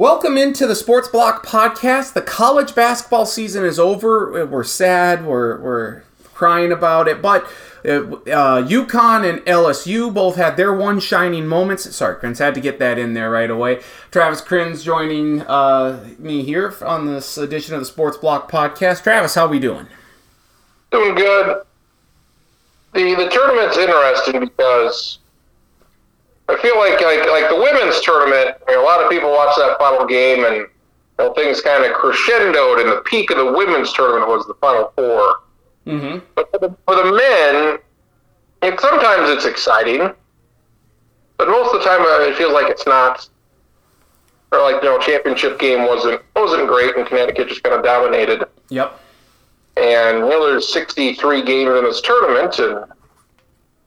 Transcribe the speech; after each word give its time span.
Welcome 0.00 0.38
into 0.38 0.66
the 0.66 0.74
Sports 0.74 1.08
Block 1.08 1.44
podcast. 1.44 2.14
The 2.14 2.22
college 2.22 2.74
basketball 2.74 3.26
season 3.26 3.66
is 3.66 3.78
over. 3.78 4.46
We're 4.46 4.64
sad. 4.64 5.26
We're, 5.26 5.60
we're 5.60 6.04
crying 6.32 6.72
about 6.72 7.06
it. 7.06 7.20
But 7.20 7.44
uh, 7.84 8.64
UConn 8.64 9.28
and 9.28 9.40
LSU 9.40 10.14
both 10.14 10.36
had 10.36 10.56
their 10.56 10.72
one 10.72 11.00
shining 11.00 11.46
moments. 11.46 11.94
Sorry, 11.94 12.16
Krins, 12.18 12.38
had 12.38 12.54
to 12.54 12.62
get 12.62 12.78
that 12.78 12.98
in 12.98 13.12
there 13.12 13.30
right 13.30 13.50
away. 13.50 13.82
Travis 14.10 14.40
Krins 14.40 14.82
joining 14.82 15.42
uh, 15.42 16.02
me 16.18 16.44
here 16.44 16.74
on 16.80 17.04
this 17.04 17.36
edition 17.36 17.74
of 17.74 17.80
the 17.80 17.86
Sports 17.86 18.16
Block 18.16 18.50
podcast. 18.50 19.02
Travis, 19.02 19.34
how 19.34 19.44
are 19.44 19.48
we 19.48 19.58
doing? 19.58 19.86
Doing 20.92 21.14
good. 21.14 21.60
The 22.94 23.14
the 23.16 23.28
tournament's 23.28 23.76
interesting 23.76 24.40
because 24.40 25.18
I 26.50 26.60
feel 26.60 26.76
like 26.78 27.00
like 27.00 27.28
like 27.30 27.48
the 27.48 27.56
women's 27.56 28.00
tournament. 28.00 28.56
I 28.66 28.70
mean, 28.70 28.80
a 28.80 28.82
lot 28.82 29.02
of 29.02 29.10
people 29.10 29.30
watch 29.30 29.56
that 29.56 29.78
final 29.78 30.06
game, 30.06 30.44
and 30.44 30.56
you 30.56 30.68
know, 31.18 31.32
things 31.34 31.60
kind 31.60 31.84
of 31.84 31.92
crescendoed, 31.92 32.80
and 32.80 32.90
the 32.90 33.02
peak 33.06 33.30
of 33.30 33.38
the 33.38 33.52
women's 33.52 33.92
tournament 33.92 34.28
was 34.28 34.46
the 34.46 34.54
final 34.54 34.92
4 34.96 35.34
Mm-hmm. 35.86 36.18
But 36.34 36.50
for 36.50 36.58
the, 36.58 36.76
for 36.86 36.94
the 36.94 37.04
men, 37.04 37.78
it, 38.62 38.80
sometimes 38.80 39.30
it's 39.30 39.46
exciting, 39.46 40.12
but 41.38 41.48
most 41.48 41.74
of 41.74 41.80
the 41.80 41.88
time 41.88 42.02
uh, 42.02 42.30
it 42.30 42.36
feels 42.36 42.52
like 42.52 42.70
it's 42.70 42.86
not. 42.86 43.28
Or 44.52 44.60
like 44.62 44.82
you 44.82 44.88
know, 44.88 44.98
championship 44.98 45.58
game 45.60 45.86
wasn't 45.86 46.20
wasn't 46.34 46.66
great, 46.66 46.96
and 46.96 47.06
Connecticut 47.06 47.48
just 47.48 47.62
kind 47.62 47.74
of 47.74 47.84
dominated. 47.84 48.44
Yep. 48.68 49.00
And 49.76 50.18
you 50.18 50.28
know, 50.28 50.50
there's 50.50 50.72
63 50.72 51.42
games 51.42 51.70
in 51.78 51.84
this 51.84 52.00
tournament, 52.00 52.58
and 52.58 52.84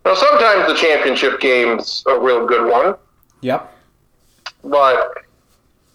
now, 0.05 0.13
sometimes 0.15 0.67
the 0.67 0.75
championship 0.75 1.39
game's 1.39 2.03
a 2.07 2.19
real 2.19 2.45
good 2.45 2.69
one, 2.69 2.95
Yep. 3.41 3.71
but 4.63 5.13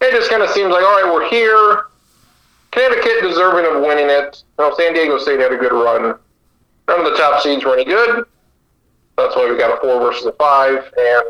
it 0.01 0.13
just 0.13 0.31
kind 0.31 0.43
of 0.43 0.51
seems 0.51 0.71
like, 0.73 0.85
all 0.85 1.03
right, 1.03 1.13
we're 1.13 1.29
here. 1.29 1.85
Connecticut 2.71 3.23
deserving 3.23 3.65
of 3.75 3.83
winning 3.83 4.09
it. 4.09 4.43
Know, 4.59 4.75
San 4.77 4.93
Diego 4.95 5.19
State 5.19 5.41
had 5.41 5.53
a 5.53 5.57
good 5.57 5.73
run. 5.73 6.19
None 6.89 7.01
of 7.01 7.05
the 7.05 7.17
top 7.17 7.43
seeds 7.43 7.65
were 7.65 7.75
any 7.75 7.85
good. 7.85 8.25
That's 9.17 9.35
why 9.35 9.51
we 9.51 9.59
got 9.59 9.77
a 9.77 9.81
four 9.81 10.01
versus 10.01 10.27
a 10.27 10.33
five, 10.33 10.85
and 10.97 11.25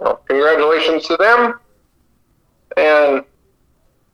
know, 0.00 0.18
congratulations 0.26 1.06
to 1.08 1.16
them. 1.16 1.60
And 2.76 3.24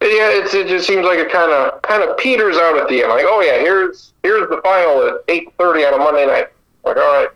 yeah, 0.03 0.29
it's, 0.31 0.53
it 0.55 0.67
just 0.67 0.87
seems 0.87 1.05
like 1.07 1.19
it 1.19 1.31
kind 1.31 1.53
of 1.53 1.81
kind 1.83 2.03
of 2.03 2.17
peters 2.19 2.57
out 2.57 2.77
at 2.79 2.89
the 2.89 3.03
end. 3.03 3.11
Like, 3.11 3.25
oh 3.27 3.41
yeah, 3.41 3.59
here's 3.59 4.13
here's 4.23 4.49
the 4.49 4.61
final 4.63 5.07
at 5.07 5.15
eight 5.29 5.53
thirty 5.59 5.85
on 5.85 5.95
a 5.95 5.99
Monday 5.99 6.27
night. 6.27 6.49
All 6.85 6.95
right, 6.95 7.29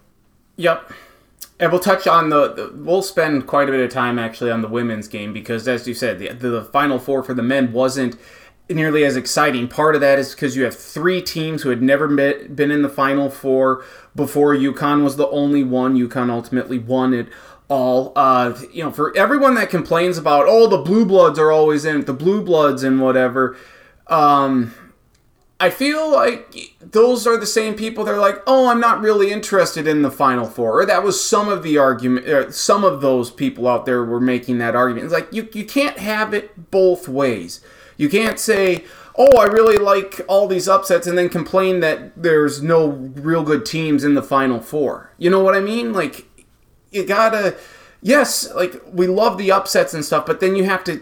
Yep. 0.56 0.92
And 1.58 1.72
we'll 1.72 1.80
touch 1.80 2.06
on 2.06 2.28
the, 2.28 2.52
the. 2.52 2.72
We'll 2.74 3.02
spend 3.02 3.46
quite 3.46 3.68
a 3.68 3.72
bit 3.72 3.80
of 3.80 3.90
time 3.90 4.18
actually 4.18 4.50
on 4.50 4.60
the 4.60 4.68
women's 4.68 5.08
game 5.08 5.32
because, 5.32 5.66
as 5.66 5.88
you 5.88 5.94
said, 5.94 6.18
the, 6.18 6.32
the 6.32 6.64
final 6.64 6.98
four 6.98 7.22
for 7.22 7.32
the 7.32 7.42
men 7.42 7.72
wasn't 7.72 8.16
nearly 8.68 9.04
as 9.04 9.16
exciting. 9.16 9.68
Part 9.68 9.94
of 9.94 10.00
that 10.00 10.18
is 10.18 10.34
because 10.34 10.56
you 10.56 10.64
have 10.64 10.76
three 10.76 11.22
teams 11.22 11.62
who 11.62 11.70
had 11.70 11.80
never 11.80 12.08
met, 12.08 12.56
been 12.56 12.70
in 12.70 12.82
the 12.82 12.88
final 12.88 13.30
four 13.30 13.84
before. 14.14 14.54
UConn 14.54 15.02
was 15.02 15.16
the 15.16 15.28
only 15.28 15.62
one. 15.62 15.96
UConn 15.96 16.30
ultimately 16.30 16.78
won 16.78 17.14
it 17.14 17.28
all. 17.68 18.12
Uh, 18.16 18.58
you 18.72 18.82
know, 18.84 18.90
for 18.90 19.16
everyone 19.16 19.54
that 19.54 19.70
complains 19.70 20.18
about, 20.18 20.46
oh, 20.48 20.66
the 20.66 20.78
blue 20.78 21.06
bloods 21.06 21.38
are 21.38 21.52
always 21.52 21.84
in 21.84 22.04
the 22.04 22.12
blue 22.12 22.42
bloods 22.42 22.82
and 22.82 23.00
whatever. 23.00 23.56
Um, 24.08 24.74
I 25.58 25.70
feel 25.70 26.12
like 26.12 26.76
those 26.80 27.26
are 27.26 27.38
the 27.38 27.46
same 27.46 27.74
people. 27.74 28.04
They're 28.04 28.18
like, 28.18 28.42
"Oh, 28.46 28.68
I'm 28.68 28.80
not 28.80 29.00
really 29.00 29.32
interested 29.32 29.86
in 29.86 30.02
the 30.02 30.10
Final 30.10 30.46
Four. 30.46 30.80
Or 30.80 30.86
that 30.86 31.02
was 31.02 31.22
some 31.22 31.48
of 31.48 31.62
the 31.62 31.78
argument. 31.78 32.28
Or 32.28 32.52
some 32.52 32.84
of 32.84 33.00
those 33.00 33.30
people 33.30 33.66
out 33.66 33.86
there 33.86 34.04
were 34.04 34.20
making 34.20 34.58
that 34.58 34.76
argument. 34.76 35.06
It's 35.06 35.14
like 35.14 35.32
you 35.32 35.48
you 35.52 35.64
can't 35.64 35.98
have 35.98 36.34
it 36.34 36.70
both 36.70 37.08
ways. 37.08 37.60
You 37.96 38.10
can't 38.10 38.38
say, 38.38 38.84
"Oh, 39.16 39.38
I 39.38 39.44
really 39.44 39.78
like 39.78 40.20
all 40.28 40.46
these 40.46 40.68
upsets," 40.68 41.06
and 41.06 41.16
then 41.16 41.30
complain 41.30 41.80
that 41.80 42.22
there's 42.22 42.62
no 42.62 42.88
real 42.88 43.42
good 43.42 43.64
teams 43.64 44.04
in 44.04 44.14
the 44.14 44.22
Final 44.22 44.60
Four. 44.60 45.10
You 45.16 45.30
know 45.30 45.40
what 45.40 45.56
I 45.56 45.60
mean? 45.60 45.94
Like, 45.94 46.26
you 46.90 47.04
gotta. 47.04 47.56
Yes, 48.02 48.52
like 48.54 48.82
we 48.92 49.06
love 49.06 49.38
the 49.38 49.50
upsets 49.50 49.94
and 49.94 50.04
stuff, 50.04 50.26
but 50.26 50.40
then 50.40 50.54
you 50.54 50.64
have 50.64 50.84
to 50.84 51.00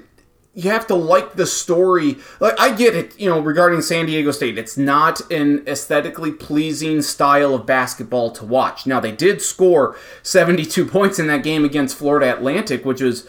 you 0.54 0.70
have 0.70 0.86
to 0.86 0.94
like 0.94 1.34
the 1.34 1.46
story. 1.46 2.16
Like 2.40 2.58
I 2.58 2.74
get 2.74 2.94
it, 2.94 3.18
you 3.18 3.28
know, 3.28 3.40
regarding 3.40 3.82
San 3.82 4.06
Diego 4.06 4.30
State, 4.30 4.56
it's 4.56 4.76
not 4.76 5.20
an 5.32 5.64
aesthetically 5.66 6.30
pleasing 6.30 7.02
style 7.02 7.54
of 7.54 7.66
basketball 7.66 8.30
to 8.32 8.44
watch. 8.44 8.86
Now 8.86 9.00
they 9.00 9.12
did 9.12 9.42
score 9.42 9.96
72 10.22 10.86
points 10.86 11.18
in 11.18 11.26
that 11.26 11.42
game 11.42 11.64
against 11.64 11.96
Florida 11.96 12.32
Atlantic, 12.32 12.84
which 12.84 13.00
was 13.00 13.26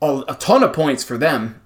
a, 0.00 0.22
a 0.28 0.34
ton 0.36 0.62
of 0.62 0.72
points 0.72 1.02
for 1.02 1.18
them 1.18 1.60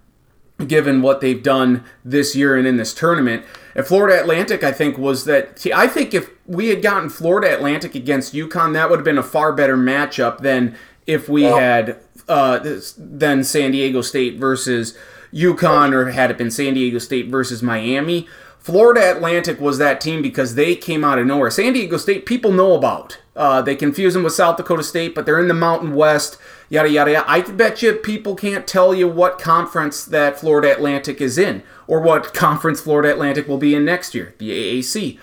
given 0.67 1.03
what 1.03 1.21
they've 1.21 1.43
done 1.43 1.85
this 2.05 2.37
year 2.37 2.57
and 2.57 2.67
in 2.67 2.77
this 2.77 2.95
tournament. 2.95 3.45
And 3.75 3.87
Florida 3.87 4.21
Atlantic, 4.21 4.63
I 4.63 4.73
think, 4.73 4.99
was 4.99 5.25
that. 5.25 5.59
See, 5.59 5.73
I 5.73 5.87
think 5.87 6.15
if 6.15 6.31
we 6.47 6.69
had 6.69 6.83
gotten 6.83 7.09
Florida 7.09 7.53
Atlantic 7.53 7.95
against 7.95 8.35
UConn, 8.35 8.75
that 8.75 8.91
would 8.91 8.99
have 8.99 9.05
been 9.05 9.19
a 9.19 9.23
far 9.23 9.53
better 9.53 9.77
matchup 9.77 10.39
than 10.39 10.77
if 11.07 11.29
we 11.29 11.43
had 11.43 11.99
uh, 12.29 12.61
than 12.97 13.45
San 13.45 13.73
Diego 13.73 14.03
State 14.03 14.39
versus 14.39 14.97
UConn, 15.33 15.93
or 15.93 16.11
had 16.11 16.31
it 16.31 16.39
been 16.39 16.51
San 16.51 16.75
Diego 16.75 16.99
State 16.99 17.29
versus 17.29 17.63
Miami. 17.63 18.29
Florida 18.59 19.11
Atlantic 19.11 19.61
was 19.61 19.79
that 19.79 20.01
team 20.01 20.23
because 20.23 20.55
they 20.55 20.77
came 20.77 21.03
out 21.03 21.19
of 21.19 21.27
nowhere. 21.27 21.51
San 21.51 21.73
Diego 21.73 21.97
State, 21.97 22.27
people 22.27 22.53
know 22.53 22.75
about. 22.77 23.19
Uh, 23.35 23.61
they 23.61 23.75
confuse 23.75 24.15
them 24.15 24.23
with 24.23 24.35
South 24.35 24.57
Dakota 24.57 24.85
State, 24.85 25.17
but 25.17 25.27
they're 25.27 25.41
in 25.41 25.49
the 25.49 25.55
Mountain 25.55 25.95
West, 25.95 26.39
yada, 26.69 26.89
yada, 26.89 27.11
yada. 27.11 27.29
I 27.29 27.41
bet 27.41 27.83
you 27.83 27.95
people 27.95 28.37
can't 28.37 28.67
tell 28.67 28.95
you 28.95 29.09
what 29.09 29.41
conference 29.41 30.05
that 30.05 30.39
Florida 30.39 30.71
Atlantic 30.71 31.21
is 31.21 31.39
in 31.39 31.65
or 31.89 32.01
what 32.01 32.35
conference 32.35 32.81
Florida 32.81 33.11
Atlantic 33.11 33.49
will 33.49 33.59
be 33.59 33.75
in 33.75 33.85
next 33.85 34.15
year, 34.15 34.35
the 34.39 34.51
AAC. 34.51 35.19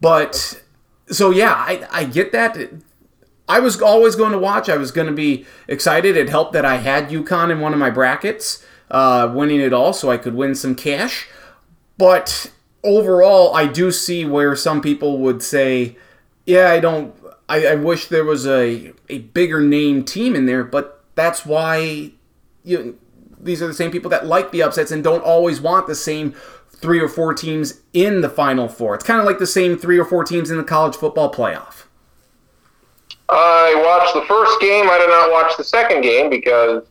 But, 0.00 0.62
so 1.08 1.30
yeah, 1.30 1.52
I, 1.52 1.86
I 1.90 2.04
get 2.04 2.32
that. 2.32 2.56
I 3.48 3.60
was 3.60 3.80
always 3.80 4.14
going 4.14 4.32
to 4.32 4.38
watch. 4.38 4.68
I 4.68 4.76
was 4.76 4.90
going 4.90 5.06
to 5.06 5.12
be 5.12 5.46
excited. 5.66 6.16
It 6.16 6.28
helped 6.28 6.52
that 6.52 6.64
I 6.64 6.76
had 6.76 7.08
UConn 7.08 7.50
in 7.50 7.60
one 7.60 7.72
of 7.72 7.78
my 7.78 7.90
brackets, 7.90 8.64
uh, 8.90 9.30
winning 9.34 9.60
it 9.60 9.72
all, 9.72 9.92
so 9.92 10.10
I 10.10 10.18
could 10.18 10.34
win 10.34 10.54
some 10.54 10.74
cash. 10.74 11.28
But 11.96 12.52
overall, 12.84 13.54
I 13.54 13.66
do 13.66 13.90
see 13.90 14.24
where 14.24 14.54
some 14.54 14.80
people 14.80 15.18
would 15.18 15.42
say, 15.42 15.96
"Yeah, 16.46 16.70
I 16.70 16.80
don't. 16.80 17.14
I, 17.48 17.66
I 17.66 17.74
wish 17.76 18.06
there 18.06 18.24
was 18.24 18.46
a 18.46 18.92
a 19.08 19.18
bigger 19.18 19.60
name 19.60 20.04
team 20.04 20.34
in 20.36 20.46
there." 20.46 20.64
But 20.64 21.02
that's 21.14 21.46
why 21.46 22.12
you. 22.64 22.98
These 23.40 23.62
are 23.62 23.68
the 23.68 23.74
same 23.74 23.92
people 23.92 24.10
that 24.10 24.26
like 24.26 24.50
the 24.50 24.62
upsets 24.62 24.90
and 24.90 25.02
don't 25.02 25.22
always 25.22 25.60
want 25.60 25.86
the 25.86 25.94
same 25.94 26.34
three 26.70 27.00
or 27.00 27.08
four 27.08 27.34
teams 27.34 27.80
in 27.92 28.20
the 28.20 28.28
final 28.28 28.68
four. 28.68 28.94
It's 28.94 29.04
kind 29.04 29.20
of 29.20 29.26
like 29.26 29.38
the 29.38 29.46
same 29.46 29.78
three 29.78 29.98
or 29.98 30.04
four 30.04 30.24
teams 30.24 30.50
in 30.50 30.56
the 30.56 30.64
college 30.64 30.96
football 30.96 31.32
playoff. 31.32 31.84
I 33.28 33.74
watched 33.84 34.14
the 34.14 34.24
first 34.26 34.60
game. 34.60 34.88
I 34.88 34.98
did 34.98 35.08
not 35.08 35.30
watch 35.30 35.56
the 35.56 35.64
second 35.64 36.02
game 36.02 36.30
because 36.30 36.84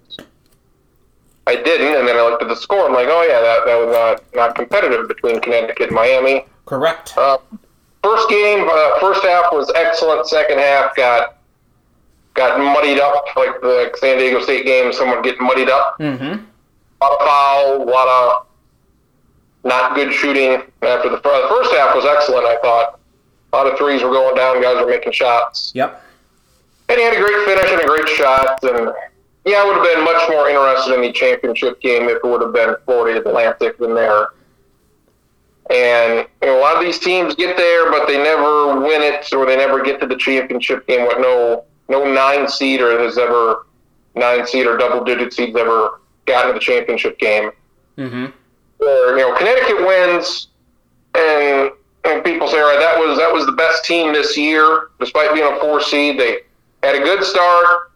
I 1.48 1.56
didn't, 1.56 1.98
and 1.98 2.08
then 2.08 2.18
I 2.18 2.22
looked 2.22 2.44
at 2.44 2.50
the 2.50 2.56
score. 2.56 2.88
I'm 2.88 2.94
like, 2.94 3.08
oh 3.10 3.24
yeah, 3.24 3.42
that, 3.42 3.66
that 3.66 3.78
was 3.78 3.94
not 3.94 4.36
not 4.36 4.56
competitive 4.56 5.08
between 5.08 5.40
Connecticut 5.40 5.88
and 5.88 5.96
Miami. 5.96 6.46
Correct. 6.66 7.18
Uh, 7.18 7.38
first 8.04 8.30
game, 8.30 8.68
uh, 8.70 9.00
first 9.00 9.24
half 9.24 9.52
was 9.52 9.72
excellent. 9.76 10.28
Second 10.28 10.60
half 10.60 10.96
got 10.96 11.38
got 12.34 12.60
muddied 12.60 13.00
up 13.00 13.26
like 13.36 13.60
the 13.62 13.92
San 13.98 14.18
Diego 14.18 14.42
State 14.42 14.66
game. 14.66 14.94
Someone 14.94 15.22
getting 15.22 15.46
muddied 15.46 15.70
up. 15.70 15.98
Mm-hmm. 16.00 16.44
A 17.02 17.06
lot 17.06 17.14
of 17.14 17.28
foul, 17.28 17.84
a 17.84 17.90
lot 17.90 18.08
of 18.08 18.48
not 19.64 19.96
good 19.96 20.14
shooting. 20.14 20.62
After 20.82 21.10
the, 21.10 21.16
the 21.16 21.48
first 21.50 21.74
half 21.74 21.96
was 21.96 22.06
excellent, 22.06 22.46
I 22.46 22.58
thought. 22.62 23.00
A 23.54 23.56
lot 23.56 23.68
of 23.68 23.78
threes 23.78 24.04
were 24.04 24.12
going 24.12 24.36
down. 24.36 24.62
Guys 24.62 24.80
were 24.84 24.90
making 24.90 25.14
shots. 25.14 25.72
Yep. 25.74 26.04
And 26.90 26.98
he 26.98 27.04
had 27.04 27.14
a 27.14 27.20
great 27.20 27.46
finish 27.46 27.72
and 27.72 27.82
a 27.82 27.86
great 27.86 28.08
shot. 28.10 28.64
And 28.64 28.92
yeah, 29.46 29.58
I 29.58 29.66
would 29.66 29.76
have 29.76 29.96
been 29.96 30.04
much 30.04 30.30
more 30.30 30.50
interested 30.50 30.96
in 30.96 31.02
the 31.02 31.12
championship 31.12 31.82
game 31.82 32.04
if 32.04 32.18
it 32.18 32.24
would 32.24 32.42
have 32.42 32.54
been 32.54 32.76
Florida 32.86 33.20
Atlantic 33.20 33.78
than 33.78 33.94
there. 33.94 34.30
And 35.70 36.28
you 36.42 36.48
know, 36.48 36.60
a 36.60 36.62
lot 36.62 36.78
of 36.78 36.82
these 36.82 37.00
teams 37.00 37.36
get 37.36 37.58
there, 37.58 37.92
but 37.92 38.08
they 38.08 38.18
never 38.18 38.80
win 38.80 39.02
it, 39.02 39.34
or 39.34 39.46
they 39.46 39.58
never 39.58 39.84
get 39.84 40.00
to 40.00 40.08
the 40.08 40.16
championship 40.16 40.88
game. 40.88 41.06
What 41.06 41.20
no 41.20 41.66
no 41.90 42.12
nine 42.12 42.48
seeder 42.48 43.00
has 43.00 43.18
ever 43.18 43.66
nine 44.16 44.48
seed 44.48 44.66
or 44.66 44.78
double 44.78 45.04
digit 45.04 45.34
seeds 45.34 45.56
ever 45.58 46.02
gotten 46.26 46.54
to 46.54 46.54
the 46.54 46.60
championship 46.60 47.20
game. 47.20 47.52
Mm-hmm. 47.98 48.26
Where 48.78 49.18
you 49.18 49.24
know 49.28 49.36
Connecticut 49.36 49.86
wins, 49.86 50.48
and, 51.16 51.72
and 52.06 52.24
people 52.24 52.48
say, 52.48 52.60
all 52.60 52.68
right, 52.68 52.80
that 52.80 52.98
was 52.98 53.18
that 53.18 53.32
was 53.32 53.46
the 53.46 53.54
best 53.54 53.84
team 53.86 54.14
this 54.14 54.38
year, 54.38 54.90
despite 55.00 55.34
being 55.34 55.52
a 55.52 55.60
four 55.60 55.82
seed. 55.82 56.20
They 56.20 56.40
had 56.84 56.96
a 56.96 57.00
good 57.00 57.24
start, 57.24 57.92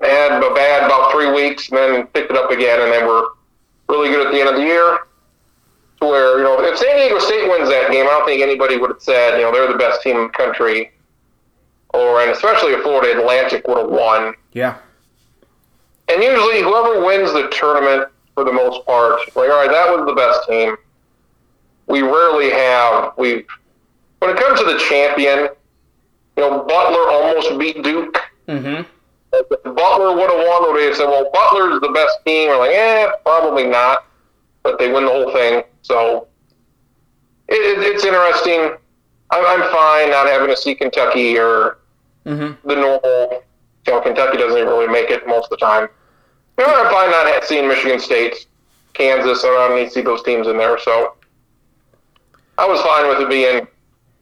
had 0.00 0.42
a 0.42 0.54
bad 0.54 0.84
about 0.84 1.12
three 1.12 1.30
weeks, 1.32 1.68
and 1.70 1.78
then 1.78 2.06
picked 2.08 2.30
it 2.30 2.36
up 2.36 2.50
again, 2.50 2.80
and 2.80 2.92
they 2.92 3.02
were 3.02 3.28
really 3.88 4.10
good 4.10 4.26
at 4.26 4.32
the 4.32 4.40
end 4.40 4.48
of 4.48 4.56
the 4.56 4.62
year. 4.62 4.98
To 6.00 6.06
where 6.06 6.38
you 6.38 6.44
know, 6.44 6.62
if 6.62 6.78
San 6.78 6.96
Diego 6.96 7.18
State 7.18 7.48
wins 7.48 7.68
that 7.68 7.90
game, 7.90 8.06
I 8.06 8.10
don't 8.10 8.24
think 8.24 8.40
anybody 8.40 8.76
would 8.76 8.90
have 8.90 9.02
said 9.02 9.36
you 9.36 9.42
know 9.42 9.52
they're 9.52 9.70
the 9.70 9.78
best 9.78 10.02
team 10.02 10.16
in 10.16 10.24
the 10.24 10.28
country, 10.28 10.92
or 11.90 12.20
and 12.20 12.30
especially 12.30 12.72
if 12.72 12.82
Florida 12.82 13.18
Atlantic 13.18 13.66
would 13.66 13.78
have 13.78 13.90
won. 13.90 14.34
Yeah. 14.52 14.78
And 16.08 16.22
usually, 16.22 16.62
whoever 16.62 17.04
wins 17.04 17.32
the 17.32 17.48
tournament 17.50 18.08
for 18.34 18.44
the 18.44 18.52
most 18.52 18.86
part. 18.86 19.18
Like, 19.34 19.50
all 19.50 19.56
right, 19.56 19.70
that 19.70 19.90
was 19.90 20.06
the 20.06 20.14
best 20.14 20.48
team. 20.48 20.76
We 21.88 22.02
rarely 22.02 22.50
have 22.50 23.12
we 23.18 23.44
when 24.20 24.30
it 24.30 24.36
comes 24.36 24.60
to 24.60 24.64
the 24.64 24.78
champion. 24.88 25.48
You 26.38 26.48
know, 26.48 26.62
Butler 26.62 27.10
almost 27.10 27.58
beat 27.58 27.82
Duke. 27.82 28.16
Mm-hmm. 28.46 28.82
Butler 29.74 30.14
would 30.14 30.30
have 30.30 30.46
won, 30.46 30.72
would 30.72 30.80
have 30.84 30.94
said, 30.94 31.06
"Well, 31.06 31.28
Butler's 31.32 31.80
the 31.80 31.88
best 31.88 32.16
team." 32.24 32.48
We're 32.48 32.58
like, 32.58 32.70
"Eh, 32.76 33.08
probably 33.24 33.66
not," 33.66 34.06
but 34.62 34.78
they 34.78 34.92
win 34.92 35.04
the 35.04 35.10
whole 35.10 35.32
thing. 35.32 35.64
So 35.82 36.28
it, 37.48 37.54
it, 37.54 37.82
it's 37.82 38.04
interesting. 38.04 38.76
I'm, 39.30 39.44
I'm 39.44 39.72
fine 39.72 40.10
not 40.12 40.28
having 40.28 40.48
to 40.48 40.56
see 40.56 40.74
Kentucky 40.76 41.36
or 41.36 41.78
Mm-hmm. 42.24 42.68
the 42.68 42.74
normal. 42.76 43.42
You 43.86 43.92
know, 43.94 44.00
Kentucky 44.02 44.36
doesn't 44.36 44.56
even 44.58 44.68
really 44.68 44.86
make 44.86 45.10
it 45.10 45.26
most 45.26 45.44
of 45.44 45.50
the 45.50 45.56
time. 45.56 45.88
You 46.58 46.66
know, 46.66 46.72
I'm 46.72 46.92
fine 46.92 47.10
not 47.10 47.42
seeing 47.44 47.66
Michigan 47.66 47.98
State, 47.98 48.46
Kansas. 48.92 49.42
I 49.44 49.48
don't 49.48 49.76
need 49.76 49.86
to 49.86 49.90
see 49.90 50.02
those 50.02 50.22
teams 50.22 50.46
in 50.46 50.56
there. 50.58 50.78
So 50.78 51.14
I 52.58 52.66
was 52.68 52.80
fine 52.82 53.08
with 53.08 53.20
it 53.20 53.28
being, 53.30 53.66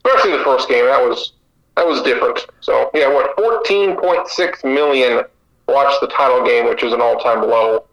especially 0.04 0.38
the 0.38 0.44
first 0.44 0.69
game. 0.69 0.84
That 0.86 1.00
was 1.02 1.32
that 1.76 1.87
was 1.87 2.02
different. 2.02 2.46
So 2.61 2.90
yeah, 2.94 3.08
what 3.08 3.37
14.6 3.37 4.64
million 4.64 5.25
watched 5.69 6.00
the 6.00 6.08
title 6.08 6.44
game, 6.44 6.67
which 6.67 6.82
is 6.82 6.93
an 6.93 7.00
all-time 7.00 7.43
low. 7.43 7.87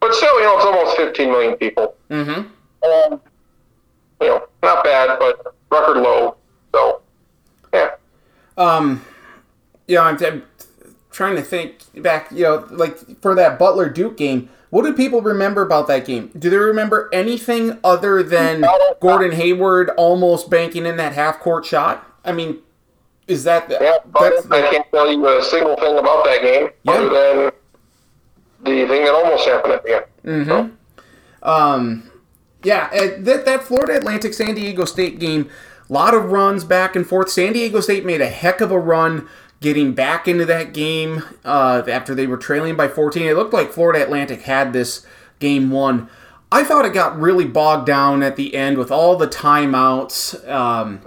But 0.00 0.14
still, 0.14 0.38
you 0.38 0.44
know, 0.44 0.56
it's 0.56 0.66
almost 0.66 0.96
15 0.96 1.28
million 1.30 1.56
people. 1.56 1.96
Mm-hmm. 2.10 3.12
Um, 3.12 3.20
you 4.20 4.26
know, 4.28 4.46
not 4.62 4.84
bad, 4.84 5.18
but 5.18 5.54
record 5.70 5.98
low. 5.98 6.36
So 6.72 7.02
yeah. 7.72 7.90
Um, 8.56 9.04
you 9.86 9.96
know, 9.96 10.02
I'm, 10.02 10.22
I'm 10.24 10.42
trying 11.10 11.36
to 11.36 11.42
think 11.42 11.78
back. 12.02 12.30
You 12.30 12.44
know, 12.44 12.66
like 12.70 13.20
for 13.20 13.34
that 13.34 13.58
Butler 13.58 13.88
Duke 13.88 14.16
game, 14.16 14.48
what 14.70 14.82
do 14.82 14.92
people 14.92 15.20
remember 15.20 15.62
about 15.62 15.88
that 15.88 16.04
game? 16.04 16.30
Do 16.38 16.50
they 16.50 16.56
remember 16.56 17.10
anything 17.12 17.78
other 17.84 18.22
than 18.22 18.64
Gordon 19.00 19.32
Hayward 19.32 19.90
almost 19.90 20.48
banking 20.48 20.86
in 20.86 20.96
that 20.96 21.12
half 21.12 21.40
court 21.40 21.64
shot? 21.64 22.04
I 22.24 22.32
mean, 22.32 22.58
is 23.28 23.44
that 23.44 23.68
the, 23.68 23.78
Yeah, 23.80 23.92
that's 24.20 24.46
but 24.46 24.64
I 24.64 24.70
can't 24.70 24.86
tell 24.90 25.10
you 25.10 25.26
a 25.26 25.42
single 25.42 25.76
thing 25.76 25.98
about 25.98 26.24
that 26.24 26.40
game 26.42 26.68
Yeah. 26.84 26.92
other 26.92 27.08
than 27.08 27.52
the 28.62 28.86
thing 28.86 29.04
that 29.04 29.14
almost 29.14 29.46
happened 29.46 29.72
at 29.74 29.84
the 29.84 29.94
end. 29.96 30.04
Mm-hmm. 30.24 31.48
Um, 31.48 32.10
yeah, 32.62 32.88
uh, 32.92 33.08
that 33.18 33.44
that 33.44 33.62
Florida 33.62 33.96
Atlantic 33.96 34.34
San 34.34 34.54
Diego 34.54 34.84
State 34.84 35.18
game, 35.20 35.48
a 35.88 35.92
lot 35.92 36.14
of 36.14 36.32
runs 36.32 36.64
back 36.64 36.96
and 36.96 37.06
forth. 37.06 37.30
San 37.30 37.52
Diego 37.52 37.80
State 37.80 38.04
made 38.04 38.20
a 38.20 38.28
heck 38.28 38.60
of 38.60 38.70
a 38.72 38.78
run 38.78 39.28
getting 39.60 39.92
back 39.94 40.26
into 40.28 40.44
that 40.44 40.72
game 40.74 41.22
uh, 41.44 41.82
after 41.88 42.14
they 42.14 42.26
were 42.26 42.36
trailing 42.36 42.76
by 42.76 42.88
14. 42.88 43.22
It 43.26 43.36
looked 43.36 43.54
like 43.54 43.72
Florida 43.72 44.02
Atlantic 44.02 44.42
had 44.42 44.72
this 44.72 45.06
game 45.38 45.70
won. 45.70 46.08
I 46.52 46.62
thought 46.64 46.84
it 46.84 46.92
got 46.92 47.18
really 47.18 47.44
bogged 47.44 47.86
down 47.86 48.22
at 48.22 48.36
the 48.36 48.54
end 48.54 48.78
with 48.78 48.90
all 48.90 49.16
the 49.16 49.26
timeouts. 49.28 50.48
Um, 50.48 51.00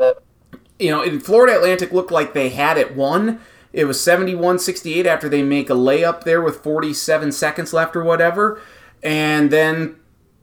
you 0.79 0.89
know, 0.89 1.03
in 1.03 1.19
Florida 1.19 1.57
Atlantic 1.57 1.91
looked 1.91 2.11
like 2.11 2.33
they 2.33 2.49
had 2.49 2.77
it 2.77 2.95
won. 2.95 3.39
It 3.71 3.85
was 3.85 4.01
71 4.01 4.59
68 4.59 5.05
after 5.05 5.29
they 5.29 5.43
make 5.43 5.69
a 5.69 5.73
layup 5.73 6.23
there 6.23 6.41
with 6.41 6.63
47 6.63 7.31
seconds 7.31 7.73
left 7.73 7.95
or 7.95 8.03
whatever. 8.03 8.59
And 9.03 9.51
then 9.51 9.97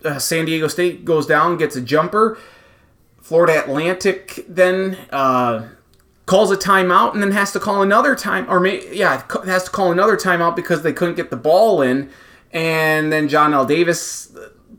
uh, 0.04 0.18
San 0.18 0.44
Diego 0.44 0.68
State 0.68 1.04
goes 1.04 1.26
down, 1.26 1.56
gets 1.56 1.74
a 1.74 1.80
jumper. 1.80 2.38
Florida 3.20 3.60
Atlantic 3.60 4.44
then 4.48 4.96
uh, 5.10 5.68
calls 6.26 6.52
a 6.52 6.56
timeout 6.56 7.14
and 7.14 7.22
then 7.22 7.32
has 7.32 7.52
to 7.52 7.60
call 7.60 7.82
another 7.82 8.14
time, 8.14 8.48
or 8.48 8.60
may, 8.60 8.94
yeah, 8.94 9.22
has 9.44 9.64
to 9.64 9.70
call 9.70 9.90
another 9.90 10.16
timeout 10.16 10.54
because 10.54 10.82
they 10.82 10.92
couldn't 10.92 11.16
get 11.16 11.30
the 11.30 11.36
ball 11.36 11.82
in. 11.82 12.08
And 12.52 13.12
then 13.12 13.28
Johnell 13.28 13.66
Davis 13.66 14.32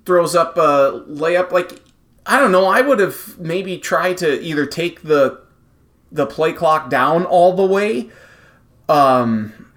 throws 0.06 0.36
up 0.36 0.56
a 0.58 1.04
layup. 1.10 1.52
Like, 1.52 1.82
I 2.26 2.40
don't 2.40 2.54
know, 2.54 2.66
I 2.66 2.80
would 2.80 3.00
have 3.00 3.38
maybe 3.38 3.78
tried 3.78 4.18
to 4.20 4.42
either 4.42 4.66
take 4.66 5.02
the 5.02 5.42
the 6.12 6.26
play 6.26 6.54
clock 6.54 6.90
down 6.90 7.26
all 7.26 7.56
the 7.56 7.66
way. 7.66 8.10
Um, 8.90 9.74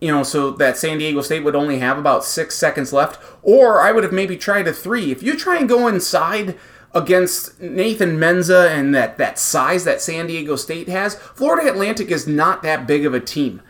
you 0.00 0.12
know, 0.12 0.22
so 0.22 0.52
that 0.52 0.76
San 0.76 0.98
Diego 0.98 1.20
State 1.22 1.44
would 1.44 1.56
only 1.56 1.78
have 1.78 1.98
about 1.98 2.24
six 2.24 2.54
seconds 2.54 2.92
left, 2.92 3.20
or 3.42 3.80
I 3.80 3.92
would 3.92 4.04
have 4.04 4.12
maybe 4.12 4.36
tried 4.36 4.68
a 4.68 4.72
three. 4.72 5.10
If 5.10 5.22
you 5.22 5.36
try 5.36 5.58
and 5.58 5.68
go 5.68 5.88
inside 5.88 6.56
against 6.94 7.60
Nathan 7.60 8.16
Mensah 8.18 8.70
and 8.70 8.94
that, 8.94 9.18
that 9.18 9.38
size 9.38 9.84
that 9.84 10.00
San 10.00 10.28
Diego 10.28 10.56
State 10.56 10.88
has, 10.88 11.16
Florida 11.16 11.68
Atlantic 11.68 12.10
is 12.10 12.26
not 12.26 12.62
that 12.62 12.86
big 12.86 13.04
of 13.04 13.12
a 13.12 13.20
team. 13.20 13.60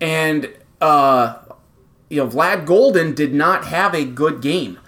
And, 0.00 0.52
uh, 0.80 1.38
you 2.10 2.22
know, 2.22 2.28
Vlad 2.28 2.66
Goldin 2.66 3.14
did 3.14 3.32
not 3.32 3.66
have 3.66 3.94
a 3.94 4.04
good 4.04 4.42
game. 4.42 4.78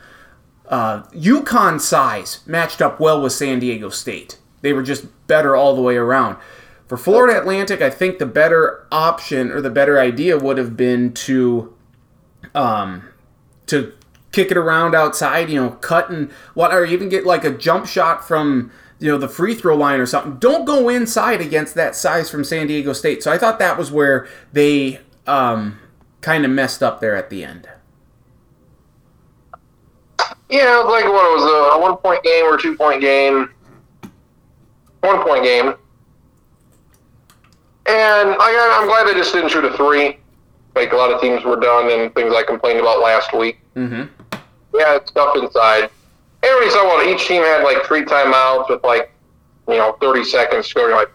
Uh, 0.69 1.05
UConn 1.13 1.81
size 1.81 2.41
matched 2.47 2.83
up 2.83 3.01
well 3.01 3.23
with 3.23 3.33
San 3.33 3.59
Diego 3.59 3.89
State. 3.89 4.39
They 4.61 4.73
were 4.73 4.83
just 4.83 5.07
better 5.27 5.57
all 5.57 5.75
the 5.75 5.81
way 5.83 5.97
around. 5.97 6.37
For 6.89 6.97
Florida 6.97 7.39
Atlantic, 7.39 7.83
I 7.83 7.91
think 7.91 8.19
the 8.19 8.27
better 8.27 8.87
option 8.91 9.51
or 9.51 9.61
the 9.61 9.71
better 9.71 10.01
idea 10.01 10.39
would 10.39 10.57
have 10.57 10.77
been 10.77 11.13
to, 11.15 11.75
um, 12.55 13.07
to 13.67 13.93
kick 14.33 14.51
it 14.51 14.57
around 14.57 14.95
outside. 14.95 15.51
You 15.51 15.61
know, 15.61 15.71
cut 15.71 16.09
and 16.11 16.31
what, 16.55 16.73
or 16.73 16.87
even 16.87 17.09
get 17.09 17.27
like 17.27 17.45
a 17.45 17.51
jump 17.51 17.87
shot 17.87 18.27
from 18.27 18.73
you 18.99 19.11
know 19.11 19.19
the 19.19 19.29
free 19.29 19.55
throw 19.55 19.77
line 19.77 20.01
or 20.01 20.07
something. 20.07 20.39
Don't 20.39 20.65
go 20.65 20.89
inside 20.89 21.41
against 21.41 21.75
that 21.75 21.95
size 21.95 22.31
from 22.31 22.43
San 22.43 22.67
Diego 22.67 22.93
State. 22.93 23.23
So 23.23 23.31
I 23.31 23.39
thought 23.39 23.59
that 23.59 23.77
was 23.77 23.93
where 23.93 24.27
they 24.53 25.01
um, 25.27 25.79
kind 26.21 26.45
of 26.45 26.51
messed 26.51 26.83
up 26.83 27.01
there 27.01 27.15
at 27.15 27.31
the 27.31 27.45
end. 27.45 27.69
Yeah, 30.49 30.81
it 30.81 30.85
was 30.85 30.93
like 30.93 31.05
what 31.05 31.27
it 31.27 31.35
was 31.35 31.77
a 31.77 31.81
one 31.81 31.97
point 31.99 32.23
game 32.25 32.45
or 32.47 32.57
two 32.57 32.77
point 32.77 33.03
game, 33.03 33.51
one 35.01 35.23
point 35.23 35.45
game, 35.45 35.75
and 37.89 38.37
I, 38.39 38.79
I'm 38.79 38.87
glad 38.87 39.07
they 39.07 39.15
just 39.19 39.33
didn't 39.33 39.49
shoot 39.51 39.65
a 39.65 39.73
three, 39.77 40.19
like 40.75 40.93
a 40.93 40.97
lot 40.97 41.11
of 41.11 41.21
teams 41.21 41.43
were 41.45 41.57
done 41.57 41.91
and 41.91 42.15
things 42.15 42.35
I 42.35 42.43
complained 42.43 42.81
about 42.81 43.01
last 43.01 43.33
week. 43.33 43.61
Mm-hmm. 43.75 44.03
Yeah, 44.75 44.97
it's 44.97 45.11
tough 45.11 45.37
inside. 45.37 45.91
Everybody 46.43 46.71
saw 46.71 46.85
what 46.87 47.07
each 47.07 47.27
team 47.27 47.43
had 47.43 47.65
like 47.65 47.85
three 47.87 48.05
timeouts 48.05 48.69
with 48.69 48.85
like 48.85 49.11
you 49.67 49.77
know 49.77 49.97
30 50.01 50.25
seconds 50.25 50.69
to 50.69 50.75
go. 50.75 50.87
You're 50.89 50.97
like, 50.97 51.11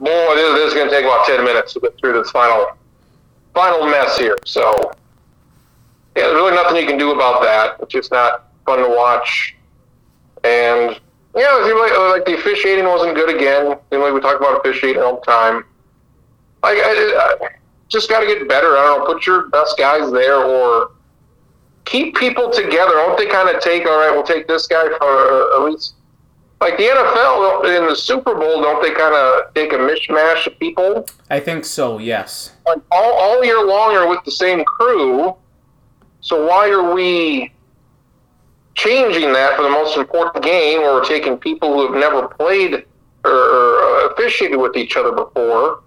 boy, 0.00 0.34
this, 0.34 0.54
this 0.56 0.68
is 0.68 0.74
going 0.74 0.90
to 0.90 0.94
take 0.94 1.04
about 1.04 1.26
10 1.26 1.44
minutes 1.44 1.72
to 1.74 1.80
get 1.80 1.96
through 1.98 2.14
this 2.14 2.30
final 2.32 2.76
final 3.54 3.86
mess 3.86 4.18
here. 4.18 4.38
So 4.44 4.92
yeah, 6.16 6.24
there's 6.24 6.34
really 6.34 6.54
nothing 6.54 6.76
you 6.76 6.86
can 6.86 6.98
do 6.98 7.12
about 7.12 7.42
that. 7.42 7.76
It's 7.80 7.92
just 7.92 8.10
not 8.10 8.48
fun 8.66 8.80
to 8.80 8.88
watch. 8.88 9.54
And 10.44 11.00
yeah, 11.36 11.62
it 11.62 11.66
seemed 11.66 11.78
like, 11.78 11.96
like 11.96 12.24
the 12.26 12.34
officiating 12.34 12.84
wasn't 12.86 13.14
good 13.14 13.34
again. 13.34 13.78
Seemed 13.90 14.02
like 14.02 14.12
we 14.12 14.20
talk 14.20 14.38
about 14.38 14.58
officiating 14.58 15.00
all 15.00 15.20
the 15.20 15.26
time. 15.26 15.64
Like 16.62 16.78
I, 16.78 17.36
I 17.42 17.48
just 17.88 18.08
got 18.08 18.20
to 18.20 18.26
get 18.26 18.48
better. 18.48 18.76
I 18.76 18.82
don't 18.82 19.00
know. 19.00 19.14
Put 19.14 19.26
your 19.26 19.48
best 19.48 19.76
guys 19.76 20.10
there, 20.12 20.36
or 20.36 20.92
keep 21.84 22.16
people 22.16 22.50
together. 22.50 22.92
Don't 22.92 23.18
they 23.18 23.26
kind 23.26 23.54
of 23.54 23.60
take? 23.60 23.86
All 23.86 23.98
right, 23.98 24.10
we'll 24.10 24.22
take 24.22 24.48
this 24.48 24.66
guy 24.66 24.88
for 24.98 25.02
uh, 25.02 25.56
at 25.56 25.70
least. 25.70 25.94
Like 26.60 26.76
the 26.76 26.84
NFL 26.84 27.76
in 27.76 27.88
the 27.88 27.96
Super 27.96 28.36
Bowl, 28.36 28.62
don't 28.62 28.80
they 28.80 28.94
kind 28.94 29.16
of 29.16 29.52
take 29.52 29.72
a 29.72 29.76
mishmash 29.76 30.46
of 30.46 30.56
people? 30.60 31.08
I 31.28 31.40
think 31.40 31.64
so. 31.64 31.98
Yes. 31.98 32.52
Like 32.64 32.78
all, 32.92 33.14
all 33.14 33.44
year 33.44 33.66
long 33.66 33.96
are 33.96 34.08
with 34.08 34.20
the 34.24 34.30
same 34.30 34.64
crew. 34.64 35.34
So 36.20 36.46
why 36.46 36.70
are 36.70 36.94
we 36.94 37.52
changing 38.76 39.32
that 39.32 39.56
for 39.56 39.62
the 39.62 39.70
most 39.70 39.96
important 39.98 40.44
game 40.44 40.82
where 40.82 40.94
we're 40.94 41.04
taking 41.04 41.36
people 41.36 41.72
who 41.72 41.92
have 41.92 42.00
never 42.00 42.28
played 42.28 42.84
or, 43.24 43.32
or 43.32 44.12
officiated 44.12 44.56
with 44.56 44.76
each 44.76 44.96
other 44.96 45.10
before? 45.10 45.82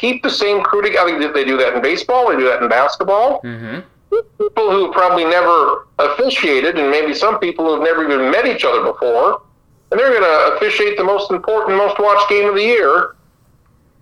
Keep 0.00 0.22
the 0.22 0.30
same 0.30 0.62
crew 0.62 0.80
together. 0.80 1.30
They 1.30 1.44
do 1.44 1.58
that 1.58 1.74
in 1.74 1.82
baseball. 1.82 2.30
They 2.30 2.36
do 2.36 2.46
that 2.46 2.62
in 2.62 2.70
basketball. 2.70 3.42
Mm-hmm. 3.42 3.80
People 4.38 4.70
who 4.70 4.90
probably 4.92 5.24
never 5.24 5.86
officiated, 5.98 6.78
and 6.78 6.90
maybe 6.90 7.12
some 7.12 7.38
people 7.38 7.66
who 7.66 7.74
have 7.74 7.82
never 7.82 8.02
even 8.10 8.30
met 8.30 8.46
each 8.46 8.64
other 8.64 8.82
before, 8.82 9.42
and 9.90 10.00
they're 10.00 10.08
going 10.08 10.22
to 10.22 10.56
officiate 10.56 10.96
the 10.96 11.04
most 11.04 11.30
important, 11.30 11.76
most 11.76 11.98
watched 11.98 12.30
game 12.30 12.48
of 12.48 12.54
the 12.54 12.62
year. 12.62 13.14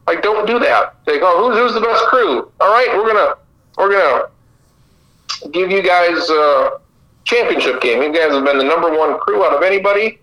Like, 0.07 0.23
don't 0.23 0.47
do 0.47 0.61
that. 0.61 0.95
Say, 1.05 1.19
oh, 1.21 1.51
who's, 1.51 1.59
who's 1.59 1.75
the 1.75 1.81
best 1.81 2.05
crew? 2.05 2.51
All 2.61 2.73
right, 2.73 2.89
we're 2.97 3.13
gonna 3.13 3.35
we're 3.77 3.91
gonna 3.91 5.51
give 5.51 5.73
you 5.73 5.83
guys 5.83 6.31
a 6.31 6.79
championship 7.25 7.81
game. 7.83 8.03
You 8.03 8.13
guys 8.13 8.31
have 8.31 8.45
been 8.45 8.59
the 8.59 8.65
number 8.65 8.97
one 8.97 9.19
crew 9.19 9.45
out 9.45 9.53
of 9.53 9.63
anybody. 9.65 10.21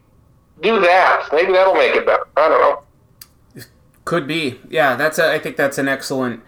Do 0.62 0.80
that. 0.80 1.28
Maybe 1.34 1.52
that'll 1.52 1.76
make 1.76 1.96
it 1.96 2.06
better. 2.06 2.26
I 2.38 2.48
don't 2.48 2.62
know. 2.62 2.85
Could 4.06 4.28
be. 4.28 4.60
Yeah, 4.70 4.96
that's. 4.96 5.18
A, 5.20 5.34
I 5.34 5.40
think 5.40 5.58
that's 5.58 5.78
an 5.78 5.88
excellent 5.88 6.42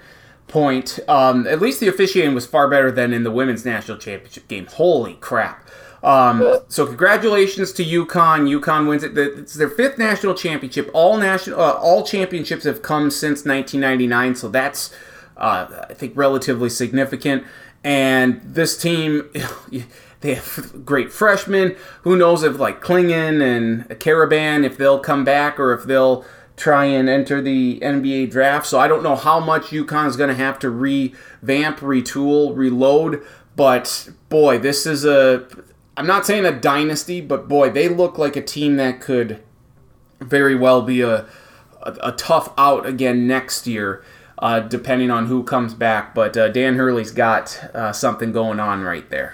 point. 0.48 1.00
Um, 1.08 1.48
at 1.48 1.60
least 1.60 1.80
the 1.80 1.88
officiating 1.88 2.34
was 2.36 2.46
far 2.46 2.70
better 2.70 2.92
than 2.92 3.14
in 3.14 3.24
the 3.24 3.32
women's 3.32 3.66
national 3.66 3.98
championship 3.98 4.48
game. 4.48 4.68
Holy 4.68 5.16
crap! 5.16 5.68
Um, 6.04 6.60
so 6.68 6.86
congratulations 6.86 7.74
to 7.74 7.84
UConn. 7.84 8.48
UConn 8.48 8.88
wins 8.88 9.04
it. 9.04 9.18
It's 9.18 9.56
their 9.56 9.70
fifth 9.70 9.98
national 9.98 10.36
championship. 10.36 10.90
All 10.94 11.18
national, 11.18 11.60
uh, 11.60 11.74
all 11.74 12.06
championships 12.06 12.64
have 12.64 12.82
come 12.82 13.10
since 13.10 13.44
1999. 13.44 14.36
So 14.36 14.50
that's, 14.50 14.94
uh, 15.36 15.86
I 15.90 15.94
think, 15.94 16.14
relatively 16.16 16.70
significant. 16.70 17.44
And 17.84 18.42
this 18.44 18.80
team, 18.80 19.30
They 20.22 20.34
have 20.34 20.84
great 20.84 21.12
freshmen. 21.12 21.76
Who 22.02 22.16
knows 22.16 22.44
if 22.44 22.58
like 22.58 22.82
Clingan 22.82 23.42
and 23.42 23.88
Karaban 24.00 24.64
if 24.64 24.78
they'll 24.78 25.00
come 25.00 25.24
back 25.24 25.60
or 25.60 25.74
if 25.74 25.84
they'll 25.84 26.26
try 26.58 26.86
and 26.86 27.08
enter 27.08 27.42
the 27.42 27.80
NBA 27.80 28.32
draft. 28.32 28.66
So 28.66 28.80
I 28.80 28.88
don't 28.88 29.04
know 29.04 29.16
how 29.16 29.40
much 29.40 29.68
UConn 29.68 30.08
is 30.08 30.18
going 30.18 30.30
to 30.30 30.36
have 30.36 30.60
to 30.60 30.70
revamp, 30.70 31.80
retool, 31.80 32.58
reload. 32.58 33.24
But 33.56 34.10
boy, 34.28 34.58
this 34.58 34.86
is 34.86 35.06
a. 35.06 35.48
I'm 35.96 36.06
not 36.06 36.26
saying 36.26 36.46
a 36.46 36.52
dynasty, 36.52 37.22
but 37.22 37.48
boy, 37.48 37.70
they 37.70 37.88
look 37.90 38.18
like 38.18 38.36
a 38.36 38.42
team 38.42 38.76
that 38.78 39.00
could 39.00 39.42
very 40.20 40.56
well 40.56 40.82
be 40.82 41.02
a 41.02 41.28
a, 41.82 41.98
a 42.04 42.12
tough 42.12 42.54
out 42.58 42.86
again 42.86 43.28
next 43.28 43.66
year, 43.66 44.04
uh, 44.40 44.60
depending 44.60 45.10
on 45.10 45.28
who 45.28 45.44
comes 45.44 45.74
back. 45.74 46.14
But 46.14 46.38
uh, 46.38 46.50
Dan 46.50 46.76
Hurley's 46.76 47.12
got 47.12 47.64
uh, 47.74 47.94
something 47.94 48.32
going 48.32 48.60
on 48.60 48.84
right 48.84 49.10
there. 49.10 49.34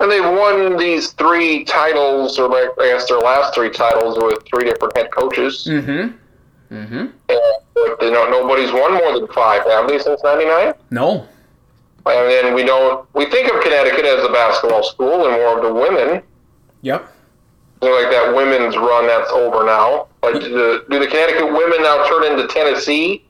And 0.00 0.10
they've 0.10 0.24
won 0.24 0.78
these 0.78 1.12
three 1.12 1.64
titles, 1.64 2.38
or 2.38 2.50
I 2.54 2.72
guess 2.78 3.06
their 3.06 3.18
last 3.18 3.54
three 3.54 3.70
titles, 3.70 4.18
with 4.18 4.42
three 4.46 4.64
different 4.64 4.96
head 4.96 5.10
coaches. 5.12 5.66
Mm-hmm. 5.68 6.74
Mm-hmm. 6.74 7.06
And, 7.28 7.96
you 8.00 8.10
know, 8.10 8.30
nobody's 8.30 8.72
won 8.72 8.94
more 8.94 9.18
than 9.18 9.28
five, 9.28 9.64
have 9.64 9.88
they, 9.88 9.98
since 9.98 10.22
'99? 10.22 10.72
No. 10.90 11.28
And 12.06 12.30
then 12.30 12.54
we 12.54 12.64
don't. 12.64 13.06
We 13.14 13.26
think 13.30 13.52
of 13.52 13.62
Connecticut 13.62 14.06
as 14.06 14.24
a 14.24 14.32
basketball 14.32 14.82
school 14.82 15.26
and 15.26 15.34
more 15.34 15.58
of 15.58 15.64
the 15.64 15.72
women. 15.72 16.22
Yep. 16.80 17.06
Like 17.82 18.10
that 18.10 18.32
women's 18.34 18.76
run 18.76 19.06
that's 19.06 19.30
over 19.30 19.64
now. 19.66 20.08
But 20.22 20.40
do 20.40 20.48
the, 20.48 20.84
do 20.90 20.98
the 20.98 21.06
Connecticut 21.06 21.52
women 21.52 21.82
now 21.82 22.06
turn 22.08 22.24
into 22.24 22.46
Tennessee, 22.46 23.24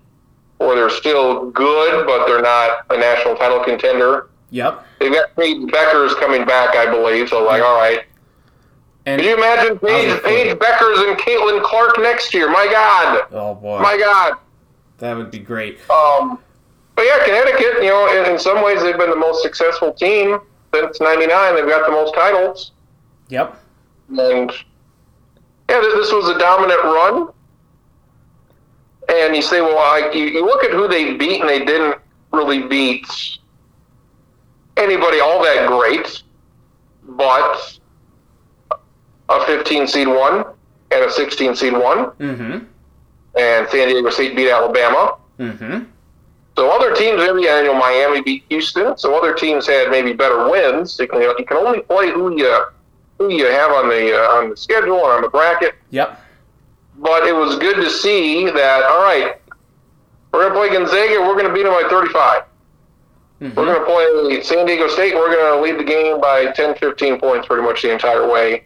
or 0.61 0.77
they're 0.77 0.91
still 0.91 1.50
good 1.50 2.07
but 2.07 2.27
they're 2.27 2.43
not 2.43 2.85
a 2.91 2.97
national 2.97 3.37
title 3.37 3.62
contender? 3.65 4.29
Yep. 4.50 4.85
They've 4.99 5.12
got 5.12 5.35
Paige 5.37 5.59
Bueckers 5.71 6.19
coming 6.19 6.45
back, 6.45 6.75
I 6.76 6.90
believe. 6.90 7.28
So, 7.28 7.45
like, 7.45 7.62
all 7.62 7.76
right. 7.78 8.04
And 9.07 9.21
Could 9.21 9.28
you 9.28 9.37
imagine 9.37 9.78
Paige, 9.78 10.23
Paige 10.23 10.57
Bueckers 10.59 11.09
and 11.09 11.19
Caitlin 11.19 11.62
Clark 11.62 11.99
next 11.99 12.35
year? 12.35 12.50
My 12.50 12.69
God. 12.71 13.26
oh 13.33 13.54
boy, 13.54 13.80
My 13.80 13.97
God. 13.97 14.38
that 14.99 15.16
would 15.16 15.30
be 15.30 15.38
great. 15.38 15.78
Um, 15.90 16.38
but 16.97 17.04
yeah, 17.07 17.25
Connecticut, 17.25 17.83
you 17.83 17.88
know, 17.88 18.09
in, 18.25 18.30
in 18.33 18.38
some 18.38 18.62
ways 18.62 18.83
they've 18.83 18.99
been 18.99 19.09
the 19.11 19.16
most 19.16 19.42
successful 19.42 19.92
team 19.95 20.38
since 20.75 21.00
'99. 21.00 21.54
They've 21.54 21.66
got 21.66 21.87
the 21.87 21.92
most 21.92 22.14
titles, 22.14 22.73
Yep. 23.30 23.57
and 24.11 24.52
yeah, 25.71 25.80
th- 25.80 25.95
this 25.95 26.12
was 26.12 26.28
a 26.28 26.38
dominant 26.38 26.83
run. 26.85 27.28
And 29.09 29.35
you 29.35 29.42
say, 29.42 29.61
well, 29.61 29.78
I, 29.78 30.11
you, 30.12 30.25
you 30.26 30.45
look 30.45 30.62
at 30.62 30.71
who 30.73 30.87
they 30.88 31.14
beat, 31.14 31.40
and 31.40 31.49
they 31.49 31.64
didn't 31.64 31.99
really 32.33 32.62
beat 32.69 33.07
anybody 34.80 35.20
all 35.20 35.42
that 35.42 35.66
great, 35.68 36.22
but 37.04 37.78
a 39.28 39.44
15 39.46 39.87
seed 39.87 40.08
one 40.08 40.44
and 40.90 41.04
a 41.04 41.10
16 41.10 41.54
seed 41.56 41.72
one, 41.72 42.06
Mm-hmm. 42.18 42.64
and 43.38 43.68
San 43.68 43.88
Diego 43.88 44.10
State 44.10 44.34
beat 44.37 44.50
Alabama. 44.50 45.16
Mm-hmm. 45.38 45.84
So 46.56 46.70
other 46.70 46.94
teams, 46.94 47.18
maybe 47.18 47.42
you 47.42 47.46
know, 47.64 47.75
Miami 47.78 48.20
beat 48.22 48.44
Houston. 48.50 48.99
So 48.99 49.16
other 49.16 49.32
teams 49.34 49.66
had 49.66 49.90
maybe 49.90 50.12
better 50.12 50.50
wins. 50.50 50.99
You 50.99 51.06
can, 51.06 51.22
you 51.22 51.44
can 51.46 51.56
only 51.56 51.80
play 51.82 52.10
who 52.10 52.37
you 52.37 52.64
who 53.18 53.30
you 53.32 53.46
have 53.46 53.70
on 53.70 53.88
the 53.88 54.14
uh, 54.14 54.37
on 54.38 54.50
the 54.50 54.56
schedule 54.56 54.96
or 54.96 55.12
on 55.12 55.22
the 55.22 55.28
bracket. 55.28 55.75
Yep. 55.90 56.20
But 56.99 57.26
it 57.26 57.34
was 57.34 57.56
good 57.58 57.76
to 57.76 57.88
see 57.88 58.46
that. 58.50 58.82
All 58.82 59.02
right, 59.02 59.37
we're 60.32 60.50
going 60.50 60.52
to 60.52 60.58
play 60.58 60.78
Gonzaga. 60.78 61.20
We're 61.20 61.34
going 61.34 61.46
to 61.46 61.54
beat 61.54 61.62
them 61.62 61.72
by 61.72 61.88
35. 61.88 62.42
Mhm. 63.40 63.54
We're 63.54 63.64
going 63.64 63.78
to 63.78 63.87
play 63.87 64.42
San 64.42 64.66
Diego 64.66 64.87
State. 64.88 65.14
We're 65.14 65.30
going 65.32 65.56
to 65.56 65.61
lead 65.62 65.78
the 65.80 65.85
game 65.85 66.20
by 66.20 66.52
10, 66.52 66.75
15 66.76 67.18
points 67.18 67.47
pretty 67.47 67.62
much 67.62 67.82
the 67.82 67.90
entire 67.90 68.30
way. 68.30 68.64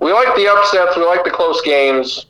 We 0.00 0.12
like 0.12 0.34
the 0.36 0.48
upsets. 0.48 0.96
We 0.96 1.04
like 1.04 1.24
the 1.24 1.30
close 1.30 1.60
games. 1.62 2.26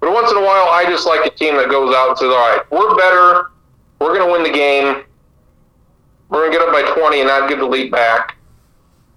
But 0.00 0.12
once 0.12 0.30
in 0.30 0.36
a 0.36 0.40
while, 0.40 0.68
I 0.70 0.84
just 0.86 1.06
like 1.06 1.24
a 1.24 1.30
team 1.30 1.56
that 1.56 1.68
goes 1.68 1.94
out 1.94 2.08
and 2.10 2.18
says, 2.18 2.28
all 2.28 2.34
right, 2.56 2.60
we're 2.70 2.96
better. 2.96 3.50
We're 4.00 4.14
going 4.14 4.26
to 4.26 4.32
win 4.32 4.42
the 4.42 4.50
game. 4.56 5.04
We're 6.28 6.40
going 6.40 6.52
to 6.52 6.58
get 6.58 6.66
up 6.66 6.72
by 6.72 6.82
20 7.00 7.20
and 7.20 7.28
not 7.28 7.48
give 7.48 7.58
the 7.60 7.66
lead 7.66 7.92
back. 7.92 8.36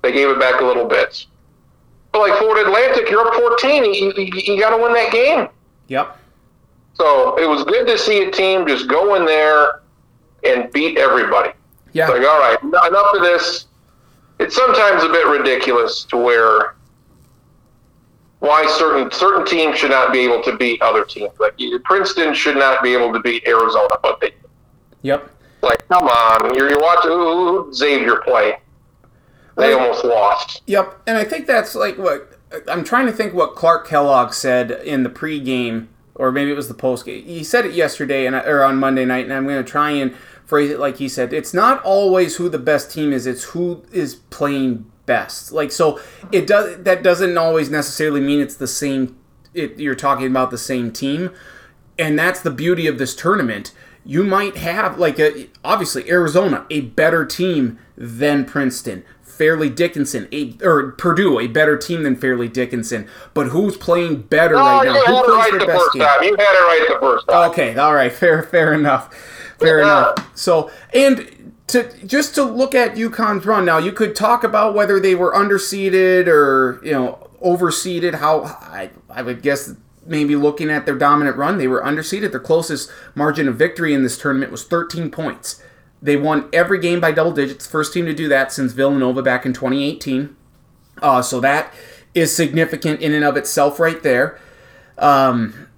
They 0.03 0.11
gave 0.11 0.29
it 0.29 0.39
back 0.39 0.61
a 0.61 0.65
little 0.65 0.85
bit. 0.85 1.25
But 2.11 2.19
like 2.19 2.37
Florida 2.39 2.67
Atlantic, 2.67 3.09
you're 3.09 3.25
up 3.27 3.33
14. 3.33 3.85
You, 3.85 4.13
you, 4.15 4.31
you 4.55 4.59
got 4.59 4.75
to 4.75 4.81
win 4.81 4.93
that 4.93 5.11
game. 5.11 5.47
Yep. 5.87 6.17
So 6.93 7.37
it 7.37 7.47
was 7.47 7.63
good 7.63 7.87
to 7.87 7.97
see 7.97 8.23
a 8.23 8.31
team 8.31 8.67
just 8.67 8.87
go 8.87 9.15
in 9.15 9.25
there 9.25 9.78
and 10.43 10.71
beat 10.71 10.97
everybody. 10.97 11.51
Yeah. 11.93 12.07
Like, 12.07 12.21
all 12.21 12.39
right, 12.39 12.57
enough 12.61 13.13
of 13.15 13.21
this. 13.21 13.65
It's 14.39 14.55
sometimes 14.55 15.03
a 15.03 15.09
bit 15.09 15.27
ridiculous 15.27 16.03
to 16.05 16.17
where 16.17 16.75
why 18.39 18.65
certain 18.77 19.11
certain 19.11 19.45
teams 19.45 19.77
should 19.77 19.91
not 19.91 20.13
be 20.13 20.19
able 20.19 20.41
to 20.43 20.55
beat 20.55 20.81
other 20.81 21.03
teams. 21.03 21.31
Like 21.39 21.59
Princeton 21.83 22.33
should 22.33 22.55
not 22.55 22.81
be 22.81 22.93
able 22.93 23.11
to 23.13 23.19
beat 23.19 23.45
Arizona, 23.47 23.95
but 24.01 24.21
they 24.21 24.33
Yep. 25.01 25.29
like 25.61 25.85
come 25.89 26.07
on. 26.07 26.55
You're, 26.55 26.69
you're 26.69 26.79
watching 26.79 27.11
who 27.11 27.73
Xavier 27.73 28.17
play. 28.17 28.59
They 29.57 29.73
Right. 29.73 29.81
almost 29.81 30.05
lost. 30.05 30.61
Yep, 30.67 31.01
and 31.05 31.17
I 31.17 31.25
think 31.25 31.45
that's 31.47 31.75
like 31.75 31.97
what 31.97 32.31
I'm 32.67 32.83
trying 32.85 33.07
to 33.07 33.11
think 33.11 33.33
what 33.33 33.55
Clark 33.55 33.85
Kellogg 33.87 34.31
said 34.33 34.71
in 34.71 35.03
the 35.03 35.09
pregame, 35.09 35.87
or 36.15 36.31
maybe 36.31 36.49
it 36.49 36.55
was 36.55 36.69
the 36.69 36.73
postgame. 36.73 37.25
He 37.25 37.43
said 37.43 37.65
it 37.65 37.73
yesterday 37.73 38.25
and 38.25 38.37
I- 38.37 38.43
or 38.45 38.63
on 38.63 38.77
Monday 38.77 39.03
night, 39.03 39.25
and 39.25 39.33
I'm 39.33 39.45
going 39.45 39.61
to 39.63 39.69
try 39.69 39.91
and 39.91 40.15
phrase 40.49 40.71
it 40.71 40.79
like 40.79 40.97
he 40.97 41.07
said. 41.07 41.31
It's 41.31 41.53
not 41.53 41.81
always 41.83 42.37
who 42.37 42.49
the 42.49 42.59
best 42.59 42.91
team 42.91 43.13
is; 43.13 43.27
it's 43.27 43.43
who 43.45 43.83
is 43.91 44.15
playing 44.15 44.91
best. 45.05 45.51
Like 45.51 45.71
so, 45.71 45.99
it 46.31 46.47
does 46.47 46.83
that 46.83 47.03
doesn't 47.03 47.37
always 47.37 47.69
necessarily 47.69 48.19
mean 48.19 48.41
it's 48.41 48.55
the 48.55 48.67
same. 48.67 49.17
It, 49.53 49.79
you're 49.79 49.95
talking 49.95 50.27
about 50.27 50.51
the 50.51 50.57
same 50.57 50.91
team, 50.91 51.31
and 51.97 52.17
that's 52.17 52.41
the 52.41 52.51
beauty 52.51 52.87
of 52.87 52.97
this 52.97 53.15
tournament. 53.15 53.73
You 54.03 54.23
might 54.23 54.57
have 54.57 54.97
like 54.97 55.19
a, 55.19 55.49
obviously 55.63 56.09
Arizona, 56.09 56.65
a 56.69 56.81
better 56.81 57.25
team 57.25 57.77
than 57.95 58.45
Princeton. 58.45 59.03
Fairleigh 59.21 59.69
Dickinson, 59.69 60.27
a, 60.33 60.57
or 60.61 60.91
Purdue, 60.91 61.39
a 61.39 61.47
better 61.47 61.77
team 61.77 62.03
than 62.03 62.17
Fairleigh 62.17 62.49
Dickinson. 62.49 63.07
But 63.33 63.47
who's 63.47 63.77
playing 63.77 64.23
better 64.23 64.55
right 64.55 64.83
now? 64.83 64.93
Who 64.93 65.23
plays 65.23 65.27
right 65.29 65.51
their 65.51 65.59
the 65.59 65.65
best 65.65 65.79
first 65.79 65.93
game? 65.93 66.01
time. 66.03 66.23
You 66.23 66.35
had 66.35 66.55
it 66.55 66.67
right 66.67 66.85
the 66.89 66.99
first 66.99 67.27
time. 67.27 67.51
Okay, 67.51 67.75
all 67.77 67.93
right, 67.93 68.11
fair, 68.21 68.43
fair 68.43 68.73
enough, 68.73 69.15
fair 69.59 69.79
Yeah. 69.79 69.83
enough. 70.13 70.31
So, 70.37 70.71
and 70.93 71.53
to 71.67 71.91
just 72.05 72.35
to 72.35 72.43
look 72.43 72.73
at 72.73 72.95
UConn's 72.95 73.45
run 73.45 73.65
now, 73.65 73.77
you 73.77 73.91
could 73.91 74.15
talk 74.15 74.43
about 74.43 74.73
whether 74.73 74.99
they 74.99 75.15
were 75.15 75.33
underseeded 75.33 76.27
or 76.27 76.79
you 76.83 76.91
know 76.93 77.27
overseeded. 77.43 78.15
How 78.15 78.41
I, 78.43 78.89
I 79.09 79.21
would 79.21 79.41
guess 79.41 79.73
maybe 80.05 80.35
looking 80.35 80.69
at 80.71 80.85
their 80.85 80.97
dominant 80.97 81.37
run, 81.37 81.57
they 81.57 81.67
were 81.67 81.81
underseeded. 81.81 82.31
Their 82.31 82.39
closest 82.39 82.91
margin 83.13 83.47
of 83.47 83.55
victory 83.55 83.93
in 83.93 84.01
this 84.03 84.17
tournament 84.17 84.51
was 84.51 84.63
13 84.63 85.11
points. 85.11 85.61
They 86.01 86.15
won 86.15 86.49
every 86.53 86.79
game 86.79 86.99
by 86.99 87.11
double 87.11 87.31
digits. 87.33 87.67
First 87.67 87.93
team 87.93 88.05
to 88.05 88.13
do 88.13 88.27
that 88.29 88.51
since 88.51 88.71
Villanova 88.73 89.21
back 89.21 89.45
in 89.45 89.53
2018. 89.53 90.35
Uh, 91.01 91.21
so 91.21 91.39
that 91.41 91.73
is 92.15 92.35
significant 92.35 93.01
in 93.01 93.13
and 93.13 93.23
of 93.23 93.37
itself, 93.37 93.79
right 93.79 94.01
there. 94.01 94.39
Um, 94.97 95.68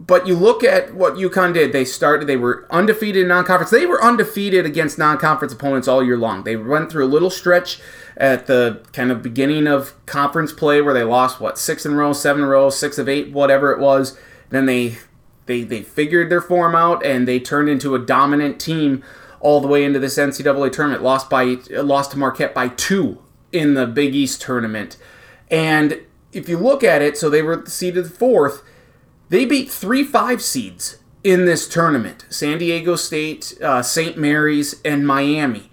but 0.00 0.26
you 0.26 0.36
look 0.36 0.62
at 0.62 0.94
what 0.94 1.14
UConn 1.14 1.52
did. 1.52 1.72
They 1.72 1.84
started. 1.84 2.28
They 2.28 2.36
were 2.36 2.66
undefeated 2.70 3.22
in 3.22 3.28
non-conference. 3.28 3.70
They 3.70 3.86
were 3.86 4.02
undefeated 4.02 4.64
against 4.64 4.98
non-conference 4.98 5.52
opponents 5.52 5.88
all 5.88 6.04
year 6.04 6.16
long. 6.16 6.44
They 6.44 6.56
went 6.56 6.90
through 6.90 7.04
a 7.04 7.08
little 7.08 7.30
stretch 7.30 7.80
at 8.16 8.46
the 8.46 8.84
kind 8.92 9.10
of 9.10 9.22
beginning 9.22 9.66
of 9.66 9.94
conference 10.06 10.52
play 10.52 10.80
where 10.80 10.94
they 10.94 11.02
lost 11.02 11.40
what 11.40 11.58
six 11.58 11.84
in 11.84 11.92
a 11.92 11.96
row, 11.96 12.12
seven 12.12 12.42
in 12.42 12.48
a 12.48 12.50
row, 12.50 12.70
six 12.70 12.96
of 12.98 13.08
eight, 13.08 13.32
whatever 13.32 13.72
it 13.72 13.80
was. 13.80 14.18
Then 14.50 14.66
they 14.66 14.98
they 15.46 15.62
they 15.64 15.82
figured 15.82 16.30
their 16.30 16.40
form 16.40 16.76
out 16.76 17.04
and 17.04 17.26
they 17.26 17.40
turned 17.40 17.68
into 17.68 17.96
a 17.96 17.98
dominant 17.98 18.60
team 18.60 19.02
all 19.40 19.60
the 19.60 19.68
way 19.68 19.84
into 19.84 19.98
this 19.98 20.16
NCAA 20.16 20.72
tournament. 20.72 21.02
Lost 21.02 21.28
by 21.28 21.58
lost 21.70 22.12
to 22.12 22.18
Marquette 22.18 22.54
by 22.54 22.68
two 22.68 23.22
in 23.52 23.74
the 23.74 23.86
Big 23.86 24.14
East 24.14 24.42
tournament. 24.42 24.96
And 25.50 26.02
if 26.32 26.48
you 26.48 26.58
look 26.58 26.84
at 26.84 27.02
it, 27.02 27.16
so 27.16 27.28
they 27.28 27.42
were 27.42 27.64
seeded 27.66 28.12
fourth. 28.12 28.62
They 29.28 29.44
beat 29.44 29.70
three 29.70 30.04
five 30.04 30.42
seeds 30.42 30.98
in 31.22 31.44
this 31.44 31.68
tournament: 31.68 32.26
San 32.28 32.58
Diego 32.58 32.96
State, 32.96 33.54
uh, 33.62 33.82
St. 33.82 34.16
Mary's, 34.16 34.80
and 34.84 35.06
Miami. 35.06 35.70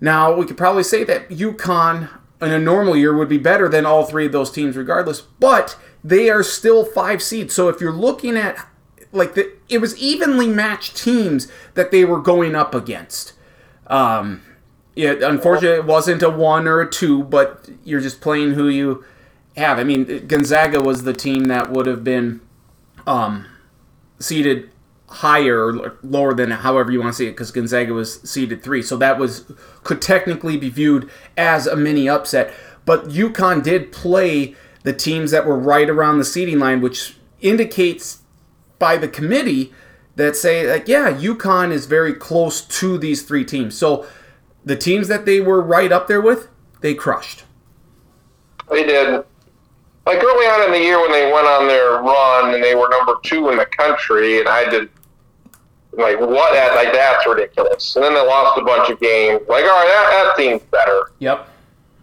Now 0.00 0.34
we 0.34 0.46
could 0.46 0.56
probably 0.56 0.82
say 0.82 1.04
that 1.04 1.28
UConn 1.28 2.08
in 2.40 2.50
a 2.50 2.58
normal 2.58 2.96
year 2.96 3.16
would 3.16 3.28
be 3.28 3.38
better 3.38 3.68
than 3.68 3.86
all 3.86 4.04
three 4.04 4.26
of 4.26 4.32
those 4.32 4.50
teams, 4.50 4.76
regardless. 4.76 5.20
But 5.20 5.78
they 6.02 6.28
are 6.28 6.42
still 6.42 6.84
five 6.84 7.22
seeds. 7.22 7.54
So 7.54 7.68
if 7.68 7.80
you're 7.80 7.92
looking 7.92 8.36
at 8.36 8.68
like 9.12 9.34
the, 9.34 9.52
it 9.68 9.78
was 9.78 9.96
evenly 9.96 10.48
matched 10.48 10.96
teams 10.96 11.48
that 11.74 11.90
they 11.90 12.04
were 12.04 12.20
going 12.20 12.54
up 12.54 12.74
against. 12.74 13.32
Um, 13.86 14.42
yeah, 14.94 15.14
unfortunately, 15.22 15.78
it 15.78 15.86
wasn't 15.86 16.22
a 16.22 16.30
one 16.30 16.68
or 16.68 16.80
a 16.80 16.90
two, 16.90 17.24
but 17.24 17.68
you're 17.84 18.00
just 18.00 18.20
playing 18.20 18.54
who 18.54 18.68
you 18.68 19.04
have. 19.56 19.78
I 19.78 19.84
mean, 19.84 20.26
Gonzaga 20.26 20.80
was 20.80 21.04
the 21.04 21.12
team 21.12 21.44
that 21.44 21.70
would 21.70 21.86
have 21.86 22.04
been 22.04 22.40
um, 23.06 23.46
seated 24.18 24.70
higher 25.08 25.66
or 25.66 25.98
lower 26.02 26.34
than 26.34 26.50
however 26.50 26.90
you 26.90 27.00
want 27.00 27.12
to 27.12 27.16
see 27.16 27.26
it 27.26 27.32
because 27.32 27.50
Gonzaga 27.50 27.92
was 27.92 28.20
seeded 28.22 28.62
three. 28.62 28.82
So 28.82 28.96
that 28.96 29.18
was 29.18 29.44
could 29.84 30.02
technically 30.02 30.56
be 30.56 30.70
viewed 30.70 31.08
as 31.36 31.66
a 31.66 31.76
mini 31.76 32.08
upset. 32.08 32.52
But 32.84 33.08
UConn 33.08 33.62
did 33.62 33.92
play 33.92 34.54
the 34.82 34.92
teams 34.92 35.30
that 35.30 35.46
were 35.46 35.58
right 35.58 35.88
around 35.88 36.18
the 36.18 36.24
seeding 36.24 36.58
line, 36.58 36.80
which 36.80 37.16
indicates 37.40 38.22
by 38.78 38.96
the 38.96 39.08
committee 39.08 39.72
that 40.16 40.36
say 40.36 40.70
like 40.70 40.88
yeah, 40.88 41.12
UConn 41.12 41.70
is 41.70 41.86
very 41.86 42.14
close 42.14 42.62
to 42.62 42.98
these 42.98 43.22
three 43.22 43.44
teams. 43.44 43.76
So 43.76 44.06
the 44.64 44.76
teams 44.76 45.08
that 45.08 45.26
they 45.26 45.40
were 45.40 45.60
right 45.60 45.92
up 45.92 46.08
there 46.08 46.20
with, 46.20 46.48
they 46.80 46.94
crushed. 46.94 47.44
They 48.70 48.84
did. 48.84 49.24
Like 50.06 50.22
early 50.22 50.46
on 50.46 50.66
in 50.66 50.72
the 50.72 50.80
year 50.80 51.00
when 51.00 51.12
they 51.12 51.32
went 51.32 51.46
on 51.46 51.66
their 51.66 52.02
run 52.02 52.54
and 52.54 52.62
they 52.62 52.74
were 52.74 52.88
number 52.90 53.16
two 53.22 53.48
in 53.50 53.56
the 53.56 53.66
country, 53.66 54.38
and 54.38 54.48
I 54.48 54.68
did 54.68 54.90
like 55.92 56.20
what 56.20 56.54
like 56.74 56.92
that's 56.92 57.26
ridiculous. 57.26 57.96
And 57.96 58.04
then 58.04 58.14
they 58.14 58.20
lost 58.20 58.58
a 58.60 58.64
bunch 58.64 58.90
of 58.90 59.00
games. 59.00 59.40
Like 59.48 59.64
all 59.64 59.70
right, 59.70 59.86
that, 59.86 60.10
that 60.26 60.36
seems 60.36 60.62
better. 60.64 61.12
Yep. 61.20 61.48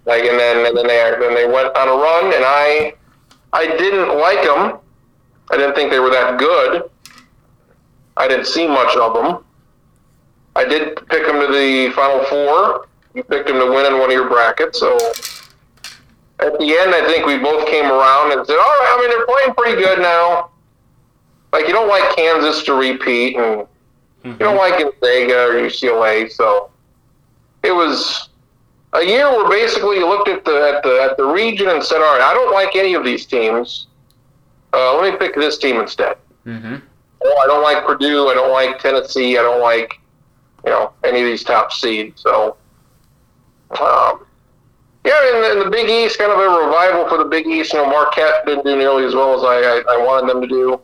Like 0.05 0.23
and 0.23 0.39
then 0.39 0.65
and 0.65 0.75
then 0.75 0.87
they 0.87 1.15
then 1.19 1.35
they 1.35 1.45
went 1.45 1.75
on 1.77 1.87
a 1.87 1.91
run, 1.91 2.25
and 2.33 2.43
I 2.43 2.93
I 3.53 3.67
didn't 3.77 4.17
like 4.17 4.43
them. 4.43 4.79
I 5.51 5.57
didn't 5.57 5.75
think 5.75 5.91
they 5.91 5.99
were 5.99 6.09
that 6.09 6.39
good. 6.39 6.89
I 8.17 8.27
didn't 8.27 8.47
see 8.47 8.67
much 8.67 8.95
of 8.95 9.13
them. 9.13 9.43
I 10.55 10.65
did 10.65 10.95
pick 11.07 11.25
them 11.25 11.39
to 11.39 11.47
the 11.47 11.91
final 11.95 12.23
four. 12.25 12.87
You 13.13 13.23
picked 13.23 13.47
them 13.47 13.59
to 13.59 13.65
win 13.65 13.85
in 13.85 13.99
one 13.99 14.09
of 14.09 14.11
your 14.11 14.27
brackets, 14.27 14.79
so 14.79 14.97
at 16.41 16.57
the 16.59 16.77
end, 16.77 16.93
I 16.93 17.05
think 17.05 17.25
we 17.25 17.37
both 17.37 17.67
came 17.67 17.85
around 17.85 18.31
and 18.31 18.45
said, 18.45 18.57
"All 18.57 18.59
right, 18.59 18.95
I 18.95 19.01
mean, 19.01 19.09
they're 19.09 19.25
playing 19.25 19.53
pretty 19.55 19.81
good 19.81 19.99
now." 19.99 20.49
Like 21.53 21.67
you 21.67 21.73
don't 21.73 21.89
like 21.89 22.15
Kansas 22.15 22.63
to 22.63 22.73
repeat, 22.73 23.37
and 23.37 23.67
you 24.23 24.33
don't 24.35 24.57
like 24.57 24.79
Gonzaga 24.79 25.47
or 25.47 25.53
UCLA, 25.53 26.31
so 26.31 26.71
it 27.63 27.71
was 27.71 28.29
a 28.93 29.03
year 29.03 29.29
where 29.29 29.49
basically 29.49 29.97
you 29.97 30.07
looked 30.07 30.29
at 30.29 30.45
the 30.45 30.73
at 30.75 30.83
the 30.83 31.01
at 31.01 31.17
the 31.17 31.25
region 31.25 31.69
and 31.69 31.83
said, 31.83 31.97
"All 31.97 32.17
right, 32.17 32.21
I 32.21 32.33
don't 32.33 32.53
like 32.53 32.75
any 32.75 32.93
of 32.93 33.03
these 33.03 33.25
teams. 33.25 33.87
Uh, 34.73 34.97
let 34.97 35.11
me 35.11 35.17
pick 35.19 35.35
this 35.35 35.57
team 35.57 35.79
instead." 35.79 36.17
Mm-hmm. 36.45 36.75
Oh, 37.23 37.41
I 37.43 37.47
don't 37.47 37.63
like 37.63 37.85
Purdue. 37.85 38.29
I 38.29 38.33
don't 38.33 38.51
like 38.51 38.79
Tennessee. 38.79 39.37
I 39.37 39.41
don't 39.41 39.61
like 39.61 39.99
you 40.65 40.71
know 40.71 40.93
any 41.03 41.19
of 41.21 41.25
these 41.25 41.43
top 41.43 41.71
seeds. 41.71 42.21
So, 42.21 42.57
um, 43.79 44.25
yeah, 45.03 45.13
in, 45.29 45.57
in 45.57 45.63
the 45.63 45.69
Big 45.69 45.89
East, 45.89 46.19
kind 46.19 46.31
of 46.31 46.37
a 46.37 46.65
revival 46.65 47.07
for 47.09 47.17
the 47.17 47.25
Big 47.25 47.47
East. 47.47 47.73
You 47.73 47.79
know, 47.79 47.89
Marquette 47.89 48.45
didn't 48.45 48.65
do 48.65 48.75
nearly 48.75 49.05
as 49.05 49.15
well 49.15 49.33
as 49.35 49.43
I 49.43 49.81
I, 49.89 49.95
I 49.95 50.05
wanted 50.05 50.29
them 50.29 50.41
to 50.41 50.47
do, 50.47 50.79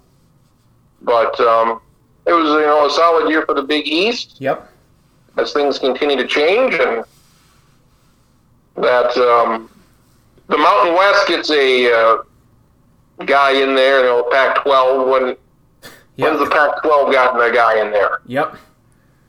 but 1.01 1.39
um, 1.39 1.81
it 2.25 2.33
was 2.33 2.49
you 2.49 2.65
know 2.65 2.87
a 2.87 2.89
solid 2.89 3.29
year 3.29 3.43
for 3.45 3.53
the 3.53 3.63
Big 3.63 3.87
East 3.87 4.37
Yep. 4.39 4.69
as 5.37 5.53
things 5.53 5.77
continue 5.79 6.17
to 6.17 6.25
change 6.27 6.73
and 6.75 7.03
that 8.75 9.15
um, 9.17 9.69
the 10.47 10.57
Mountain 10.57 10.95
West 10.95 11.27
gets 11.27 11.49
a 11.51 11.91
uh, 11.91 12.17
guy 13.25 13.51
in 13.51 13.75
there, 13.75 13.99
you 13.99 14.05
know, 14.05 14.27
Pac-12. 14.31 15.11
When 15.11 15.35
when's 16.17 16.39
the 16.39 16.49
Pac-12 16.49 17.11
gotten 17.11 17.41
a 17.41 17.53
guy 17.53 17.81
in 17.83 17.91
there? 17.91 18.21
Yep. 18.25 18.55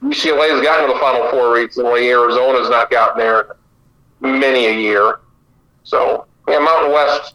UCLA 0.02 0.50
has 0.50 0.62
gotten 0.62 0.86
to 0.88 0.94
the 0.94 1.00
Final 1.00 1.30
Four 1.30 1.54
recently. 1.54 2.08
Arizona's 2.10 2.70
not 2.70 2.90
gotten 2.90 3.18
there 3.18 3.56
many 4.20 4.66
a 4.66 4.72
year. 4.72 5.20
So 5.84 6.26
yeah, 6.48 6.58
Mountain 6.58 6.92
West. 6.92 7.34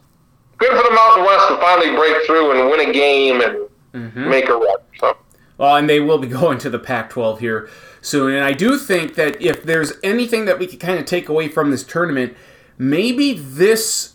Good 0.57 0.71
for 0.71 0.83
the 0.89 0.95
Mountain 0.95 1.25
West 1.25 1.47
to 1.49 1.57
finally 1.57 1.95
break 1.95 2.25
through 2.25 2.51
and 2.59 2.69
win 2.69 2.89
a 2.89 2.93
game 2.93 3.41
and 3.41 3.69
Mm-hmm. 3.93 4.27
make 4.27 4.49
a 4.49 4.53
run. 4.55 4.77
So 4.99 5.15
Well, 5.59 5.75
and 5.75 5.87
they 5.87 5.99
will 5.99 6.17
be 6.17 6.27
going 6.41 6.57
to 6.57 6.69
the 6.71 6.79
Pac 6.79 7.11
12 7.11 7.39
here 7.41 7.69
soon. 8.01 8.33
And 8.33 8.43
I 8.43 8.51
do 8.53 8.75
think 8.79 9.13
that 9.13 9.39
if 9.39 9.61
there's 9.61 9.93
anything 10.01 10.45
that 10.45 10.57
we 10.57 10.65
could 10.65 10.79
kind 10.79 10.97
of 10.97 11.05
take 11.05 11.29
away 11.29 11.47
from 11.47 11.69
this 11.69 11.83
tournament, 11.83 12.35
maybe 12.79 13.33
this 13.33 14.13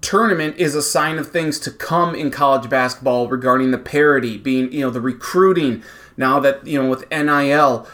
tournament 0.00 0.56
is 0.58 0.76
a 0.76 0.82
sign 0.82 1.18
of 1.18 1.28
things 1.30 1.58
to 1.58 1.72
come 1.72 2.14
in 2.14 2.30
college 2.30 2.70
basketball 2.70 3.26
regarding 3.28 3.72
the 3.72 3.78
parity, 3.78 4.36
being, 4.38 4.70
you 4.72 4.82
know, 4.82 4.90
the 4.90 5.00
recruiting 5.00 5.82
now 6.16 6.38
that, 6.38 6.64
you 6.64 6.80
know, 6.80 6.88
with 6.88 7.10
NIL. 7.10 7.88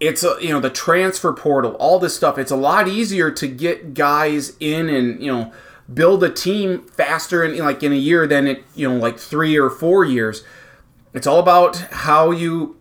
It's 0.00 0.22
a, 0.22 0.36
you 0.40 0.50
know 0.50 0.60
the 0.60 0.70
transfer 0.70 1.32
portal, 1.32 1.72
all 1.72 1.98
this 1.98 2.14
stuff. 2.14 2.38
It's 2.38 2.52
a 2.52 2.56
lot 2.56 2.86
easier 2.88 3.30
to 3.32 3.48
get 3.48 3.94
guys 3.94 4.56
in 4.60 4.88
and 4.88 5.20
you 5.20 5.32
know 5.32 5.52
build 5.92 6.22
a 6.22 6.30
team 6.30 6.86
faster 6.88 7.42
in 7.42 7.58
like 7.58 7.82
in 7.82 7.92
a 7.92 7.96
year 7.96 8.26
than 8.26 8.46
it 8.46 8.64
you 8.74 8.88
know 8.88 8.96
like 8.96 9.18
three 9.18 9.56
or 9.56 9.70
four 9.70 10.04
years. 10.04 10.44
It's 11.14 11.26
all 11.26 11.40
about 11.40 11.76
how 11.76 12.30
you 12.30 12.76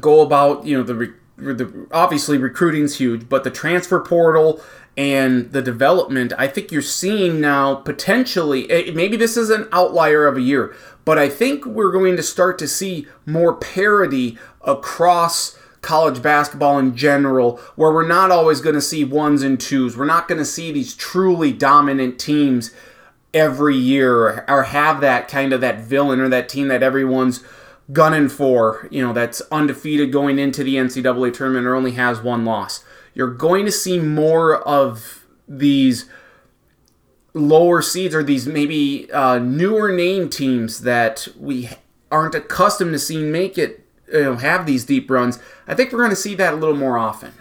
go 0.00 0.20
about 0.20 0.64
you 0.64 0.76
know 0.76 0.82
the, 0.82 1.14
the 1.36 1.86
obviously 1.92 2.38
recruiting's 2.38 2.98
huge, 2.98 3.28
but 3.28 3.44
the 3.44 3.50
transfer 3.50 4.00
portal 4.00 4.60
and 4.96 5.52
the 5.52 5.62
development. 5.62 6.32
I 6.38 6.46
think 6.46 6.70
you're 6.70 6.82
seeing 6.82 7.40
now 7.40 7.74
potentially 7.74 8.70
eh, 8.70 8.92
maybe 8.94 9.16
this 9.16 9.36
is 9.36 9.50
an 9.50 9.68
outlier 9.72 10.26
of 10.26 10.36
a 10.36 10.40
year, 10.40 10.74
but 11.04 11.18
I 11.18 11.28
think 11.28 11.66
we're 11.66 11.92
going 11.92 12.16
to 12.16 12.22
start 12.22 12.58
to 12.60 12.68
see 12.68 13.06
more 13.26 13.54
parity 13.54 14.38
across 14.62 15.58
college 15.84 16.20
basketball 16.22 16.78
in 16.78 16.96
general, 16.96 17.58
where 17.76 17.92
we're 17.92 18.06
not 18.06 18.30
always 18.30 18.60
going 18.60 18.74
to 18.74 18.80
see 18.80 19.04
ones 19.04 19.42
and 19.42 19.60
twos. 19.60 19.96
We're 19.96 20.04
not 20.06 20.26
going 20.26 20.38
to 20.38 20.44
see 20.44 20.72
these 20.72 20.94
truly 20.94 21.52
dominant 21.52 22.18
teams 22.18 22.72
every 23.32 23.76
year 23.76 24.44
or 24.48 24.64
have 24.64 25.00
that 25.00 25.28
kind 25.28 25.52
of 25.52 25.60
that 25.60 25.80
villain 25.80 26.20
or 26.20 26.28
that 26.28 26.48
team 26.48 26.68
that 26.68 26.82
everyone's 26.82 27.44
gunning 27.92 28.28
for, 28.28 28.88
you 28.90 29.02
know, 29.02 29.12
that's 29.12 29.42
undefeated 29.52 30.10
going 30.10 30.38
into 30.38 30.64
the 30.64 30.76
NCAA 30.76 31.34
tournament 31.34 31.66
or 31.66 31.74
only 31.74 31.92
has 31.92 32.20
one 32.20 32.44
loss. 32.44 32.84
You're 33.12 33.34
going 33.34 33.64
to 33.66 33.72
see 33.72 33.98
more 33.98 34.56
of 34.62 35.24
these 35.46 36.06
lower 37.34 37.82
seeds 37.82 38.14
or 38.14 38.22
these 38.22 38.46
maybe 38.46 39.10
uh, 39.12 39.38
newer 39.38 39.92
name 39.92 40.30
teams 40.30 40.80
that 40.80 41.28
we 41.38 41.68
aren't 42.10 42.34
accustomed 42.34 42.92
to 42.92 42.98
seeing 42.98 43.30
make 43.30 43.58
it, 43.58 43.83
you 44.12 44.22
know, 44.22 44.34
have 44.36 44.66
these 44.66 44.84
deep 44.84 45.10
runs. 45.10 45.38
I 45.66 45.74
think 45.74 45.92
we're 45.92 45.98
going 45.98 46.10
to 46.10 46.16
see 46.16 46.34
that 46.36 46.52
a 46.54 46.56
little 46.56 46.76
more 46.76 46.96
often. 46.98 47.32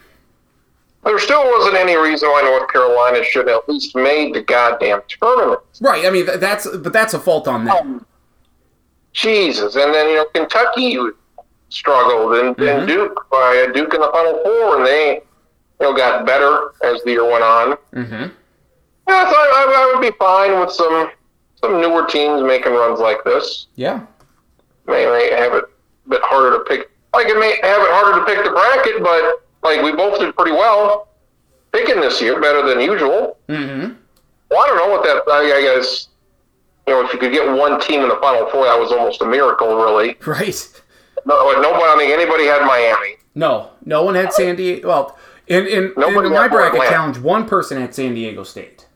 there 1.04 1.20
still 1.20 1.44
wasn't 1.52 1.76
any 1.76 1.96
reason 1.98 2.30
why 2.30 2.42
North 2.44 2.72
Carolina 2.72 3.24
should 3.24 3.48
have 3.48 3.58
at 3.64 3.70
least 3.70 3.96
made 3.96 4.34
the 4.34 4.42
goddamn 4.42 5.02
tournament. 5.08 5.60
Right. 5.82 6.06
I 6.06 6.10
mean, 6.10 6.26
that's 6.40 6.66
but 6.68 6.94
that's 6.94 7.14
a 7.14 7.20
fault 7.20 7.48
on 7.48 7.66
them. 7.66 8.06
Jesus. 9.12 9.76
And 9.76 9.94
then, 9.94 10.10
you 10.10 10.16
know, 10.16 10.26
Kentucky 10.34 10.98
struggled 11.70 12.36
and, 12.36 12.56
Mhm. 12.56 12.78
and 12.80 12.88
Duke 12.88 13.26
by 13.32 13.68
Duke 13.74 13.94
in 13.94 14.02
the 14.02 14.10
Final 14.12 14.40
Four, 14.44 14.78
and 14.78 14.86
they, 14.86 15.16
you 15.16 15.22
know, 15.82 15.94
got 15.94 16.26
better 16.26 16.72
as 16.84 17.02
the 17.04 17.12
year 17.12 17.24
went 17.30 17.44
on. 17.44 17.78
Mm-hmm. 17.94 18.24
Yeah, 19.10 19.30
so 19.30 19.36
I, 19.36 19.66
I, 19.68 19.74
I 19.76 19.92
would 19.94 20.02
be 20.02 20.16
fine 20.18 20.60
with 20.60 20.72
some 20.72 21.12
some 21.62 21.80
newer 21.82 22.06
teams 22.08 22.42
making 22.44 22.74
runs 22.74 23.00
like 23.00 23.24
this. 23.24 23.68
Yeah. 23.76 24.02
May, 24.86 25.06
may 25.06 25.32
have 25.32 25.54
it 25.54 25.66
bit 26.10 26.22
harder 26.24 26.58
to 26.58 26.64
pick. 26.66 26.90
Like 27.14 27.28
it 27.28 27.38
may 27.40 27.58
have 27.68 27.82
it 27.82 27.92
harder 27.92 28.20
to 28.20 28.26
pick 28.26 28.44
the 28.44 28.52
bracket, 28.52 29.04
but 29.04 29.44
like 29.64 29.82
we 29.84 29.92
both 29.92 30.20
did 30.20 30.36
pretty 30.36 30.52
well 30.52 31.08
picking 31.72 32.02
this 32.02 32.22
year, 32.22 32.40
better 32.42 32.68
than 32.68 32.80
usual. 32.80 33.38
Mm-hmm. 33.50 33.94
Well, 34.50 34.60
I 34.64 34.68
don't 34.68 34.78
know 34.78 34.94
what 34.94 35.04
that. 35.04 35.24
I, 35.32 35.58
I 35.58 35.62
guess 35.62 36.08
you 36.88 36.94
know 36.94 37.06
if 37.06 37.14
you 37.14 37.20
could 37.20 37.32
get 37.32 37.48
one 37.56 37.80
team 37.82 38.02
in 38.02 38.10
the 38.10 38.18
Final 38.18 38.50
Four, 38.50 38.66
that 38.66 38.80
was 38.80 38.92
almost 38.92 39.22
a 39.22 39.26
miracle, 39.26 39.76
really. 39.76 40.16
Right. 40.26 40.82
No, 41.26 41.52
nobody. 41.62 41.84
I 41.86 41.96
think 41.98 42.12
anybody 42.12 42.46
had 42.46 42.66
Miami. 42.66 43.16
No, 43.36 43.70
no 43.86 44.04
one 44.04 44.16
had 44.16 44.34
San 44.34 44.56
Diego. 44.56 44.88
Well, 44.88 45.18
in 45.48 45.68
in, 45.68 45.94
Nobody 45.96 46.28
in 46.28 46.34
my 46.34 46.48
bracket 46.48 46.76
Atlanta. 46.76 46.92
challenge, 46.92 47.18
one 47.20 47.48
person 47.48 47.80
had 47.80 47.94
San 47.96 48.14
Diego 48.14 48.44
State. 48.44 48.88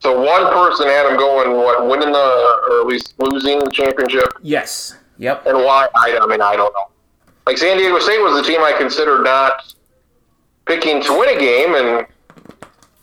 So 0.00 0.18
one 0.20 0.50
person 0.52 0.86
had 0.88 1.06
them 1.06 1.16
going, 1.18 1.52
what, 1.56 1.86
winning 1.86 2.12
the, 2.12 2.60
or 2.70 2.80
at 2.80 2.86
least 2.86 3.14
losing 3.18 3.58
the 3.58 3.70
championship, 3.70 4.32
Yes. 4.40 4.96
Yep. 5.20 5.46
and 5.46 5.58
why? 5.58 5.86
I, 5.94 6.18
I 6.20 6.26
mean, 6.26 6.40
I 6.40 6.56
don't 6.56 6.72
know. 6.72 6.90
Like 7.46 7.58
San 7.58 7.76
Diego 7.76 7.98
State 7.98 8.20
was 8.20 8.40
the 8.40 8.42
team 8.42 8.60
I 8.62 8.72
considered 8.72 9.22
not 9.22 9.74
picking 10.66 11.02
to 11.02 11.18
win 11.18 11.36
a 11.36 11.38
game, 11.38 11.74
and 11.74 12.06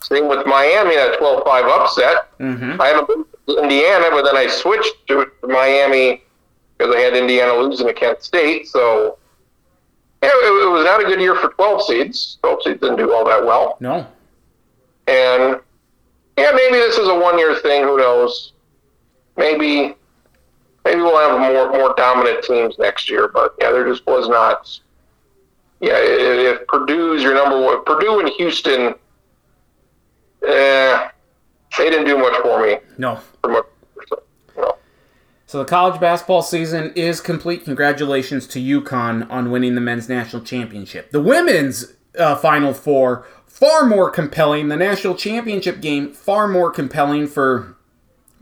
same 0.02 0.28
with 0.28 0.46
Miami, 0.46 0.96
that 0.96 1.20
12-5 1.20 1.46
upset. 1.80 2.38
Mm-hmm. 2.40 2.82
I 2.82 2.88
haven't 2.88 3.28
Indiana, 3.48 4.08
but 4.12 4.24
then 4.24 4.36
I 4.36 4.48
switched 4.48 5.08
to 5.08 5.30
Miami 5.44 6.24
because 6.78 6.94
I 6.96 7.00
had 7.00 7.16
Indiana 7.16 7.54
losing 7.54 7.88
to 7.88 7.94
Kent 7.94 8.24
State. 8.24 8.68
So, 8.68 9.18
yeah, 10.22 10.30
it, 10.34 10.66
it 10.66 10.70
was 10.72 10.86
not 10.86 11.02
a 11.02 11.06
good 11.06 11.22
year 11.22 11.36
for 11.36 11.50
12 11.50 11.84
seeds. 11.84 12.38
12 12.42 12.64
seeds 12.64 12.82
didn't 12.82 12.98
do 12.98 13.14
all 13.14 13.26
that 13.26 13.46
well. 13.46 13.78
No. 13.80 14.08
And 15.08 15.60
yeah, 16.38 16.52
maybe 16.54 16.78
this 16.78 16.98
is 16.98 17.08
a 17.08 17.16
one-year 17.16 17.56
thing. 17.60 17.84
Who 17.84 17.98
knows? 17.98 18.54
Maybe, 19.38 19.96
maybe 20.88 21.02
we'll 21.02 21.18
have 21.18 21.40
more 21.40 21.72
more 21.72 21.94
dominant 21.98 22.44
teams 22.44 22.78
next 22.80 23.10
year. 23.10 23.28
But 23.28 23.54
yeah, 23.60 23.72
there 23.72 23.88
just 23.88 24.06
was 24.08 24.28
not. 24.30 24.80
Yeah, 25.80 25.94
i- 25.94 25.98
if 25.98 26.68
Purdue's 26.68 27.22
your 27.22 27.36
number 27.36 27.60
one, 27.62 27.84
Purdue 27.86 28.20
and 28.20 28.30
Houston, 28.30 28.96
eh, 30.48 31.10
they 31.78 31.90
didn't 31.90 32.06
do 32.06 32.18
much 32.18 32.36
for 32.42 32.66
me. 32.66 32.78
No. 32.98 33.20
For 33.42 33.50
much. 33.52 33.66
So 35.46 35.60
the 35.60 35.66
college 35.66 36.02
basketball 36.02 36.42
season 36.42 36.92
is 36.94 37.22
complete. 37.22 37.64
Congratulations 37.64 38.48
to 38.48 38.60
UConn 38.60 39.32
on 39.32 39.50
winning 39.50 39.76
the 39.76 39.82
men's 39.82 40.10
national 40.10 40.42
championship. 40.42 41.12
The 41.12 41.22
women's 41.22 41.94
uh, 42.20 42.36
Final 42.36 42.74
Four 42.74 43.26
far 43.46 43.86
more 43.86 44.10
compelling. 44.10 44.68
The 44.68 44.76
national 44.76 45.16
championship 45.16 45.80
game 45.80 46.12
far 46.12 46.50
more 46.50 46.70
compelling 46.70 47.28
for, 47.28 47.77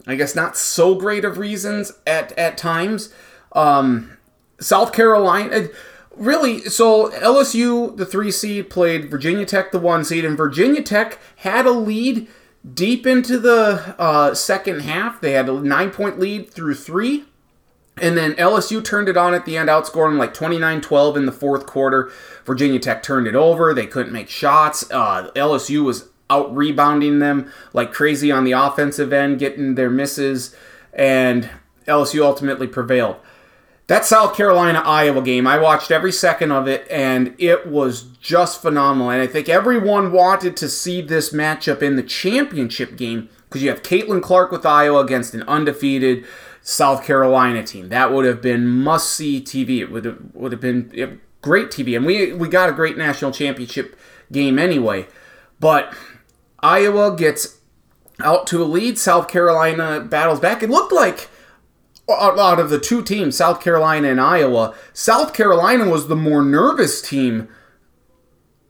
I 0.08 0.16
guess, 0.16 0.36
not 0.36 0.58
so 0.58 0.96
great 0.96 1.26
of 1.26 1.38
reasons 1.38 1.92
at 2.06 2.32
at 2.38 2.58
times. 2.58 3.14
Um, 3.54 4.18
South 4.60 4.94
Carolina. 4.94 5.70
Really, 6.16 6.62
so 6.62 7.12
LSU, 7.12 7.98
the 7.98 8.06
three 8.06 8.32
seed, 8.32 8.70
played 8.70 9.12
Virginia 9.12 9.46
Tech, 9.46 9.74
the 9.74 9.80
one 9.80 10.06
seed, 10.06 10.24
and 10.24 10.38
Virginia 10.38 10.82
Tech 10.82 11.20
had 11.38 11.66
a 11.66 11.72
lead 11.72 12.30
deep 12.74 13.06
into 13.06 13.38
the 13.38 13.96
uh, 14.00 14.34
second 14.34 14.82
half. 14.82 15.20
They 15.20 15.34
had 15.34 15.50
a 15.50 15.60
nine 15.60 15.92
point 15.92 16.18
lead 16.18 16.50
through 16.50 16.76
three. 16.76 17.26
And 17.98 18.18
then 18.18 18.34
LSU 18.34 18.84
turned 18.84 19.08
it 19.08 19.16
on 19.16 19.34
at 19.34 19.46
the 19.46 19.56
end, 19.58 19.70
outscoring 19.70 20.18
like 20.18 20.34
29 20.34 20.82
12 20.82 21.18
in 21.18 21.26
the 21.26 21.32
fourth 21.32 21.66
quarter. 21.66 22.12
Virginia 22.46 22.80
Tech 22.80 23.04
turned 23.04 23.28
it 23.28 23.36
over. 23.36 23.74
They 23.74 23.88
couldn't 23.88 24.12
make 24.12 24.30
shots. 24.30 24.90
Uh, 24.92 25.32
LSU 25.36 25.84
was 25.84 26.10
out 26.30 26.56
rebounding 26.56 27.20
them 27.20 27.52
like 27.74 27.94
crazy 27.94 28.32
on 28.32 28.44
the 28.44 28.54
offensive 28.54 29.14
end, 29.14 29.40
getting 29.40 29.76
their 29.76 29.90
misses. 29.90 30.56
And 30.94 31.50
LSU 31.88 32.22
ultimately 32.22 32.68
prevailed. 32.68 33.18
That 33.88 34.04
South 34.04 34.36
Carolina 34.36 34.82
Iowa 34.84 35.22
game, 35.22 35.46
I 35.46 35.60
watched 35.60 35.92
every 35.92 36.12
second 36.12 36.52
of 36.52 36.68
it, 36.68 36.88
and 36.90 37.36
it 37.38 37.68
was 37.68 38.04
just 38.20 38.60
phenomenal. 38.60 39.12
And 39.12 39.22
I 39.22 39.28
think 39.28 39.48
everyone 39.48 40.12
wanted 40.12 40.58
to 40.58 40.70
see 40.70 41.02
this 41.02 41.32
matchup 41.32 41.84
in 41.84 41.96
the 41.96 42.02
championship 42.02 42.98
game 42.98 43.30
because 43.48 43.62
you 43.62 43.70
have 43.70 43.84
Caitlin 43.84 44.24
Clark 44.24 44.52
with 44.52 44.66
Iowa 44.66 45.04
against 45.04 45.36
an 45.36 45.44
undefeated 45.44 46.26
South 46.64 47.04
Carolina 47.04 47.62
team. 47.62 47.90
That 47.90 48.12
would 48.12 48.26
have 48.26 48.42
been 48.42 48.68
must 48.68 49.12
see 49.12 49.40
TV. 49.40 49.82
It 49.82 49.92
would 49.92 50.06
have, 50.06 50.18
would 50.34 50.52
have 50.52 50.62
been 50.62 51.22
great 51.44 51.68
TV. 51.68 51.96
And 51.96 52.08
we, 52.08 52.34
we 52.34 52.48
got 52.48 52.70
a 52.70 52.74
great 52.74 52.98
national 52.98 53.32
championship 53.32 53.96
game 54.32 54.58
anyway. 54.58 55.06
But 55.60 55.96
Iowa 56.66 57.16
gets 57.16 57.60
out 58.20 58.48
to 58.48 58.64
a 58.64 58.66
lead. 58.66 58.98
South 58.98 59.28
Carolina 59.28 60.00
battles 60.00 60.40
back. 60.40 60.64
It 60.64 60.70
looked 60.70 60.92
like 60.92 61.30
out 62.10 62.60
of 62.60 62.70
the 62.70 62.80
two 62.80 63.04
teams, 63.04 63.38
South 63.38 63.62
Carolina 63.62 64.10
and 64.10 64.22
Iowa, 64.22 64.76
South 64.94 65.34
Carolina 65.34 65.90
was 65.90 66.08
the 66.08 66.16
more 66.16 66.44
nervous 66.44 67.02
team 67.02 67.48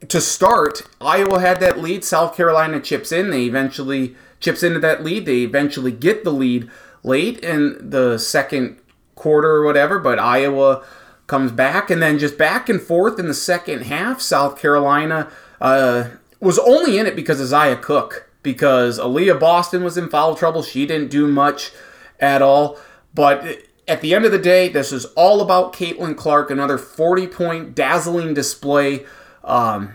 to 0.07 0.21
start. 0.21 0.83
Iowa 1.01 1.39
had 1.39 1.59
that 1.59 1.79
lead. 1.79 2.03
South 2.03 2.35
Carolina 2.35 2.79
chips 2.79 3.11
in. 3.11 3.29
They 3.29 3.45
eventually 3.45 4.15
chips 4.39 4.63
into 4.63 4.79
that 4.79 5.03
lead. 5.03 5.25
They 5.25 5.39
eventually 5.39 5.91
get 5.91 6.23
the 6.23 6.31
lead 6.31 6.69
late 7.03 7.39
in 7.39 7.89
the 7.89 8.17
second 8.17 8.79
quarter 9.15 9.49
or 9.49 9.65
whatever, 9.65 9.99
but 9.99 10.19
Iowa 10.19 10.85
comes 11.27 11.51
back 11.51 11.89
and 11.89 12.01
then 12.01 12.19
just 12.19 12.37
back 12.37 12.69
and 12.69 12.81
forth 12.81 13.19
in 13.19 13.27
the 13.27 13.33
second 13.33 13.83
half. 13.83 14.21
South 14.21 14.59
Carolina 14.59 15.31
uh, 15.59 16.09
was 16.45 16.59
only 16.59 16.97
in 16.97 17.07
it 17.07 17.15
because 17.15 17.41
of 17.41 17.47
Zia 17.47 17.75
Cooke, 17.75 18.29
because 18.43 18.99
Aliyah 18.99 19.39
Boston 19.39 19.83
was 19.83 19.97
in 19.97 20.09
foul 20.09 20.35
trouble. 20.35 20.61
She 20.61 20.85
didn't 20.85 21.09
do 21.09 21.27
much 21.27 21.71
at 22.19 22.41
all. 22.41 22.77
But 23.13 23.63
at 23.87 24.01
the 24.01 24.13
end 24.13 24.25
of 24.25 24.31
the 24.31 24.39
day, 24.39 24.69
this 24.69 24.91
is 24.91 25.05
all 25.15 25.41
about 25.41 25.73
Caitlin 25.73 26.15
Clark, 26.15 26.51
another 26.51 26.77
40 26.77 27.27
point 27.27 27.75
dazzling 27.75 28.33
display, 28.33 29.05
um, 29.43 29.91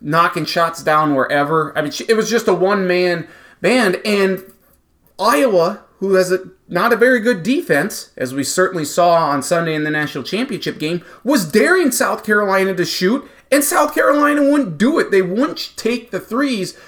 knocking 0.00 0.44
shots 0.44 0.82
down 0.82 1.14
wherever. 1.14 1.76
I 1.76 1.82
mean, 1.82 1.92
it 2.08 2.14
was 2.14 2.28
just 2.28 2.48
a 2.48 2.54
one 2.54 2.86
man 2.86 3.26
band. 3.60 4.00
And 4.04 4.44
Iowa, 5.18 5.84
who 5.98 6.14
has 6.14 6.30
a, 6.30 6.50
not 6.68 6.92
a 6.92 6.96
very 6.96 7.20
good 7.20 7.42
defense, 7.42 8.10
as 8.16 8.34
we 8.34 8.44
certainly 8.44 8.84
saw 8.84 9.14
on 9.30 9.42
Sunday 9.42 9.74
in 9.74 9.84
the 9.84 9.90
national 9.90 10.24
championship 10.24 10.78
game, 10.78 11.04
was 11.24 11.50
daring 11.50 11.90
South 11.90 12.24
Carolina 12.24 12.74
to 12.74 12.84
shoot, 12.84 13.28
and 13.50 13.64
South 13.64 13.94
Carolina 13.94 14.42
wouldn't 14.42 14.78
do 14.78 14.98
it. 14.98 15.10
They 15.10 15.22
wouldn't 15.22 15.72
take 15.76 16.10
the 16.10 16.20
threes. 16.20 16.78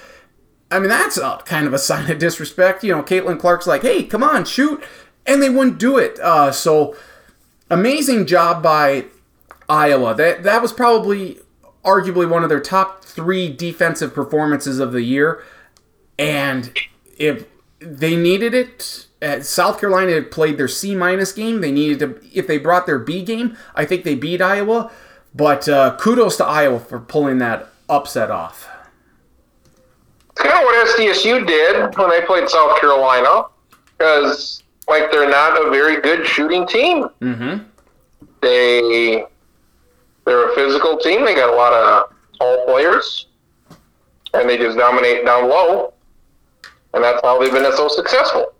I 0.69 0.79
mean, 0.79 0.89
that's 0.89 1.17
a, 1.17 1.41
kind 1.45 1.67
of 1.67 1.73
a 1.73 1.79
sign 1.89 2.09
of 2.09 2.19
disrespect. 2.19 2.83
You 2.83 2.95
know, 2.95 3.03
Caitlin 3.03 3.39
Clark's 3.39 3.67
like, 3.67 3.81
hey, 3.81 4.03
come 4.03 4.23
on, 4.23 4.45
shoot 4.45 4.83
and 5.25 5.41
they 5.41 5.49
wouldn't 5.49 5.77
do 5.77 5.97
it. 5.97 6.19
Uh, 6.19 6.51
so 6.51 6.95
amazing 7.69 8.25
job 8.25 8.63
by 8.63 9.05
Iowa. 9.69 10.15
That 10.15 10.43
that 10.43 10.61
was 10.61 10.73
probably 10.73 11.39
arguably 11.83 12.29
one 12.29 12.43
of 12.43 12.49
their 12.49 12.59
top 12.59 13.03
three 13.03 13.51
defensive 13.51 14.13
performances 14.13 14.79
of 14.79 14.91
the 14.91 15.01
year, 15.01 15.43
and 16.17 16.77
if 17.17 17.45
they 17.79 18.15
needed 18.15 18.53
it. 18.53 19.07
Uh, 19.23 19.39
South 19.39 19.79
Carolina 19.79 20.13
had 20.13 20.31
played 20.31 20.57
their 20.57 20.67
C 20.67 20.95
minus 20.95 21.31
game. 21.31 21.61
They 21.61 21.71
needed 21.71 21.99
to, 21.99 22.19
if 22.35 22.47
they 22.47 22.57
brought 22.57 22.87
their 22.87 22.97
B 22.97 23.21
game, 23.21 23.55
I 23.75 23.85
think 23.85 24.03
they 24.03 24.15
beat 24.15 24.41
Iowa. 24.41 24.91
But 25.33 25.67
uh, 25.69 25.95
kudos 25.97 26.37
to 26.37 26.45
Iowa 26.45 26.79
for 26.79 26.99
pulling 26.99 27.37
that 27.39 27.69
upset 27.89 28.29
off. 28.29 28.67
It's 30.31 30.41
kind 30.41 30.53
of 30.53 30.63
what 30.63 30.87
SDSU 30.87 31.47
did 31.47 31.97
when 31.97 32.09
they 32.09 32.21
played 32.21 32.49
South 32.49 32.79
Carolina, 32.79 33.45
because 33.97 34.63
like 34.87 35.11
they're 35.11 35.29
not 35.29 35.65
a 35.65 35.69
very 35.69 36.01
good 36.01 36.25
shooting 36.25 36.67
team. 36.67 37.07
Mm-hmm. 37.21 37.63
They 38.41 39.25
they're 40.25 40.51
a 40.51 40.55
physical 40.55 40.97
team. 40.97 41.25
They 41.25 41.35
got 41.35 41.53
a 41.53 41.55
lot 41.55 41.73
of 41.73 42.13
tall 42.37 42.65
players, 42.65 43.27
and 44.33 44.49
they 44.49 44.57
just 44.57 44.77
dominate 44.77 45.25
down 45.25 45.49
low, 45.49 45.93
and 46.93 47.03
that's 47.03 47.21
how 47.23 47.39
they've 47.39 47.51
been 47.51 47.71
so 47.75 47.87
successful. 47.87 48.53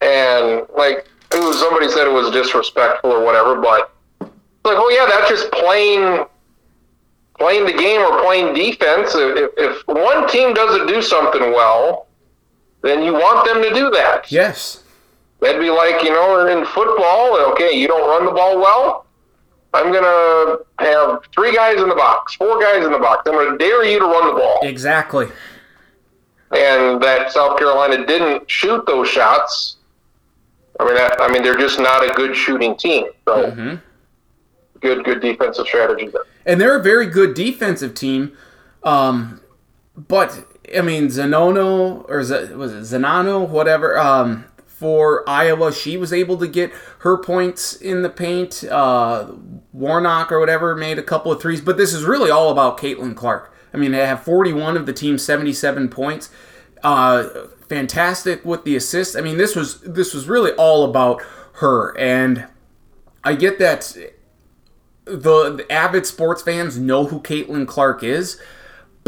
And 0.00 0.66
like 0.76 1.08
was, 1.32 1.58
somebody 1.58 1.88
said, 1.88 2.06
it 2.06 2.12
was 2.12 2.30
disrespectful 2.30 3.10
or 3.10 3.24
whatever, 3.24 3.60
but 3.60 3.92
like, 4.64 4.76
oh 4.78 4.90
yeah, 4.90 5.06
that's 5.10 5.28
just 5.28 5.50
playing 5.52 6.26
playing 7.38 7.66
the 7.66 7.72
game 7.72 8.00
or 8.00 8.22
playing 8.22 8.54
defense. 8.54 9.12
If, 9.14 9.50
if 9.56 9.86
one 9.86 10.28
team 10.28 10.54
doesn't 10.54 10.86
do 10.88 11.00
something 11.00 11.52
well, 11.52 12.08
then 12.82 13.02
you 13.02 13.12
want 13.12 13.46
them 13.46 13.62
to 13.62 13.72
do 13.74 13.90
that. 13.90 14.30
Yes. 14.30 14.82
That'd 15.40 15.60
be 15.60 15.70
like, 15.70 16.02
you 16.02 16.10
know, 16.10 16.46
in 16.48 16.66
football, 16.66 17.38
okay, 17.52 17.72
you 17.72 17.86
don't 17.86 18.08
run 18.08 18.24
the 18.24 18.32
ball 18.32 18.58
well. 18.58 19.06
I'm 19.72 19.92
going 19.92 20.02
to 20.02 20.64
have 20.80 21.20
three 21.32 21.54
guys 21.54 21.80
in 21.80 21.88
the 21.88 21.94
box, 21.94 22.34
four 22.34 22.60
guys 22.60 22.84
in 22.84 22.90
the 22.90 22.98
box. 22.98 23.22
I'm 23.26 23.34
going 23.34 23.52
to 23.52 23.58
dare 23.58 23.84
you 23.84 24.00
to 24.00 24.04
run 24.04 24.26
the 24.26 24.40
ball. 24.40 24.58
Exactly. 24.62 25.26
And 26.50 27.00
that 27.02 27.30
South 27.30 27.58
Carolina 27.58 28.04
didn't 28.04 28.50
shoot 28.50 28.84
those 28.86 29.08
shots. 29.08 29.76
I 30.80 30.86
mean, 30.86 30.94
that, 30.94 31.20
I 31.20 31.30
mean, 31.30 31.42
they're 31.42 31.58
just 31.58 31.78
not 31.78 32.08
a 32.08 32.12
good 32.14 32.34
shooting 32.34 32.76
team. 32.76 33.06
So, 33.26 33.50
mm-hmm. 33.50 33.76
Good, 34.80 35.04
good 35.04 35.20
defensive 35.20 35.66
strategy 35.66 36.08
there. 36.08 36.24
And 36.46 36.60
they're 36.60 36.76
a 36.78 36.82
very 36.82 37.06
good 37.06 37.34
defensive 37.34 37.94
team. 37.94 38.36
Um, 38.82 39.40
but 39.96 40.46
I 40.76 40.80
mean, 40.82 41.08
Zanono 41.08 42.08
or 42.08 42.18
was 42.18 42.30
it 42.30 42.50
Zanano, 42.52 43.48
whatever. 43.48 43.98
Um, 43.98 44.44
for 44.78 45.28
Iowa. 45.28 45.72
She 45.72 45.96
was 45.96 46.12
able 46.12 46.36
to 46.38 46.46
get 46.46 46.70
her 47.00 47.18
points 47.18 47.74
in 47.74 48.02
the 48.02 48.08
paint. 48.08 48.62
Uh, 48.62 49.32
Warnock 49.72 50.30
or 50.30 50.38
whatever 50.38 50.76
made 50.76 51.00
a 51.00 51.02
couple 51.02 51.32
of 51.32 51.42
threes, 51.42 51.60
but 51.60 51.76
this 51.76 51.92
is 51.92 52.04
really 52.04 52.30
all 52.30 52.50
about 52.50 52.78
Caitlin 52.78 53.16
Clark. 53.16 53.52
I 53.74 53.76
mean, 53.76 53.90
they 53.90 54.06
have 54.06 54.22
41 54.22 54.76
of 54.76 54.86
the 54.86 54.92
team's 54.92 55.24
77 55.24 55.88
points. 55.88 56.30
Uh, 56.84 57.28
fantastic 57.68 58.44
with 58.44 58.62
the 58.62 58.76
assists. 58.76 59.16
I 59.16 59.20
mean, 59.20 59.36
this 59.36 59.56
was 59.56 59.80
this 59.80 60.14
was 60.14 60.28
really 60.28 60.52
all 60.52 60.84
about 60.84 61.22
her, 61.54 61.98
and 61.98 62.46
I 63.24 63.34
get 63.34 63.58
that 63.58 63.96
the, 65.08 65.54
the 65.56 65.66
avid 65.70 66.06
sports 66.06 66.42
fans 66.42 66.78
know 66.78 67.06
who 67.06 67.20
Caitlin 67.20 67.66
Clark 67.66 68.02
is 68.02 68.40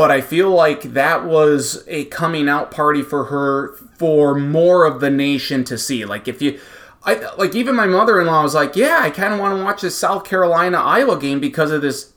but 0.00 0.10
I 0.10 0.22
feel 0.22 0.48
like 0.48 0.94
that 0.94 1.26
was 1.26 1.84
a 1.86 2.06
coming 2.06 2.48
out 2.48 2.70
party 2.70 3.02
for 3.02 3.24
her 3.24 3.74
for 3.98 4.34
more 4.34 4.86
of 4.86 5.00
the 5.00 5.10
nation 5.10 5.62
to 5.64 5.76
see. 5.76 6.06
Like 6.06 6.26
if 6.26 6.40
you 6.40 6.58
I 7.04 7.34
like 7.36 7.54
even 7.54 7.76
my 7.76 7.84
mother-in-law 7.84 8.42
was 8.42 8.54
like, 8.54 8.76
"Yeah, 8.76 9.00
I 9.02 9.10
kind 9.10 9.34
of 9.34 9.40
want 9.40 9.58
to 9.58 9.62
watch 9.62 9.82
this 9.82 9.98
South 9.98 10.24
Carolina 10.24 10.78
Iowa 10.78 11.18
game 11.18 11.38
because 11.38 11.70
of 11.70 11.82
this 11.82 12.14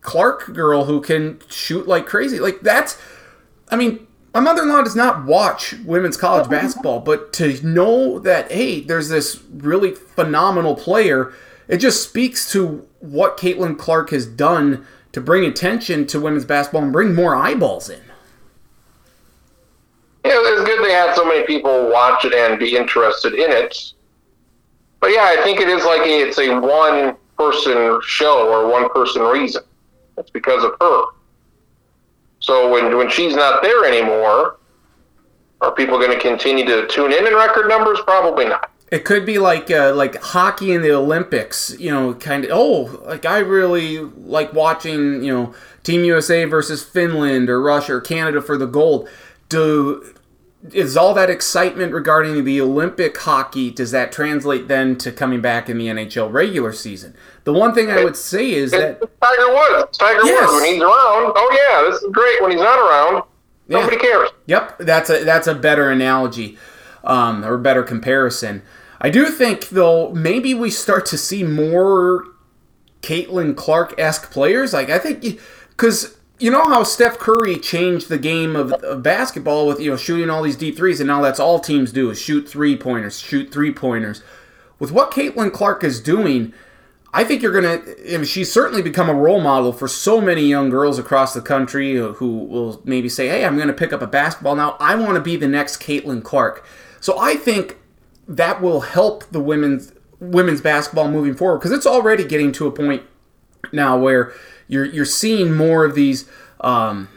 Clark 0.00 0.52
girl 0.54 0.86
who 0.86 1.00
can 1.00 1.38
shoot 1.48 1.86
like 1.86 2.06
crazy." 2.06 2.40
Like 2.40 2.62
that's 2.62 3.00
I 3.68 3.76
mean, 3.76 4.08
my 4.34 4.40
mother-in-law 4.40 4.82
does 4.82 4.96
not 4.96 5.24
watch 5.24 5.74
women's 5.84 6.16
college 6.16 6.50
basketball, 6.50 6.98
but 6.98 7.32
to 7.34 7.64
know 7.64 8.18
that 8.18 8.50
hey, 8.50 8.80
there's 8.80 9.08
this 9.08 9.40
really 9.52 9.94
phenomenal 9.94 10.74
player, 10.74 11.32
it 11.68 11.76
just 11.76 12.02
speaks 12.02 12.50
to 12.50 12.88
what 13.04 13.36
Caitlin 13.36 13.78
Clark 13.78 14.10
has 14.10 14.26
done 14.26 14.86
to 15.12 15.20
bring 15.20 15.44
attention 15.44 16.06
to 16.08 16.20
women's 16.20 16.44
basketball 16.44 16.82
and 16.82 16.92
bring 16.92 17.14
more 17.14 17.36
eyeballs 17.36 17.88
in. 17.88 18.00
Yeah, 20.24 20.32
it's 20.36 20.64
good 20.64 20.84
they 20.84 20.92
had 20.92 21.14
so 21.14 21.24
many 21.24 21.46
people 21.46 21.90
watch 21.90 22.24
it 22.24 22.34
and 22.34 22.58
be 22.58 22.76
interested 22.76 23.34
in 23.34 23.50
it. 23.50 23.92
But 25.00 25.10
yeah, 25.10 25.34
I 25.38 25.42
think 25.44 25.60
it 25.60 25.68
is 25.68 25.84
like 25.84 26.00
a, 26.00 26.28
it's 26.28 26.38
a 26.38 26.58
one 26.58 27.16
person 27.36 28.00
show 28.02 28.48
or 28.48 28.70
one 28.70 28.88
person 28.90 29.22
reason. 29.22 29.62
It's 30.16 30.30
because 30.30 30.64
of 30.64 30.72
her. 30.80 31.04
So 32.40 32.70
when 32.70 32.96
when 32.96 33.10
she's 33.10 33.34
not 33.34 33.62
there 33.62 33.84
anymore, 33.84 34.58
are 35.60 35.72
people 35.72 35.98
going 35.98 36.10
to 36.10 36.20
continue 36.20 36.64
to 36.66 36.86
tune 36.88 37.12
in 37.12 37.26
in 37.26 37.34
record 37.34 37.68
numbers? 37.68 37.98
Probably 38.04 38.46
not. 38.46 38.70
It 38.94 39.04
could 39.04 39.26
be 39.26 39.38
like 39.38 39.72
uh, 39.72 39.92
like 39.92 40.22
hockey 40.22 40.70
in 40.72 40.82
the 40.82 40.92
Olympics, 40.92 41.74
you 41.80 41.90
know, 41.90 42.14
kind 42.14 42.44
of. 42.44 42.50
Oh, 42.52 43.02
like 43.04 43.26
I 43.26 43.38
really 43.38 43.98
like 43.98 44.52
watching, 44.52 45.24
you 45.24 45.32
know, 45.34 45.54
Team 45.82 46.04
USA 46.04 46.44
versus 46.44 46.84
Finland 46.84 47.50
or 47.50 47.60
Russia 47.60 47.94
or 47.94 48.00
Canada 48.00 48.40
for 48.40 48.56
the 48.56 48.66
gold. 48.66 49.08
Do 49.48 50.14
is 50.72 50.96
all 50.96 51.12
that 51.14 51.28
excitement 51.28 51.92
regarding 51.92 52.44
the 52.44 52.60
Olympic 52.60 53.18
hockey? 53.18 53.70
Does 53.72 53.90
that 53.90 54.12
translate 54.12 54.68
then 54.68 54.96
to 54.98 55.10
coming 55.10 55.40
back 55.40 55.68
in 55.68 55.76
the 55.76 55.88
NHL 55.88 56.32
regular 56.32 56.72
season? 56.72 57.16
The 57.42 57.52
one 57.52 57.74
thing 57.74 57.90
I 57.90 58.04
would 58.04 58.16
say 58.16 58.52
is 58.52 58.70
that 58.70 59.00
Tiger 59.20 59.52
Woods. 59.52 59.98
Tiger 59.98 60.24
Yes. 60.24 60.40
Woods 60.48 60.62
when 60.62 60.72
he's 60.72 60.82
around. 60.82 61.32
Oh 61.34 61.50
yeah, 61.52 61.90
this 61.90 62.00
is 62.00 62.08
great. 62.12 62.40
When 62.40 62.52
he's 62.52 62.60
not 62.60 62.78
around, 62.78 63.24
Yeah. 63.66 63.80
nobody 63.80 63.96
cares. 63.96 64.30
Yep, 64.46 64.78
that's 64.78 65.10
a 65.10 65.24
that's 65.24 65.48
a 65.48 65.54
better 65.56 65.90
analogy, 65.90 66.56
um, 67.02 67.44
or 67.44 67.58
better 67.58 67.82
comparison. 67.82 68.62
I 69.00 69.10
do 69.10 69.26
think 69.26 69.68
though 69.70 70.12
maybe 70.12 70.54
we 70.54 70.70
start 70.70 71.06
to 71.06 71.18
see 71.18 71.42
more 71.42 72.24
Caitlin 73.02 73.56
Clark 73.56 73.98
esque 73.98 74.30
players. 74.30 74.72
Like 74.72 74.90
I 74.90 74.98
think 74.98 75.40
because 75.70 76.16
you 76.38 76.50
know 76.50 76.64
how 76.64 76.82
Steph 76.82 77.18
Curry 77.18 77.56
changed 77.56 78.08
the 78.08 78.18
game 78.18 78.56
of, 78.56 78.72
of 78.72 79.02
basketball 79.02 79.66
with 79.66 79.80
you 79.80 79.90
know 79.90 79.96
shooting 79.96 80.30
all 80.30 80.42
these 80.42 80.56
deep 80.56 80.76
threes, 80.76 81.00
and 81.00 81.06
now 81.08 81.20
that's 81.20 81.40
all 81.40 81.60
teams 81.60 81.92
do 81.92 82.10
is 82.10 82.20
shoot 82.20 82.48
three 82.48 82.76
pointers, 82.76 83.18
shoot 83.20 83.52
three 83.52 83.72
pointers. 83.72 84.22
With 84.78 84.90
what 84.90 85.10
Caitlin 85.10 85.52
Clark 85.52 85.84
is 85.84 86.00
doing. 86.00 86.52
I 87.16 87.22
think 87.22 87.42
you're 87.42 87.52
gonna. 87.52 88.24
She's 88.24 88.50
certainly 88.52 88.82
become 88.82 89.08
a 89.08 89.14
role 89.14 89.40
model 89.40 89.72
for 89.72 89.86
so 89.86 90.20
many 90.20 90.42
young 90.48 90.68
girls 90.68 90.98
across 90.98 91.32
the 91.32 91.40
country 91.40 91.94
who- 91.94 92.14
who 92.14 92.38
will 92.38 92.82
maybe 92.84 93.08
say, 93.08 93.28
"Hey, 93.28 93.44
I'm 93.44 93.56
gonna 93.56 93.72
pick 93.72 93.92
up 93.92 94.02
a 94.02 94.06
basketball 94.08 94.56
now. 94.56 94.76
I 94.80 94.96
want 94.96 95.14
to 95.14 95.20
be 95.20 95.36
the 95.36 95.46
next 95.46 95.80
Caitlin 95.80 96.24
Clark." 96.24 96.64
So 96.98 97.16
I 97.16 97.36
think 97.36 97.76
that 98.26 98.60
will 98.60 98.82
help 98.82 99.24
the 99.30 99.40
women's 99.40 99.92
women's 100.20 100.60
basketball 100.60 101.10
moving 101.10 101.34
forward 101.34 101.58
because 101.58 101.72
it's 101.72 101.86
already 101.86 102.24
getting 102.24 102.52
to 102.52 102.66
a 102.66 102.70
point 102.70 103.02
now 103.72 103.98
where 103.98 104.32
you're 104.68 104.86
you're 104.86 105.04
seeing 105.04 105.54
more 105.54 105.84
of 105.84 105.94
these 105.94 106.28
um, 106.60 107.08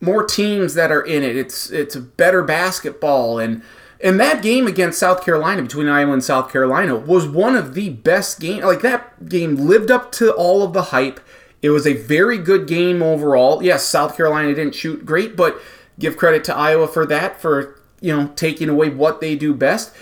more 0.00 0.24
teams 0.24 0.74
that 0.74 0.90
are 0.90 1.02
in 1.02 1.22
it. 1.22 1.36
It's 1.36 1.70
it's 1.70 1.96
better 1.96 2.42
basketball 2.42 3.38
and 3.38 3.62
and 4.02 4.18
that 4.18 4.42
game 4.42 4.66
against 4.66 4.98
South 4.98 5.24
Carolina 5.24 5.62
between 5.62 5.86
Iowa 5.86 6.12
and 6.12 6.24
South 6.24 6.50
Carolina 6.50 6.96
was 6.96 7.28
one 7.28 7.54
of 7.54 7.74
the 7.74 7.90
best 7.90 8.40
games. 8.40 8.64
Like 8.64 8.80
that 8.80 9.28
game 9.28 9.56
lived 9.56 9.90
up 9.90 10.10
to 10.12 10.32
all 10.32 10.62
of 10.62 10.72
the 10.72 10.84
hype. 10.84 11.20
It 11.60 11.70
was 11.70 11.86
a 11.86 11.92
very 11.92 12.38
good 12.38 12.66
game 12.66 13.02
overall. 13.02 13.62
Yes, 13.62 13.84
South 13.84 14.16
Carolina 14.16 14.54
didn't 14.54 14.74
shoot 14.74 15.04
great, 15.04 15.36
but 15.36 15.60
give 15.98 16.16
credit 16.16 16.44
to 16.44 16.56
Iowa 16.56 16.88
for 16.88 17.04
that 17.06 17.40
for 17.40 17.78
you 18.00 18.16
know 18.16 18.28
taking 18.36 18.68
away 18.68 18.88
what 18.88 19.20
they 19.20 19.36
do 19.36 19.52
best. 19.54 19.94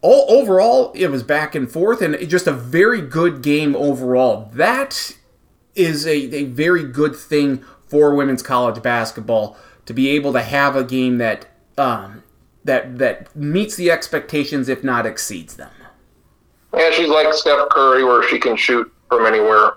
All 0.00 0.26
overall, 0.28 0.92
it 0.94 1.08
was 1.08 1.22
back 1.22 1.54
and 1.54 1.70
forth, 1.70 2.00
and 2.00 2.16
just 2.28 2.46
a 2.46 2.52
very 2.52 3.00
good 3.00 3.42
game 3.42 3.74
overall. 3.74 4.50
That 4.54 5.16
is 5.74 6.06
a, 6.06 6.34
a 6.34 6.44
very 6.44 6.84
good 6.84 7.16
thing 7.16 7.64
for 7.88 8.14
women's 8.14 8.42
college 8.42 8.82
basketball 8.82 9.56
to 9.86 9.94
be 9.94 10.10
able 10.10 10.32
to 10.34 10.42
have 10.42 10.76
a 10.76 10.84
game 10.84 11.18
that 11.18 11.46
um, 11.76 12.22
that 12.64 12.98
that 12.98 13.34
meets 13.34 13.76
the 13.76 13.90
expectations, 13.90 14.68
if 14.68 14.84
not 14.84 15.06
exceeds 15.06 15.56
them. 15.56 15.70
Yeah, 16.74 16.90
she's 16.90 17.08
like 17.08 17.32
Steph 17.32 17.68
Curry, 17.70 18.04
where 18.04 18.22
she 18.28 18.38
can 18.38 18.56
shoot 18.56 18.92
from 19.08 19.26
anywhere. 19.26 19.72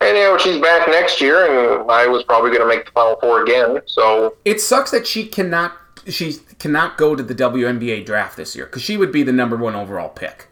And 0.00 0.16
you 0.16 0.24
know, 0.24 0.36
she's 0.36 0.60
back 0.60 0.88
next 0.88 1.20
year, 1.20 1.46
and 1.46 1.90
I 1.90 2.06
was 2.06 2.24
probably 2.24 2.50
going 2.50 2.62
to 2.62 2.68
make 2.68 2.84
the 2.84 2.90
Final 2.92 3.16
Four 3.20 3.42
again. 3.42 3.80
So 3.86 4.36
It 4.44 4.60
sucks 4.60 4.90
that 4.90 5.06
she 5.06 5.26
cannot 5.26 5.72
she 6.08 6.34
cannot 6.58 6.96
go 6.96 7.14
to 7.14 7.22
the 7.22 7.34
WNBA 7.34 8.04
draft 8.04 8.36
this 8.36 8.54
year 8.56 8.66
because 8.66 8.82
she 8.82 8.96
would 8.96 9.12
be 9.12 9.22
the 9.22 9.32
number 9.32 9.56
one 9.56 9.74
overall 9.74 10.08
pick. 10.08 10.48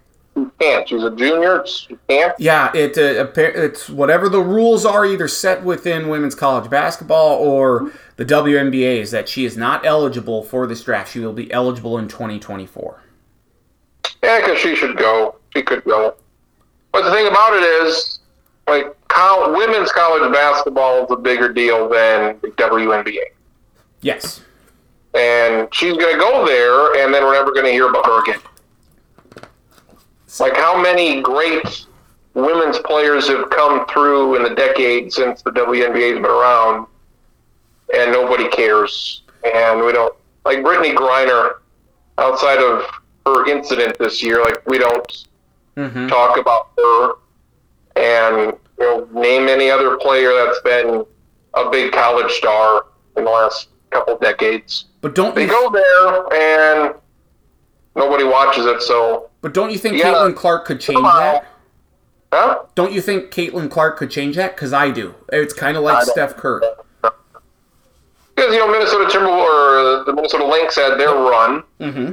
can't. 0.60 0.88
She's 0.88 1.02
a 1.02 1.10
junior. 1.10 1.64
She 1.66 1.96
can't. 2.08 2.34
Yeah, 2.38 2.70
it 2.74 2.98
uh, 2.98 3.30
it's 3.36 3.88
whatever 3.88 4.28
the 4.28 4.40
rules 4.40 4.84
are 4.84 5.06
either 5.06 5.28
set 5.28 5.62
within 5.62 6.08
women's 6.08 6.34
college 6.34 6.70
basketball 6.70 7.38
or 7.38 7.92
the 8.16 8.24
WNBA 8.24 8.98
is 8.98 9.10
that 9.10 9.28
she 9.28 9.44
is 9.44 9.56
not 9.56 9.84
eligible 9.84 10.42
for 10.42 10.66
this 10.66 10.82
draft. 10.82 11.12
She 11.12 11.20
will 11.20 11.32
be 11.32 11.52
eligible 11.52 11.98
in 11.98 12.08
2024. 12.08 13.02
Yeah, 14.22 14.40
because 14.40 14.58
she 14.58 14.74
should 14.74 14.96
go. 14.96 15.36
She 15.54 15.62
could 15.62 15.84
go. 15.84 16.16
But 16.92 17.02
the 17.02 17.10
thing 17.10 17.26
about 17.26 17.54
it 17.54 17.62
is, 17.62 18.20
like, 18.68 18.86
col- 19.08 19.52
women's 19.52 19.90
college 19.92 20.32
basketball 20.32 21.04
is 21.04 21.10
a 21.10 21.16
bigger 21.16 21.52
deal 21.52 21.88
than 21.88 22.38
the 22.40 22.48
WNBA. 22.50 23.18
Yes. 24.00 24.43
And 25.14 25.68
she's 25.72 25.96
going 25.96 26.12
to 26.12 26.18
go 26.18 26.44
there, 26.46 27.02
and 27.04 27.14
then 27.14 27.22
we're 27.22 27.34
never 27.34 27.52
going 27.52 27.66
to 27.66 27.72
hear 27.72 27.88
about 27.88 28.04
her 28.06 28.22
again. 28.22 28.40
Like, 30.40 30.56
how 30.56 30.80
many 30.80 31.20
great 31.20 31.86
women's 32.34 32.78
players 32.78 33.28
have 33.28 33.48
come 33.50 33.86
through 33.86 34.34
in 34.36 34.42
the 34.42 34.54
decade 34.56 35.12
since 35.12 35.42
the 35.42 35.50
WNBA's 35.52 36.16
been 36.16 36.24
around, 36.24 36.86
and 37.94 38.10
nobody 38.10 38.48
cares. 38.48 39.22
And 39.44 39.84
we 39.84 39.92
don't, 39.92 40.14
like 40.44 40.58
Brittney 40.58 40.94
Griner, 40.94 41.58
outside 42.18 42.58
of 42.58 42.82
her 43.26 43.48
incident 43.48 43.96
this 43.98 44.22
year, 44.22 44.42
like, 44.42 44.66
we 44.66 44.78
don't 44.78 45.26
Mm-hmm. 45.76 46.06
talk 46.06 46.38
about 46.38 46.68
her 46.78 47.14
and 47.96 48.56
you 48.78 48.84
know 48.84 49.08
name 49.12 49.48
any 49.48 49.72
other 49.72 49.96
player 49.96 50.32
that's 50.32 50.60
been 50.60 51.04
a 51.54 51.68
big 51.68 51.92
college 51.92 52.30
star 52.30 52.86
in 53.16 53.24
the 53.24 53.30
last 53.30 53.70
couple 53.94 54.18
decades. 54.18 54.86
But 55.00 55.14
don't 55.14 55.34
They 55.34 55.42
you 55.44 55.48
go 55.48 55.70
there 55.70 56.82
and 56.82 56.94
nobody 57.96 58.24
watches 58.24 58.66
it. 58.66 58.82
So, 58.82 59.30
But 59.40 59.54
don't 59.54 59.70
you 59.70 59.78
think 59.78 59.96
Yeah. 59.98 60.06
Caitlin 60.12 60.34
Clark 60.36 60.64
could 60.66 60.80
change 60.80 60.96
Somehow. 60.98 61.18
that? 61.20 61.46
huh? 62.32 62.58
Don't 62.74 62.92
you 62.92 63.00
think 63.00 63.30
Caitlin 63.30 63.70
Clark 63.70 63.96
could 63.96 64.10
change 64.10 64.36
that? 64.36 64.56
Because 64.56 64.72
I 64.72 64.90
do. 64.90 65.14
It's 65.32 65.54
kind 65.54 65.76
of 65.76 65.82
like 65.84 66.04
Steph 66.04 66.36
Curry. 66.36 66.62
Because 67.02 68.52
you 68.52 68.58
know 68.58 68.70
Minnesota 68.70 69.04
Timberwolves 69.16 70.00
or 70.00 70.04
the 70.04 70.12
Minnesota 70.12 70.44
Lynx 70.44 70.74
had 70.74 70.98
their 70.98 71.14
run. 71.14 71.62
Mm-hmm. 71.80 72.10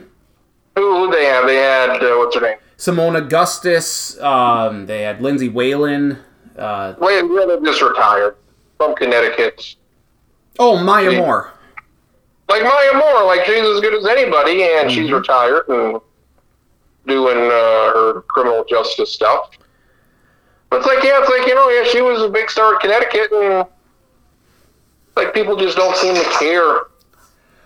Who 0.76 1.12
they 1.12 1.26
have? 1.26 1.48
They 1.48 1.56
had 1.56 1.90
uh, 2.04 2.16
what's 2.18 2.36
her 2.36 2.42
name? 2.42 2.58
Seimone 2.78 3.18
Augustus. 3.18 4.20
Um, 4.22 4.86
they 4.86 5.02
had 5.02 5.22
Lindsay 5.22 5.50
Whalen. 5.50 6.18
Uh, 6.58 6.94
Wait, 7.00 7.24
yeah, 7.28 7.46
they 7.48 7.66
just 7.66 7.82
retired 7.82 8.36
from 8.78 8.94
Connecticut. 8.96 9.76
oh, 10.60 10.78
Maya 10.84 11.12
Yeah. 11.12 11.20
Moore. 11.20 11.52
Like 12.52 12.64
Maya 12.64 12.94
Moore, 12.96 13.26
like 13.26 13.46
she's 13.46 13.66
as 13.66 13.82
good 13.82 13.96
as 13.96 14.06
anybody, 14.06 14.64
and 14.64 14.92
she's 14.92 15.10
Mm-hmm. 15.10 15.16
retired 15.16 15.68
and 15.70 16.00
doing 17.08 17.38
uh, 17.38 17.94
her 17.96 18.22
criminal 18.28 18.66
justice 18.70 19.14
stuff. 19.14 19.52
But 20.70 20.78
it's 20.78 20.88
like, 20.88 21.04
yeah, 21.04 21.20
it's 21.22 21.30
like 21.30 21.48
you 21.48 21.56
know, 21.56 21.70
yeah, 21.70 21.84
she 21.86 22.02
was 22.02 22.22
a 22.22 22.30
big 22.30 22.50
star 22.50 22.76
at 22.76 22.82
Connecticut, 22.82 23.32
and 23.32 23.66
like 25.16 25.34
people 25.34 25.56
just 25.56 25.78
don't 25.78 25.96
seem 25.98 26.16
to 26.16 26.24
care 26.40 26.82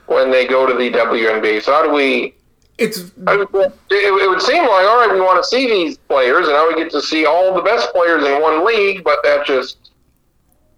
when 0.07 0.31
they 0.31 0.47
go 0.47 0.65
to 0.65 0.73
the 0.73 0.91
WNBA. 0.91 1.63
So 1.63 1.73
how 1.73 1.83
do 1.83 1.91
we? 1.91 2.35
It's 2.77 3.11
we 3.27 3.33
it, 3.35 4.23
it 4.23 4.29
would 4.29 4.41
seem 4.41 4.63
like 4.63 4.85
all 4.87 4.99
right, 4.99 5.11
we 5.13 5.21
want 5.21 5.43
to 5.43 5.47
see 5.49 5.67
these 5.67 5.97
players, 5.97 6.47
and 6.47 6.55
now 6.55 6.67
we 6.67 6.75
get 6.75 6.91
to 6.91 7.01
see 7.01 7.25
all 7.25 7.53
the 7.55 7.61
best 7.61 7.91
players 7.93 8.23
in 8.25 8.41
one 8.41 8.65
league, 8.65 9.03
but 9.03 9.19
that 9.23 9.45
just 9.45 9.84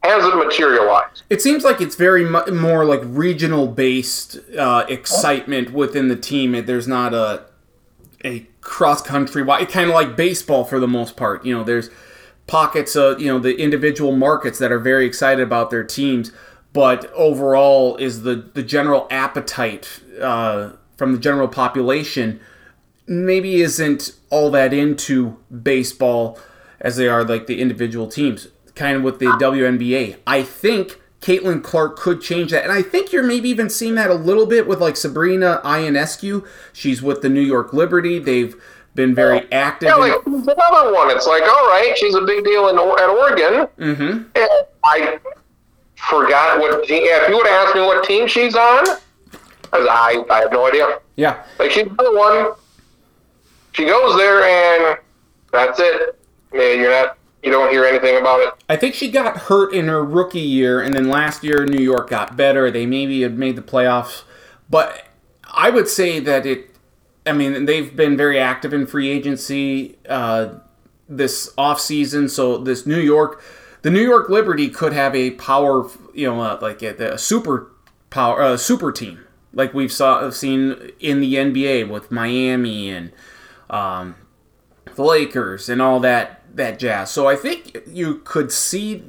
hasn't 0.03 0.37
materialized. 0.37 1.23
it 1.29 1.41
seems 1.41 1.63
like 1.63 1.81
it's 1.81 1.95
very 1.95 2.23
mu- 2.23 2.45
more 2.51 2.85
like 2.85 3.01
regional 3.03 3.67
based 3.67 4.39
uh, 4.57 4.85
excitement 4.87 5.71
within 5.73 6.07
the 6.07 6.15
team. 6.15 6.65
There's 6.65 6.87
not 6.87 7.13
a 7.13 7.45
a 8.25 8.47
cross 8.61 9.01
country 9.01 9.43
wide 9.43 9.69
kind 9.69 9.89
of 9.89 9.95
like 9.95 10.15
baseball 10.15 10.63
for 10.63 10.79
the 10.79 10.87
most 10.87 11.15
part. 11.15 11.45
You 11.45 11.57
know, 11.57 11.63
there's 11.63 11.89
pockets 12.47 12.95
of 12.95 13.19
you 13.21 13.27
know 13.27 13.39
the 13.39 13.57
individual 13.57 14.15
markets 14.15 14.59
that 14.59 14.71
are 14.71 14.79
very 14.79 15.05
excited 15.05 15.41
about 15.43 15.69
their 15.69 15.83
teams, 15.83 16.31
but 16.73 17.11
overall 17.13 17.97
is 17.97 18.23
the 18.23 18.35
the 18.53 18.63
general 18.63 19.07
appetite 19.11 20.01
uh, 20.21 20.71
from 20.97 21.11
the 21.13 21.19
general 21.19 21.47
population 21.47 22.39
maybe 23.07 23.61
isn't 23.61 24.11
all 24.29 24.51
that 24.51 24.73
into 24.73 25.37
baseball 25.63 26.37
as 26.81 26.97
they 26.97 27.07
are 27.07 27.23
like 27.23 27.47
the 27.47 27.61
individual 27.61 28.07
teams. 28.07 28.49
Kind 28.77 28.97
of 28.97 29.03
with 29.03 29.17
the 29.19 29.25
WNBA, 29.25 30.17
I 30.27 30.43
think 30.43 31.01
Caitlin 31.21 31.63
Clark 31.63 31.97
could 31.97 32.21
change 32.21 32.51
that, 32.51 32.63
and 32.63 32.71
I 32.71 32.83
think 32.83 33.11
you're 33.11 33.23
maybe 33.23 33.49
even 33.49 33.69
seeing 33.71 33.95
that 33.95 34.11
a 34.11 34.13
little 34.13 34.45
bit 34.45 34.67
with 34.67 34.79
like 34.79 34.95
Sabrina 34.95 35.61
Ionescu. 35.63 36.45
She's 36.73 37.01
with 37.01 37.21
the 37.21 37.29
New 37.29 37.41
York 37.41 37.73
Liberty. 37.73 38.19
They've 38.19 38.55
been 38.93 39.15
very 39.15 39.51
active. 39.51 39.89
Yeah, 39.89 39.95
in- 39.95 40.01
like 40.11 40.25
another 40.57 40.93
one. 40.93 41.09
It's 41.09 41.25
like, 41.25 41.41
all 41.41 41.67
right, 41.67 41.93
she's 41.97 42.13
a 42.15 42.21
big 42.21 42.43
deal 42.43 42.69
in 42.69 42.75
at 42.75 43.09
Oregon. 43.09 43.67
Mm-hmm. 43.79 44.23
And 44.35 44.49
I 44.85 45.19
forgot 45.95 46.59
what 46.59 46.87
team. 46.87 47.01
If 47.03 47.29
you 47.29 47.35
would 47.37 47.47
have 47.47 47.67
asked 47.67 47.75
me 47.75 47.81
what 47.81 48.03
team 48.05 48.27
she's 48.27 48.55
on, 48.55 48.85
I, 49.73 50.23
I 50.29 50.39
have 50.41 50.51
no 50.51 50.67
idea. 50.67 50.99
Yeah, 51.15 51.43
Like 51.57 51.71
she's 51.71 51.85
the 51.85 52.11
one. 52.15 52.53
She 53.73 53.85
goes 53.85 54.17
there 54.17 54.43
and 54.43 54.99
that's 55.51 55.79
it. 55.79 56.19
Yeah, 56.53 56.73
you're 56.73 56.91
not. 56.91 57.17
You 57.47 57.53
don't 57.53 57.71
hear 57.71 57.85
anything 57.85 58.17
about 58.17 58.41
it. 58.41 58.53
I 58.67 58.75
think 58.75 58.93
she 58.93 59.09
got 59.09 59.37
hurt 59.37 59.73
in 59.73 59.87
her 59.87 60.03
rookie 60.03 60.39
year, 60.41 60.81
and 60.81 60.93
then 60.93 61.07
last 61.07 61.45
year 61.45 61.65
New 61.65 61.81
York 61.81 62.09
got 62.09 62.35
better. 62.35 62.69
They 62.69 62.85
maybe 62.85 63.21
had 63.21 63.37
made 63.37 63.55
the 63.55 63.61
playoffs, 63.61 64.23
but 64.69 65.07
I 65.45 65.69
would 65.69 65.87
say 65.87 66.19
that 66.19 66.45
it 66.45 66.75
I 67.25 67.31
mean, 67.31 67.65
they've 67.65 67.95
been 67.95 68.17
very 68.17 68.37
active 68.37 68.73
in 68.73 68.85
free 68.85 69.09
agency 69.09 69.97
uh, 70.09 70.55
this 71.07 71.53
off 71.57 71.79
season. 71.79 72.27
So 72.27 72.57
this 72.57 72.85
New 72.85 72.99
York, 72.99 73.41
the 73.81 73.89
New 73.89 74.01
York 74.01 74.29
Liberty 74.29 74.69
could 74.69 74.91
have 74.91 75.15
a 75.15 75.31
power, 75.31 75.89
you 76.13 76.27
know, 76.27 76.41
uh, 76.41 76.59
like 76.61 76.81
a, 76.81 77.13
a, 77.13 77.17
super 77.17 77.71
power, 78.09 78.41
uh, 78.41 78.57
super 78.57 78.91
team, 78.91 79.25
like 79.53 79.73
we've 79.73 79.91
saw 79.91 80.29
seen 80.31 80.91
in 80.99 81.21
the 81.21 81.35
NBA 81.35 81.89
with 81.89 82.11
Miami 82.11 82.89
and 82.89 83.13
um, 83.69 84.15
the 84.95 85.03
Lakers 85.03 85.69
and 85.69 85.81
all 85.81 86.01
that 86.01 86.36
that 86.57 86.79
jazz. 86.79 87.09
So 87.11 87.27
I 87.27 87.35
think 87.35 87.77
you 87.87 88.19
could 88.25 88.51
see 88.51 89.03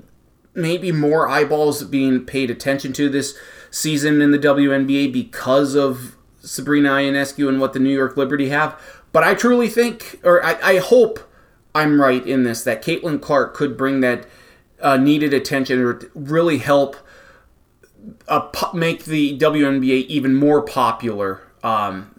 maybe 0.54 0.92
more 0.92 1.28
eyeballs 1.28 1.84
being 1.84 2.24
paid 2.24 2.50
attention 2.50 2.92
to 2.94 3.08
this 3.08 3.36
season 3.70 4.20
in 4.20 4.30
the 4.30 4.38
WNBA 4.38 5.12
because 5.12 5.74
of 5.74 6.16
Sabrina 6.40 6.90
Ionescu 6.90 7.48
and 7.48 7.60
what 7.60 7.72
the 7.72 7.78
New 7.78 7.94
York 7.94 8.16
Liberty 8.16 8.48
have. 8.48 8.80
But 9.12 9.24
I 9.24 9.34
truly 9.34 9.68
think, 9.68 10.20
or 10.22 10.44
I, 10.44 10.58
I 10.62 10.76
hope 10.78 11.20
I'm 11.74 12.00
right 12.00 12.24
in 12.26 12.44
this, 12.44 12.64
that 12.64 12.82
Caitlin 12.82 13.20
Clark 13.20 13.54
could 13.54 13.76
bring 13.76 14.00
that 14.00 14.26
uh, 14.80 14.96
needed 14.96 15.34
attention 15.34 15.80
or 15.80 16.00
really 16.14 16.58
help 16.58 16.96
uh, 18.28 18.48
make 18.72 19.04
the 19.04 19.38
WNBA 19.38 20.06
even 20.06 20.34
more 20.34 20.62
popular 20.62 21.42
um, 21.62 22.14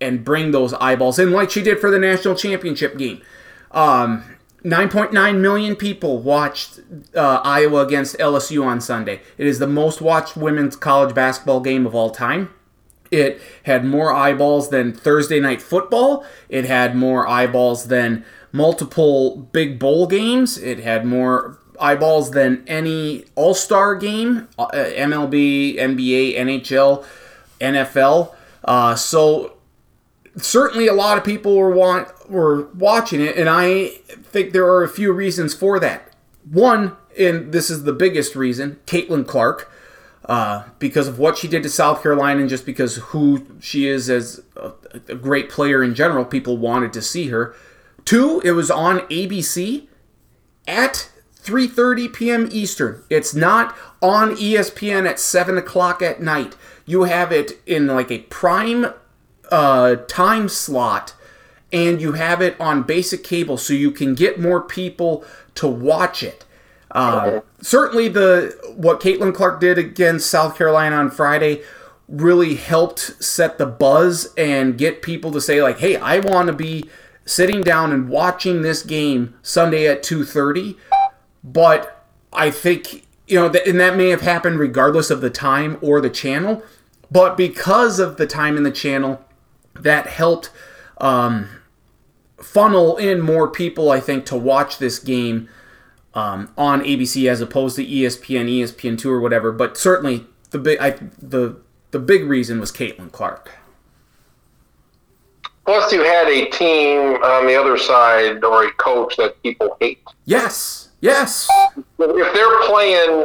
and 0.00 0.24
bring 0.24 0.52
those 0.52 0.74
eyeballs 0.74 1.18
in 1.18 1.32
like 1.32 1.50
she 1.50 1.62
did 1.62 1.80
for 1.80 1.90
the 1.90 1.98
national 1.98 2.34
championship 2.34 2.96
game. 2.96 3.20
Um, 3.72 4.24
9.9 4.64 5.40
million 5.40 5.74
people 5.74 6.18
watched 6.18 6.80
uh, 7.14 7.40
Iowa 7.42 7.84
against 7.84 8.16
LSU 8.18 8.64
on 8.64 8.80
Sunday. 8.80 9.20
It 9.36 9.46
is 9.46 9.58
the 9.58 9.66
most 9.66 10.00
watched 10.00 10.36
women's 10.36 10.76
college 10.76 11.14
basketball 11.14 11.60
game 11.60 11.84
of 11.84 11.94
all 11.94 12.10
time. 12.10 12.50
It 13.10 13.42
had 13.64 13.84
more 13.84 14.12
eyeballs 14.12 14.70
than 14.70 14.92
Thursday 14.92 15.40
night 15.40 15.60
football. 15.60 16.24
It 16.48 16.64
had 16.64 16.96
more 16.96 17.28
eyeballs 17.28 17.88
than 17.88 18.24
multiple 18.52 19.36
big 19.52 19.78
bowl 19.78 20.06
games. 20.06 20.56
It 20.56 20.80
had 20.80 21.04
more 21.04 21.58
eyeballs 21.80 22.30
than 22.30 22.64
any 22.66 23.24
All 23.34 23.54
Star 23.54 23.96
game, 23.96 24.48
uh, 24.58 24.68
MLB, 24.68 25.76
NBA, 25.76 26.38
NHL, 26.38 27.04
NFL. 27.60 28.34
Uh, 28.64 28.94
so 28.94 29.54
certainly 30.36 30.86
a 30.86 30.94
lot 30.94 31.18
of 31.18 31.24
people 31.24 31.56
were 31.56 31.70
want 31.70 32.30
were 32.30 32.68
watching 32.74 33.20
it, 33.20 33.36
and 33.36 33.48
I 33.48 33.88
think 34.08 34.52
there 34.52 34.66
are 34.66 34.82
a 34.82 34.88
few 34.88 35.12
reasons 35.12 35.54
for 35.54 35.78
that. 35.80 36.14
One, 36.50 36.96
and 37.18 37.52
this 37.52 37.70
is 37.70 37.84
the 37.84 37.92
biggest 37.92 38.34
reason, 38.34 38.80
Caitlin 38.86 39.26
Clark, 39.26 39.70
uh, 40.24 40.64
because 40.78 41.08
of 41.08 41.18
what 41.18 41.36
she 41.38 41.48
did 41.48 41.62
to 41.62 41.68
South 41.68 42.02
Carolina, 42.02 42.40
and 42.40 42.48
just 42.48 42.66
because 42.66 42.96
who 42.96 43.46
she 43.60 43.86
is 43.86 44.08
as 44.08 44.42
a, 44.56 44.72
a 45.08 45.14
great 45.14 45.50
player 45.50 45.82
in 45.82 45.94
general, 45.94 46.24
people 46.24 46.56
wanted 46.56 46.92
to 46.94 47.02
see 47.02 47.28
her. 47.28 47.54
Two, 48.04 48.40
it 48.44 48.52
was 48.52 48.70
on 48.70 49.00
ABC 49.00 49.86
at 50.66 51.10
3:30 51.42 52.12
p.m. 52.12 52.48
Eastern. 52.50 53.02
It's 53.10 53.34
not 53.34 53.76
on 54.00 54.36
ESPN 54.36 55.08
at 55.08 55.20
seven 55.20 55.58
o'clock 55.58 56.00
at 56.00 56.22
night. 56.22 56.56
You 56.86 57.04
have 57.04 57.30
it 57.30 57.60
in 57.66 57.86
like 57.86 58.10
a 58.10 58.20
prime 58.20 58.86
uh, 59.52 59.96
time 60.08 60.48
slot 60.48 61.14
and 61.72 62.00
you 62.00 62.12
have 62.12 62.42
it 62.42 62.60
on 62.60 62.82
basic 62.82 63.24
cable 63.24 63.56
so 63.56 63.72
you 63.72 63.90
can 63.90 64.14
get 64.14 64.40
more 64.40 64.60
people 64.60 65.24
to 65.54 65.66
watch 65.66 66.22
it. 66.22 66.44
Uh, 66.90 67.40
certainly, 67.62 68.08
the 68.08 68.54
what 68.76 69.00
Caitlin 69.00 69.34
Clark 69.34 69.60
did 69.60 69.78
against 69.78 70.30
South 70.30 70.58
Carolina 70.58 70.96
on 70.96 71.10
Friday 71.10 71.62
really 72.06 72.56
helped 72.56 73.22
set 73.22 73.56
the 73.56 73.64
buzz 73.64 74.32
and 74.36 74.76
get 74.76 75.00
people 75.00 75.32
to 75.32 75.40
say 75.40 75.62
like, 75.62 75.78
"Hey, 75.78 75.96
I 75.96 76.18
want 76.18 76.48
to 76.48 76.52
be 76.52 76.84
sitting 77.24 77.62
down 77.62 77.92
and 77.92 78.10
watching 78.10 78.60
this 78.60 78.82
game 78.82 79.34
Sunday 79.40 79.88
at 79.88 80.02
2:30." 80.02 80.76
But 81.42 82.04
I 82.30 82.50
think 82.50 83.06
you 83.26 83.36
know, 83.36 83.46
and 83.46 83.80
that 83.80 83.96
may 83.96 84.10
have 84.10 84.20
happened 84.20 84.58
regardless 84.58 85.10
of 85.10 85.22
the 85.22 85.30
time 85.30 85.78
or 85.80 86.02
the 86.02 86.10
channel. 86.10 86.62
But 87.10 87.38
because 87.38 87.98
of 87.98 88.18
the 88.18 88.26
time 88.26 88.58
in 88.58 88.62
the 88.62 88.70
channel, 88.70 89.24
that 89.74 90.06
helped 90.06 90.50
um, 90.98 91.48
funnel 92.40 92.96
in 92.96 93.20
more 93.20 93.48
people, 93.48 93.90
I 93.90 94.00
think, 94.00 94.26
to 94.26 94.36
watch 94.36 94.78
this 94.78 94.98
game 94.98 95.48
um, 96.14 96.52
on 96.56 96.82
ABC 96.82 97.30
as 97.30 97.40
opposed 97.40 97.76
to 97.76 97.86
ESPN, 97.86 98.48
ESPN 98.48 98.98
two 98.98 99.10
or 99.10 99.20
whatever. 99.20 99.52
But 99.52 99.76
certainly 99.76 100.26
the 100.50 100.58
big, 100.58 100.78
I, 100.78 100.90
the 101.18 101.56
the 101.90 101.98
big 101.98 102.24
reason 102.24 102.60
was 102.60 102.72
Caitlin 102.72 103.12
Clark. 103.12 103.50
Plus, 105.64 105.92
you 105.92 106.02
had 106.02 106.26
a 106.26 106.50
team 106.50 107.22
on 107.22 107.46
the 107.46 107.54
other 107.54 107.78
side 107.78 108.42
or 108.42 108.64
a 108.66 108.72
coach 108.72 109.16
that 109.16 109.40
people 109.42 109.76
hate. 109.80 110.02
Yes, 110.24 110.88
yes. 111.00 111.48
If 111.76 112.34
they're 112.34 112.66
playing, 112.66 113.24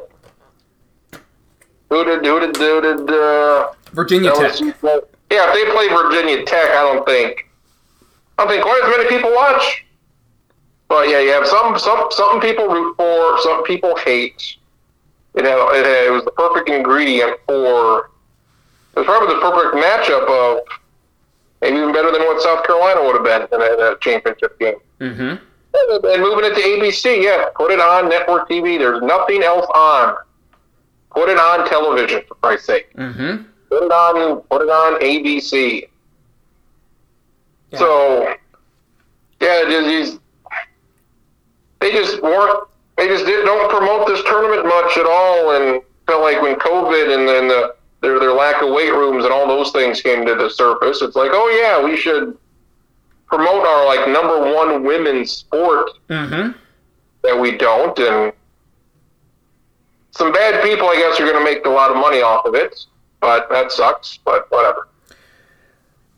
who 1.89 2.05
did 2.05 2.25
who 2.25 2.39
did 2.39 2.55
who 2.57 2.81
did 2.81 3.09
uh, 3.09 3.71
Virginia 3.91 4.31
Tech? 4.35 4.53
Yeah, 5.31 5.49
if 5.49 5.53
they 5.53 5.71
play 5.71 5.87
Virginia 5.89 6.45
Tech, 6.45 6.69
I 6.71 6.81
don't 6.83 7.05
think 7.05 7.49
I 8.37 8.43
don't 8.43 8.51
think 8.51 8.63
quite 8.63 8.81
as 8.83 8.97
many 8.97 9.09
people 9.09 9.33
watch. 9.33 9.85
But 10.87 11.09
yeah, 11.09 11.19
you 11.19 11.31
have 11.31 11.45
some 11.47 11.77
some 11.77 12.07
some 12.11 12.39
people 12.39 12.67
root 12.67 12.95
for, 12.95 13.39
some 13.41 13.63
people 13.63 13.95
hate. 13.97 14.55
It 15.35 15.43
had, 15.45 15.57
it, 15.75 15.85
had, 15.85 16.07
it 16.07 16.11
was 16.11 16.23
the 16.23 16.31
perfect 16.31 16.69
ingredient 16.69 17.39
for. 17.45 18.09
It 18.95 19.01
was 19.01 19.05
probably 19.05 19.35
the 19.35 19.41
perfect 19.41 19.75
matchup 19.75 20.27
of 20.27 20.63
maybe 21.61 21.77
even 21.77 21.93
better 21.93 22.11
than 22.11 22.21
what 22.21 22.41
South 22.41 22.65
Carolina 22.65 23.03
would 23.03 23.15
have 23.15 23.23
been 23.23 23.47
in 23.53 23.61
a, 23.61 23.73
in 23.73 23.93
a 23.93 23.97
championship 23.99 24.57
game. 24.59 24.77
Mm-hmm. 24.99 25.43
And 26.07 26.21
moving 26.23 26.45
it 26.45 26.55
to 26.55 26.61
ABC, 26.61 27.23
yeah, 27.23 27.49
put 27.55 27.71
it 27.71 27.79
on 27.79 28.09
network 28.09 28.49
TV. 28.49 28.79
There's 28.79 29.01
nothing 29.03 29.43
else 29.43 29.67
on. 29.75 30.15
Put 31.11 31.29
it 31.29 31.37
on 31.37 31.67
television, 31.67 32.23
for 32.27 32.35
Christ's 32.35 32.65
sake. 32.65 32.95
Mm-hmm. 32.95 33.43
Put 33.69 33.83
it 33.83 33.91
on. 33.91 34.41
Put 34.41 34.61
it 34.61 34.69
on 34.69 34.99
ABC. 35.01 35.87
Yeah. 37.71 37.79
So, 37.79 38.35
yeah, 39.41 39.63
just, 39.67 40.19
they 41.79 41.91
just 41.91 42.21
weren't. 42.21 42.67
They 42.97 43.07
just 43.07 43.25
did, 43.25 43.45
don't 43.45 43.69
promote 43.69 44.07
this 44.07 44.23
tournament 44.23 44.65
much 44.65 44.97
at 44.97 45.05
all, 45.05 45.51
and 45.55 45.81
felt 46.07 46.21
like 46.21 46.41
when 46.41 46.55
COVID 46.55 47.13
and 47.13 47.27
then 47.27 47.47
the 47.47 47.75
their 48.01 48.19
their 48.19 48.33
lack 48.33 48.61
of 48.61 48.69
weight 48.69 48.91
rooms 48.91 49.23
and 49.23 49.33
all 49.33 49.47
those 49.47 49.71
things 49.71 50.01
came 50.01 50.25
to 50.25 50.35
the 50.35 50.49
surface, 50.49 51.01
it's 51.01 51.15
like, 51.15 51.31
oh 51.33 51.49
yeah, 51.61 51.83
we 51.83 51.97
should 51.97 52.37
promote 53.27 53.65
our 53.65 53.85
like 53.85 54.07
number 54.07 54.53
one 54.53 54.83
women's 54.83 55.31
sport 55.31 55.91
mm-hmm. 56.09 56.57
that 57.23 57.39
we 57.39 57.57
don't, 57.57 57.97
and 57.99 58.33
some 60.11 60.31
bad 60.31 60.63
people, 60.63 60.87
I 60.87 60.95
guess, 60.95 61.19
are 61.19 61.25
going 61.25 61.37
to 61.37 61.43
make 61.43 61.65
a 61.65 61.69
lot 61.69 61.91
of 61.91 61.97
money 61.97 62.21
off 62.21 62.45
of 62.45 62.55
it, 62.55 62.85
but 63.19 63.49
that 63.49 63.71
sucks. 63.71 64.19
But 64.23 64.49
whatever. 64.49 64.87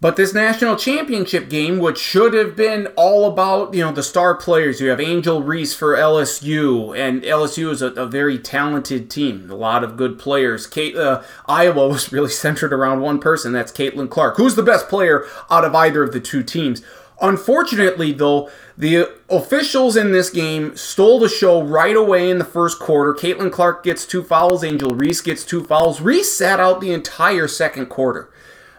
But 0.01 0.15
this 0.15 0.33
national 0.33 0.77
championship 0.77 1.49
game, 1.49 1.79
which 1.79 1.97
should 1.97 2.33
have 2.33 2.55
been 2.55 2.87
all 2.95 3.29
about, 3.29 3.73
you 3.73 3.83
know, 3.83 3.91
the 3.91 4.01
star 4.01 4.33
players, 4.33 4.79
you 4.79 4.89
have 4.89 5.01
Angel 5.01 5.43
Reese 5.43 5.75
for 5.75 5.93
LSU, 5.93 6.97
and 6.97 7.21
LSU 7.21 7.69
is 7.69 7.81
a, 7.81 7.87
a 7.87 8.05
very 8.05 8.39
talented 8.39 9.09
team, 9.09 9.51
a 9.51 9.55
lot 9.55 9.83
of 9.83 9.97
good 9.97 10.17
players. 10.17 10.67
Kate, 10.67 10.95
uh, 10.95 11.21
Iowa 11.47 11.85
was 11.89 12.13
really 12.13 12.29
centered 12.29 12.71
around 12.71 13.01
one 13.01 13.19
person, 13.19 13.51
that's 13.51 13.73
Caitlin 13.73 14.09
Clark, 14.09 14.37
who's 14.37 14.55
the 14.55 14.63
best 14.63 14.87
player 14.87 15.25
out 15.51 15.65
of 15.65 15.75
either 15.75 16.01
of 16.01 16.13
the 16.13 16.21
two 16.21 16.43
teams. 16.43 16.81
Unfortunately, 17.21 18.13
though, 18.13 18.49
the 18.77 19.09
officials 19.29 19.97
in 19.97 20.11
this 20.11 20.29
game 20.29 20.75
stole 20.77 21.19
the 21.19 21.27
show 21.27 21.61
right 21.61 21.95
away 21.95 22.29
in 22.29 22.37
the 22.37 22.45
first 22.45 22.79
quarter. 22.79 23.13
Caitlin 23.13 23.51
Clark 23.51 23.83
gets 23.83 24.05
two 24.05 24.23
fouls, 24.23 24.63
Angel 24.63 24.91
Reese 24.91 25.21
gets 25.21 25.43
two 25.43 25.63
fouls. 25.63 25.99
Reese 25.99 26.31
sat 26.31 26.59
out 26.59 26.79
the 26.79 26.93
entire 26.93 27.47
second 27.47 27.87
quarter. 27.87 28.31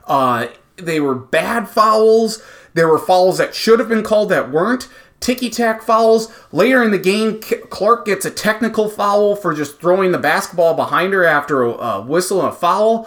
Uh, 0.07 0.47
they 0.77 1.01
were 1.01 1.15
bad 1.15 1.69
fouls. 1.69 2.43
There 2.73 2.89
were 2.89 2.99
fouls 2.99 3.39
that 3.39 3.55
should 3.55 3.79
have 3.79 3.89
been 3.89 4.03
called 4.03 4.31
that 4.31 4.51
weren't. 4.51 4.89
Ticky 5.21 5.51
tack 5.51 5.83
fouls. 5.83 6.33
Later 6.51 6.83
in 6.83 6.93
the 6.93 6.99
game, 6.99 7.41
Clark 7.41 8.07
gets 8.07 8.25
a 8.25 8.31
technical 8.31 8.89
foul 8.89 9.37
for 9.37 9.55
just 9.55 9.79
throwing 9.79 10.13
the 10.13 10.19
basketball 10.19 10.75
behind 10.75 11.13
her 11.13 11.25
after 11.25 11.63
a, 11.63 12.01
whistle 12.01 12.41
and 12.41 12.49
a 12.49 12.53
foul. 12.53 13.07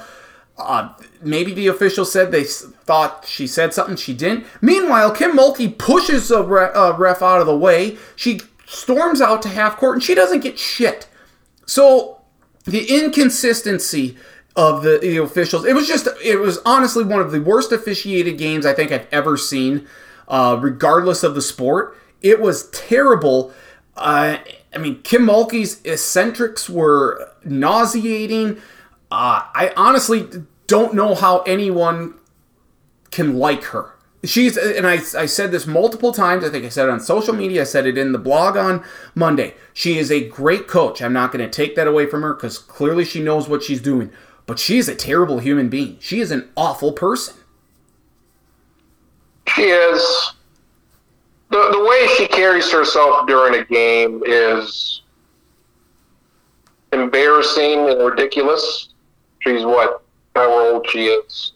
Uh, 0.58 0.94
maybe 1.22 1.54
the 1.54 1.66
official 1.66 2.06
said 2.06 2.32
they 2.32 2.46
thought 2.86 3.26
she 3.28 3.48
said 3.48 3.74
something 3.74 3.96
she 3.96 4.14
didn't. 4.14 4.46
Meanwhile, 4.62 5.12
Kim 5.16 5.38
Mulkey 5.38 5.78
pushes 5.78 6.32
a 6.32 6.44
ref 6.44 7.22
out 7.22 7.40
of 7.40 7.48
the 7.48 7.58
way. 7.58 7.98
She 8.16 8.42
storms 8.68 9.22
out 9.22 9.42
to 9.44 9.50
half 9.50 9.78
court 9.78 9.96
and 9.96 10.04
she 10.04 10.16
doesn't 10.16 10.42
get 10.42 10.60
shit. 10.60 11.08
So 11.66 12.22
the 12.66 12.86
inconsistency 12.86 14.18
of 14.56 14.84
the, 14.84 15.00
the 15.02 15.18
officials. 15.18 15.66
It 15.66 15.74
was 15.74 15.88
just, 15.88 16.08
it 16.24 16.38
was 16.38 16.60
honestly 16.66 17.04
one 17.04 17.22
of 17.22 17.32
the 17.32 17.42
worst 17.42 17.72
officiated 17.72 18.38
games 18.38 18.66
I 18.66 18.74
think 18.74 18.92
I've 18.92 19.08
ever 19.12 19.36
seen, 19.38 19.88
uh, 20.28 20.58
regardless 20.60 21.24
of 21.24 21.36
the 21.36 21.42
sport. 21.42 21.98
It 22.22 22.40
was 22.40 22.70
terrible. 22.70 23.52
Uh, 23.98 24.38
I 24.74 24.78
mean, 24.78 25.02
Kim 25.02 25.26
Mulkey's 25.26 25.82
eccentrics 25.84 26.70
were 26.70 27.32
nauseating. 27.44 28.58
Uh, 29.12 29.42
I 29.54 29.74
honestly 29.76 30.28
don't 30.68 30.94
know 30.94 31.16
how 31.16 31.40
anyone 31.42 32.16
can 33.14 33.38
like 33.38 33.66
her. 33.66 33.94
She's 34.26 34.58
and 34.58 34.88
I, 34.88 34.94
I 34.94 35.26
said 35.26 35.52
this 35.52 35.68
multiple 35.68 36.14
times. 36.14 36.44
I 36.46 36.50
think 36.50 36.66
I 36.66 36.70
said 36.70 36.88
it 36.88 36.92
on 36.92 37.02
social 37.02 37.34
media. 37.34 37.62
I 37.62 37.66
said 37.66 37.86
it 37.86 37.98
in 37.98 38.14
the 38.14 38.18
blog 38.18 38.56
on 38.56 38.84
Monday. 39.16 39.54
She 39.74 39.98
is 39.98 40.12
a 40.12 40.28
great 40.28 40.68
coach. 40.68 41.02
I'm 41.02 41.14
not 41.14 41.32
going 41.32 41.44
to 41.44 41.52
take 41.52 41.76
that 41.76 41.88
away 41.88 42.06
from 42.06 42.22
her 42.22 42.34
because 42.34 42.58
clearly 42.58 43.04
she 43.04 43.22
knows 43.22 43.50
what 43.50 43.64
she's 43.64 43.82
doing. 43.82 44.12
But 44.46 44.60
she 44.60 44.78
is 44.78 44.88
a 44.88 44.96
terrible 44.96 45.40
human 45.40 45.70
being. 45.70 45.98
She 46.00 46.22
is 46.22 46.32
an 46.32 46.50
awful 46.56 46.94
person. 46.94 47.36
She 49.48 49.64
is. 49.64 50.34
The, 51.50 51.70
the 51.72 51.86
way 51.86 52.08
she 52.18 52.28
carries 52.28 52.72
herself 52.72 53.28
during 53.28 53.62
a 53.62 53.66
game 53.66 54.24
is 54.26 55.02
embarrassing 56.94 57.90
and 57.90 58.00
ridiculous. 58.04 58.90
She's 59.40 59.66
what, 59.66 60.02
How 60.36 60.74
old 60.74 60.90
she 60.90 61.08
is. 61.08 61.52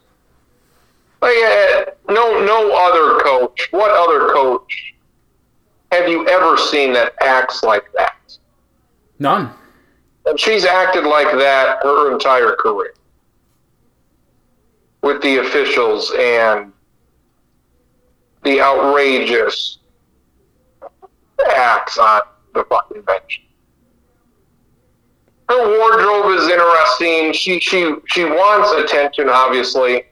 Like, 1.21 1.35
uh, 1.35 1.85
no, 2.09 2.43
no 2.45 2.75
other 2.75 3.23
coach. 3.23 3.67
What 3.71 3.91
other 3.91 4.33
coach 4.33 4.93
have 5.91 6.07
you 6.07 6.27
ever 6.27 6.57
seen 6.57 6.93
that 6.93 7.13
acts 7.21 7.63
like 7.63 7.85
that? 7.97 8.37
None. 9.19 9.51
And 10.25 10.39
she's 10.39 10.65
acted 10.65 11.05
like 11.05 11.31
that 11.37 11.79
her 11.83 12.13
entire 12.13 12.55
career 12.55 12.93
with 15.01 15.21
the 15.21 15.37
officials 15.37 16.11
and 16.19 16.73
the 18.43 18.61
outrageous 18.61 19.79
acts 21.55 21.97
on 21.97 22.21
the 22.53 22.63
fucking 22.65 23.01
bench. 23.03 23.43
Her 25.49 25.79
wardrobe 25.79 26.37
is 26.37 26.49
interesting. 26.49 27.31
She 27.31 27.59
she 27.61 27.95
she 28.07 28.25
wants 28.25 28.71
attention, 28.71 29.29
obviously. 29.29 30.03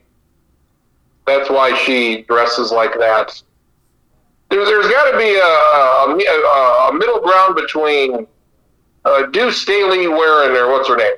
That's 1.26 1.50
why 1.50 1.76
she 1.86 2.24
dresses 2.24 2.72
like 2.72 2.94
that. 3.00 3.42
There's, 4.50 4.68
there's 4.68 4.88
got 4.88 5.12
to 5.12 5.18
be 5.18 5.36
a, 5.36 5.42
a, 5.42 6.90
a, 6.90 6.94
middle 6.94 7.20
ground 7.20 7.56
between 7.56 8.28
uh, 9.04 9.26
Deuce 9.28 9.62
Staley 9.62 10.08
wearing, 10.08 10.56
or 10.56 10.72
what's 10.72 10.88
her 10.88 10.98
name? 10.98 11.16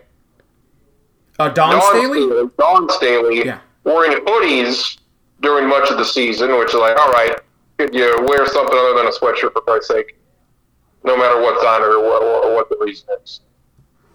Uh, 1.37 1.49
Dawn, 1.49 1.71
Dawn 1.71 1.81
Staley? 1.81 2.25
Staley? 2.25 2.49
Dawn 2.57 2.89
Staley 2.89 3.45
yeah. 3.45 3.59
wearing 3.83 4.17
hoodies 4.25 4.97
during 5.41 5.67
much 5.67 5.91
of 5.91 5.97
the 5.97 6.05
season, 6.05 6.57
which 6.57 6.69
is 6.69 6.75
like, 6.75 6.97
all 6.97 7.11
right, 7.11 7.37
could 7.77 7.93
you 7.93 8.17
wear 8.25 8.47
something 8.47 8.77
other 8.77 8.95
than 8.95 9.07
a 9.07 9.11
sweatshirt 9.11 9.53
for 9.53 9.61
Christ's 9.61 9.89
sake? 9.89 10.17
No 11.03 11.15
matter 11.15 11.39
what's 11.41 11.63
on 11.63 11.81
it 11.81 11.85
or 11.85 12.01
what, 12.01 12.23
or 12.23 12.55
what 12.55 12.69
the 12.69 12.77
reason 12.79 13.07
is. 13.23 13.41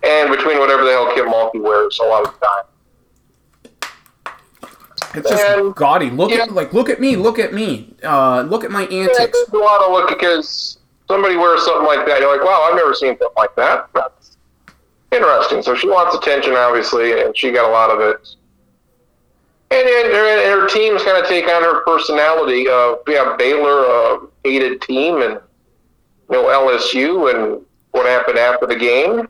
And 0.02 0.30
between 0.30 0.58
whatever 0.58 0.84
the 0.84 0.90
hell 0.90 1.14
Kim 1.14 1.26
Mulkey 1.26 1.62
wears 1.62 1.98
a 2.00 2.06
lot 2.06 2.26
of 2.26 2.34
the 2.34 2.46
time. 2.46 2.64
It's 5.14 5.28
just 5.28 5.44
and, 5.44 5.74
gaudy. 5.74 6.10
Look 6.10 6.30
yeah. 6.30 6.44
at 6.44 6.52
like 6.52 6.72
look 6.72 6.88
at 6.88 7.00
me, 7.00 7.16
look 7.16 7.38
at 7.38 7.52
me, 7.52 7.94
uh, 8.02 8.42
look 8.42 8.64
at 8.64 8.70
my 8.70 8.84
antics. 8.84 9.18
Yeah, 9.18 9.24
it's 9.26 9.52
a 9.52 9.56
lot 9.56 9.82
of 9.82 9.92
look 9.92 10.08
because 10.08 10.78
somebody 11.08 11.36
wears 11.36 11.64
something 11.64 11.86
like 11.86 12.06
that. 12.06 12.20
You're 12.20 12.34
like, 12.34 12.44
wow, 12.44 12.68
I've 12.68 12.76
never 12.76 12.94
seen 12.94 13.18
something 13.18 13.28
like 13.36 13.54
that. 13.56 13.88
That's 13.94 14.36
interesting. 15.10 15.62
So 15.62 15.74
she 15.74 15.88
wants 15.88 16.16
attention, 16.16 16.54
obviously, 16.54 17.20
and 17.20 17.36
she 17.36 17.52
got 17.52 17.68
a 17.68 17.72
lot 17.72 17.90
of 17.90 18.00
it. 18.00 18.36
And, 19.70 19.88
and, 19.88 20.12
and 20.12 20.60
her 20.60 20.68
teams 20.68 21.02
kind 21.02 21.16
of 21.16 21.28
take 21.28 21.46
on 21.48 21.62
her 21.62 21.82
personality. 21.84 22.68
Uh, 22.68 22.96
we 23.06 23.14
have 23.14 23.38
Baylor, 23.38 23.84
a 23.84 24.20
hated 24.44 24.82
team, 24.82 25.22
and 25.22 25.34
you 25.34 26.30
know 26.30 26.44
LSU, 26.44 27.32
and 27.34 27.64
what 27.92 28.06
happened 28.06 28.38
after 28.38 28.66
the 28.66 28.76
game. 28.76 29.28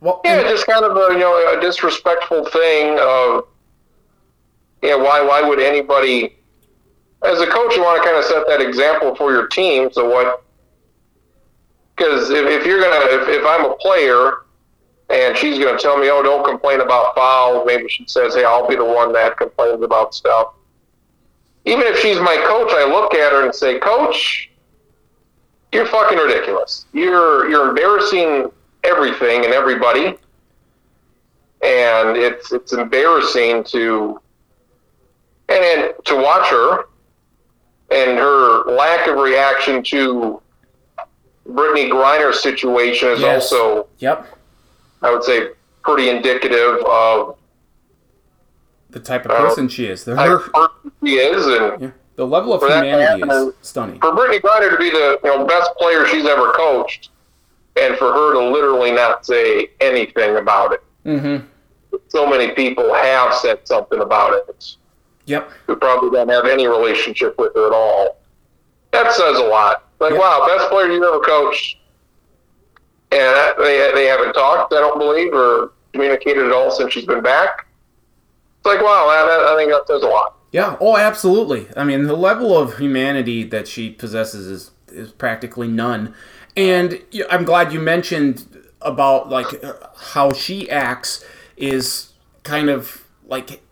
Well, 0.00 0.20
yeah, 0.24 0.42
just 0.42 0.66
kind 0.66 0.84
of 0.84 0.96
a 0.96 1.12
you 1.12 1.20
know 1.20 1.58
a 1.58 1.60
disrespectful 1.60 2.46
thing 2.46 2.98
of 3.00 3.44
yeah, 4.82 4.94
why 4.94 5.22
why 5.22 5.42
would 5.42 5.60
anybody 5.60 6.36
as 7.22 7.40
a 7.40 7.46
coach 7.46 7.76
you 7.76 7.82
want 7.82 8.02
to 8.02 8.08
kind 8.08 8.18
of 8.18 8.24
set 8.24 8.46
that 8.46 8.60
example 8.60 9.14
for 9.14 9.30
your 9.32 9.46
team 9.48 9.90
so 9.92 10.08
what 10.08 10.42
because 11.94 12.30
if, 12.30 12.46
if 12.46 12.66
you're 12.66 12.80
gonna 12.80 13.04
if, 13.14 13.28
if 13.28 13.44
i'm 13.44 13.70
a 13.70 13.74
player 13.74 14.44
and 15.10 15.36
she's 15.36 15.58
gonna 15.58 15.78
tell 15.78 15.98
me 15.98 16.08
oh 16.08 16.22
don't 16.22 16.44
complain 16.44 16.80
about 16.80 17.14
fouls 17.14 17.64
maybe 17.66 17.88
she 17.88 18.04
says 18.06 18.34
hey 18.34 18.44
i'll 18.44 18.66
be 18.66 18.76
the 18.76 18.84
one 18.84 19.12
that 19.12 19.36
complains 19.36 19.82
about 19.82 20.14
stuff. 20.14 20.54
Even 21.66 21.86
if 21.86 21.98
she's 21.98 22.18
my 22.18 22.36
coach 22.48 22.72
i 22.72 22.84
look 22.84 23.14
at 23.14 23.32
her 23.32 23.44
and 23.44 23.54
say 23.54 23.78
coach 23.78 24.50
you're 25.72 25.86
fucking 25.86 26.18
ridiculous. 26.18 26.86
You're 26.92 27.48
you're 27.48 27.68
embarrassing 27.68 28.50
everything 28.82 29.44
and 29.44 29.52
everybody 29.52 30.16
and 31.62 32.16
it's 32.16 32.52
it's 32.52 32.72
embarrassing 32.72 33.64
to 33.64 34.20
and 35.50 35.62
then 35.62 35.92
to 36.04 36.16
watch 36.16 36.48
her 36.48 36.84
and 37.90 38.18
her 38.18 38.64
lack 38.70 39.08
of 39.08 39.16
reaction 39.16 39.82
to 39.82 40.40
Brittney 41.48 41.90
Griner's 41.90 42.40
situation 42.40 43.08
is 43.08 43.20
yes. 43.20 43.52
also, 43.52 43.88
yep, 43.98 44.26
I 45.02 45.10
would 45.12 45.24
say, 45.24 45.48
pretty 45.82 46.08
indicative 46.08 46.84
of 46.86 47.36
the 48.90 49.00
type 49.00 49.24
of 49.24 49.32
person 49.32 49.66
uh, 49.66 49.68
she 49.68 49.86
is. 49.86 50.04
The 50.04 50.16
her, 50.16 50.40
she 51.04 51.14
is, 51.14 51.46
and 51.46 51.82
yeah. 51.82 51.90
the 52.16 52.26
level 52.26 52.52
of 52.52 52.62
humanity 52.62 53.24
is 53.28 53.54
stunning. 53.62 54.00
For 54.00 54.12
Brittney 54.12 54.40
Griner 54.40 54.70
to 54.70 54.78
be 54.78 54.90
the 54.90 55.18
you 55.24 55.36
know 55.36 55.44
best 55.44 55.70
player 55.76 56.06
she's 56.06 56.26
ever 56.26 56.52
coached, 56.52 57.10
and 57.80 57.96
for 57.96 58.12
her 58.12 58.34
to 58.34 58.50
literally 58.50 58.92
not 58.92 59.26
say 59.26 59.70
anything 59.80 60.36
about 60.36 60.72
it. 60.72 60.84
Mm-hmm. 61.04 61.46
So 62.08 62.28
many 62.28 62.54
people 62.54 62.94
have 62.94 63.34
said 63.34 63.66
something 63.66 64.00
about 64.00 64.34
it. 64.48 64.76
Yep. 65.30 65.50
Who 65.66 65.76
probably 65.76 66.10
don't 66.10 66.28
have 66.28 66.46
any 66.46 66.66
relationship 66.66 67.38
with 67.38 67.54
her 67.54 67.68
at 67.68 67.72
all. 67.72 68.18
That 68.92 69.12
says 69.12 69.38
a 69.38 69.44
lot. 69.44 69.84
Like, 70.00 70.12
yep. 70.12 70.20
wow, 70.20 70.46
best 70.46 70.68
player 70.70 70.90
you 70.90 71.04
ever 71.04 71.20
coached. 71.20 71.76
And 73.12 73.54
they, 73.58 73.90
they 73.94 74.06
haven't 74.06 74.32
talked, 74.32 74.72
I 74.72 74.80
don't 74.80 74.98
believe, 74.98 75.32
or 75.32 75.72
communicated 75.92 76.46
at 76.46 76.52
all 76.52 76.70
since 76.70 76.92
she's 76.92 77.06
been 77.06 77.22
back. 77.22 77.66
It's 78.58 78.66
like, 78.66 78.80
wow, 78.80 79.06
I, 79.08 79.54
I 79.54 79.56
think 79.56 79.70
that 79.70 79.86
says 79.86 80.02
a 80.02 80.06
lot. 80.06 80.36
Yeah, 80.52 80.76
oh, 80.80 80.96
absolutely. 80.96 81.68
I 81.76 81.84
mean, 81.84 82.04
the 82.04 82.16
level 82.16 82.58
of 82.58 82.78
humanity 82.78 83.44
that 83.44 83.68
she 83.68 83.90
possesses 83.90 84.46
is, 84.48 84.70
is 84.88 85.12
practically 85.12 85.68
none. 85.68 86.14
And 86.56 87.02
I'm 87.30 87.44
glad 87.44 87.72
you 87.72 87.80
mentioned 87.80 88.46
about 88.82 89.28
like 89.28 89.46
how 89.96 90.32
she 90.32 90.68
acts 90.68 91.24
is 91.56 92.12
kind 92.42 92.68
of 92.68 93.06
like 93.26 93.62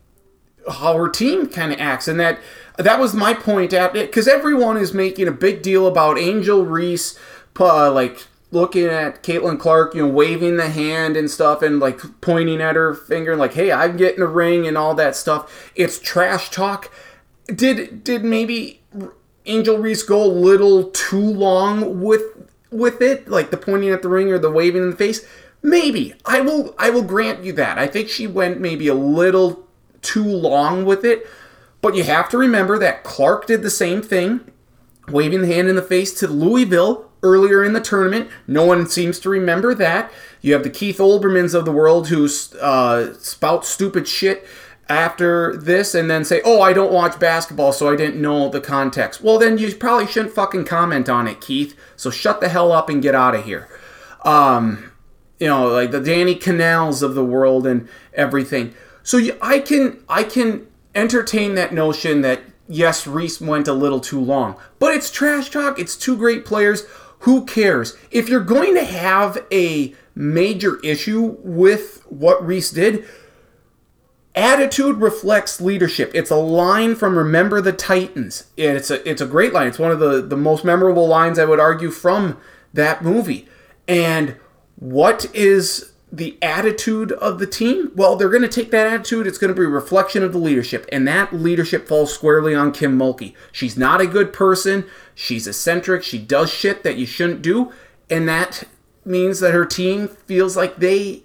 how 0.70 0.96
her 0.96 1.08
team 1.08 1.48
kind 1.48 1.72
of 1.72 1.80
acts, 1.80 2.08
and 2.08 2.18
that 2.20 2.40
that 2.76 3.00
was 3.00 3.14
my 3.14 3.34
point 3.34 3.72
at 3.72 3.96
it 3.96 4.10
because 4.10 4.28
everyone 4.28 4.76
is 4.76 4.94
making 4.94 5.28
a 5.28 5.32
big 5.32 5.62
deal 5.62 5.86
about 5.86 6.18
Angel 6.18 6.64
Reese, 6.64 7.18
uh, 7.58 7.90
like 7.92 8.26
looking 8.50 8.86
at 8.86 9.22
Caitlin 9.22 9.58
Clark, 9.58 9.94
you 9.94 10.06
know, 10.06 10.12
waving 10.12 10.56
the 10.56 10.70
hand 10.70 11.16
and 11.16 11.30
stuff, 11.30 11.60
and 11.60 11.80
like 11.80 12.00
pointing 12.20 12.62
at 12.62 12.76
her 12.76 12.94
finger, 12.94 13.32
and 13.32 13.40
like, 13.40 13.54
"Hey, 13.54 13.72
I'm 13.72 13.96
getting 13.96 14.22
a 14.22 14.26
ring," 14.26 14.66
and 14.66 14.78
all 14.78 14.94
that 14.94 15.16
stuff. 15.16 15.72
It's 15.74 15.98
trash 15.98 16.50
talk. 16.50 16.90
Did 17.46 18.04
did 18.04 18.24
maybe 18.24 18.82
Angel 19.46 19.78
Reese 19.78 20.02
go 20.02 20.22
a 20.22 20.26
little 20.26 20.84
too 20.90 21.20
long 21.20 22.00
with 22.02 22.22
with 22.70 23.00
it, 23.00 23.28
like 23.28 23.50
the 23.50 23.56
pointing 23.56 23.90
at 23.90 24.02
the 24.02 24.08
ring 24.08 24.30
or 24.30 24.38
the 24.38 24.50
waving 24.50 24.82
in 24.82 24.90
the 24.90 24.96
face? 24.96 25.26
Maybe 25.62 26.14
I 26.24 26.40
will 26.40 26.74
I 26.78 26.90
will 26.90 27.02
grant 27.02 27.44
you 27.44 27.52
that. 27.54 27.78
I 27.78 27.86
think 27.86 28.08
she 28.08 28.26
went 28.26 28.60
maybe 28.60 28.86
a 28.88 28.94
little 28.94 29.67
too 30.02 30.24
long 30.24 30.84
with 30.84 31.04
it. 31.04 31.26
But 31.80 31.94
you 31.94 32.04
have 32.04 32.28
to 32.30 32.38
remember 32.38 32.78
that 32.78 33.04
Clark 33.04 33.46
did 33.46 33.62
the 33.62 33.70
same 33.70 34.02
thing, 34.02 34.40
waving 35.08 35.42
the 35.42 35.46
hand 35.46 35.68
in 35.68 35.76
the 35.76 35.82
face 35.82 36.12
to 36.20 36.26
Louisville 36.26 37.10
earlier 37.22 37.64
in 37.64 37.72
the 37.72 37.80
tournament. 37.80 38.30
No 38.46 38.64
one 38.64 38.86
seems 38.86 39.18
to 39.20 39.28
remember 39.28 39.74
that. 39.74 40.10
You 40.40 40.52
have 40.54 40.62
the 40.62 40.70
Keith 40.70 40.98
Olbermanns 40.98 41.54
of 41.54 41.64
the 41.64 41.72
world 41.72 42.08
who 42.08 42.28
uh, 42.60 43.12
spout 43.14 43.64
stupid 43.64 44.06
shit 44.08 44.46
after 44.88 45.56
this 45.56 45.94
and 45.94 46.10
then 46.10 46.24
say, 46.24 46.40
oh, 46.44 46.60
I 46.60 46.72
don't 46.72 46.92
watch 46.92 47.18
basketball, 47.18 47.72
so 47.72 47.92
I 47.92 47.96
didn't 47.96 48.20
know 48.20 48.48
the 48.48 48.60
context. 48.60 49.22
Well, 49.22 49.38
then 49.38 49.58
you 49.58 49.74
probably 49.74 50.06
shouldn't 50.06 50.34
fucking 50.34 50.64
comment 50.64 51.08
on 51.08 51.28
it, 51.28 51.40
Keith. 51.40 51.78
So 51.96 52.10
shut 52.10 52.40
the 52.40 52.48
hell 52.48 52.72
up 52.72 52.88
and 52.88 53.02
get 53.02 53.14
out 53.14 53.34
of 53.34 53.44
here. 53.44 53.68
Um, 54.24 54.92
you 55.38 55.46
know, 55.46 55.68
like 55.68 55.90
the 55.90 56.00
Danny 56.00 56.34
Kanells 56.34 57.02
of 57.02 57.14
the 57.14 57.24
world 57.24 57.66
and 57.66 57.88
everything. 58.14 58.74
So 59.08 59.18
I 59.40 59.60
can 59.60 60.04
I 60.06 60.22
can 60.22 60.66
entertain 60.94 61.54
that 61.54 61.72
notion 61.72 62.20
that 62.20 62.42
yes, 62.68 63.06
Reese 63.06 63.40
went 63.40 63.66
a 63.66 63.72
little 63.72 64.00
too 64.00 64.20
long, 64.20 64.56
but 64.78 64.92
it's 64.92 65.10
trash 65.10 65.48
talk. 65.48 65.78
It's 65.78 65.96
two 65.96 66.14
great 66.14 66.44
players. 66.44 66.84
Who 67.20 67.46
cares? 67.46 67.96
If 68.10 68.28
you're 68.28 68.44
going 68.44 68.74
to 68.74 68.84
have 68.84 69.38
a 69.50 69.94
major 70.14 70.78
issue 70.80 71.38
with 71.42 72.04
what 72.10 72.46
Reese 72.46 72.70
did, 72.70 73.06
attitude 74.34 74.98
reflects 74.98 75.58
leadership. 75.58 76.10
It's 76.12 76.30
a 76.30 76.36
line 76.36 76.94
from 76.94 77.16
Remember 77.16 77.62
the 77.62 77.72
Titans. 77.72 78.50
It's 78.58 78.90
a 78.90 79.08
it's 79.08 79.22
a 79.22 79.26
great 79.26 79.54
line. 79.54 79.68
It's 79.68 79.78
one 79.78 79.90
of 79.90 80.00
the, 80.00 80.20
the 80.20 80.36
most 80.36 80.66
memorable 80.66 81.08
lines 81.08 81.38
I 81.38 81.46
would 81.46 81.60
argue 81.60 81.90
from 81.90 82.36
that 82.74 83.02
movie. 83.02 83.48
And 83.88 84.36
what 84.76 85.34
is 85.34 85.92
the 86.10 86.38
attitude 86.40 87.12
of 87.12 87.38
the 87.38 87.46
team, 87.46 87.92
well, 87.94 88.16
they're 88.16 88.30
going 88.30 88.42
to 88.42 88.48
take 88.48 88.70
that 88.70 88.86
attitude. 88.86 89.26
It's 89.26 89.38
going 89.38 89.54
to 89.54 89.60
be 89.60 89.66
a 89.66 89.68
reflection 89.68 90.22
of 90.22 90.32
the 90.32 90.38
leadership, 90.38 90.86
and 90.90 91.06
that 91.06 91.32
leadership 91.32 91.86
falls 91.86 92.12
squarely 92.12 92.54
on 92.54 92.72
Kim 92.72 92.98
Mulkey. 92.98 93.34
She's 93.52 93.76
not 93.76 94.00
a 94.00 94.06
good 94.06 94.32
person. 94.32 94.86
She's 95.14 95.46
eccentric. 95.46 96.02
She 96.02 96.18
does 96.18 96.50
shit 96.50 96.82
that 96.82 96.96
you 96.96 97.06
shouldn't 97.06 97.42
do, 97.42 97.72
and 98.08 98.28
that 98.28 98.64
means 99.04 99.40
that 99.40 99.54
her 99.54 99.66
team 99.66 100.08
feels 100.08 100.56
like 100.56 100.76
they 100.76 101.22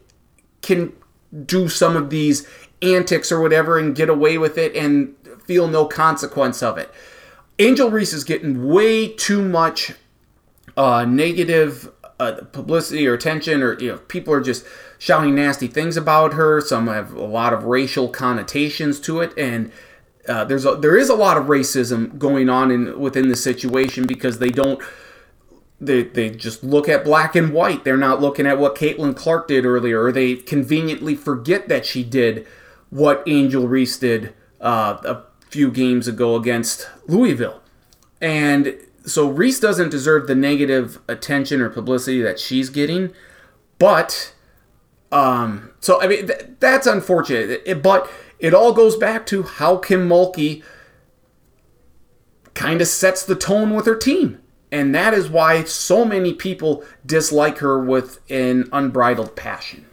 can 0.61 0.93
do 1.45 1.67
some 1.67 1.95
of 1.95 2.09
these 2.09 2.47
antics 2.81 3.31
or 3.31 3.41
whatever 3.41 3.77
and 3.77 3.95
get 3.95 4.09
away 4.09 4.37
with 4.37 4.57
it 4.57 4.75
and 4.75 5.15
feel 5.45 5.67
no 5.67 5.85
consequence 5.85 6.61
of 6.61 6.77
it. 6.77 6.91
Angel 7.59 7.89
Reese 7.89 8.13
is 8.13 8.23
getting 8.23 8.67
way 8.67 9.07
too 9.07 9.41
much 9.47 9.93
uh, 10.75 11.05
negative 11.05 11.89
uh, 12.23 12.43
publicity 12.45 13.07
or 13.07 13.13
attention, 13.13 13.61
or 13.61 13.79
you 13.79 13.91
know, 13.91 13.97
people 13.97 14.33
are 14.33 14.41
just 14.41 14.65
shouting 14.97 15.35
nasty 15.35 15.67
things 15.67 15.97
about 15.97 16.33
her. 16.33 16.61
Some 16.61 16.87
have 16.87 17.13
a 17.13 17.25
lot 17.25 17.53
of 17.53 17.65
racial 17.65 18.07
connotations 18.07 18.99
to 19.01 19.19
it, 19.21 19.37
and 19.37 19.71
uh, 20.27 20.45
there's 20.45 20.65
a, 20.65 20.75
there 20.75 20.95
is 20.95 21.09
a 21.09 21.15
lot 21.15 21.37
of 21.37 21.45
racism 21.45 22.17
going 22.17 22.49
on 22.49 22.71
in 22.71 22.99
within 22.99 23.29
the 23.29 23.35
situation 23.35 24.07
because 24.07 24.39
they 24.39 24.49
don't 24.49 24.81
they, 25.81 26.03
they 26.03 26.29
just 26.29 26.63
look 26.63 26.87
at 26.87 27.03
black 27.03 27.35
and 27.35 27.53
white. 27.53 27.83
They're 27.83 27.97
not 27.97 28.21
looking 28.21 28.47
at 28.47 28.57
what 28.57 28.75
Caitlin 28.75 29.15
Clark 29.15 29.47
did 29.47 29.65
earlier, 29.65 30.03
or 30.03 30.11
they 30.11 30.35
conveniently 30.35 31.15
forget 31.15 31.67
that 31.67 31.85
she 31.85 32.03
did 32.03 32.47
what 32.89 33.23
Angel 33.27 33.67
Reese 33.67 33.97
did 33.97 34.33
uh, 34.61 34.97
a 35.03 35.23
few 35.49 35.71
games 35.71 36.07
ago 36.07 36.35
against 36.35 36.89
Louisville. 37.07 37.61
And 38.21 38.77
so 39.05 39.29
Reese 39.29 39.59
doesn't 39.59 39.89
deserve 39.89 40.27
the 40.27 40.35
negative 40.35 40.99
attention 41.07 41.61
or 41.61 41.69
publicity 41.69 42.21
that 42.21 42.39
she's 42.39 42.69
getting, 42.69 43.13
but 43.79 44.33
um, 45.11 45.71
so 45.79 46.01
I 46.01 46.07
mean 46.07 46.27
th- 46.27 46.45
that's 46.59 46.87
unfortunate. 46.87 47.61
It, 47.65 47.83
but 47.83 48.09
it 48.39 48.53
all 48.53 48.73
goes 48.73 48.97
back 48.97 49.25
to 49.27 49.43
how 49.43 49.77
Kim 49.77 50.07
Mulkey 50.07 50.63
kind 52.53 52.81
of 52.81 52.87
sets 52.87 53.25
the 53.25 53.35
tone 53.35 53.73
with 53.73 53.85
her 53.85 53.95
team. 53.95 54.39
And 54.71 54.93
that 54.95 55.13
is 55.13 55.29
why 55.29 55.63
so 55.65 56.03
many 56.03 56.33
people 56.33 56.83
dislike 57.05 57.59
her 57.59 57.79
with 57.79 58.19
an 58.31 58.69
unbridled 58.73 59.35
passion. 59.35 59.85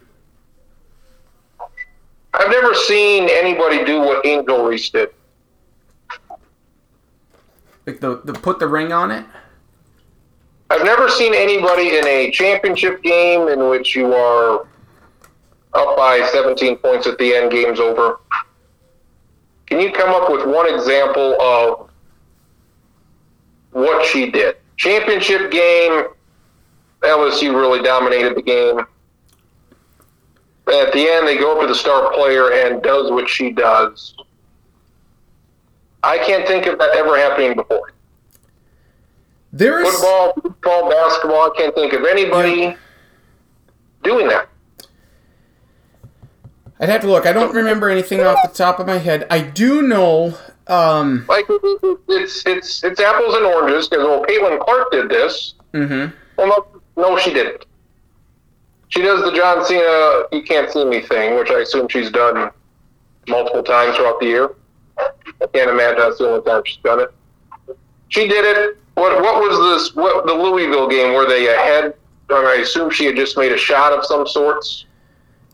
I've 2.32 2.50
never 2.50 2.74
seen 2.74 3.28
anybody 3.30 3.84
do 3.84 4.00
what 4.00 4.24
Angel 4.24 4.64
Reese 4.64 4.88
did. 4.88 5.10
Like 7.86 8.00
the, 8.00 8.20
the 8.24 8.32
put 8.32 8.58
the 8.58 8.68
ring 8.68 8.92
on 8.92 9.10
it? 9.10 9.24
I've 10.70 10.84
never 10.84 11.08
seen 11.08 11.34
anybody 11.34 11.96
in 11.96 12.06
a 12.06 12.30
championship 12.30 13.02
game 13.02 13.48
in 13.48 13.68
which 13.68 13.96
you 13.96 14.14
are 14.14 14.66
up 15.72 15.96
by 15.96 16.28
17 16.32 16.76
points 16.78 17.06
at 17.06 17.18
the 17.18 17.34
end, 17.34 17.50
game's 17.50 17.80
over. 17.80 18.20
Can 19.66 19.80
you 19.80 19.92
come 19.92 20.10
up 20.10 20.30
with 20.30 20.46
one 20.46 20.72
example 20.72 21.40
of 21.40 21.90
what 23.72 24.04
she 24.04 24.30
did? 24.30 24.56
Championship 24.76 25.50
game, 25.50 26.04
LSU 27.02 27.54
really 27.54 27.82
dominated 27.82 28.36
the 28.36 28.42
game. 28.42 28.78
At 30.68 30.92
the 30.92 31.08
end, 31.08 31.26
they 31.26 31.36
go 31.36 31.54
up 31.54 31.60
to 31.62 31.66
the 31.66 31.74
star 31.74 32.12
player 32.12 32.52
and 32.52 32.82
does 32.82 33.10
what 33.10 33.28
she 33.28 33.50
does. 33.50 34.14
I 36.02 36.18
can't 36.18 36.46
think 36.46 36.66
of 36.66 36.78
that 36.78 36.96
ever 36.96 37.16
happening 37.18 37.54
before. 37.54 37.92
There's 39.52 39.88
Football, 39.88 40.32
football, 40.42 40.88
basketball, 40.90 41.50
I 41.52 41.54
can't 41.56 41.74
think 41.74 41.92
of 41.92 42.04
anybody 42.04 42.50
Yeah. 42.60 42.76
doing 44.02 44.28
that. 44.28 44.48
I'd 46.78 46.88
have 46.88 47.02
to 47.02 47.08
look. 47.08 47.26
I 47.26 47.32
don't 47.32 47.54
remember 47.54 47.90
anything 47.90 48.22
off 48.22 48.38
the 48.42 48.56
top 48.56 48.78
of 48.80 48.86
my 48.86 48.96
head. 48.98 49.26
I 49.30 49.40
do 49.40 49.82
know 49.82 50.34
um 50.66 51.26
Like 51.28 51.46
it's 52.08 52.46
it's 52.46 52.82
it's 52.84 53.00
apples 53.00 53.34
and 53.34 53.44
oranges 53.44 53.88
because 53.88 54.04
well, 54.06 54.24
Caitlin 54.24 54.58
Clark 54.60 54.90
did 54.92 55.08
this. 55.10 55.54
mhm. 55.74 56.12
Well, 56.38 56.46
no, 56.46 56.80
no, 57.10 57.18
she 57.18 57.34
didn't. 57.34 57.66
She 58.88 59.02
does 59.02 59.22
the 59.22 59.32
John 59.32 59.64
Cena 59.64 60.22
"You 60.32 60.42
Can't 60.42 60.70
See 60.70 60.84
Me" 60.84 61.00
thing, 61.02 61.34
which 61.38 61.50
I 61.50 61.60
assume 61.60 61.88
she's 61.88 62.10
done 62.10 62.50
multiple 63.28 63.62
times 63.62 63.96
throughout 63.96 64.18
the 64.20 64.26
year. 64.26 64.50
I 65.42 65.46
can't 65.52 65.70
imagine 65.70 65.98
that's 65.98 66.18
the 66.18 66.28
only 66.28 66.42
time 66.44 66.62
she's 66.64 66.78
done 66.78 67.00
it. 67.00 67.14
She 68.08 68.28
did 68.28 68.44
it. 68.44 68.78
What 68.94 69.20
what 69.22 69.36
was 69.36 69.82
this? 69.82 69.94
What 69.94 70.26
the 70.26 70.34
Louisville 70.34 70.88
game? 70.88 71.14
Were 71.14 71.26
they 71.26 71.48
ahead? 71.48 71.94
I 72.30 72.58
assume 72.62 72.90
she 72.90 73.06
had 73.06 73.16
just 73.16 73.36
made 73.36 73.52
a 73.52 73.58
shot 73.58 73.92
of 73.92 74.04
some 74.04 74.26
sorts. 74.26 74.86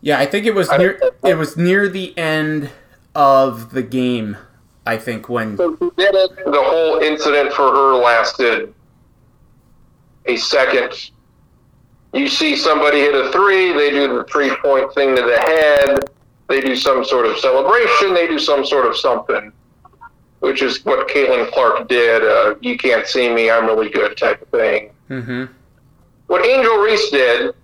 Yeah, 0.02 0.18
I 0.18 0.26
think 0.26 0.46
it 0.46 0.54
was 0.54 0.70
near 0.70 1.00
it 1.24 1.36
was 1.36 1.56
near 1.56 1.88
the 1.88 2.16
end 2.18 2.70
of 3.14 3.72
the 3.72 3.82
game. 3.82 4.36
I 4.84 4.96
think 4.96 5.28
when 5.28 5.56
So 5.56 5.76
she 5.78 5.90
did 5.96 6.14
it. 6.14 6.36
The 6.36 6.62
whole 6.62 6.98
incident 6.98 7.52
for 7.52 7.70
her 7.70 7.94
lasted 7.94 8.72
a 10.26 10.36
second. 10.36 11.10
You 12.12 12.28
see 12.28 12.56
somebody 12.56 13.00
hit 13.00 13.14
a 13.14 13.30
three, 13.32 13.72
they 13.72 13.90
do 13.90 14.16
the 14.16 14.24
three 14.24 14.54
point 14.62 14.92
thing 14.94 15.16
to 15.16 15.22
the 15.22 15.38
head, 15.38 16.10
they 16.48 16.60
do 16.60 16.76
some 16.76 17.04
sort 17.04 17.26
of 17.26 17.36
celebration, 17.38 18.14
they 18.14 18.26
do 18.26 18.38
some 18.38 18.64
sort 18.64 18.86
of 18.86 18.96
something, 18.96 19.52
which 20.40 20.62
is 20.62 20.84
what 20.84 21.08
Caitlin 21.08 21.50
Clark 21.50 21.88
did. 21.88 22.22
Uh, 22.22 22.54
you 22.60 22.76
can't 22.78 23.06
see 23.06 23.28
me, 23.32 23.50
I'm 23.50 23.66
really 23.66 23.88
good 23.90 24.16
type 24.16 24.42
of 24.42 24.48
thing. 24.48 24.90
mhm. 25.10 25.48
What 26.28 26.44
Angel 26.44 26.76
Reese 26.78 27.10
did, 27.10 27.54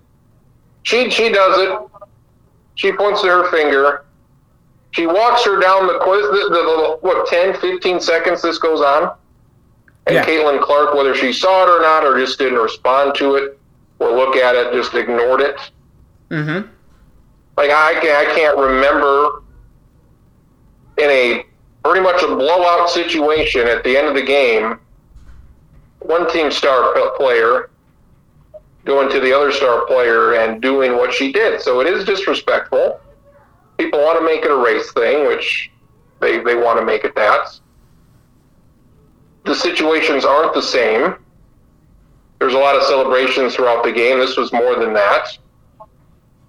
she 0.83 1.09
she 1.09 1.29
does 1.31 1.59
it. 1.59 1.79
She 2.75 2.91
points 2.93 3.21
to 3.21 3.27
her 3.27 3.51
finger. 3.51 4.05
She 4.91 5.05
walks 5.05 5.43
her 5.45 5.59
down 5.59 5.87
the 5.87 5.99
quiz. 5.99 6.21
The, 6.23 6.49
the, 6.49 6.49
the, 6.49 6.97
what 7.01 7.27
10, 7.27 7.55
15 7.59 7.99
seconds 7.99 8.41
this 8.41 8.57
goes 8.57 8.79
on, 8.81 9.15
and 10.07 10.15
Yeah. 10.15 10.25
Caitlin 10.25 10.61
Clark, 10.61 10.93
whether 10.93 11.13
she 11.15 11.33
saw 11.33 11.63
it 11.63 11.69
or 11.69 11.81
not, 11.81 12.03
or 12.05 12.17
just 12.19 12.37
didn't 12.39 12.59
respond 12.59 13.15
to 13.15 13.35
it 13.35 13.59
or 13.99 14.11
look 14.11 14.35
at 14.35 14.55
it, 14.55 14.71
just 14.73 14.93
ignored 14.93 15.41
it. 15.41 15.57
Mhm. 16.31 16.67
Like 17.57 17.69
I 17.69 17.99
can 18.01 18.27
I 18.27 18.33
can't 18.33 18.57
remember 18.57 19.43
in 20.97 21.09
a 21.09 21.45
pretty 21.83 22.01
much 22.01 22.21
a 22.23 22.27
blowout 22.27 22.89
situation 22.89 23.67
at 23.67 23.83
the 23.83 23.97
end 23.97 24.07
of 24.07 24.15
the 24.15 24.21
game, 24.21 24.79
one 25.99 26.31
team 26.31 26.51
star 26.51 26.93
player 27.17 27.69
going 28.85 29.09
to 29.09 29.19
the 29.19 29.33
other 29.33 29.51
star 29.51 29.85
player 29.85 30.35
and 30.35 30.61
doing 30.61 30.93
what 30.93 31.13
she 31.13 31.31
did. 31.31 31.61
So 31.61 31.79
it 31.79 31.87
is 31.87 32.05
disrespectful. 32.05 32.99
People 33.77 33.99
want 33.99 34.19
to 34.19 34.25
make 34.25 34.43
it 34.43 34.51
a 34.51 34.55
race 34.55 34.91
thing, 34.91 35.27
which 35.27 35.71
they, 36.19 36.39
they 36.39 36.55
want 36.55 36.79
to 36.79 36.85
make 36.85 37.03
it 37.03 37.15
that. 37.15 37.59
The 39.45 39.55
situations 39.55 40.25
aren't 40.25 40.53
the 40.53 40.61
same. 40.61 41.15
There's 42.39 42.53
a 42.53 42.57
lot 42.57 42.75
of 42.75 42.83
celebrations 42.83 43.55
throughout 43.55 43.83
the 43.83 43.91
game. 43.91 44.19
This 44.19 44.37
was 44.37 44.51
more 44.51 44.75
than 44.75 44.93
that. 44.93 45.37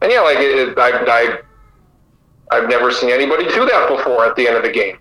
And 0.04 0.12
yeah, 0.12 0.20
like 0.20 0.36
it, 0.36 0.68
it, 0.68 0.78
I, 0.78 0.90
I, 0.90 1.38
I've 2.54 2.68
never 2.68 2.92
seen 2.92 3.08
anybody 3.08 3.44
do 3.44 3.64
that 3.64 3.88
before 3.88 4.26
at 4.26 4.36
the 4.36 4.46
end 4.46 4.54
of 4.58 4.62
the 4.62 4.70
game. 4.70 4.98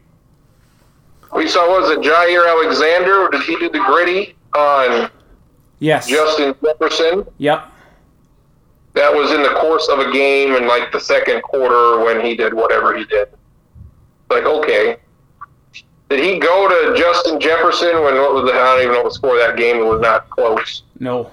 We 1.36 1.50
saw 1.50 1.68
was 1.68 1.90
it 1.92 2.00
Jaire 2.00 2.50
Alexander? 2.50 3.26
Or 3.26 3.30
did 3.30 3.42
he 3.42 3.58
do 3.58 3.70
the 3.70 3.80
Griddy 3.80 4.34
on 4.56 5.12
Yes. 5.80 6.08
Justin 6.08 6.56
Jefferson? 6.64 7.26
Yep. 7.40 7.70
That 8.94 9.14
was 9.14 9.32
in 9.32 9.44
the 9.44 9.50
course 9.60 9.90
of 9.90 10.00
a 10.00 10.10
game 10.14 10.56
in 10.56 10.68
like 10.68 10.94
the 10.94 11.02
second 11.02 11.42
quarter 11.42 12.06
when 12.06 12.26
he 12.26 12.34
did 12.38 12.54
whatever 12.54 12.96
he 12.96 13.04
did. 13.04 13.28
Like 14.30 14.46
okay, 14.46 14.96
did 16.08 16.24
he 16.24 16.40
go 16.40 16.70
to 16.70 16.98
Justin 16.98 17.42
Jefferson 17.42 18.04
when 18.04 18.16
what 18.16 18.34
was 18.36 18.46
the, 18.46 18.54
I 18.54 18.78
don't 18.78 18.82
even 18.84 18.94
know 18.94 19.04
the 19.04 19.12
score 19.14 19.38
of 19.38 19.46
that 19.46 19.58
game? 19.58 19.76
It 19.78 19.86
was 19.86 20.00
not 20.00 20.30
close. 20.30 20.84
No. 21.00 21.30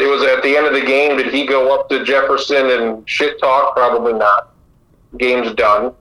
It 0.00 0.08
was 0.08 0.22
at 0.22 0.42
the 0.42 0.56
end 0.56 0.66
of 0.66 0.72
the 0.72 0.80
game. 0.80 1.16
Did 1.16 1.32
he 1.32 1.46
go 1.46 1.74
up 1.78 1.88
to 1.90 2.04
Jefferson 2.04 2.70
and 2.70 3.08
shit 3.08 3.38
talk? 3.40 3.74
Probably 3.76 4.12
not. 4.12 4.50
Game's 5.18 5.52
done. 5.54 5.92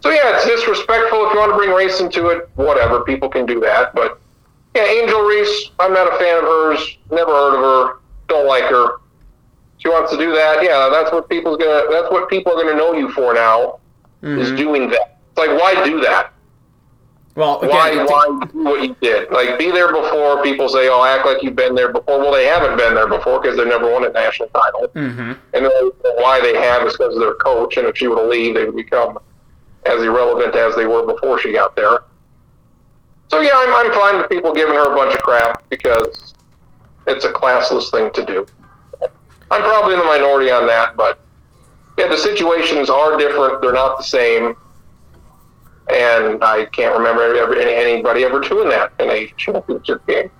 So 0.00 0.10
yeah, 0.10 0.36
it's 0.36 0.46
disrespectful. 0.46 1.26
If 1.26 1.32
you 1.32 1.38
want 1.38 1.52
to 1.52 1.56
bring 1.56 1.70
race 1.70 2.00
into 2.00 2.28
it, 2.28 2.48
whatever. 2.56 3.00
People 3.04 3.28
can 3.30 3.46
do 3.46 3.58
that. 3.60 3.94
But 3.94 4.20
yeah, 4.74 4.84
Angel 4.84 5.20
Reese, 5.22 5.70
I'm 5.78 5.92
not 5.94 6.12
a 6.12 6.18
fan 6.18 6.36
of 6.38 6.44
hers. 6.44 6.98
Never 7.10 7.30
heard 7.32 7.54
of 7.56 7.60
her. 7.62 7.98
Don't 8.28 8.46
like 8.46 8.64
her. 8.64 9.00
She 9.78 9.88
wants 9.88 10.10
to 10.12 10.18
do 10.18 10.32
that. 10.34 10.62
Yeah, 10.62 10.90
that's 10.92 11.10
what 11.12 11.28
people's 11.30 11.56
gonna. 11.56 11.84
That's 11.90 12.10
what 12.10 12.28
people 12.28 12.52
are 12.52 12.62
gonna 12.62 12.76
know 12.76 12.92
you 12.92 13.10
for 13.12 13.32
now. 13.32 13.78
Is 14.22 14.50
Mhm. 14.52 14.56
doing 14.56 14.90
that. 14.90 15.18
It's 15.30 15.38
like 15.38 15.50
why 15.58 15.82
do 15.84 16.00
that? 16.00 16.32
Well, 17.36 17.58
Why 17.62 17.90
again, 17.90 18.06
why 18.06 18.46
do 18.52 18.64
what 18.64 18.82
you 18.82 18.94
did? 19.00 19.30
Like 19.32 19.58
be 19.58 19.72
there 19.72 19.92
before. 19.92 20.40
People 20.44 20.68
say, 20.68 20.88
"Oh, 20.88 21.02
act 21.04 21.26
like 21.26 21.42
you've 21.42 21.56
been 21.56 21.74
there 21.74 21.92
before." 21.92 22.20
Well, 22.20 22.32
they 22.32 22.44
haven't 22.46 22.76
been 22.76 22.94
there 22.94 23.08
before 23.08 23.40
because 23.40 23.56
they 23.56 23.64
never 23.64 23.90
won 23.92 24.04
a 24.04 24.10
national 24.10 24.48
title. 24.50 24.88
Mhm. 24.94 25.36
And 25.52 25.64
then 25.66 25.90
why 26.18 26.40
they 26.40 26.54
have 26.56 26.86
is 26.86 26.92
because 26.96 27.14
of 27.14 27.20
their 27.20 27.34
coach. 27.34 27.76
And 27.76 27.88
if 27.88 27.96
she 27.98 28.06
were 28.06 28.16
to 28.16 28.22
leave, 28.28 28.54
they 28.54 28.64
would 28.64 28.76
become 28.76 29.18
as 29.84 30.00
irrelevant 30.00 30.54
as 30.54 30.76
they 30.76 30.86
were 30.86 31.04
before 31.04 31.40
she 31.40 31.52
got 31.52 31.74
there. 31.74 32.04
So 33.28 33.40
yeah, 33.40 33.50
I'm, 33.54 33.86
I'm 33.86 33.92
fine 33.92 34.18
with 34.18 34.28
people 34.30 34.52
giving 34.54 34.74
her 34.74 34.92
a 34.92 34.96
bunch 34.96 35.14
of 35.14 35.22
crap 35.22 35.64
because 35.70 36.34
it's 37.08 37.24
a 37.24 37.32
classless 37.32 37.90
thing 37.90 38.12
to 38.12 38.24
do. 38.24 38.46
I'm 39.50 39.62
probably 39.62 39.94
in 39.94 39.98
the 39.98 40.06
minority 40.06 40.50
on 40.52 40.66
that, 40.68 40.96
but 40.96 41.18
yeah, 41.98 42.06
the 42.08 42.16
situations 42.16 42.88
are 42.90 43.16
different. 43.18 43.60
They're 43.60 43.72
not 43.72 43.98
the 43.98 44.04
same. 44.04 44.56
And 45.88 46.42
I 46.42 46.64
can't 46.66 46.96
remember 46.96 47.22
ever, 47.36 47.54
anybody 47.56 48.24
ever 48.24 48.40
doing 48.40 48.68
that 48.70 48.92
in 48.98 49.10
a 49.10 49.26
championship 49.36 50.06
game. 50.06 50.30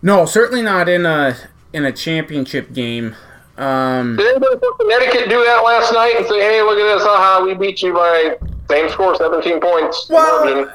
No, 0.00 0.24
certainly 0.24 0.62
not 0.62 0.88
in 0.88 1.04
a 1.06 1.36
in 1.72 1.84
a 1.84 1.92
championship 1.92 2.72
game. 2.72 3.14
Um, 3.58 4.16
Did 4.16 4.26
anybody 4.28 4.58
from 4.58 4.76
Connecticut 4.78 5.28
do 5.28 5.44
that 5.44 5.62
last 5.64 5.92
night 5.92 6.14
and 6.16 6.26
say, 6.26 6.40
"Hey, 6.40 6.62
look 6.62 6.78
at 6.78 6.94
this! 6.94 7.02
Haha, 7.06 7.44
we 7.44 7.54
beat 7.54 7.82
you 7.82 7.92
by 7.92 8.36
same 8.70 8.88
score, 8.88 9.14
17 9.14 9.60
points." 9.60 10.08
Well, 10.08 10.66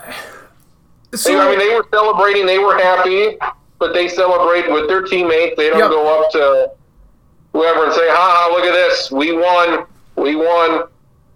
so, 1.14 1.30
They- 1.30 1.40
I 1.40 1.50
mean, 1.50 1.60
they 1.60 1.74
were 1.76 1.86
celebrating. 1.92 2.46
They 2.46 2.60
were 2.60 2.78
happy, 2.78 3.38
but 3.80 3.94
they 3.94 4.08
celebrate 4.08 4.72
with 4.72 4.88
their 4.88 5.02
teammates. 5.02 5.56
They 5.58 5.70
don't 5.70 5.80
Yep. 5.80 5.90
go 5.90 6.24
up 6.24 6.32
to 6.32 6.70
whoever 7.54 7.86
and 7.86 7.94
say, 7.94 8.08
"Ha 8.08 8.16
ha! 8.16 8.54
Look 8.54 8.66
at 8.66 8.74
this! 8.74 9.12
We 9.12 9.34
won! 9.34 9.86
We 10.16 10.36
won!" 10.36 10.84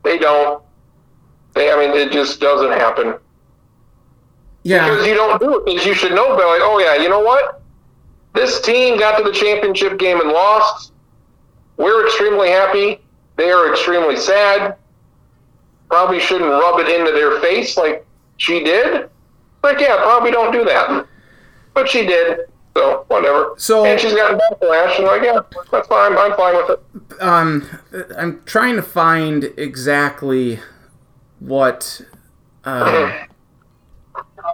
They 0.03 0.17
don't. 0.17 0.61
They, 1.54 1.72
I 1.72 1.76
mean, 1.76 1.91
it 1.95 2.12
just 2.12 2.39
doesn't 2.39 2.72
happen 2.72 3.16
yeah, 4.64 4.89
because 4.89 5.08
you 5.08 5.14
don't 5.14 5.39
do 5.39 5.58
it. 5.58 5.66
Because 5.66 5.86
you 5.86 5.93
should 5.93 6.14
know, 6.14 6.36
but 6.36 6.45
like, 6.47 6.62
oh 6.62 6.80
yeah, 6.80 7.02
you 7.02 7.10
know 7.10 7.20
what? 7.22 7.62
This 8.34 8.62
team 8.62 8.97
got 8.99 9.18
to 9.18 9.24
the 9.24 9.32
championship 9.34 9.97
game 9.97 10.22
and 10.22 10.30
lost. 10.30 10.93
We're 11.78 12.06
extremely 12.06 12.49
happy. 12.49 13.02
They 13.38 13.49
are 13.52 13.72
extremely 13.72 14.16
sad. 14.18 14.76
Probably 15.89 16.20
shouldn't 16.20 16.49
rub 16.49 16.80
it 16.80 16.88
into 16.88 17.12
their 17.12 17.39
face 17.41 17.76
like 17.76 18.06
she 18.38 18.64
did. 18.64 19.10
Like, 19.64 19.80
yeah, 19.80 19.97
probably 19.97 20.32
don't 20.32 20.52
do 20.52 20.64
that. 20.66 21.06
But 21.74 21.89
she 21.89 22.06
did. 22.06 22.41
So, 22.76 23.04
whatever. 23.10 23.56
So- 23.58 23.84
and 23.84 23.99
she's 23.99 24.14
gotten 24.14 24.39
backlash, 24.39 24.97
and 24.97 25.06
like, 25.06 25.24
yeah, 25.24 25.39
that's 25.72 25.88
fine. 25.88 26.16
I'm 26.18 26.36
fine 26.38 26.56
with 26.56 26.70
it. 26.70 27.22
um, 27.22 27.68
I'm 28.18 28.41
trying 28.45 28.76
to 28.78 28.82
find 28.82 29.45
exactly 29.58 30.60
what, 31.42 32.02
uh, 32.64 33.26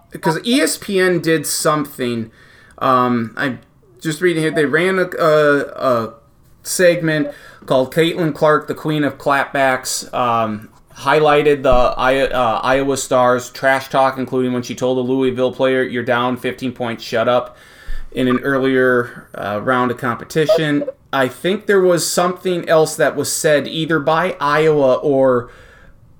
because 0.09 0.39
ESPN 0.39 1.21
did 1.21 1.45
something. 1.45 2.31
Um, 2.79 3.33
I'm 3.37 3.59
just 3.99 4.21
reading 4.21 4.41
here. 4.41 4.51
They 4.51 4.65
ran 4.65 4.97
a, 4.97 5.09
a, 5.19 5.59
a 5.67 6.13
segment 6.63 7.33
called 7.65 7.93
"Caitlin 7.93 8.33
Clark, 8.33 8.67
the 8.67 8.75
Queen 8.75 9.03
of 9.03 9.17
Clapbacks." 9.17 10.11
Um, 10.13 10.69
highlighted 10.93 11.61
the 11.61 11.69
uh, 11.69 12.61
Iowa 12.63 12.97
Stars 12.97 13.51
trash 13.51 13.89
talk, 13.89 14.17
including 14.17 14.53
when 14.53 14.63
she 14.63 14.73
told 14.73 14.97
a 14.97 15.01
Louisville 15.01 15.53
player, 15.53 15.83
"You're 15.83 16.03
down 16.03 16.37
15 16.37 16.71
points, 16.71 17.03
shut 17.03 17.27
up." 17.27 17.57
in 18.11 18.27
an 18.27 18.39
earlier 18.39 19.29
uh, 19.35 19.61
round 19.63 19.91
of 19.91 19.97
competition. 19.97 20.89
I 21.11 21.27
think 21.27 21.67
there 21.67 21.81
was 21.81 22.09
something 22.11 22.67
else 22.67 22.95
that 22.95 23.15
was 23.15 23.31
said 23.31 23.67
either 23.67 23.99
by 23.99 24.35
Iowa 24.39 24.95
or 24.95 25.51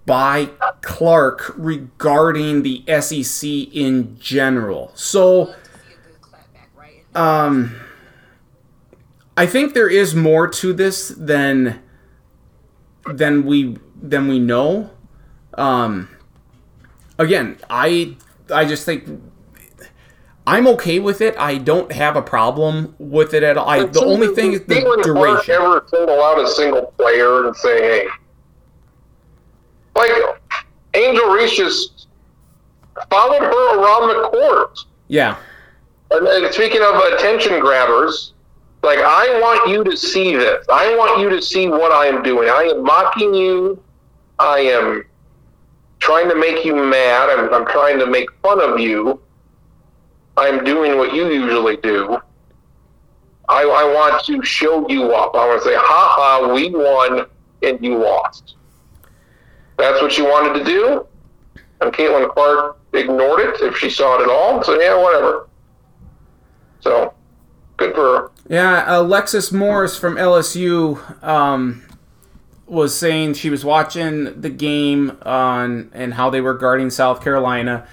by 0.07 0.49
Clark 0.81 1.53
regarding 1.57 2.63
the 2.63 2.81
SEC 3.01 3.47
in 3.47 4.17
general. 4.19 4.89
So, 4.95 5.53
um, 7.13 7.75
I 9.35 9.45
think 9.45 9.73
there 9.73 9.89
is 9.89 10.15
more 10.15 10.47
to 10.47 10.73
this 10.73 11.09
than 11.09 11.83
than 13.05 13.45
we 13.45 13.77
than 14.01 14.29
we 14.29 14.39
know. 14.39 14.91
Um, 15.55 16.09
again, 17.19 17.57
I 17.69 18.15
I 18.49 18.63
just 18.63 18.85
think 18.85 19.09
I'm 20.47 20.67
okay 20.67 20.99
with 20.99 21.19
it. 21.19 21.37
I 21.37 21.57
don't 21.57 21.91
have 21.91 22.15
a 22.15 22.21
problem 22.21 22.95
with 22.97 23.33
it 23.33 23.43
at 23.43 23.57
all. 23.57 23.67
I, 23.67 23.83
the 23.83 24.05
only 24.05 24.29
thing 24.29 24.53
is 24.53 24.61
the 24.61 25.01
duration. 25.03 25.53
ever 25.55 25.85
single 25.89 26.23
out 26.23 26.39
a 26.39 26.47
single 26.47 26.93
player 26.97 27.45
and 27.45 27.55
say, 27.57 27.81
hey, 27.81 28.07
like 29.97 30.11
Angel 30.93 31.29
Reese 31.29 31.55
just 31.55 32.07
followed 33.09 33.41
her 33.41 33.79
around 33.79 34.07
the 34.09 34.29
court. 34.29 34.79
Yeah, 35.07 35.37
And, 36.11 36.27
and 36.27 36.53
speaking 36.53 36.81
of 36.81 36.95
attention 37.13 37.59
grabbers, 37.59 38.33
like 38.83 38.99
I 38.99 39.39
want 39.39 39.69
you 39.69 39.83
to 39.83 39.95
see 39.95 40.35
this. 40.35 40.65
I 40.71 40.95
want 40.95 41.21
you 41.21 41.29
to 41.29 41.41
see 41.41 41.67
what 41.67 41.91
I 41.91 42.07
am 42.07 42.23
doing. 42.23 42.49
I 42.49 42.71
am 42.75 42.83
mocking 42.83 43.33
you. 43.33 43.81
I 44.39 44.59
am 44.59 45.05
trying 45.99 46.29
to 46.29 46.35
make 46.35 46.63
you 46.63 46.75
mad. 46.75 47.29
I'm, 47.29 47.53
I'm 47.53 47.65
trying 47.65 47.99
to 47.99 48.05
make 48.05 48.29
fun 48.41 48.61
of 48.61 48.79
you. 48.79 49.19
I'm 50.35 50.63
doing 50.63 50.97
what 50.97 51.13
you 51.13 51.27
usually 51.29 51.77
do. 51.77 52.19
I, 53.49 53.61
I 53.63 53.93
want 53.93 54.23
to 54.25 54.43
show 54.43 54.87
you 54.89 55.13
up. 55.13 55.33
I 55.35 55.47
want 55.47 55.63
to 55.63 55.69
say, 55.69 55.75
ha 55.75 56.13
ha, 56.15 56.53
we 56.53 56.69
won 56.69 57.25
and 57.63 57.83
you 57.83 57.97
lost. 57.97 58.56
That's 59.77 60.01
what 60.01 60.11
she 60.11 60.21
wanted 60.21 60.59
to 60.59 60.65
do. 60.65 61.07
And 61.81 61.93
Caitlin 61.93 62.29
Clark 62.33 62.79
ignored 62.93 63.39
it 63.41 63.61
if 63.61 63.77
she 63.77 63.89
saw 63.89 64.19
it 64.19 64.23
at 64.23 64.29
all. 64.29 64.63
So, 64.63 64.79
yeah, 64.79 64.99
whatever. 64.99 65.47
So, 66.79 67.13
good 67.77 67.93
for 67.93 68.01
her. 68.01 68.31
yeah. 68.49 68.83
Alexis 68.87 69.51
Morris 69.51 69.97
from 69.97 70.15
LSU 70.15 71.23
um, 71.23 71.83
was 72.65 72.95
saying 72.97 73.35
she 73.35 73.49
was 73.49 73.63
watching 73.63 74.41
the 74.41 74.49
game 74.49 75.17
on 75.21 75.91
and 75.93 76.15
how 76.15 76.29
they 76.29 76.41
were 76.41 76.55
guarding 76.55 76.89
South 76.89 77.23
Carolina. 77.23 77.87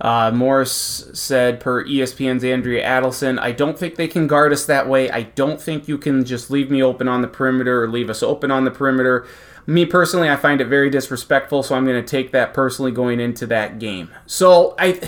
Uh, 0.00 0.30
Morris 0.32 1.10
said, 1.12 1.60
per 1.60 1.84
ESPN's 1.84 2.42
Andrea 2.42 2.84
Adelson, 2.84 3.38
I 3.38 3.52
don't 3.52 3.78
think 3.78 3.96
they 3.96 4.08
can 4.08 4.26
guard 4.26 4.50
us 4.50 4.64
that 4.64 4.88
way. 4.88 5.10
I 5.10 5.24
don't 5.24 5.60
think 5.60 5.88
you 5.88 5.98
can 5.98 6.24
just 6.24 6.50
leave 6.50 6.70
me 6.70 6.82
open 6.82 7.06
on 7.06 7.20
the 7.20 7.28
perimeter 7.28 7.84
or 7.84 7.88
leave 7.88 8.08
us 8.08 8.22
open 8.22 8.50
on 8.50 8.64
the 8.64 8.70
perimeter. 8.70 9.26
Me 9.66 9.84
personally, 9.86 10.28
I 10.28 10.36
find 10.36 10.60
it 10.60 10.66
very 10.66 10.90
disrespectful, 10.90 11.62
so 11.62 11.74
I'm 11.74 11.84
going 11.86 12.02
to 12.02 12.06
take 12.08 12.32
that 12.32 12.52
personally 12.54 12.90
going 12.92 13.20
into 13.20 13.46
that 13.48 13.78
game. 13.78 14.10
So 14.26 14.74
I, 14.78 15.00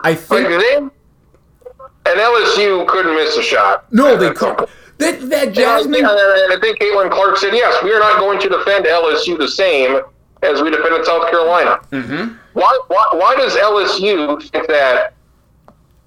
I 0.00 0.10
Like, 0.10 0.18
think 0.20 0.48
they, 0.48 0.76
and 0.76 2.20
LSU 2.20 2.86
couldn't 2.88 3.14
miss 3.14 3.36
a 3.36 3.42
shot. 3.42 3.92
no, 3.92 4.16
they 4.16 4.32
couldn't. 4.32 4.68
That 4.98 5.20
that 5.30 5.38
I, 5.40 5.44
think, 5.46 5.54
Jasmine, 5.54 6.04
and 6.04 6.08
I 6.52 6.56
think 6.60 6.78
Caitlin 6.78 7.10
Clark 7.10 7.36
said, 7.38 7.52
yes, 7.52 7.82
we 7.82 7.92
are 7.92 7.98
not 7.98 8.18
going 8.20 8.38
to 8.40 8.48
defend 8.48 8.84
LSU 8.86 9.36
the 9.38 9.48
same 9.48 10.00
as 10.42 10.62
we 10.62 10.70
defended 10.70 11.04
South 11.04 11.28
Carolina. 11.30 11.80
Mhm. 11.90 12.38
Why, 12.52 12.78
why, 12.88 13.06
why 13.12 13.34
does 13.34 13.54
LSU 13.56 14.40
think 14.50 14.68
that 14.68 15.14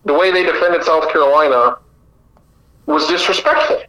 the 0.05 0.13
way 0.13 0.31
they 0.31 0.43
defended 0.43 0.83
South 0.85 1.11
Carolina 1.11 1.77
was 2.85 3.07
disrespectful? 3.07 3.81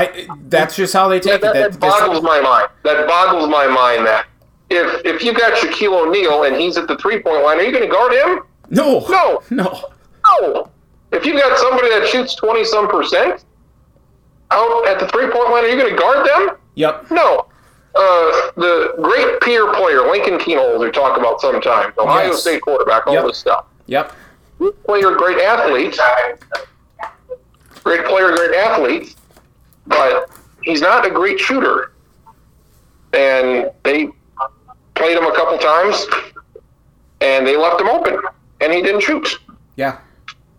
I 0.00 0.26
that's 0.48 0.76
just 0.76 0.92
how 0.92 1.08
they 1.08 1.20
take 1.20 1.40
That, 1.42 1.56
it. 1.56 1.72
that 1.72 1.72
That, 1.72 1.80
boggles 1.80 2.22
my 2.22 2.40
mind. 2.40 2.68
That 2.84 3.06
boggles 3.06 3.48
my 3.48 3.66
mind 3.66 4.06
that 4.06 4.26
if 4.70 5.04
if 5.04 5.22
you 5.22 5.32
got 5.34 5.52
Shaquille 5.54 6.06
O'Neal 6.06 6.44
and 6.44 6.56
he's 6.56 6.76
at 6.76 6.86
the 6.88 6.96
three 6.98 7.20
point 7.20 7.42
line, 7.44 7.58
are 7.58 7.62
you 7.62 7.72
going 7.72 7.84
to 7.88 7.92
guard 7.92 8.12
him? 8.12 8.40
no, 8.70 9.00
No. 9.08 9.42
no. 9.50 9.84
No. 10.40 10.70
If 11.12 11.24
you 11.26 11.32
got 11.32 11.58
somebody 11.58 11.88
that 11.90 12.06
shoots 12.08 12.34
twenty 12.34 12.64
some 12.64 12.88
percent 12.88 13.44
out 14.52 14.86
at 14.86 14.98
the 15.00 15.08
three 15.08 15.30
point 15.30 15.50
line, 15.50 15.64
are 15.64 15.68
you 15.68 15.76
going 15.80 15.92
to 15.94 15.98
guard 16.00 16.26
them? 16.26 16.56
Yep. 16.76 17.10
No. 17.10 17.46
Uh, 17.96 18.50
the 18.56 18.94
great 19.02 19.40
Pierre 19.40 19.72
player, 19.74 20.02
Lincoln 20.08 20.38
Kienholz, 20.38 20.78
we 20.78 20.90
talk 20.92 21.18
about 21.18 21.40
sometimes, 21.40 21.92
Ohio 21.98 22.28
Yes. 22.28 22.40
State 22.42 22.62
quarterback, 22.62 23.06
all 23.08 23.14
Yep. 23.14 23.24
this 23.26 23.38
stuff. 23.38 23.66
Yep. 23.86 24.12
Great 24.58 24.84
player, 24.84 25.10
great 25.16 25.38
athlete. 25.38 25.98
Great 27.82 28.04
player, 28.04 28.36
great 28.36 28.54
athlete. 28.54 29.16
But 29.90 30.30
he's 30.62 30.80
not 30.80 31.06
a 31.06 31.10
great 31.10 31.38
shooter. 31.38 31.92
And 33.12 33.70
they 33.82 34.08
played 34.94 35.16
him 35.16 35.24
a 35.24 35.34
couple 35.34 35.58
times, 35.58 36.06
and 37.20 37.46
they 37.46 37.56
left 37.56 37.80
him 37.80 37.88
open, 37.88 38.18
and 38.60 38.72
he 38.72 38.82
didn't 38.82 39.02
shoot. 39.02 39.40
Yeah. 39.76 39.98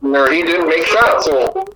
Or 0.03 0.29
he 0.31 0.41
didn't 0.43 0.67
make 0.67 0.83
shots. 0.85 1.25
So 1.25 1.67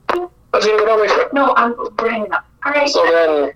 that's 0.51 0.65
even 0.65 0.85
what 0.85 1.01
makes. 1.01 1.33
No, 1.33 1.53
I'm 1.55 1.75
bringing 1.95 2.31
up. 2.31 2.45
All 2.65 2.71
right. 2.73 2.89
So 2.89 3.03
then 3.05 3.53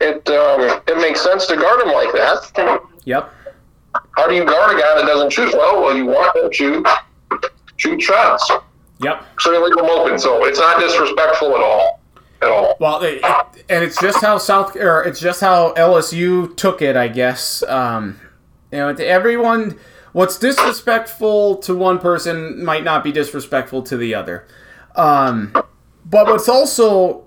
it 0.00 0.28
um, 0.28 0.82
it 0.86 0.98
makes 0.98 1.22
sense 1.22 1.46
to 1.46 1.56
guard 1.56 1.80
him 1.80 1.92
like 1.92 2.12
that. 2.12 2.82
Yep. 3.04 3.32
How 4.16 4.28
do 4.28 4.34
you 4.34 4.44
guard 4.44 4.76
a 4.76 4.80
guy 4.80 4.94
that 4.96 5.06
doesn't 5.06 5.32
shoot 5.32 5.54
well? 5.54 5.82
Well, 5.82 5.96
you 5.96 6.06
want 6.06 6.36
him 6.36 6.50
to 6.50 6.84
shoot 7.76 8.02
shots. 8.02 8.50
Yep. 9.00 9.24
So 9.38 9.52
you 9.52 9.64
leave 9.64 9.78
him 9.78 9.90
open. 9.90 10.18
So 10.18 10.44
it's 10.44 10.58
not 10.58 10.80
disrespectful 10.80 11.54
at 11.56 11.62
all. 11.62 11.97
At 12.40 12.48
all. 12.48 12.76
Well, 12.78 13.02
it, 13.02 13.22
and 13.68 13.84
it's 13.84 14.00
just 14.00 14.20
how 14.20 14.38
South 14.38 14.76
or 14.76 15.02
it's 15.02 15.20
just 15.20 15.40
how 15.40 15.74
LSU 15.74 16.56
took 16.56 16.82
it, 16.82 16.96
I 16.96 17.08
guess. 17.08 17.62
Um, 17.64 18.20
you 18.70 18.78
know, 18.78 18.94
to 18.94 19.06
everyone, 19.06 19.78
what's 20.12 20.38
disrespectful 20.38 21.56
to 21.56 21.74
one 21.74 21.98
person 21.98 22.64
might 22.64 22.84
not 22.84 23.02
be 23.02 23.12
disrespectful 23.12 23.82
to 23.84 23.96
the 23.96 24.14
other. 24.14 24.46
Um, 24.94 25.52
but 26.04 26.26
what's 26.26 26.48
also, 26.48 27.26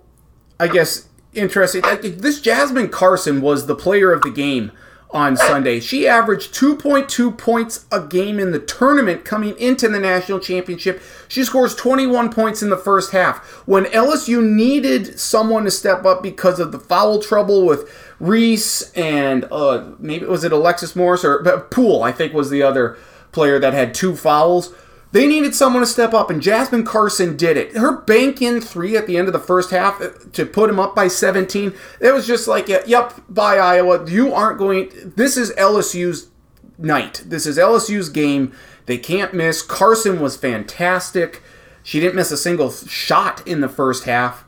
I 0.59 0.67
guess, 0.67 1.09
interesting. 1.33 1.83
This 2.01 2.41
Jasmine 2.41 2.89
Carson 2.89 3.41
was 3.41 3.65
the 3.65 3.75
player 3.75 4.11
of 4.11 4.21
the 4.21 4.31
game 4.31 4.71
on 5.13 5.35
Sunday. 5.35 5.79
She 5.79 6.07
averaged 6.07 6.53
2.2 6.53 7.37
points 7.37 7.85
a 7.91 8.01
game 8.01 8.39
in 8.39 8.51
the 8.51 8.59
tournament 8.59 9.25
coming 9.25 9.57
into 9.57 9.89
the 9.89 9.99
national 9.99 10.39
championship. 10.39 11.01
She 11.27 11.43
scores 11.43 11.75
21 11.75 12.31
points 12.31 12.61
in 12.61 12.69
the 12.69 12.77
first 12.77 13.11
half. 13.11 13.39
When 13.67 13.85
LSU 13.85 14.43
needed 14.43 15.19
someone 15.19 15.65
to 15.65 15.71
step 15.71 16.05
up 16.05 16.23
because 16.23 16.59
of 16.59 16.71
the 16.71 16.79
foul 16.79 17.19
trouble 17.19 17.65
with 17.65 17.89
Reese 18.19 18.91
and 18.93 19.45
uh, 19.51 19.91
maybe 19.99 20.25
was 20.25 20.43
it 20.43 20.51
Alexis 20.51 20.95
Morris 20.95 21.25
or 21.25 21.41
Poole, 21.71 22.03
I 22.03 22.11
think 22.11 22.33
was 22.33 22.49
the 22.49 22.63
other 22.63 22.97
player 23.31 23.59
that 23.59 23.73
had 23.73 23.93
two 23.93 24.15
fouls. 24.15 24.73
They 25.11 25.27
needed 25.27 25.53
someone 25.53 25.81
to 25.81 25.87
step 25.87 26.13
up, 26.13 26.29
and 26.29 26.41
Jasmine 26.41 26.85
Carson 26.85 27.35
did 27.35 27.57
it. 27.57 27.75
Her 27.75 27.97
bank 28.01 28.41
in 28.41 28.61
three 28.61 28.95
at 28.95 29.07
the 29.07 29.17
end 29.17 29.27
of 29.27 29.33
the 29.33 29.39
first 29.39 29.71
half 29.71 30.01
uh, 30.01 30.09
to 30.31 30.45
put 30.45 30.69
him 30.69 30.79
up 30.79 30.95
by 30.95 31.09
17. 31.09 31.73
It 31.99 32.13
was 32.13 32.25
just 32.25 32.47
like, 32.47 32.69
yep, 32.69 33.13
by 33.27 33.57
Iowa. 33.57 34.09
You 34.09 34.33
aren't 34.33 34.57
going. 34.57 34.89
This 35.15 35.35
is 35.35 35.51
LSU's 35.55 36.29
night. 36.77 37.23
This 37.25 37.45
is 37.45 37.57
LSU's 37.57 38.07
game. 38.07 38.53
They 38.85 38.97
can't 38.97 39.33
miss. 39.33 39.61
Carson 39.61 40.19
was 40.21 40.37
fantastic. 40.37 41.43
She 41.83 41.99
didn't 41.99 42.15
miss 42.15 42.31
a 42.31 42.37
single 42.37 42.71
shot 42.71 43.45
in 43.45 43.61
the 43.61 43.69
first 43.69 44.05
half. 44.05 44.45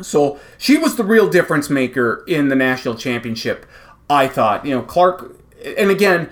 So 0.00 0.40
she 0.56 0.78
was 0.78 0.96
the 0.96 1.04
real 1.04 1.28
difference 1.28 1.68
maker 1.68 2.24
in 2.26 2.48
the 2.48 2.56
national 2.56 2.94
championship. 2.94 3.66
I 4.08 4.26
thought, 4.26 4.64
you 4.64 4.74
know, 4.74 4.82
Clark, 4.82 5.36
and 5.76 5.90
again, 5.90 6.30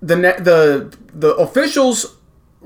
the 0.00 0.16
the 0.16 0.96
the 1.14 1.34
officials 1.36 2.15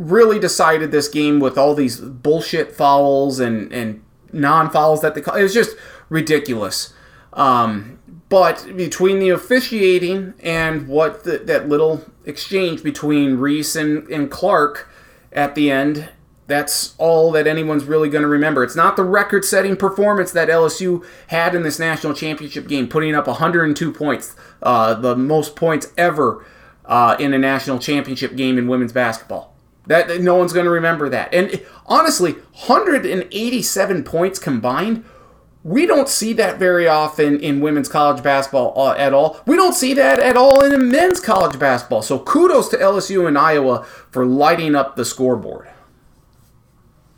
really 0.01 0.39
decided 0.39 0.91
this 0.91 1.09
game 1.09 1.41
with 1.41 1.59
all 1.59 1.75
these 1.75 2.01
bullshit 2.01 2.75
fouls 2.75 3.39
and 3.39 3.71
and 3.73 4.03
non 4.33 4.71
fouls 4.71 5.03
that 5.03 5.15
they 5.15 5.21
call. 5.21 5.37
It 5.37 5.43
was 5.43 5.55
just 5.55 5.77
ridiculous. 6.09 6.93
Um, 7.33 7.99
but 8.29 8.77
between 8.77 9.19
the 9.19 9.29
officiating 9.29 10.35
and 10.41 10.89
what 10.89 11.25
the, 11.25 11.39
that 11.39 11.69
little 11.69 12.05
exchange 12.25 12.83
between 12.83 13.37
Reese 13.37 13.77
and, 13.77 14.07
and 14.09 14.31
Clark 14.31 14.89
at 15.33 15.55
the 15.55 15.71
end, 15.71 16.09
that's 16.47 16.95
all 16.99 17.31
that 17.33 17.47
anyone's 17.47 17.85
really 17.85 18.09
going 18.09 18.23
to 18.23 18.29
remember. 18.29 18.65
It's 18.65 18.77
not 18.77 18.97
the 18.97 19.05
record 19.05 19.45
setting 19.45 19.77
performance 19.77 20.33
that 20.33 20.49
LSU 20.49 21.05
had 21.29 21.55
in 21.55 21.63
this 21.63 21.79
national 21.79 22.15
championship 22.15 22.67
game, 22.67 22.89
putting 22.89 23.15
up 23.15 23.27
102 23.27 23.93
points, 23.93 24.35
uh, 24.63 24.95
the 24.95 25.15
most 25.17 25.55
points 25.55 25.93
ever 25.97 26.45
uh, 26.85 27.17
in 27.19 27.33
a 27.33 27.39
national 27.39 27.79
championship 27.79 28.37
game 28.37 28.59
in 28.59 28.67
women's 28.67 28.93
basketball. 28.93 29.50
That 29.87 30.21
no 30.21 30.37
one's 30.37 30.53
going 30.53 30.67
to 30.67 30.71
remember 30.71 31.09
that. 31.09 31.33
And 31.33 31.65
honestly, 31.87 32.33
187 32.33 34.05
points 34.05 34.39
combined, 34.39 35.05
we 35.63 35.87
don't 35.87 36.09
see 36.09 36.33
that 36.35 36.59
very 36.59 36.89
often 36.89 37.39
in 37.41 37.61
women's 37.61 37.89
college 37.89 38.23
basketball 38.23 38.79
uh, 38.79 38.95
at 38.95 39.13
all. 39.13 39.41
We 39.47 39.57
don't 39.57 39.75
see 39.75 39.95
that 39.95 40.19
at 40.19 40.37
all 40.37 40.63
in 40.63 40.91
men's 40.91 41.21
college 41.21 41.59
basketball. 41.59 42.03
So 42.03 42.19
kudos 42.19 42.69
to 42.69 42.77
LSU 42.77 43.27
and 43.27 43.37
Iowa 43.37 43.85
for 44.11 44.25
lighting 44.25 44.75
up 44.75 44.97
the 44.97 45.05
scoreboard. 45.05 45.69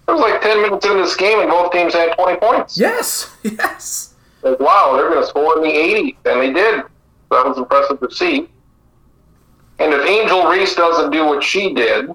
It 0.09 0.13
was 0.13 0.21
like 0.21 0.41
10 0.41 0.63
minutes 0.63 0.85
in 0.87 0.97
this 0.99 1.15
game 1.15 1.41
and 1.41 1.51
both 1.51 1.73
teams 1.73 1.95
had 1.95 2.17
20 2.17 2.39
points. 2.39 2.77
Yes, 2.77 3.31
yes. 3.43 4.15
Like, 4.43 4.59
wow, 4.59 4.95
they're 4.97 5.09
going 5.09 5.23
to 5.23 5.27
score 5.27 5.57
in 5.59 5.63
the 5.63 5.69
80s. 5.69 6.17
And 6.25 6.41
they 6.41 6.53
did. 6.53 6.83
That 7.31 7.47
was 7.47 7.59
impressive 7.59 8.01
to 8.01 8.11
see. 8.11 8.49
And 9.79 9.93
if 9.93 10.07
Angel 10.07 10.47
Reese 10.49 10.75
doesn't 10.75 11.11
do 11.11 11.27
what 11.27 11.43
she 11.43 11.73
did, 11.75 12.11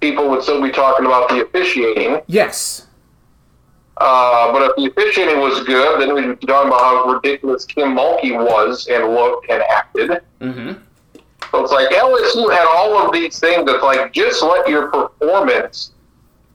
people 0.00 0.28
would 0.28 0.42
still 0.42 0.62
be 0.62 0.70
talking 0.70 1.06
about 1.06 1.28
the 1.28 1.44
officiating. 1.44 2.20
Yes. 2.26 2.86
Uh, 3.98 4.52
but 4.52 4.62
if 4.62 4.76
the 4.76 4.86
officiating 4.90 5.40
was 5.40 5.64
good, 5.64 6.00
then 6.00 6.14
we'd 6.14 6.38
be 6.38 6.46
talking 6.46 6.68
about 6.68 6.80
how 6.80 7.08
ridiculous 7.10 7.64
Kim 7.64 7.94
Mulkey 7.94 8.32
was 8.32 8.86
and 8.88 9.14
looked 9.14 9.48
and 9.48 9.62
acted. 9.62 10.20
Mm-hmm. 10.40 10.72
So 11.50 11.62
it's 11.62 11.72
like 11.72 11.88
LSU 11.90 12.52
had 12.52 12.66
all 12.66 12.98
of 12.98 13.12
these 13.12 13.38
things 13.38 13.64
It's 13.70 13.82
like 13.82 14.12
just 14.12 14.42
let 14.42 14.68
your 14.68 14.88
performance 14.88 15.92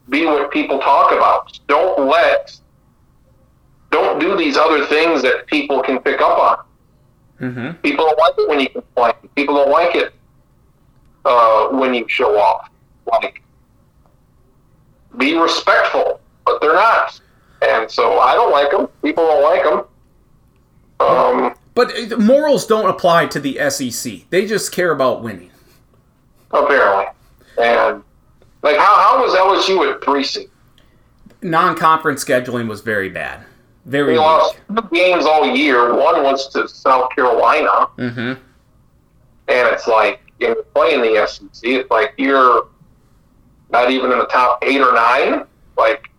be 0.08 0.24
what 0.26 0.50
people 0.52 0.78
talk 0.78 1.12
about. 1.12 1.58
Don't 1.66 2.06
let, 2.08 2.56
don't 3.90 4.20
do 4.20 4.36
these 4.36 4.56
other 4.56 4.86
things 4.86 5.22
that 5.22 5.46
people 5.46 5.82
can 5.82 5.98
pick 5.98 6.20
up 6.20 6.38
on. 6.38 6.64
Mm-hmm. 7.40 7.80
People 7.80 8.04
don't 8.04 8.18
like 8.18 8.34
it 8.38 8.48
when 8.48 8.60
you 8.60 8.68
complain. 8.68 9.14
People 9.34 9.56
don't 9.56 9.70
like 9.70 9.96
it 9.96 10.14
uh, 11.24 11.68
when 11.68 11.94
you 11.94 12.06
show 12.08 12.38
off. 12.38 12.68
Like, 13.10 13.42
be 15.18 15.36
respectful, 15.36 16.20
but 16.46 16.60
they're 16.60 16.74
not. 16.74 17.20
And 17.62 17.90
so 17.90 18.18
I 18.18 18.34
don't 18.34 18.50
like 18.50 18.70
them. 18.70 18.88
People 19.02 19.26
don't 19.26 19.42
like 19.42 19.62
them. 19.64 19.84
Um, 21.00 21.54
but 21.74 22.18
morals 22.18 22.66
don't 22.66 22.88
apply 22.88 23.26
to 23.26 23.40
the 23.40 23.58
SEC. 23.70 24.28
They 24.30 24.46
just 24.46 24.72
care 24.72 24.90
about 24.92 25.22
winning. 25.22 25.50
Apparently. 26.50 27.06
And, 27.60 28.02
like, 28.62 28.76
how, 28.76 28.94
how 28.96 29.22
was 29.22 29.34
LSU 29.34 29.92
at 29.92 30.02
three 30.04 30.24
seed? 30.24 30.48
Non 31.42 31.76
conference 31.76 32.24
scheduling 32.24 32.68
was 32.68 32.80
very 32.80 33.08
bad. 33.08 33.44
Very 33.84 34.12
We 34.12 34.12
weak. 34.12 34.20
lost 34.20 34.56
two 34.68 34.88
games 34.92 35.26
all 35.26 35.44
year. 35.44 35.94
One 35.94 36.22
was 36.22 36.48
to 36.50 36.68
South 36.68 37.10
Carolina. 37.14 37.88
Mm-hmm. 37.98 38.18
And 38.20 38.38
it's 39.48 39.88
like, 39.88 40.20
you're 40.38 40.54
playing 40.74 41.00
the 41.02 41.26
SEC, 41.26 41.48
it's 41.62 41.90
like 41.90 42.14
you're 42.16 42.66
not 43.72 43.90
even 43.90 44.12
in 44.12 44.18
the 44.18 44.26
top 44.26 44.62
eight 44.62 44.80
or 44.80 44.94
nine. 44.94 45.44
Like, 45.76 46.10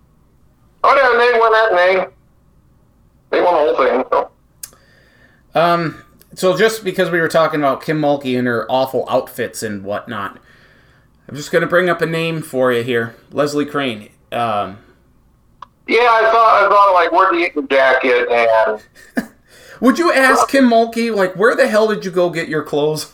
oh, 0.83 0.95
yeah, 0.95 1.17
they 1.17 1.39
won 1.39 1.51
that 1.51 1.73
name. 1.75 2.11
They 3.29 3.41
won 3.41 3.53
the 3.53 3.73
whole 3.73 3.77
thing. 3.77 4.03
So. 4.11 4.31
Um, 5.55 6.03
so 6.33 6.57
just 6.57 6.83
because 6.83 7.11
we 7.11 7.21
were 7.21 7.27
talking 7.27 7.59
about 7.59 7.83
Kim 7.83 8.01
Mulkey 8.01 8.37
and 8.37 8.47
her 8.47 8.69
awful 8.69 9.07
outfits 9.09 9.61
and 9.61 9.83
whatnot, 9.83 10.39
I'm 11.27 11.35
just 11.35 11.51
going 11.51 11.61
to 11.61 11.67
bring 11.67 11.89
up 11.89 12.01
a 12.01 12.05
name 12.05 12.41
for 12.41 12.73
you 12.73 12.83
here, 12.83 13.15
Leslie 13.31 13.65
Crane. 13.65 14.09
Um, 14.31 14.79
Yeah, 15.87 15.99
I 15.99 16.29
thought, 16.31 16.63
I 16.63 16.69
thought, 16.69 16.93
like, 16.93 17.11
where'd 17.11 17.35
you 17.35 17.41
get 17.41 17.55
your 17.55 17.67
jacket? 17.67 18.31
And 19.15 19.29
would 19.79 19.99
you 19.99 20.11
ask 20.11 20.47
Kim 20.49 20.65
Mulkey, 20.69 21.15
like, 21.15 21.35
where 21.35 21.55
the 21.55 21.67
hell 21.67 21.87
did 21.87 22.03
you 22.03 22.11
go 22.11 22.29
get 22.29 22.49
your 22.49 22.63
clothes? 22.63 23.13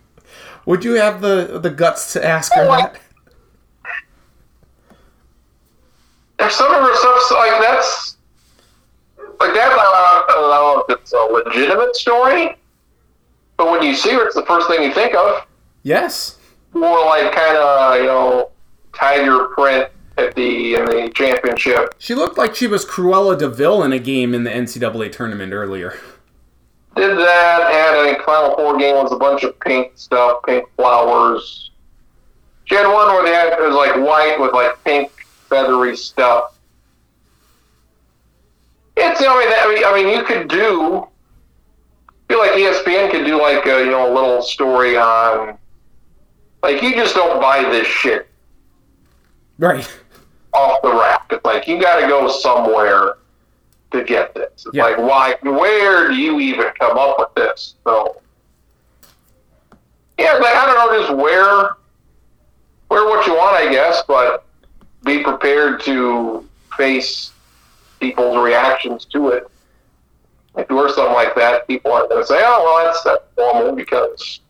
would 0.66 0.82
you 0.84 0.94
have 0.94 1.20
the 1.20 1.60
the 1.62 1.70
guts 1.70 2.12
to 2.14 2.24
ask 2.24 2.52
her 2.54 2.64
that? 2.66 3.00
If 6.38 6.52
some 6.52 6.72
of 6.72 6.80
her 6.80 6.96
stuff's 6.96 7.30
like, 7.30 7.60
that's, 7.60 8.16
like, 9.40 9.54
that, 9.54 9.72
I 9.72 10.24
don't 10.28 10.50
know 10.50 10.84
if 10.86 10.98
it's 10.98 11.12
a 11.12 11.16
legitimate 11.16 11.96
story, 11.96 12.56
but 13.56 13.70
when 13.70 13.82
you 13.82 13.94
see 13.94 14.10
her, 14.10 14.26
it's 14.26 14.34
the 14.34 14.44
first 14.44 14.68
thing 14.68 14.82
you 14.82 14.92
think 14.92 15.14
of. 15.14 15.46
Yes. 15.82 16.38
More 16.74 17.04
like, 17.06 17.32
kind 17.32 17.56
of, 17.56 17.96
you 17.96 18.06
know, 18.06 18.50
tiger 18.92 19.48
print 19.48 19.90
at 20.18 20.34
the 20.34 20.74
in 20.74 20.84
the 20.86 21.10
championship. 21.14 21.94
She 21.98 22.14
looked 22.14 22.38
like 22.38 22.54
she 22.54 22.66
was 22.66 22.84
Cruella 22.84 23.38
de 23.38 23.48
Vil 23.48 23.82
in 23.82 23.92
a 23.92 23.98
game 23.98 24.34
in 24.34 24.44
the 24.44 24.50
NCAA 24.50 25.12
tournament 25.12 25.52
earlier. 25.52 25.98
Did 26.96 27.18
that, 27.18 27.70
had 27.70 27.94
I 27.94 28.12
think 28.12 28.24
Final 28.24 28.56
Four 28.56 28.78
game 28.78 28.94
was 28.94 29.12
a 29.12 29.16
bunch 29.16 29.42
of 29.42 29.58
pink 29.60 29.92
stuff, 29.96 30.42
pink 30.46 30.66
flowers. 30.76 31.70
She 32.64 32.74
had 32.74 32.86
one 32.86 33.08
where 33.08 33.22
they 33.24 33.32
had 33.32 33.52
it 33.52 33.60
was 33.60 33.74
like 33.74 33.94
white 33.96 34.40
with 34.40 34.52
like 34.52 34.82
pink 34.84 35.12
feathery 35.48 35.96
stuff. 35.96 36.52
It's 38.96 39.20
I 39.20 39.38
mean, 39.38 39.50
that, 39.50 39.66
I 39.66 39.74
mean 39.74 39.84
I 39.84 39.94
mean 39.94 40.18
you 40.18 40.24
could 40.24 40.48
do 40.48 41.06
I 42.28 42.32
feel 42.32 42.38
like 42.38 42.52
ESPN 42.52 43.10
could 43.10 43.24
do 43.26 43.40
like 43.40 43.64
a 43.66 43.84
you 43.84 43.90
know 43.90 44.10
a 44.10 44.12
little 44.12 44.42
story 44.42 44.96
on 44.96 45.58
like 46.62 46.82
you 46.82 46.94
just 46.94 47.14
don't 47.14 47.40
buy 47.40 47.62
this 47.62 47.86
shit 47.86 48.28
Right. 49.58 49.88
off 50.52 50.82
the 50.82 50.92
rack. 50.92 51.26
It's 51.30 51.44
like 51.44 51.66
you 51.68 51.80
got 51.80 52.00
to 52.00 52.06
go 52.08 52.28
somewhere 52.28 53.14
to 53.92 54.02
get 54.04 54.34
this. 54.34 54.50
It's 54.66 54.68
Yeah. 54.72 54.84
like 54.84 54.98
why? 54.98 55.36
Where 55.42 56.08
do 56.08 56.14
you 56.14 56.40
even 56.40 56.66
come 56.78 56.98
up 56.98 57.18
with 57.18 57.34
this? 57.34 57.74
So 57.84 58.20
yeah, 60.18 60.32
like 60.32 60.54
I 60.56 60.64
don't 60.66 60.74
know, 60.92 60.98
just 61.02 61.14
where, 61.14 61.76
wear 62.90 63.04
what 63.04 63.26
you 63.26 63.34
want, 63.34 63.54
I 63.56 63.70
guess, 63.70 64.02
but 64.08 64.45
be 65.04 65.22
prepared 65.22 65.80
to 65.82 66.46
face 66.76 67.32
people's 68.00 68.38
reactions 68.38 69.04
to 69.06 69.28
it. 69.28 69.50
If 70.56 70.68
you 70.70 70.76
wear 70.76 70.88
something 70.88 71.14
like 71.14 71.34
that, 71.34 71.66
people 71.66 71.92
aren't 71.92 72.08
going 72.08 72.22
to 72.22 72.26
say, 72.26 72.40
"Oh, 72.40 72.62
well, 72.64 72.84
that's 72.84 73.02
that's 73.02 73.24
normal," 73.36 73.74
because 73.74 74.40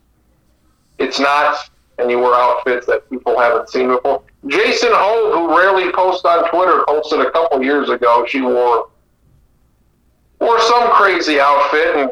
it's 0.97 1.19
not. 1.19 1.69
And 1.99 2.11
you 2.11 2.19
wear 2.19 2.35
outfits 2.35 2.85
that 2.85 3.09
people 3.09 3.39
haven't 3.39 3.69
seen 3.69 3.87
before. 3.87 4.21
Jason 4.45 4.89
Hove, 4.91 5.33
who 5.33 5.57
rarely 5.57 5.91
posts 5.91 6.23
on 6.25 6.47
Twitter, 6.49 6.83
posted 6.87 7.21
a 7.21 7.31
couple 7.31 7.63
years 7.63 7.89
ago. 7.89 8.23
She 8.27 8.41
wore 8.41 8.89
wore 10.39 10.61
some 10.61 10.91
crazy 10.91 11.39
outfit, 11.39 11.95
and 11.95 12.11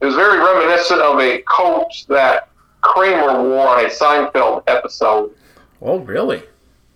it 0.00 0.04
was 0.04 0.14
very 0.14 0.38
reminiscent 0.38 1.00
of 1.00 1.18
a 1.18 1.42
coat 1.48 1.88
that 2.08 2.50
Kramer 2.82 3.42
wore 3.42 3.68
on 3.68 3.84
a 3.84 3.88
Seinfeld 3.88 4.62
episode. 4.66 5.34
Oh, 5.80 5.98
really? 6.00 6.42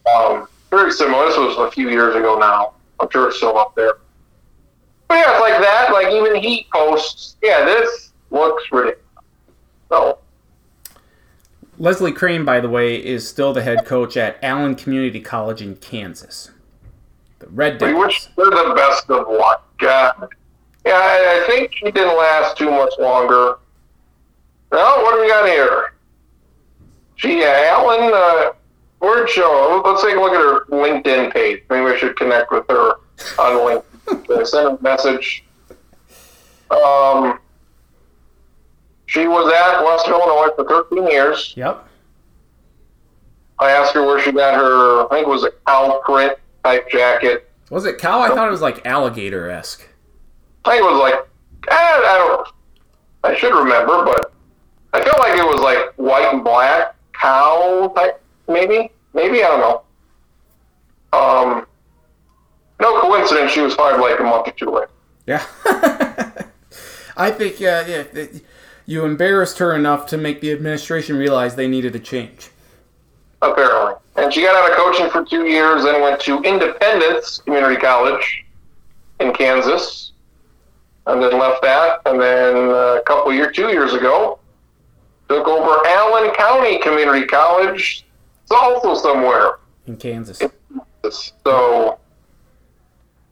Um, 0.07 0.49
very 0.71 0.91
similar. 0.91 1.27
This 1.27 1.37
was 1.37 1.57
a 1.59 1.71
few 1.71 1.91
years 1.91 2.15
ago 2.15 2.39
now. 2.39 2.75
I'm 3.01 3.09
sure 3.11 3.29
it's 3.29 3.37
still 3.37 3.59
up 3.59 3.75
there. 3.75 3.99
But 5.09 5.17
yeah, 5.17 5.33
it's 5.33 5.41
like 5.41 5.61
that. 5.61 5.93
Like 5.93 6.09
even 6.13 6.35
he 6.37 6.67
posts, 6.73 7.37
yeah, 7.43 7.65
this 7.65 8.13
looks 8.31 8.65
ridiculous. 8.73 8.99
So, 9.89 10.19
Leslie 11.79 12.13
Crane, 12.13 12.45
by 12.45 12.61
the 12.61 12.69
way, 12.69 12.97
is 12.97 13.29
still 13.29 13.53
the 13.53 13.63
head 13.63 13.85
coach 13.85 14.17
at 14.17 14.39
Allen 14.43 14.75
Community 14.75 15.21
College 15.21 15.61
in 15.61 15.77
Kansas. 15.77 16.51
The 17.41 17.49
Red 17.49 17.75
we 17.75 17.89
Devils. 17.89 18.05
wish 18.05 18.29
her 18.37 18.69
the 18.69 18.75
best 18.75 19.11
of 19.11 19.29
luck. 19.29 19.69
God. 19.79 20.29
Yeah, 20.87 20.95
I, 20.95 21.45
think 21.47 21.75
she 21.75 21.91
didn't 21.91 22.17
last 22.17 22.57
too 22.57 22.71
much 22.71 22.93
longer. 22.99 23.59
Now, 24.73 25.03
what 25.03 25.15
do 25.15 25.21
we 25.21 25.29
got 25.29 25.47
here? 25.47 25.95
She, 27.17 27.45
uh, 27.45 27.49
Allen, 27.49 28.11
uh, 28.15 28.53
where'd 29.03 29.29
show? 29.29 29.83
Let's 29.85 30.03
take 30.03 30.17
a 30.17 30.21
look 30.21 30.33
at 30.33 30.41
her 30.41 30.65
LinkedIn 30.67 31.33
page. 31.33 31.63
Maybe 31.69 31.85
we 31.85 31.99
should 31.99 32.17
connect 32.17 32.51
with 32.53 32.65
her 32.69 32.95
on 33.39 33.83
LinkedIn. 34.09 34.47
Send 34.47 34.69
her 34.69 34.77
a 34.77 34.83
message. 34.83 35.45
Um, 36.71 37.39
she 39.07 39.27
was 39.27 39.53
at 39.53 39.85
Western 39.85 40.15
Illinois 40.15 40.55
for 40.57 40.89
13 40.89 41.11
years. 41.11 41.53
Yep. 41.57 41.87
I 43.59 43.71
asked 43.71 43.95
her 43.95 44.07
where 44.07 44.21
she 44.21 44.33
got 44.33 44.55
her, 44.55 45.07
I 45.07 45.09
think 45.11 45.27
it 45.27 45.31
was 45.31 45.45
a 45.45 45.51
cow 45.67 46.01
print 46.05 46.39
type 46.65 46.91
jacket. 46.91 47.51
Was 47.71 47.85
it 47.85 47.99
cow? 47.99 48.21
I 48.21 48.29
thought 48.29 48.49
it 48.49 48.51
was 48.51 48.61
like 48.61 48.87
alligator 48.87 49.51
esque. 49.51 49.89
I 50.65 50.73
think 50.73 50.83
it 50.83 50.91
was 50.91 51.01
like, 51.01 51.29
I 51.71 52.19
don't, 52.19 52.49
I 53.25 53.37
should 53.37 53.55
remember, 53.55 54.05
but 54.05 54.33
I 54.93 55.03
felt 55.03 55.19
like 55.19 55.39
it 55.39 55.45
was 55.45 55.61
like 55.61 55.93
white 55.97 56.33
and 56.33 56.43
black 56.43 56.95
cow 57.13 57.93
type, 57.97 58.22
maybe, 58.49 58.91
maybe 59.15 59.43
I 59.43 59.49
don't 59.49 59.61
know. 59.61 59.83
Um, 61.19 61.67
no 62.81 63.01
coincidence, 63.01 63.53
she 63.53 63.61
was 63.61 63.75
fired 63.75 64.01
like 64.01 64.19
a 64.21 64.23
month 64.25 64.49
or 64.49 64.53
two 64.53 64.71
later. 64.71 64.91
Yeah. 65.27 65.45
I 67.17 67.31
think 67.31 67.57
uh, 67.57 67.85
yeah, 67.87 68.05
it- 68.15 68.45
you 68.85 69.05
embarrassed 69.05 69.59
her 69.59 69.75
enough 69.77 70.07
to 70.07 70.17
make 70.19 70.41
the 70.41 70.51
administration 70.53 71.17
realize 71.17 71.55
they 71.55 71.69
needed 71.69 71.95
a 71.95 72.01
change. 72.01 72.51
apparently. 73.41 73.95
And 74.17 74.33
she 74.35 74.43
got 74.43 74.57
out 74.57 74.71
of 74.71 74.77
coaching 74.77 75.09
for 75.09 75.25
two 75.25 75.47
years, 75.47 75.85
then 75.85 76.03
went 76.03 76.21
to 76.23 76.43
Independence 76.43 77.39
Community 77.39 77.77
College 77.77 78.45
in 79.21 79.33
Kansas, 79.33 80.13
and 81.07 81.23
then 81.23 81.39
left 81.39 81.63
that. 81.63 82.01
And 82.07 82.21
then 82.21 82.55
uh, 82.57 82.99
a 82.99 83.03
couple 83.07 83.33
years, 83.33 83.55
two 83.55 83.69
years 83.69 83.95
ago, 83.95 84.39
took 85.29 85.47
over 85.47 85.79
Allen 85.87 86.35
County 86.35 86.79
Community 86.81 87.25
College. 87.25 88.05
It's 88.53 88.61
also 88.61 88.95
somewhere. 88.95 89.61
In 89.87 89.97
Kansas. 89.97 90.39
So, 90.39 91.99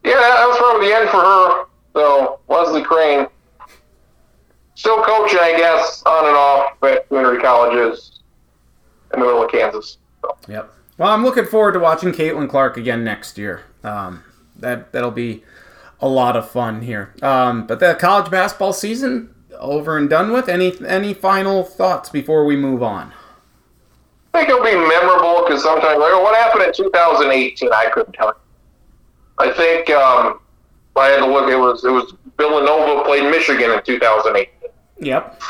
yeah, 0.02 0.14
that 0.14 0.46
was 0.48 0.56
probably 0.56 0.88
the 0.88 0.94
end 0.94 1.10
for 1.10 1.18
her. 1.18 1.64
So, 1.94 2.40
Leslie 2.48 2.82
Crane, 2.82 3.26
still 4.74 5.02
coaching, 5.04 5.38
I 5.42 5.58
guess, 5.58 6.02
on 6.06 6.26
and 6.26 6.36
off 6.36 6.82
at 6.84 7.06
community 7.08 7.42
colleges 7.42 8.20
in 9.12 9.20
the 9.20 9.26
middle 9.26 9.44
of 9.44 9.50
Kansas. 9.50 9.98
So. 10.22 10.38
Yep. 10.48 10.72
Well, 10.96 11.10
I'm 11.10 11.22
looking 11.22 11.44
forward 11.44 11.72
to 11.72 11.80
watching 11.80 12.12
Caitlin 12.12 12.48
Clark 12.48 12.78
again 12.78 13.04
next 13.04 13.36
year. 13.36 13.64
Um, 13.84 14.24
that 14.56 14.92
that'll 14.92 15.10
be 15.10 15.44
a 16.00 16.08
lot 16.08 16.34
of 16.34 16.50
fun 16.50 16.80
here. 16.80 17.12
Um, 17.20 17.66
but 17.66 17.78
the 17.78 17.94
college 17.94 18.30
basketball 18.30 18.72
season 18.72 19.34
over 19.58 19.98
and 19.98 20.08
done 20.08 20.32
with. 20.32 20.48
Any 20.48 20.74
any 20.86 21.12
final 21.12 21.62
thoughts 21.62 22.08
before 22.08 22.46
we 22.46 22.56
move 22.56 22.82
on? 22.82 23.12
I 24.32 24.38
think 24.38 24.48
it'll 24.50 24.64
be 24.64 24.76
memorable 24.76 25.44
because 25.44 25.62
sometimes, 25.62 25.98
like, 25.98 26.12
what 26.22 26.36
happened 26.36 26.62
in 26.64 26.72
2018? 26.72 27.72
I 27.72 27.90
couldn't 27.92 28.12
tell 28.12 28.28
you. 28.28 28.34
I 29.38 29.52
think 29.52 29.90
um, 29.90 30.40
I 30.96 31.06
had 31.08 31.18
to 31.18 31.26
look. 31.26 31.50
It 31.50 31.56
was 31.56 31.84
it 31.84 31.90
was 31.90 32.14
Villanova 32.36 33.02
played 33.04 33.30
Michigan 33.30 33.70
in 33.72 33.82
2018, 33.82 34.46
Yep. 35.00 35.42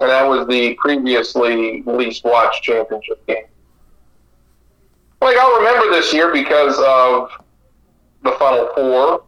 and 0.00 0.10
that 0.10 0.22
was 0.28 0.46
the 0.46 0.74
previously 0.74 1.82
least 1.82 2.24
watched 2.24 2.62
championship 2.62 3.26
game. 3.26 3.44
Like 5.20 5.36
I'll 5.38 5.56
remember 5.58 5.90
this 5.90 6.12
year 6.12 6.32
because 6.32 6.78
of 6.78 7.30
the 8.22 8.32
Final 8.32 8.68
Four 8.74 9.24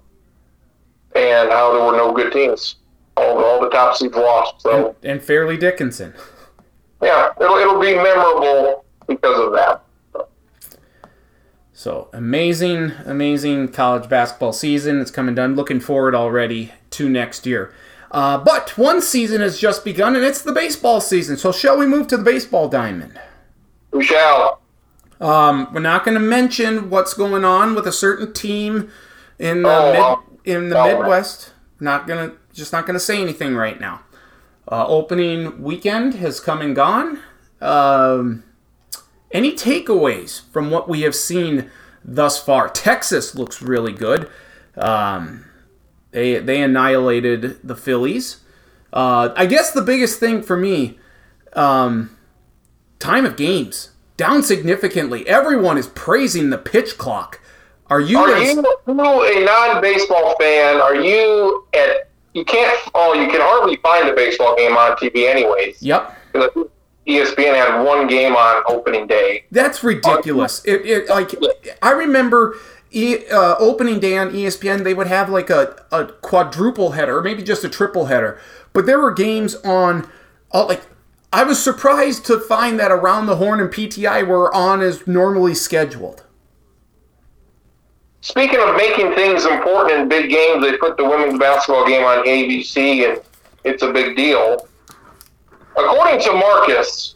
and 1.15 1.51
how 1.51 1.73
there 1.73 1.85
were 1.85 1.97
no 1.97 2.13
good 2.13 2.33
teams. 2.33 2.77
All, 3.17 3.43
all 3.43 3.61
the 3.63 3.71
top 3.71 3.97
seeds 3.97 4.15
lost. 4.15 4.61
So 4.61 4.95
And, 5.03 5.11
and 5.13 5.23
Fairleigh 5.23 5.57
Dickinson. 5.57 6.13
Yeah, 7.03 7.31
it'll 7.41 7.57
it'll 7.57 7.81
be 7.81 7.95
memorable 7.95 8.85
because 9.07 9.39
of 9.39 9.53
that. 9.53 9.83
So 11.73 12.09
amazing, 12.13 12.93
amazing 13.05 13.69
college 13.69 14.09
basketball 14.09 14.53
season. 14.53 15.01
It's 15.01 15.11
coming 15.11 15.35
done. 15.35 15.57
Looking 15.57 15.81
forward 15.81 16.15
already 16.15 16.73
to 16.91 17.09
next 17.09 17.47
year. 17.47 17.73
Uh, 18.11 18.39
but 18.39 18.79
one 18.79 19.03
season 19.03 19.43
has 19.43 19.59
just 19.59 19.85
begun, 19.85 20.17
and 20.17 20.25
it's 20.25 20.41
the 20.41 20.53
baseball 20.53 21.01
season. 21.01 21.37
So 21.37 21.53
shall 21.53 21.77
we 21.77 21.87
move 21.87 22.07
to 22.09 22.17
the 22.17 22.23
baseball 22.23 22.69
diamond? 22.69 23.21
We 23.91 24.05
shall. 24.05 24.63
Um, 25.21 25.69
we're 25.73 25.81
not 25.81 26.05
going 26.05 26.15
to 26.15 26.21
mention 26.21 26.89
what's 26.89 27.15
going 27.15 27.45
on 27.45 27.75
with 27.75 27.87
a 27.87 27.93
certain 27.93 28.33
team 28.33 28.91
in 29.39 29.63
the 29.63 29.69
Oh, 29.69 30.23
mid, 30.45 30.55
in 30.57 30.69
the 30.71 30.79
Oh, 30.79 30.99
Midwest. 30.99 31.53
Not 31.79 32.07
gonna, 32.07 32.33
just 32.55 32.73
not 32.73 32.87
gonna 32.87 33.01
say 33.01 33.21
anything 33.21 33.55
right 33.55 33.79
now. 33.79 34.01
Uh, 34.71 34.87
opening 34.87 35.63
weekend 35.63 36.15
has 36.15 36.41
come 36.41 36.61
and 36.61 36.75
gone. 36.75 37.21
Um, 37.61 38.43
any 39.31 39.53
takeaways 39.53 40.51
from 40.53 40.71
what 40.71 40.89
we 40.89 41.03
have 41.03 41.15
seen 41.15 41.71
thus 42.05 42.43
far? 42.43 42.69
Texas 42.69 43.35
looks 43.35 43.63
really 43.63 43.93
good. 43.93 44.29
Um, 44.77 45.45
they 46.11 46.39
they 46.39 46.63
annihilated 46.63 47.59
the 47.63 47.77
Phillies. 47.77 48.39
Uh, 48.93 49.33
I 49.37 49.47
guess 49.47 49.73
the 49.73 49.83
biggest 49.83 50.19
thing 50.19 50.43
for 50.43 50.57
me, 50.57 50.99
um, 51.53 52.17
time 52.99 53.25
of 53.27 53.37
games 53.37 53.91
down 54.17 54.43
significantly. 54.43 55.29
Everyone 55.29 55.77
is 55.79 55.89
praising 55.89 56.51
the 56.51 56.59
pitch 56.59 56.97
clock. 56.99 57.41
Are 57.89 58.01
you? 58.01 58.19
Are 58.19 58.35
as- 58.35 58.55
you, 58.55 58.65
you 58.87 58.93
a 58.93 59.45
non-baseball 59.45 60.37
fan? 60.41 60.81
Are 60.81 60.97
you 60.97 61.67
at? 61.75 62.11
You 62.37 62.45
can't. 62.45 62.79
Oh, 62.95 63.15
you 63.15 63.31
can 63.31 63.41
hardly 63.41 63.77
find 63.77 64.07
a 64.11 64.13
baseball 64.13 64.55
game 64.57 64.77
on 64.77 64.95
TV, 64.99 65.27
anyways. 65.27 65.83
Yep. 65.83 66.15
ESPN 67.07 67.55
had 67.55 67.83
one 67.83 68.07
game 68.09 68.37
on 68.37 68.63
opening 68.69 69.07
day. 69.07 69.47
That's 69.51 69.83
ridiculous. 69.83 70.63
It, 70.67 70.85
it 70.85 71.09
like 71.09 71.31
I 71.81 71.93
remember 71.93 72.59
e, 72.91 73.27
uh, 73.29 73.55
opening 73.59 74.01
day 74.01 74.19
on 74.19 74.33
ESPN, 74.33 74.85
they 74.85 74.93
would 74.93 75.07
have 75.07 75.31
like 75.31 75.49
a, 75.49 75.83
a 75.91 76.09
quadruple 76.21 76.91
header, 76.91 77.17
or 77.17 77.23
maybe 77.23 77.43
just 77.43 77.65
a 77.65 77.71
triple 77.71 78.07
header. 78.07 78.39
But 78.75 78.85
there 78.85 79.01
were 79.01 79.15
games 79.15 79.55
on, 79.65 80.07
uh, 80.53 80.67
like 80.67 80.83
I 81.33 81.43
was 81.43 81.63
surprised 81.63 82.27
to 82.27 82.39
find 82.39 82.79
that 82.79 82.91
Around 82.91 83.27
the 83.27 83.37
Horn 83.37 83.61
and 83.61 83.71
PTI 83.71 84.27
were 84.27 84.55
on 84.55 84.83
as 84.83 85.07
normally 85.07 85.55
scheduled. 85.55 86.26
Speaking 88.27 88.59
of 88.59 88.75
making 88.75 89.15
things 89.15 89.45
important 89.45 90.01
in 90.01 90.09
big 90.09 90.29
games, 90.29 90.61
they 90.61 90.77
put 90.77 90.97
the 90.97 91.05
women's 91.05 91.39
basketball 91.39 91.87
game 91.87 92.03
on 92.03 92.27
ABC, 92.27 93.09
and 93.09 93.23
it's 93.63 93.85
a 93.85 93.93
big 93.93 94.17
deal. 94.17 94.67
According 95.77 96.21
to 96.23 96.33
Marcus, 96.33 97.15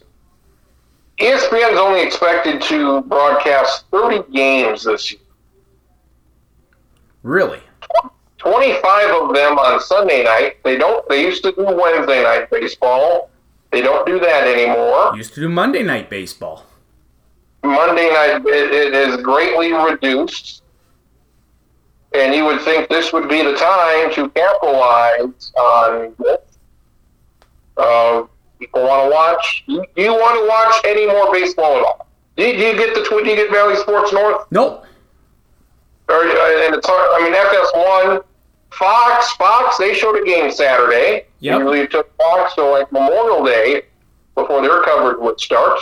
ESPN 1.19 1.73
is 1.73 1.77
only 1.77 2.01
expected 2.01 2.61
to 2.61 3.01
broadcast 3.01 3.87
30 3.91 4.31
games 4.31 4.85
this 4.85 5.11
year. 5.11 5.19
Really? 7.23 7.59
25 8.37 9.09
of 9.09 9.35
them 9.35 9.59
on 9.59 9.81
Sunday 9.81 10.23
night. 10.23 10.63
They 10.63 10.77
don't. 10.77 11.07
They 11.09 11.23
used 11.23 11.43
to 11.43 11.51
do 11.51 11.65
Wednesday 11.65 12.23
night 12.23 12.49
baseball. 12.49 13.29
They 13.73 13.81
don't 13.81 14.07
do 14.07 14.17
that 14.21 14.47
anymore. 14.47 15.13
Used 15.17 15.33
to 15.33 15.41
do 15.41 15.49
Monday 15.49 15.83
night 15.83 16.09
baseball. 16.09 16.65
Monday 17.65 18.07
night 18.07 18.41
it, 18.45 18.71
it 18.71 18.93
is 18.93 19.17
greatly 19.17 19.73
reduced, 19.73 20.61
and 22.13 22.33
you 22.35 22.45
would 22.45 22.61
think 22.61 22.89
this 22.89 23.13
would 23.13 23.29
be 23.29 23.41
the 23.41 23.55
time 23.55 24.13
to 24.13 24.29
capitalize 24.29 25.51
on 25.57 26.15
this. 26.19 26.39
Uh, 27.77 28.23
people 28.59 28.83
want 28.83 29.05
to 29.05 29.11
watch. 29.11 29.63
Do 29.67 29.85
you 29.95 30.11
want 30.13 30.39
to 30.39 30.47
watch 30.47 30.81
any 30.85 31.07
more 31.07 31.31
baseball 31.31 31.77
at 31.77 31.83
all? 31.83 32.07
Do 32.35 32.45
you, 32.45 32.53
do 32.53 32.59
you 32.59 32.73
get 32.75 32.95
the 32.95 33.03
tw- 33.03 33.23
do 33.23 33.29
you 33.29 33.35
get 33.35 33.51
Bally 33.51 33.75
Sports 33.77 34.11
North? 34.11 34.45
Nope. 34.51 34.85
Or, 36.09 36.15
uh, 36.15 36.65
and 36.65 36.75
it's 36.75 36.87
hard. 36.87 37.09
I 37.13 37.23
mean, 37.23 37.33
FS1, 37.33 38.23
Fox, 38.71 39.31
Fox, 39.33 39.77
they 39.77 39.93
showed 39.93 40.15
a 40.15 40.25
game 40.25 40.51
Saturday. 40.51 41.25
Yep. 41.39 41.59
Usually 41.59 41.79
it 41.81 41.91
took 41.91 42.15
Fox 42.17 42.55
till 42.55 42.71
like 42.71 42.91
Memorial 42.91 43.43
Day 43.45 43.83
before 44.35 44.61
their 44.61 44.81
coverage 44.83 45.17
would 45.19 45.39
start. 45.39 45.79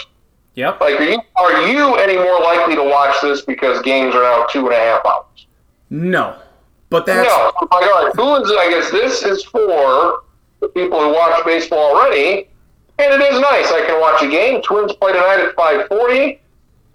Yep. 0.56 0.82
Like, 0.82 1.00
are 1.00 1.04
you, 1.04 1.22
are 1.38 1.68
you 1.68 1.96
any 1.96 2.18
more 2.18 2.40
likely 2.42 2.76
to 2.76 2.84
watch 2.84 3.16
this 3.22 3.42
because 3.42 3.82
games 3.82 4.14
are 4.14 4.24
now 4.24 4.46
two 4.50 4.66
and 4.66 4.76
a 4.76 4.80
half 4.80 5.06
hours? 5.06 5.48
No. 5.90 6.38
But 6.90 7.06
that's 7.06 7.28
no. 7.28 7.52
Oh 7.62 7.68
all 7.72 7.82
right, 7.82 8.12
who 8.16 8.36
is? 8.44 8.52
I 8.52 8.70
guess 8.70 8.92
this 8.92 9.24
is 9.24 9.44
for 9.44 10.24
the 10.60 10.68
people 10.70 11.00
who 11.00 11.14
watch 11.14 11.44
baseball 11.46 11.96
already, 11.96 12.48
and 12.98 13.14
it 13.14 13.22
is 13.22 13.40
nice. 13.40 13.72
I 13.72 13.86
can 13.86 14.02
watch 14.02 14.22
a 14.24 14.28
game. 14.28 14.62
Twins 14.64 14.94
play 14.94 15.14
tonight 15.14 15.40
at 15.40 15.56
five 15.56 15.88
forty. 15.88 16.42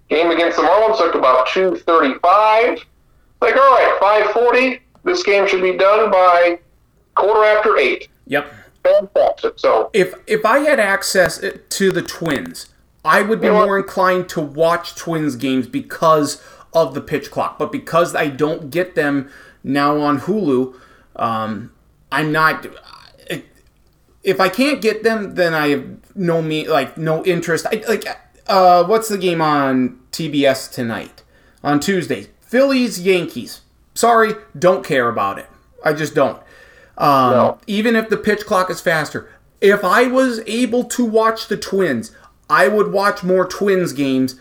Game 0.09 0.31
against 0.31 0.57
the 0.57 0.63
Marlins 0.63 0.97
took 0.97 1.15
about 1.15 1.47
two 1.47 1.77
thirty-five. 1.77 2.79
Like, 3.41 3.55
all 3.55 3.71
right, 3.71 3.97
five 3.99 4.31
forty. 4.33 4.81
This 5.03 5.23
game 5.23 5.47
should 5.47 5.61
be 5.61 5.77
done 5.77 6.11
by 6.11 6.59
quarter 7.15 7.45
after 7.45 7.77
eight. 7.77 8.09
Yep. 8.27 8.53
fantastic. 8.83 9.53
So 9.57 9.89
if 9.93 10.13
if 10.27 10.45
I 10.45 10.59
had 10.59 10.79
access 10.79 11.41
to 11.69 11.91
the 11.91 12.01
Twins, 12.01 12.69
I 13.05 13.21
would 13.21 13.39
be 13.39 13.47
You 13.47 13.53
know 13.53 13.65
more 13.65 13.77
inclined 13.79 14.27
to 14.29 14.41
watch 14.41 14.95
Twins 14.95 15.35
games 15.37 15.67
because 15.67 16.43
of 16.75 16.93
the 16.93 17.01
pitch 17.01 17.31
clock. 17.31 17.57
But 17.57 17.71
because 17.71 18.13
I 18.13 18.27
don't 18.27 18.69
get 18.69 18.93
them 18.93 19.31
now 19.63 19.97
on 19.99 20.19
Hulu, 20.19 20.75
um, 21.15 21.71
I'm 22.11 22.31
not. 22.31 22.67
If 24.23 24.39
I 24.39 24.49
can't 24.49 24.81
get 24.81 25.03
them, 25.03 25.35
then 25.35 25.53
I 25.53 25.69
have 25.69 26.15
no 26.15 26.41
me 26.41 26.67
like 26.67 26.97
no 26.97 27.23
interest. 27.25 27.65
I, 27.71 27.83
like, 27.87 28.05
uh, 28.47 28.83
what's 28.83 29.07
the 29.07 29.17
game 29.17 29.41
on 29.41 29.99
TBS 30.11 30.71
tonight 30.71 31.23
on 31.63 31.79
Tuesday? 31.79 32.27
Phillies 32.41 32.99
Yankees. 33.01 33.61
Sorry, 33.93 34.33
don't 34.57 34.83
care 34.83 35.09
about 35.09 35.39
it. 35.39 35.47
I 35.83 35.93
just 35.93 36.13
don't. 36.15 36.37
Um, 36.97 37.31
No. 37.31 37.57
Even 37.67 37.95
if 37.95 38.09
the 38.09 38.17
pitch 38.17 38.45
clock 38.45 38.69
is 38.69 38.81
faster, 38.81 39.29
if 39.61 39.83
I 39.83 40.07
was 40.07 40.41
able 40.47 40.83
to 40.85 41.05
watch 41.05 41.47
the 41.47 41.57
Twins, 41.57 42.11
I 42.49 42.67
would 42.67 42.91
watch 42.91 43.23
more 43.23 43.45
Twins 43.45 43.93
games 43.93 44.35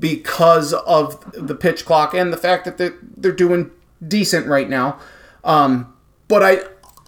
because 0.00 0.72
of 0.72 1.24
the 1.32 1.54
pitch 1.54 1.84
clock 1.84 2.14
and 2.14 2.32
the 2.32 2.36
fact 2.36 2.64
that 2.64 2.78
they're, 2.78 2.94
they're 3.16 3.32
doing 3.32 3.70
decent 4.06 4.46
right 4.46 4.68
now. 4.68 4.98
Um, 5.44 5.94
but 6.28 6.42
I 6.42 6.60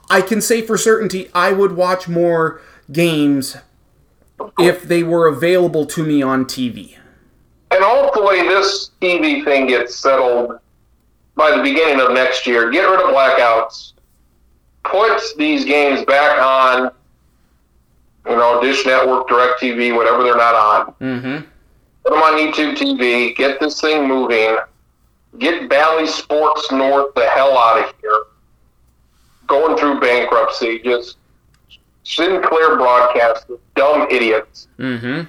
I 0.09 0.23
can 0.23 0.41
say 0.41 0.63
for 0.63 0.77
certainty 0.77 1.29
I 1.35 1.53
would 1.53 1.73
watch 1.77 2.09
more 2.09 2.61
games 2.91 3.57
if 4.59 4.83
they 4.83 5.03
were 5.03 5.27
available 5.27 5.87
to 5.87 6.03
me 6.05 6.23
on 6.23 6.45
TV. 6.47 6.97
and 7.71 7.85
hopefully 7.85 8.43
this 8.43 8.91
TV 9.01 9.45
thing 9.45 9.67
gets 9.69 9.95
settled 9.95 10.59
by 11.37 11.55
the 11.57 11.63
beginning 11.63 12.01
of 12.01 12.13
next 12.13 12.47
year. 12.47 12.71
Get 12.71 12.83
rid 12.83 13.01
of 13.01 13.15
blackouts. 13.15 13.93
Put 14.83 15.21
these 15.39 15.65
games 15.65 16.05
back 16.07 16.41
on. 16.43 16.91
You 18.27 18.37
know, 18.37 18.61
Dish 18.61 18.85
Network, 18.85 19.29
Direct 19.29 19.61
TV, 19.61 19.95
whatever 19.97 20.23
they're 20.25 20.37
not 20.37 20.55
on. 20.55 20.95
Mm-hmm. 21.01 21.47
Put 22.05 22.13
them 22.13 22.23
on 22.23 22.39
YouTube 22.39 22.77
TV. 22.77 23.37
Get 23.37 23.61
this 23.61 23.81
thing 23.81 24.09
moving. 24.09 24.57
Get 25.39 25.69
Bally 25.69 26.07
Sports 26.07 26.71
North 26.73 27.15
the 27.15 27.29
hell 27.29 27.57
out 27.57 27.79
of 27.79 27.95
here. 28.01 28.25
Going 29.47 29.77
through 29.77 30.01
bankruptcy. 30.01 30.81
Just 30.81 31.17
Sinclair 32.05 32.77
broadcast. 32.77 33.47
Dumb 33.77 34.09
idiots. 34.11 34.69
Mm-hmm. 34.79 35.23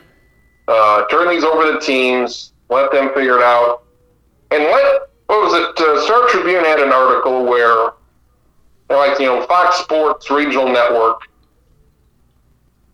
Uh, 0.67 1.07
turn 1.07 1.29
these 1.29 1.43
over 1.43 1.73
to 1.73 1.79
teams. 1.85 2.53
Let 2.69 2.91
them 2.91 3.09
figure 3.13 3.37
it 3.37 3.43
out. 3.43 3.83
And 4.51 4.63
let 4.63 5.01
what 5.27 5.43
was 5.43 5.53
it? 5.53 5.79
Uh, 5.79 6.01
Star 6.03 6.27
Tribune 6.27 6.65
had 6.65 6.79
an 6.79 6.91
article 6.91 7.45
where, 7.45 7.91
like 8.89 9.17
you 9.19 9.25
know, 9.25 9.45
Fox 9.45 9.77
Sports 9.77 10.29
Regional 10.29 10.67
Network. 10.67 11.21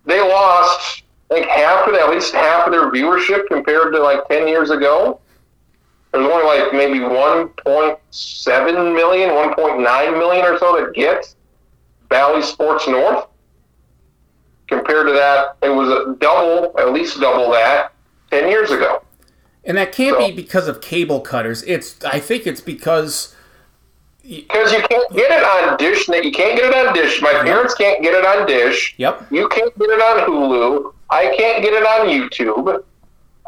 They 0.06 0.22
lost, 0.22 1.04
think, 1.34 1.46
half 1.48 1.88
of 1.88 1.94
at 1.96 2.10
least 2.10 2.34
half 2.34 2.68
of 2.68 2.72
their 2.74 2.90
viewership 2.92 3.48
compared 3.48 3.94
to 3.94 4.00
like 4.02 4.28
ten 4.28 4.48
years 4.48 4.70
ago. 4.70 5.20
There's 6.14 6.26
only 6.26 6.46
like 6.46 6.72
maybe 6.74 7.00
1.7 7.00 8.96
million, 8.96 9.30
1.9 9.32 10.18
million 10.18 10.46
or 10.46 10.58
so 10.58 10.80
that 10.82 10.94
gets 10.94 11.36
Bally 12.10 12.42
Sports 12.42 12.88
North. 12.88 13.26
Compared 14.68 15.08
to 15.08 15.14
that, 15.14 15.58
it 15.62 15.70
was 15.70 15.90
a 15.90 16.16
double, 16.20 16.78
at 16.80 16.92
least 16.94 17.20
double 17.20 17.52
that, 17.52 17.92
ten 18.32 18.50
years 18.50 18.72
ago. 18.72 19.02
And 19.64 19.78
that 19.78 19.92
can't 19.92 20.18
So- 20.18 20.28
be 20.28 20.32
because 20.34 20.68
of 20.68 20.82
cable 20.82 21.20
cutters. 21.22 21.62
It's 21.64 21.96
I 22.06 22.20
think 22.20 22.48
it's 22.48 22.62
because 22.62 23.34
Because 24.24 24.72
you 24.74 24.80
can't 24.82 25.14
get 25.14 25.32
it 25.32 25.44
on 25.44 25.78
Dish. 25.78 26.08
You 26.08 26.32
can't 26.32 26.58
get 26.60 26.66
it 26.74 26.88
on 26.88 26.94
Dish. 26.94 27.22
My 27.22 27.32
parents 27.32 27.74
can't 27.76 28.02
get 28.02 28.14
it 28.14 28.26
on 28.26 28.46
Dish. 28.46 28.94
yep. 28.98 29.26
You 29.32 29.48
can't 29.50 29.78
get 29.78 29.90
it 29.90 30.02
on 30.02 30.28
Hulu. 30.30 30.94
I 31.10 31.36
can't 31.38 31.64
get 31.64 31.74
it 31.74 31.84
on 31.84 32.08
YouTube. 32.08 32.84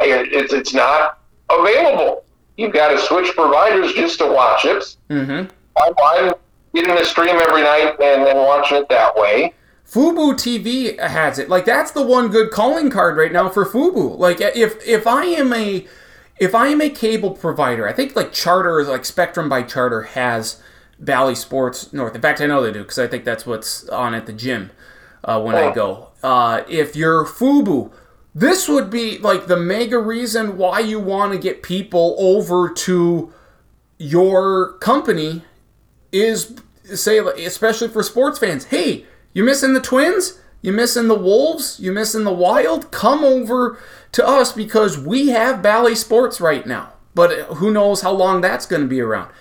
It's 0.01 0.53
it's 0.53 0.74
not 0.74 1.20
available. 1.49 2.24
You've 2.57 2.74
got 2.74 2.89
to 2.89 2.99
switch 2.99 3.34
providers 3.36 3.93
just 3.93 4.20
to 4.20 4.28
watch 4.28 4.66
it. 4.66 4.95
Mm-hmm. 5.10 5.49
I'm, 5.78 5.93
I'm 6.03 6.34
getting 6.74 6.95
the 6.95 7.05
stream 7.05 7.36
every 7.36 7.62
night 7.62 7.95
and 8.01 8.26
then 8.26 8.38
watching 8.38 8.78
it 8.78 8.89
that 8.89 9.16
way. 9.16 9.53
Fubo 9.89 10.34
TV 10.34 10.99
has 10.99 11.39
it. 11.39 11.49
Like 11.49 11.66
that's 11.66 11.91
the 11.91 12.03
one 12.03 12.30
good 12.30 12.51
calling 12.51 12.89
card 12.89 13.18
right 13.18 13.32
now 13.32 13.49
for 13.49 13.66
Fubo. 13.66 14.18
Like 14.18 14.39
if 14.39 14.86
if 14.86 15.07
I 15.07 15.26
am 15.26 15.51
a 15.51 15.88
if 16.39 16.53
I 16.53 16.68
am 16.68 16.82
a 16.82 16.89
cable 16.89 17.32
provider, 17.32 17.88
I 17.88 17.93
think 17.93 18.16
like 18.16 18.32
Charter 18.32 18.84
like 18.84 19.03
Spectrum 19.03 19.49
by 19.49 19.64
Charter 19.64 20.03
has 20.03 20.62
Bally 20.99 21.36
Sports 21.36 21.91
North. 21.91 22.14
In 22.14 22.22
fact, 22.22 22.39
I 22.39 22.45
know 22.45 22.62
they 22.62 22.72
do 22.72 22.84
because 22.84 22.99
I 22.99 23.07
think 23.07 23.26
that's 23.26 23.45
what's 23.45 23.89
on 23.89 24.14
at 24.14 24.28
the 24.28 24.34
gym 24.34 24.72
uh, 25.24 25.41
when 25.41 25.55
I 25.55 25.65
Oh. 25.65 25.74
go. 25.74 26.07
Uh, 26.22 26.61
if 26.67 26.95
you're 26.95 27.26
Fubo, 27.26 27.91
this 28.36 28.67
would 28.67 28.89
be 28.89 29.17
like 29.17 29.47
the 29.47 29.57
mega 29.57 29.97
reason 29.97 30.57
why 30.57 30.80
you 30.80 30.99
want 30.99 31.32
to 31.34 31.38
get 31.38 31.63
people 31.63 32.15
over 32.20 32.70
to 32.70 33.32
your 33.97 34.74
company 34.80 35.43
is 36.11 36.55
say 36.86 37.17
especially 37.20 37.88
for 37.88 38.01
sports 38.03 38.39
fans. 38.39 38.65
Hey 38.65 39.05
you 39.34 39.43
missing 39.43 39.74
the 39.74 39.80
twins? 39.82 40.39
You 40.61 40.74
missing 40.74 41.07
the 41.07 41.15
wolves? 41.15 41.80
You 41.80 41.91
missing 41.91 42.24
the 42.24 42.34
wild? 42.34 42.91
Come 42.91 43.24
over 43.24 43.78
to 44.11 44.28
us 44.28 44.51
because 44.51 44.97
we 44.97 45.30
have 45.30 45.61
Bally 45.61 45.95
Sports 45.95 46.41
right 46.41 46.65
now. 46.65 46.93
But 47.15 47.32
who 47.57 47.72
knows 47.72 48.01
how 48.01 48.11
long 48.11 48.41
that's 48.41 48.65
going 48.65 48.82
to 48.82 48.88
be 48.88 48.99
around. 49.01 49.32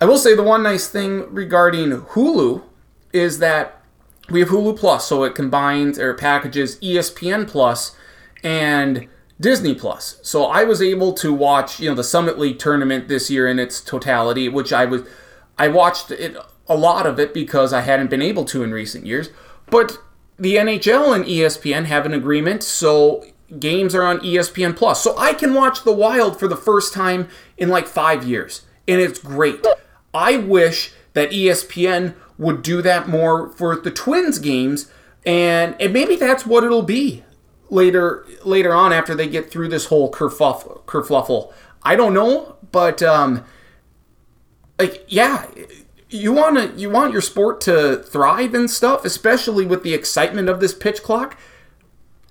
I 0.00 0.06
will 0.06 0.18
say 0.18 0.34
the 0.34 0.42
one 0.42 0.62
nice 0.62 0.88
thing 0.88 1.32
regarding 1.32 1.90
hulu 1.90 2.62
is 3.12 3.38
that 3.38 3.80
we 4.30 4.40
have 4.40 4.48
hulu 4.48 4.76
plus 4.76 5.06
so 5.06 5.24
it 5.24 5.34
combines 5.34 5.98
or 5.98 6.14
packages 6.14 6.78
espn 6.80 7.46
plus 7.46 7.96
and 8.42 9.08
Disney 9.40 9.74
Plus. 9.74 10.18
So 10.22 10.46
I 10.46 10.64
was 10.64 10.80
able 10.80 11.12
to 11.14 11.32
watch, 11.32 11.78
you 11.78 11.88
know, 11.88 11.94
the 11.94 12.04
Summit 12.04 12.38
League 12.38 12.58
tournament 12.58 13.08
this 13.08 13.30
year 13.30 13.46
in 13.46 13.58
its 13.58 13.80
totality, 13.80 14.48
which 14.48 14.72
I 14.72 14.86
was 14.86 15.02
I 15.58 15.68
watched 15.68 16.10
it 16.10 16.36
a 16.68 16.76
lot 16.76 17.06
of 17.06 17.18
it 17.18 17.32
because 17.32 17.72
I 17.72 17.82
hadn't 17.82 18.10
been 18.10 18.22
able 18.22 18.44
to 18.46 18.62
in 18.62 18.72
recent 18.72 19.06
years. 19.06 19.30
But 19.70 19.98
the 20.38 20.56
NHL 20.56 21.14
and 21.14 21.24
ESPN 21.24 21.84
have 21.86 22.06
an 22.06 22.12
agreement, 22.12 22.62
so 22.62 23.24
games 23.58 23.94
are 23.94 24.02
on 24.02 24.20
ESPN 24.20 24.76
Plus. 24.76 25.02
So 25.02 25.16
I 25.16 25.32
can 25.32 25.54
watch 25.54 25.84
The 25.84 25.92
Wild 25.92 26.38
for 26.38 26.48
the 26.48 26.56
first 26.56 26.92
time 26.92 27.28
in 27.56 27.68
like 27.68 27.86
5 27.86 28.24
years, 28.24 28.62
and 28.86 29.00
it's 29.00 29.18
great. 29.18 29.64
I 30.12 30.36
wish 30.36 30.92
that 31.14 31.30
ESPN 31.30 32.14
would 32.38 32.62
do 32.62 32.82
that 32.82 33.08
more 33.08 33.50
for 33.50 33.76
the 33.76 33.90
Twins 33.90 34.38
games 34.38 34.90
and, 35.26 35.74
and 35.80 35.92
maybe 35.92 36.16
that's 36.16 36.46
what 36.46 36.62
it'll 36.62 36.82
be 36.82 37.24
later 37.68 38.24
later 38.44 38.72
on 38.72 38.92
after 38.92 39.14
they 39.14 39.26
get 39.26 39.50
through 39.50 39.68
this 39.68 39.86
whole 39.86 40.10
kerfuffle. 40.10 40.84
kerfluffle. 40.84 41.52
I 41.82 41.96
don't 41.96 42.14
know, 42.14 42.56
but 42.70 43.02
um, 43.02 43.44
like 44.78 45.04
yeah, 45.08 45.46
you 46.08 46.32
want 46.32 46.56
to 46.56 46.80
you 46.80 46.90
want 46.90 47.12
your 47.12 47.20
sport 47.20 47.60
to 47.62 47.96
thrive 48.04 48.54
and 48.54 48.70
stuff, 48.70 49.04
especially 49.04 49.66
with 49.66 49.82
the 49.82 49.94
excitement 49.94 50.48
of 50.48 50.60
this 50.60 50.72
pitch 50.72 51.02
clock. 51.02 51.36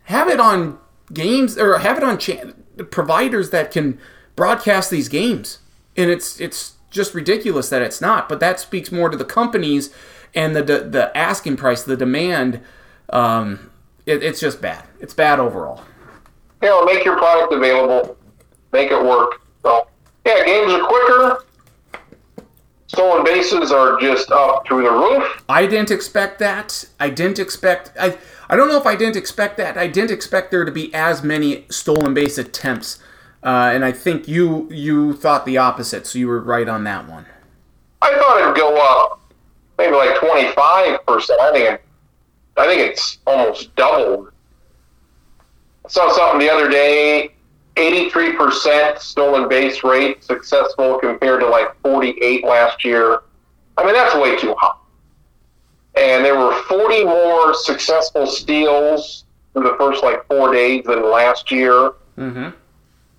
Have 0.04 0.30
it 0.30 0.40
on 0.40 0.80
games 1.14 1.58
or 1.58 1.80
have 1.80 1.98
it 1.98 2.04
on 2.04 2.18
cha- 2.18 2.54
providers 2.92 3.50
that 3.50 3.72
can 3.72 4.00
broadcast 4.38 4.90
these 4.90 5.10
games, 5.10 5.60
and 5.98 6.10
it's 6.10 6.40
it's 6.40 6.75
just 6.96 7.14
ridiculous 7.14 7.70
that 7.70 7.84
it's 7.84 8.02
not. 8.02 8.28
But 8.28 8.40
that 8.40 8.60
speaks 8.60 8.92
more 8.92 9.10
to 9.10 9.18
the 9.18 9.26
companies 9.26 9.94
and 10.34 10.56
the 10.56 10.64
the, 10.64 10.80
the 10.80 11.18
asking 11.18 11.58
price, 11.58 11.84
the 11.84 11.98
demand. 11.98 12.62
Um, 13.10 13.72
it, 14.06 14.24
it's 14.24 14.40
just 14.40 14.62
bad. 14.62 14.86
It's 15.00 15.14
bad 15.14 15.40
overall. 15.40 15.84
Yeah, 16.64 16.82
make 16.86 17.06
your 17.06 17.18
product 17.18 17.54
available, 17.54 18.18
make 18.72 18.90
it 18.90 19.04
work. 19.04 19.42
So, 19.64 19.88
yeah, 20.26 20.44
games 20.46 20.74
are 20.74 20.88
quicker. 20.88 21.46
Stolen 22.88 23.24
bases 23.24 23.72
are 23.72 24.00
just 24.00 24.32
up 24.32 24.66
through 24.66 24.84
the 24.84 24.92
roof. 24.92 25.44
I 25.50 25.68
didn't 25.68 25.92
expect 25.92 26.40
that. 26.40 26.86
I 27.00 27.10
didn't 27.10 27.40
expect. 27.40 27.92
I 28.00 28.18
I 28.50 28.56
don't 28.56 28.68
know 28.68 28.78
if 28.78 28.86
I 28.86 28.96
didn't 28.96 29.16
expect 29.16 29.58
that. 29.58 29.78
I 29.78 29.88
didn't 29.88 30.12
expect 30.12 30.52
there 30.52 30.66
to 30.66 30.72
be 30.72 30.94
as 30.94 31.24
many 31.24 31.66
stolen 31.70 32.14
base 32.14 32.38
attempts, 32.38 33.00
uh, 33.46 33.70
and 33.72 33.86
I 33.86 33.92
think 33.92 34.28
you 34.28 34.68
you 34.72 35.14
thought 35.14 35.46
the 35.46 35.58
opposite. 35.58 36.08
So 36.08 36.18
you 36.18 36.28
were 36.28 36.42
right 36.42 36.68
on 36.68 36.84
that 36.86 37.08
one. 37.08 37.28
I 38.02 38.18
thought 38.18 38.42
it'd 38.42 38.56
go 38.56 38.76
up 38.76 39.22
maybe 39.78 39.96
like 39.96 40.18
twenty 40.20 40.52
five 40.54 41.06
percent. 41.06 41.40
I 41.40 41.52
think 41.52 41.70
it, 41.70 41.82
I 42.58 42.66
think 42.66 42.92
it's 42.92 43.20
almost 43.28 43.76
doubled. 43.76 44.32
I 45.86 45.90
saw 45.90 46.12
something 46.12 46.40
the 46.40 46.52
other 46.52 46.70
day. 46.70 47.32
Eighty 47.78 48.10
three 48.10 48.34
percent 48.36 49.00
stolen 49.00 49.48
base 49.48 49.84
rate 49.84 50.24
successful 50.24 50.98
compared 50.98 51.42
to 51.42 51.48
like 51.48 51.80
forty 51.82 52.18
eight 52.22 52.44
last 52.46 52.84
year. 52.84 53.20
I 53.78 53.86
mean 53.86 53.94
that's 53.94 54.16
way 54.16 54.38
too 54.38 54.56
high. 54.58 54.78
And 55.98 56.26
there 56.26 56.40
were 56.40 56.54
forty 56.64 57.04
more 57.04 57.54
successful 57.54 58.26
steals 58.26 59.26
in 59.56 59.64
the 59.64 59.76
first 59.78 60.04
like 60.04 60.26
four 60.28 60.54
days 60.54 60.86
than 60.86 61.12
last 61.12 61.52
year. 61.52 61.92
Mm-hmm. 62.18 62.50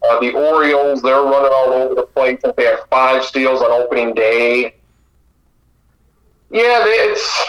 Uh, 0.09 0.21
the 0.21 0.33
Orioles, 0.33 1.03
they're 1.03 1.23
running 1.23 1.53
all 1.53 1.73
over 1.73 1.95
the 1.95 2.03
place. 2.03 2.41
They 2.57 2.65
have 2.65 2.81
five 2.91 3.25
steals 3.25 3.61
on 3.63 3.71
opening 3.71 4.15
day. 4.15 4.75
Yeah, 6.51 6.83
they, 6.85 6.91
it's 6.91 7.47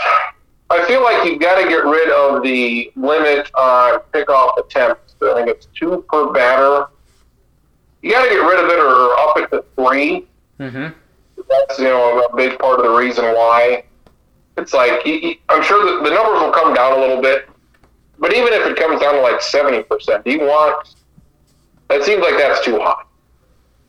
I 0.69 0.85
feel 0.87 1.03
like 1.03 1.25
you've 1.25 1.39
got 1.39 1.61
to 1.61 1.69
get 1.69 1.85
rid 1.85 2.09
of 2.09 2.43
the 2.43 2.91
limit 2.95 3.49
on 3.55 3.99
pickoff 4.13 4.57
attempts. 4.57 5.15
I 5.21 5.33
think 5.35 5.49
it's 5.49 5.67
two 5.75 6.03
per 6.09 6.31
batter. 6.31 6.87
You 8.01 8.11
got 8.11 8.23
to 8.23 8.29
get 8.29 8.37
rid 8.37 8.63
of 8.63 8.69
it 8.69 8.79
or 8.79 9.17
up 9.19 9.37
it 9.37 9.49
to 9.51 9.65
3 9.75 10.27
Mm-hmm. 10.59 10.87
That's 11.49 11.79
you 11.79 11.85
know 11.85 12.25
a 12.25 12.35
big 12.35 12.57
part 12.57 12.79
of 12.79 12.85
the 12.85 12.91
reason 12.91 13.25
why. 13.25 13.83
It's 14.57 14.73
like 14.73 15.01
I'm 15.49 15.63
sure 15.63 16.03
the 16.03 16.09
numbers 16.09 16.41
will 16.41 16.51
come 16.51 16.73
down 16.73 16.97
a 16.97 16.99
little 16.99 17.21
bit, 17.21 17.47
but 18.17 18.33
even 18.33 18.53
if 18.53 18.65
it 18.65 18.75
comes 18.75 18.99
down 18.99 19.13
to 19.13 19.21
like 19.21 19.39
70 19.39 19.83
percent, 19.83 20.25
do 20.25 20.31
you 20.31 20.39
want? 20.39 20.95
That 21.89 22.03
seems 22.03 22.21
like 22.21 22.37
that's 22.37 22.63
too 22.63 22.79
high. 22.79 23.03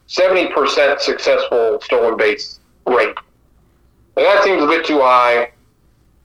70 0.06 0.52
percent 0.52 1.00
successful 1.00 1.80
stolen 1.82 2.16
base 2.16 2.60
rate. 2.86 3.16
And 4.16 4.26
that 4.26 4.42
seems 4.42 4.62
a 4.62 4.66
bit 4.66 4.86
too 4.86 5.00
high. 5.00 5.52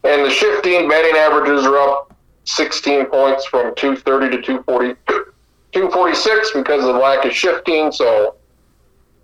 And 0.04 0.26
the 0.26 0.30
shifting 0.30 0.90
batting 0.90 1.16
averages 1.16 1.66
are 1.66 1.78
up 1.78 2.16
16 2.46 3.06
points 3.06 3.46
from 3.46 3.74
230 3.76 4.38
to 4.38 4.42
240, 4.42 4.96
246 5.72 6.52
because 6.54 6.82
of 6.84 6.94
the 6.94 7.00
lack 7.00 7.24
of 7.26 7.32
shifting. 7.34 7.92
So 7.92 8.36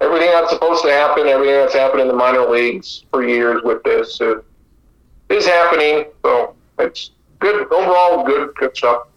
everything 0.02 0.30
that's 0.32 0.52
supposed 0.52 0.84
to 0.84 0.92
happen, 0.92 1.28
everything 1.28 1.56
that's 1.56 1.74
happened 1.74 2.02
in 2.02 2.08
the 2.08 2.14
minor 2.14 2.50
leagues 2.50 3.06
for 3.12 3.28
years 3.28 3.62
with 3.64 3.84
this 3.84 4.22
is, 4.22 4.42
is 5.30 5.46
happening. 5.46 6.06
So 6.24 6.56
it's 6.80 7.12
good 7.40 7.72
overall, 7.72 8.24
good 8.24 8.56
good 8.56 8.76
stuff. 8.76 9.08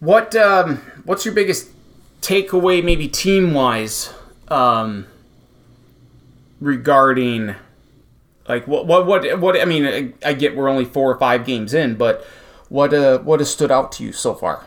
What 0.00 0.36
um, 0.36 0.76
what's 1.04 1.24
your 1.24 1.34
biggest 1.34 1.70
takeaway, 2.26 2.82
maybe 2.82 3.06
team 3.06 3.54
wise, 3.54 4.12
um, 4.48 5.06
regarding 6.60 7.54
like 8.48 8.66
what 8.66 8.86
what 8.86 9.06
what 9.06 9.40
what? 9.40 9.60
I 9.60 9.64
mean, 9.64 9.86
I, 9.86 10.12
I 10.28 10.32
get 10.32 10.56
we're 10.56 10.68
only 10.68 10.84
four 10.84 11.10
or 11.10 11.18
five 11.18 11.44
games 11.44 11.72
in, 11.72 11.94
but 11.94 12.24
what 12.68 12.92
uh 12.92 13.18
what 13.20 13.40
has 13.40 13.50
stood 13.50 13.70
out 13.70 13.92
to 13.92 14.04
you 14.04 14.12
so 14.12 14.34
far? 14.34 14.64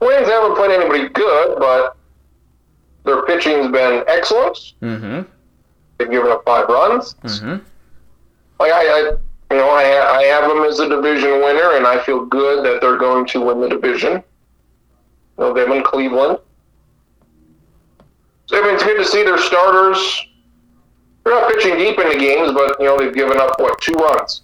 Twins 0.00 0.28
haven't 0.28 0.56
played 0.56 0.70
anybody 0.72 1.08
good, 1.08 1.58
but 1.58 1.96
their 3.04 3.24
pitching's 3.26 3.70
been 3.70 4.04
excellent. 4.06 4.74
Mm-hmm. 4.82 5.28
They've 5.98 6.10
given 6.10 6.30
up 6.30 6.44
five 6.44 6.68
runs. 6.68 7.14
Mm-hmm. 7.14 7.64
Like 8.60 8.72
I, 8.72 8.82
I 8.82 9.12
you 9.50 9.56
know, 9.56 9.70
I, 9.70 10.18
I 10.18 10.22
have 10.24 10.48
them 10.48 10.62
as 10.64 10.78
a 10.78 10.88
division 10.88 11.30
winner, 11.42 11.76
and 11.76 11.86
I 11.86 12.02
feel 12.04 12.24
good 12.26 12.64
that 12.64 12.80
they're 12.80 12.98
going 12.98 13.26
to 13.28 13.40
win 13.40 13.60
the 13.60 13.68
division. 13.68 14.22
Know, 15.38 15.52
them 15.52 15.72
in 15.72 15.82
Cleveland. 15.82 16.38
So, 18.46 18.60
I 18.60 18.64
mean, 18.64 18.74
it's 18.74 18.82
good 18.82 18.96
to 18.96 19.04
see 19.04 19.22
their 19.22 19.38
starters. 19.38 19.98
They're 21.24 21.34
not 21.34 21.52
pitching 21.52 21.76
deep 21.76 21.98
into 21.98 22.18
games, 22.18 22.52
but 22.52 22.80
you 22.80 22.86
know 22.86 22.98
they've 22.98 23.14
given 23.14 23.38
up 23.38 23.60
what 23.60 23.80
two 23.80 23.92
runs, 23.92 24.42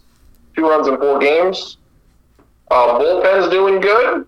two 0.55 0.69
runs 0.69 0.87
in 0.87 0.99
four 0.99 1.19
games. 1.19 1.79
Uh, 2.71 2.99
bullpen's 2.99 3.51
doing 3.51 3.81
good. 3.81 4.27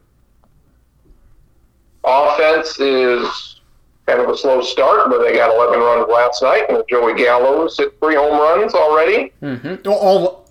Offense 2.05 2.81
is 2.81 3.61
kind 4.07 4.21
of 4.21 4.29
a 4.29 4.37
slow 4.37 4.63
start, 4.63 5.11
but 5.11 5.21
they 5.23 5.35
got 5.35 5.55
11 5.55 5.79
runs 5.81 6.09
last 6.09 6.43
night, 6.43 6.65
and 6.69 6.83
Joey 6.89 7.15
Gallo's 7.15 7.77
hit 7.77 7.99
three 8.01 8.15
home 8.15 8.41
runs 8.41 8.73
already. 8.73 9.33
Mm-hmm. 9.43 9.89
All, 9.89 10.49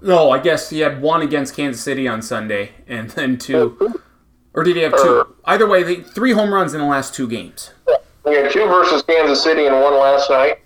no, 0.00 0.30
I 0.30 0.38
guess 0.38 0.70
he 0.70 0.80
had 0.80 1.02
one 1.02 1.20
against 1.20 1.56
Kansas 1.56 1.82
City 1.82 2.06
on 2.06 2.22
Sunday, 2.22 2.70
and 2.86 3.10
then 3.10 3.36
two, 3.36 4.00
or 4.54 4.62
did 4.62 4.76
he 4.76 4.82
have 4.82 4.92
two? 4.92 5.34
Either 5.44 5.68
way, 5.68 5.82
they, 5.82 5.96
three 5.96 6.32
home 6.32 6.52
runs 6.54 6.74
in 6.74 6.80
the 6.80 6.86
last 6.86 7.14
two 7.14 7.28
games. 7.28 7.72
We 8.24 8.36
had 8.36 8.50
two 8.50 8.64
versus 8.66 9.02
Kansas 9.02 9.42
City 9.42 9.66
and 9.66 9.74
one 9.80 9.94
last 9.94 10.30
night. 10.30 10.60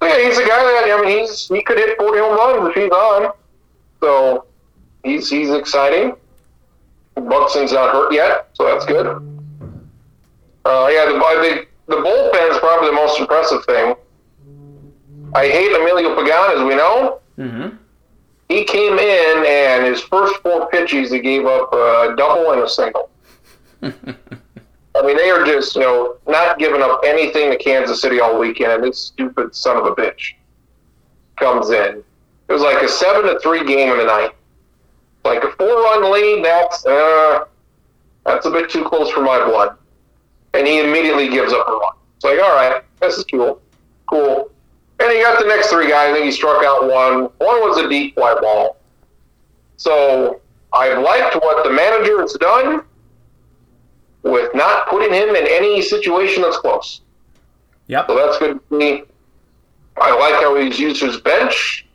Yeah, 0.00 0.18
he's 0.22 0.38
a 0.38 0.46
guy 0.46 0.62
that 0.62 0.96
I 0.96 1.02
mean 1.02 1.18
he's 1.18 1.48
he 1.48 1.62
could 1.62 1.76
hit 1.76 1.98
40 1.98 2.18
home 2.18 2.36
runs 2.36 2.68
if 2.68 2.82
he's 2.82 2.90
on. 2.90 3.32
So 4.00 4.46
he's 5.02 5.28
he's 5.28 5.50
exciting. 5.50 6.14
Buxton's 7.16 7.72
not 7.72 7.92
hurt 7.92 8.12
yet, 8.12 8.48
so 8.52 8.64
that's 8.64 8.86
good. 8.86 9.06
Uh, 10.64 10.88
yeah, 10.92 11.04
the, 11.06 11.16
I 11.16 11.64
the 11.88 11.96
bullpen's 11.96 12.58
probably 12.58 12.88
the 12.88 12.94
most 12.94 13.18
impressive 13.18 13.64
thing. 13.64 13.94
I 15.34 15.48
hate 15.48 15.72
Emilio 15.72 16.14
Pagan, 16.14 16.58
as 16.58 16.64
we 16.64 16.76
know. 16.76 17.20
Mm-hmm. 17.38 17.76
He 18.48 18.64
came 18.64 18.98
in 18.98 19.44
and 19.46 19.84
his 19.84 20.00
first 20.02 20.36
four 20.42 20.68
pitches, 20.70 21.10
he 21.10 21.20
gave 21.20 21.44
up 21.44 21.72
a 21.72 22.14
double 22.16 22.52
and 22.52 22.62
a 22.62 22.68
single. 22.68 23.10
I 23.82 25.06
mean, 25.06 25.16
they 25.16 25.30
are 25.30 25.44
just, 25.44 25.76
you 25.76 25.82
know, 25.82 26.16
not 26.26 26.58
giving 26.58 26.82
up 26.82 27.02
anything 27.04 27.50
to 27.50 27.58
Kansas 27.58 28.00
City 28.00 28.20
all 28.20 28.38
weekend. 28.38 28.72
And 28.72 28.84
this 28.84 28.98
stupid 28.98 29.54
son 29.54 29.76
of 29.76 29.86
a 29.86 29.94
bitch 29.94 30.34
comes 31.36 31.70
in. 31.70 32.02
It 32.48 32.52
was 32.52 32.62
like 32.62 32.82
a 32.82 32.88
seven 32.88 33.22
to 33.24 33.38
three 33.40 33.64
game 33.64 33.90
in 33.92 33.98
the 33.98 34.04
night. 34.04 34.30
Like 35.24 35.44
a 35.44 35.52
four 35.52 35.82
run 35.82 36.10
lead, 36.10 36.44
that's 36.44 36.86
uh, 36.86 37.44
that's 38.24 38.46
a 38.46 38.50
bit 38.50 38.70
too 38.70 38.84
close 38.84 39.10
for 39.10 39.20
my 39.20 39.44
blood. 39.44 39.76
And 40.54 40.66
he 40.66 40.80
immediately 40.80 41.28
gives 41.28 41.52
up 41.52 41.68
a 41.68 41.72
run. 41.72 41.92
It's 42.16 42.24
like, 42.24 42.40
all 42.40 42.54
right, 42.54 42.82
this 43.00 43.18
is 43.18 43.24
cool, 43.24 43.60
cool. 44.06 44.50
And 45.00 45.12
he 45.12 45.22
got 45.22 45.38
the 45.40 45.46
next 45.46 45.68
three 45.68 45.88
guys. 45.88 46.10
I 46.10 46.12
think 46.12 46.24
he 46.24 46.32
struck 46.32 46.64
out 46.64 46.88
one. 46.88 47.24
One 47.38 47.60
was 47.60 47.78
a 47.78 47.88
deep 47.88 48.14
fly 48.14 48.36
ball. 48.40 48.76
So 49.76 50.40
I've 50.72 50.98
liked 50.98 51.36
what 51.36 51.64
the 51.64 51.70
manager 51.70 52.20
has 52.20 52.32
done 52.34 52.82
with 54.22 54.52
not 54.54 54.88
putting 54.88 55.12
him 55.12 55.30
in 55.30 55.46
any 55.48 55.82
situation 55.82 56.42
that's 56.42 56.58
close. 56.58 57.02
Yep. 57.86 58.06
So 58.08 58.16
that's 58.16 58.38
good 58.38 58.60
for 58.68 58.74
me. 58.74 59.04
I 59.96 60.16
like 60.16 60.34
how 60.42 60.56
he's 60.56 60.78
used 60.78 61.00
his 61.00 61.20
bench. 61.20 61.86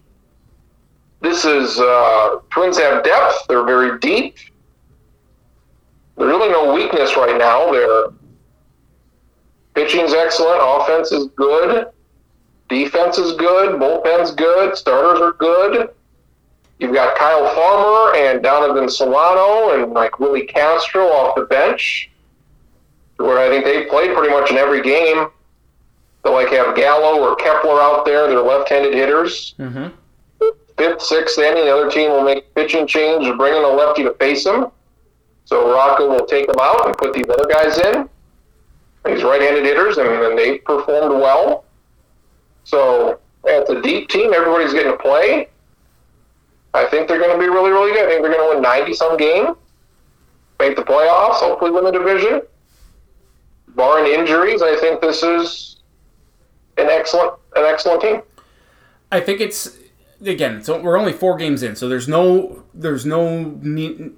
This 1.21 1.45
is 1.45 1.79
uh, 1.79 2.39
Twins 2.49 2.77
have 2.77 3.03
depth. 3.03 3.47
They're 3.47 3.63
very 3.63 3.99
deep. 3.99 4.37
There's 6.17 6.27
really 6.27 6.49
no 6.49 6.73
weakness 6.73 7.15
right 7.15 7.37
now. 7.37 7.71
Their 7.71 8.05
pitching's 9.73 10.13
excellent. 10.13 10.59
Offense 10.61 11.11
is 11.11 11.27
good. 11.35 11.87
Defense 12.73 13.19
is 13.19 13.33
good. 13.33 13.79
Bullpen's 13.79 14.31
good. 14.31 14.75
Starters 14.75 15.21
are 15.21 15.33
good. 15.33 15.91
You've 16.79 16.91
got 16.91 17.15
Kyle 17.15 17.53
Farmer 17.53 18.15
and 18.17 18.41
Donovan 18.41 18.89
Solano 18.89 19.79
and 19.79 19.93
like 19.93 20.19
Willi 20.19 20.47
Castro 20.47 21.05
off 21.05 21.35
the 21.35 21.45
bench, 21.45 22.09
where 23.17 23.37
I 23.37 23.47
think 23.47 23.63
they 23.63 23.85
played 23.85 24.15
pretty 24.15 24.33
much 24.33 24.49
in 24.49 24.57
every 24.57 24.81
game. 24.81 25.27
They 26.23 26.31
like 26.31 26.49
have 26.49 26.75
Gallo 26.75 27.21
or 27.21 27.35
Kepler 27.35 27.79
out 27.79 28.05
there. 28.05 28.27
They're 28.27 28.41
left-handed 28.41 28.95
hitters. 28.95 29.53
Mm-hmm. 29.59 29.89
Fifth, 30.75 31.03
sixth 31.03 31.37
inning, 31.37 31.65
the 31.65 31.71
other 31.71 31.91
team 31.91 32.09
will 32.09 32.23
make 32.23 32.55
pitching 32.55 32.87
change 32.87 33.25
bringing 33.37 33.59
in 33.59 33.65
a 33.65 33.67
lefty 33.67 34.01
to 34.01 34.15
face 34.15 34.47
him. 34.47 34.65
So 35.45 35.71
Rocco 35.71 36.09
will 36.09 36.25
take 36.25 36.47
them 36.47 36.55
out 36.59 36.87
and 36.87 36.97
put 36.97 37.13
these 37.13 37.29
other 37.29 37.47
guys 37.47 37.77
in. 37.77 38.09
These 39.05 39.23
right-handed 39.23 39.63
hitters, 39.63 39.97
and, 39.97 40.09
and 40.09 40.35
they 40.35 40.57
performed 40.57 41.21
well. 41.21 41.62
So 42.63 43.19
it's 43.45 43.69
a 43.69 43.81
deep 43.81 44.09
team. 44.09 44.33
Everybody's 44.33 44.73
getting 44.73 44.91
to 44.91 44.97
play. 44.97 45.49
I 46.73 46.85
think 46.85 47.07
they're 47.07 47.19
going 47.19 47.31
to 47.31 47.39
be 47.39 47.49
really, 47.49 47.71
really 47.71 47.91
good. 47.91 48.05
I 48.05 48.09
think 48.09 48.21
they're 48.23 48.33
going 48.33 48.49
to 48.49 48.55
win 48.55 48.63
90 48.63 48.93
some 48.93 49.17
game, 49.17 49.55
make 50.59 50.75
the 50.75 50.81
playoffs, 50.83 51.35
hopefully 51.35 51.71
win 51.71 51.83
the 51.83 51.91
division. 51.91 52.41
Barring 53.75 54.11
injuries, 54.11 54.61
I 54.61 54.77
think 54.79 55.01
this 55.01 55.23
is 55.23 55.77
an 56.77 56.87
excellent, 56.87 57.33
an 57.55 57.65
excellent 57.65 58.01
team. 58.01 58.21
I 59.11 59.19
think 59.19 59.41
it's 59.41 59.77
again. 60.25 60.63
So 60.63 60.79
we're 60.81 60.97
only 60.97 61.13
four 61.13 61.37
games 61.37 61.63
in, 61.63 61.75
so 61.75 61.87
there's 61.87 62.07
no, 62.07 62.63
there's 62.73 63.05
no. 63.05 63.59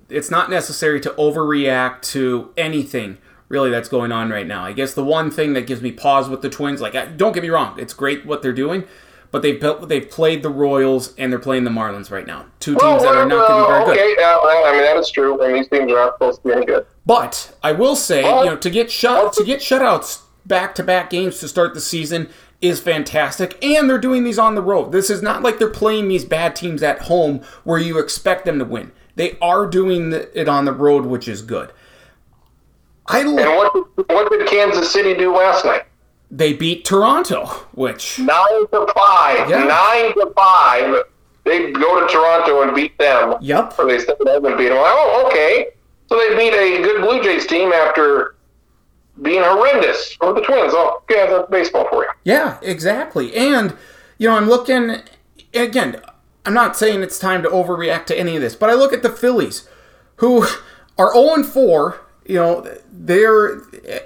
It's 0.09 0.31
not 0.31 0.49
necessary 0.49 0.99
to 1.01 1.09
overreact 1.11 2.01
to 2.13 2.53
anything 2.57 3.17
really 3.49 3.69
that's 3.69 3.89
going 3.89 4.11
on 4.11 4.29
right 4.29 4.47
now. 4.47 4.63
I 4.63 4.71
guess 4.73 4.93
the 4.93 5.03
one 5.03 5.29
thing 5.31 5.53
that 5.53 5.67
gives 5.67 5.81
me 5.81 5.91
pause 5.91 6.29
with 6.29 6.41
the 6.41 6.49
Twins, 6.49 6.81
like 6.81 6.95
I- 6.95 7.05
don't 7.05 7.33
get 7.33 7.43
me 7.43 7.49
wrong, 7.49 7.75
it's 7.77 7.93
great 7.93 8.25
what 8.25 8.41
they're 8.41 8.53
doing, 8.53 8.83
but 9.31 9.41
they've 9.41 9.59
built- 9.59 9.87
they've 9.89 10.09
played 10.09 10.41
the 10.43 10.49
Royals 10.49 11.13
and 11.17 11.31
they're 11.31 11.39
playing 11.39 11.63
the 11.63 11.69
Marlins 11.71 12.09
right 12.11 12.25
now. 12.25 12.45
Two 12.59 12.75
teams 12.75 13.03
that 13.03 13.15
are 13.15 13.25
not 13.25 13.47
going 13.47 13.61
to 13.61 13.67
be 13.67 13.71
very 13.71 13.81
uh, 13.83 13.85
good. 13.85 13.97
okay, 13.99 14.15
well, 14.17 14.41
I 14.65 14.71
mean 14.71 14.81
that 14.81 14.97
is 14.97 15.09
true. 15.11 15.37
Mean 15.37 15.53
these 15.53 15.67
teams 15.67 15.91
are 15.91 15.95
not 15.95 16.13
supposed 16.15 16.41
to 16.43 16.47
be 16.49 16.53
any 16.55 16.65
good. 16.65 16.85
But 17.05 17.55
I 17.63 17.71
will 17.71 17.95
say, 17.95 18.23
Well- 18.23 18.43
you 18.45 18.51
know, 18.51 18.57
to 18.57 18.69
get 18.69 18.89
shut 18.91 19.33
to 19.33 19.43
get 19.43 19.59
shutouts 19.59 20.21
back 20.45 20.75
to 20.75 20.83
back 20.83 21.09
games 21.09 21.39
to 21.39 21.47
start 21.47 21.73
the 21.73 21.81
season 21.81 22.29
is 22.61 22.79
fantastic, 22.79 23.63
and 23.63 23.89
they're 23.89 23.97
doing 23.99 24.23
these 24.23 24.39
on 24.39 24.55
the 24.55 24.61
road. 24.61 24.91
This 24.91 25.09
is 25.09 25.21
not 25.21 25.43
like 25.43 25.59
they're 25.59 25.69
playing 25.69 26.07
these 26.07 26.23
bad 26.25 26.55
teams 26.55 26.81
at 26.81 27.03
home 27.03 27.41
where 27.63 27.77
you 27.77 27.99
expect 27.99 28.45
them 28.45 28.57
to 28.59 28.65
win. 28.65 28.91
They 29.15 29.37
are 29.41 29.67
doing 29.67 30.13
it 30.13 30.47
on 30.49 30.65
the 30.65 30.71
road, 30.71 31.05
which 31.05 31.27
is 31.27 31.41
good. 31.41 31.71
I 33.07 33.19
And 33.19 33.35
what 33.35 33.73
what 34.09 34.31
did 34.31 34.47
Kansas 34.47 34.91
City 34.91 35.13
do 35.13 35.35
last 35.35 35.65
night? 35.65 35.83
they 36.31 36.53
beat 36.53 36.83
Toronto, 36.83 37.45
which 37.73 38.17
Nine 38.19 38.67
to 38.71 38.87
five. 38.95 39.49
Yeah. 39.49 39.63
Nine 39.65 40.13
to 40.15 40.33
five. 40.35 41.03
They 41.43 41.71
go 41.71 42.05
to 42.05 42.11
Toronto 42.11 42.63
and 42.63 42.75
beat 42.75 42.97
them. 42.97 43.35
yep, 43.41 43.75
Or 43.77 43.85
they 43.85 43.99
step 43.99 44.19
ahead 44.21 44.43
and 44.43 44.57
beat 44.57 44.69
them. 44.69 44.77
Oh, 44.79 45.25
okay. 45.27 45.67
So 46.09 46.17
they 46.17 46.35
beat 46.35 46.53
a 46.53 46.81
good 46.81 47.01
Blue 47.03 47.21
Jays 47.21 47.45
team 47.45 47.71
after 47.71 48.35
being 49.21 49.43
horrendous 49.43 50.13
for 50.13 50.33
the 50.33 50.41
Twins. 50.41 50.73
Oh, 50.75 51.03
yeah, 51.09 51.27
that's 51.27 51.49
baseball 51.49 51.87
for 51.89 52.03
you. 52.03 52.09
Yeah, 52.23 52.57
exactly. 52.63 53.35
And 53.35 53.75
you 54.17 54.27
know, 54.27 54.35
I'm 54.35 54.49
looking 54.49 54.97
again, 55.53 56.01
I'm 56.45 56.53
not 56.55 56.75
saying 56.75 57.03
it's 57.03 57.19
time 57.19 57.43
to 57.43 57.49
overreact 57.49 58.05
to 58.07 58.19
any 58.19 58.35
of 58.35 58.41
this, 58.41 58.55
but 58.55 58.69
I 58.69 58.73
look 58.73 58.91
at 58.93 59.03
the 59.03 59.09
Phillies, 59.11 59.67
who 60.17 60.45
are 60.97 61.13
0 61.13 61.43
4. 61.43 62.01
You 62.25 62.35
know, 62.35 62.77
they're, 62.91 63.61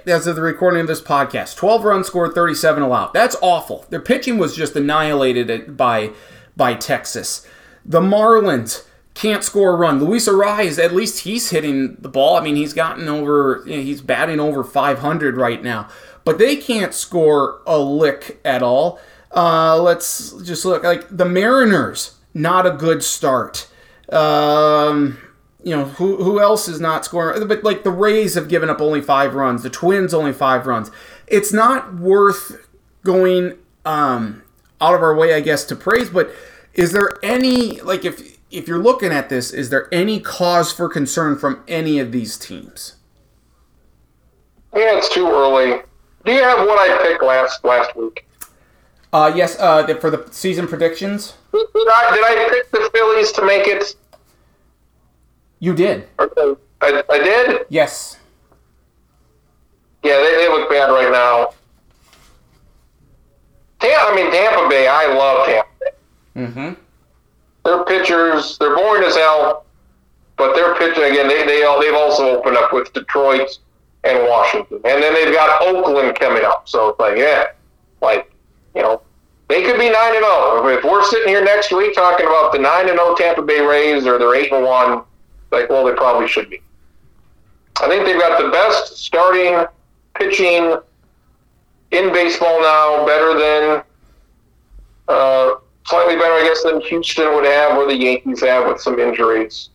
as 0.06 0.26
of 0.26 0.36
the 0.36 0.42
recording 0.42 0.82
of 0.82 0.86
this 0.86 1.00
podcast, 1.00 1.56
12 1.56 1.84
runs 1.84 2.06
scored, 2.06 2.34
37 2.34 2.82
allowed. 2.82 3.14
That's 3.14 3.36
awful. 3.40 3.86
Their 3.88 4.00
pitching 4.00 4.38
was 4.38 4.54
just 4.54 4.76
annihilated 4.76 5.76
by, 5.76 6.10
by 6.56 6.74
Texas. 6.74 7.46
The 7.84 8.00
Marlins 8.00 8.84
can't 9.14 9.42
score 9.42 9.74
a 9.74 9.76
run. 9.76 10.02
Luis 10.02 10.28
Arraez, 10.28 10.82
at 10.82 10.94
least 10.94 11.24
he's 11.24 11.50
hitting 11.50 11.96
the 11.98 12.08
ball. 12.08 12.36
I 12.36 12.42
mean, 12.42 12.56
he's 12.56 12.72
gotten 12.72 13.08
over, 13.08 13.62
you 13.66 13.76
know, 13.76 13.82
he's 13.82 14.00
batting 14.00 14.40
over 14.40 14.62
500 14.62 15.36
right 15.36 15.62
now. 15.62 15.88
But 16.24 16.38
they 16.38 16.56
can't 16.56 16.94
score 16.94 17.60
a 17.66 17.78
lick 17.78 18.40
at 18.44 18.62
all. 18.62 19.00
Uh, 19.34 19.80
let's 19.80 20.32
just 20.42 20.64
look 20.64 20.82
like 20.82 21.06
the 21.14 21.24
Mariners. 21.24 22.16
Not 22.34 22.66
a 22.66 22.70
good 22.70 23.02
start. 23.02 23.68
Um, 24.10 25.18
you 25.62 25.76
know 25.76 25.84
who 25.84 26.22
who 26.22 26.40
else 26.40 26.68
is 26.68 26.80
not 26.80 27.04
scoring? 27.04 27.46
But 27.46 27.64
like 27.64 27.84
the 27.84 27.90
Rays 27.90 28.34
have 28.34 28.48
given 28.48 28.70
up 28.70 28.80
only 28.80 29.00
five 29.00 29.34
runs. 29.34 29.62
The 29.62 29.70
Twins 29.70 30.14
only 30.14 30.32
five 30.32 30.66
runs. 30.66 30.90
It's 31.26 31.52
not 31.52 31.94
worth 31.94 32.68
going 33.04 33.58
um, 33.84 34.42
out 34.80 34.94
of 34.94 35.02
our 35.02 35.14
way, 35.14 35.34
I 35.34 35.40
guess, 35.40 35.64
to 35.64 35.76
praise. 35.76 36.10
But 36.10 36.30
is 36.74 36.92
there 36.92 37.18
any 37.22 37.80
like 37.80 38.04
if 38.04 38.38
if 38.50 38.66
you're 38.66 38.78
looking 38.78 39.12
at 39.12 39.28
this, 39.28 39.52
is 39.52 39.70
there 39.70 39.92
any 39.92 40.20
cause 40.20 40.72
for 40.72 40.88
concern 40.88 41.38
from 41.38 41.62
any 41.68 41.98
of 41.98 42.12
these 42.12 42.36
teams? 42.36 42.96
Yeah, 44.74 44.96
it's 44.96 45.12
too 45.12 45.28
early. 45.28 45.82
Do 46.24 46.32
you 46.32 46.42
have 46.42 46.66
what 46.66 46.78
I 46.78 47.02
picked 47.02 47.22
last 47.22 47.64
last 47.64 47.96
week? 47.96 48.26
Uh, 49.12 49.32
yes, 49.34 49.58
uh, 49.58 49.86
for 49.96 50.10
the 50.10 50.26
season 50.30 50.68
predictions. 50.68 51.34
Did 51.52 51.66
I, 51.74 52.14
did 52.14 52.24
I 52.24 52.48
pick 52.50 52.70
the 52.70 52.90
Phillies 52.92 53.32
to 53.32 53.44
make 53.44 53.66
it? 53.66 53.96
You 55.60 55.74
did. 55.74 56.08
I, 56.18 57.02
I 57.08 57.18
did? 57.18 57.66
Yes. 57.68 58.18
Yeah, 60.02 60.16
they, 60.16 60.36
they 60.36 60.48
look 60.48 60.70
bad 60.70 60.86
right 60.86 61.12
now. 61.12 61.52
Tampa, 63.78 64.12
I 64.12 64.14
mean, 64.14 64.32
Tampa 64.32 64.68
Bay, 64.68 64.88
I 64.88 65.14
love 65.14 65.46
Tampa 65.46 65.68
Bay. 65.80 66.42
Mm-hmm. 66.42 66.80
Their 67.64 67.84
pitchers, 67.84 68.56
they're 68.58 68.74
boring 68.74 69.04
as 69.04 69.14
hell, 69.14 69.66
but 70.36 70.54
their 70.54 70.74
pitching, 70.76 71.04
again, 71.04 71.28
they, 71.28 71.44
they, 71.44 71.60
they've 71.80 71.94
also 71.94 72.38
opened 72.38 72.56
up 72.56 72.72
with 72.72 72.92
Detroit 72.94 73.58
and 74.04 74.26
Washington. 74.26 74.80
And 74.84 75.02
then 75.02 75.12
they've 75.12 75.34
got 75.34 75.62
Oakland 75.62 76.18
coming 76.18 76.44
up. 76.44 76.68
So 76.68 76.90
it's 76.90 77.00
like, 77.00 77.18
yeah, 77.18 77.48
like, 78.00 78.32
you 78.74 78.80
know, 78.80 79.02
they 79.48 79.62
could 79.62 79.78
be 79.78 79.90
9 79.90 79.94
and 80.14 80.24
0. 80.24 80.68
If 80.68 80.84
we're 80.84 81.04
sitting 81.10 81.28
here 81.28 81.44
next 81.44 81.72
week 81.72 81.94
talking 81.94 82.24
about 82.24 82.52
the 82.52 82.58
9 82.58 82.88
and 82.88 82.98
0 82.98 83.14
Tampa 83.16 83.42
Bay 83.42 83.60
Rays 83.60 84.06
or 84.06 84.18
they're 84.18 84.34
8 84.34 84.52
and 84.52 84.64
1, 84.64 85.02
like, 85.50 85.68
well, 85.70 85.84
they 85.84 85.92
probably 85.92 86.28
should 86.28 86.50
be. 86.50 86.60
I 87.80 87.88
think 87.88 88.04
they've 88.04 88.20
got 88.20 88.40
the 88.40 88.50
best 88.50 88.98
starting 88.98 89.64
pitching 90.14 90.76
in 91.92 92.12
baseball 92.12 92.60
now, 92.60 93.06
better 93.06 93.38
than, 93.38 93.82
uh, 95.08 95.54
slightly 95.86 96.16
better, 96.16 96.34
I 96.34 96.42
guess, 96.44 96.62
than 96.62 96.80
Houston 96.82 97.34
would 97.34 97.44
have 97.44 97.76
or 97.76 97.86
the 97.86 97.96
Yankees 97.96 98.40
have 98.42 98.66
with 98.66 98.80
some 98.80 98.98
injuries. 98.98 99.70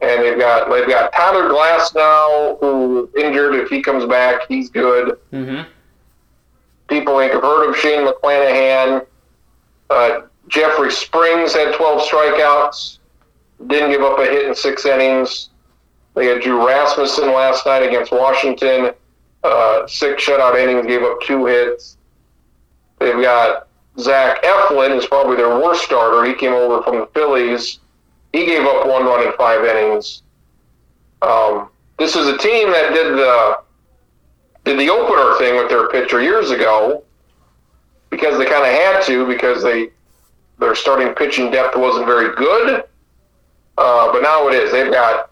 And 0.00 0.22
they've 0.22 0.38
got 0.38 0.70
they've 0.70 0.88
got 0.88 1.12
Tyler 1.12 1.48
Glasnow, 1.48 2.60
who 2.60 3.10
injured. 3.18 3.56
If 3.56 3.68
he 3.68 3.82
comes 3.82 4.04
back, 4.04 4.42
he's 4.48 4.70
good. 4.70 5.18
Mm-hmm. 5.32 5.68
People 6.88 7.18
think 7.18 7.32
have 7.32 7.42
heard 7.42 7.68
of 7.68 7.76
Shane 7.76 8.06
McClanahan. 8.06 9.04
Uh, 9.90 10.20
Jeffrey 10.46 10.92
Springs 10.92 11.52
had 11.52 11.74
12 11.74 12.02
strikeouts. 12.02 12.97
Didn't 13.66 13.90
give 13.90 14.02
up 14.02 14.18
a 14.18 14.24
hit 14.24 14.46
in 14.46 14.54
six 14.54 14.86
innings. 14.86 15.50
They 16.14 16.26
had 16.26 16.42
Drew 16.42 16.66
Rasmussen 16.66 17.32
last 17.32 17.66
night 17.66 17.82
against 17.82 18.12
Washington. 18.12 18.92
Uh, 19.42 19.86
six 19.86 20.24
shutout 20.24 20.56
innings, 20.58 20.86
gave 20.86 21.02
up 21.02 21.20
two 21.22 21.46
hits. 21.46 21.96
They've 22.98 23.20
got 23.20 23.68
Zach 23.98 24.42
Eflin 24.42 24.96
is 24.96 25.06
probably 25.06 25.36
their 25.36 25.58
worst 25.58 25.84
starter. 25.84 26.24
He 26.24 26.34
came 26.34 26.52
over 26.52 26.82
from 26.82 26.98
the 26.98 27.06
Phillies. 27.14 27.78
He 28.32 28.46
gave 28.46 28.64
up 28.64 28.86
one 28.86 29.04
run 29.04 29.26
in 29.26 29.32
five 29.34 29.64
innings. 29.64 30.22
Um, 31.22 31.68
this 31.98 32.14
is 32.14 32.28
a 32.28 32.38
team 32.38 32.70
that 32.70 32.92
did 32.92 33.16
the 33.16 33.60
did 34.64 34.78
the 34.78 34.90
opener 34.90 35.36
thing 35.38 35.56
with 35.56 35.68
their 35.68 35.88
pitcher 35.88 36.20
years 36.20 36.50
ago 36.50 37.02
because 38.10 38.38
they 38.38 38.44
kind 38.44 38.64
of 38.64 38.72
had 38.72 39.02
to 39.04 39.26
because 39.26 39.62
they 39.62 39.90
their 40.58 40.74
starting 40.74 41.14
pitching 41.14 41.50
depth 41.50 41.76
wasn't 41.76 42.06
very 42.06 42.34
good. 42.36 42.84
Uh, 43.78 44.12
but 44.12 44.20
now 44.22 44.48
it 44.48 44.54
is. 44.54 44.72
They've 44.72 44.92
got 44.92 45.30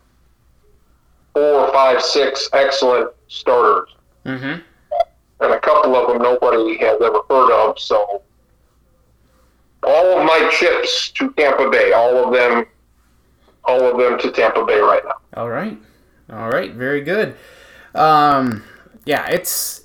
four, 1.34 1.72
five, 1.72 2.00
six 2.02 2.48
excellent 2.52 3.10
starters, 3.28 3.90
Mm-hmm. 4.24 4.60
and 5.40 5.52
a 5.52 5.60
couple 5.60 5.94
of 5.94 6.08
them 6.08 6.22
nobody 6.22 6.76
has 6.78 7.00
ever 7.00 7.20
heard 7.30 7.52
of. 7.52 7.78
So 7.78 8.22
all 9.82 10.18
of 10.18 10.24
my 10.24 10.48
chips 10.58 11.10
to 11.10 11.30
Tampa 11.32 11.70
Bay, 11.70 11.92
all 11.92 12.16
of 12.26 12.32
them, 12.32 12.66
all 13.64 13.84
of 13.84 13.98
them 13.98 14.18
to 14.20 14.30
Tampa 14.32 14.64
Bay 14.64 14.78
right 14.80 15.02
now. 15.04 15.16
All 15.40 15.48
right. 15.48 15.78
All 16.32 16.48
right. 16.48 16.72
Very 16.72 17.02
good. 17.02 17.36
Um, 17.94 18.64
yeah, 19.04 19.28
it's. 19.28 19.82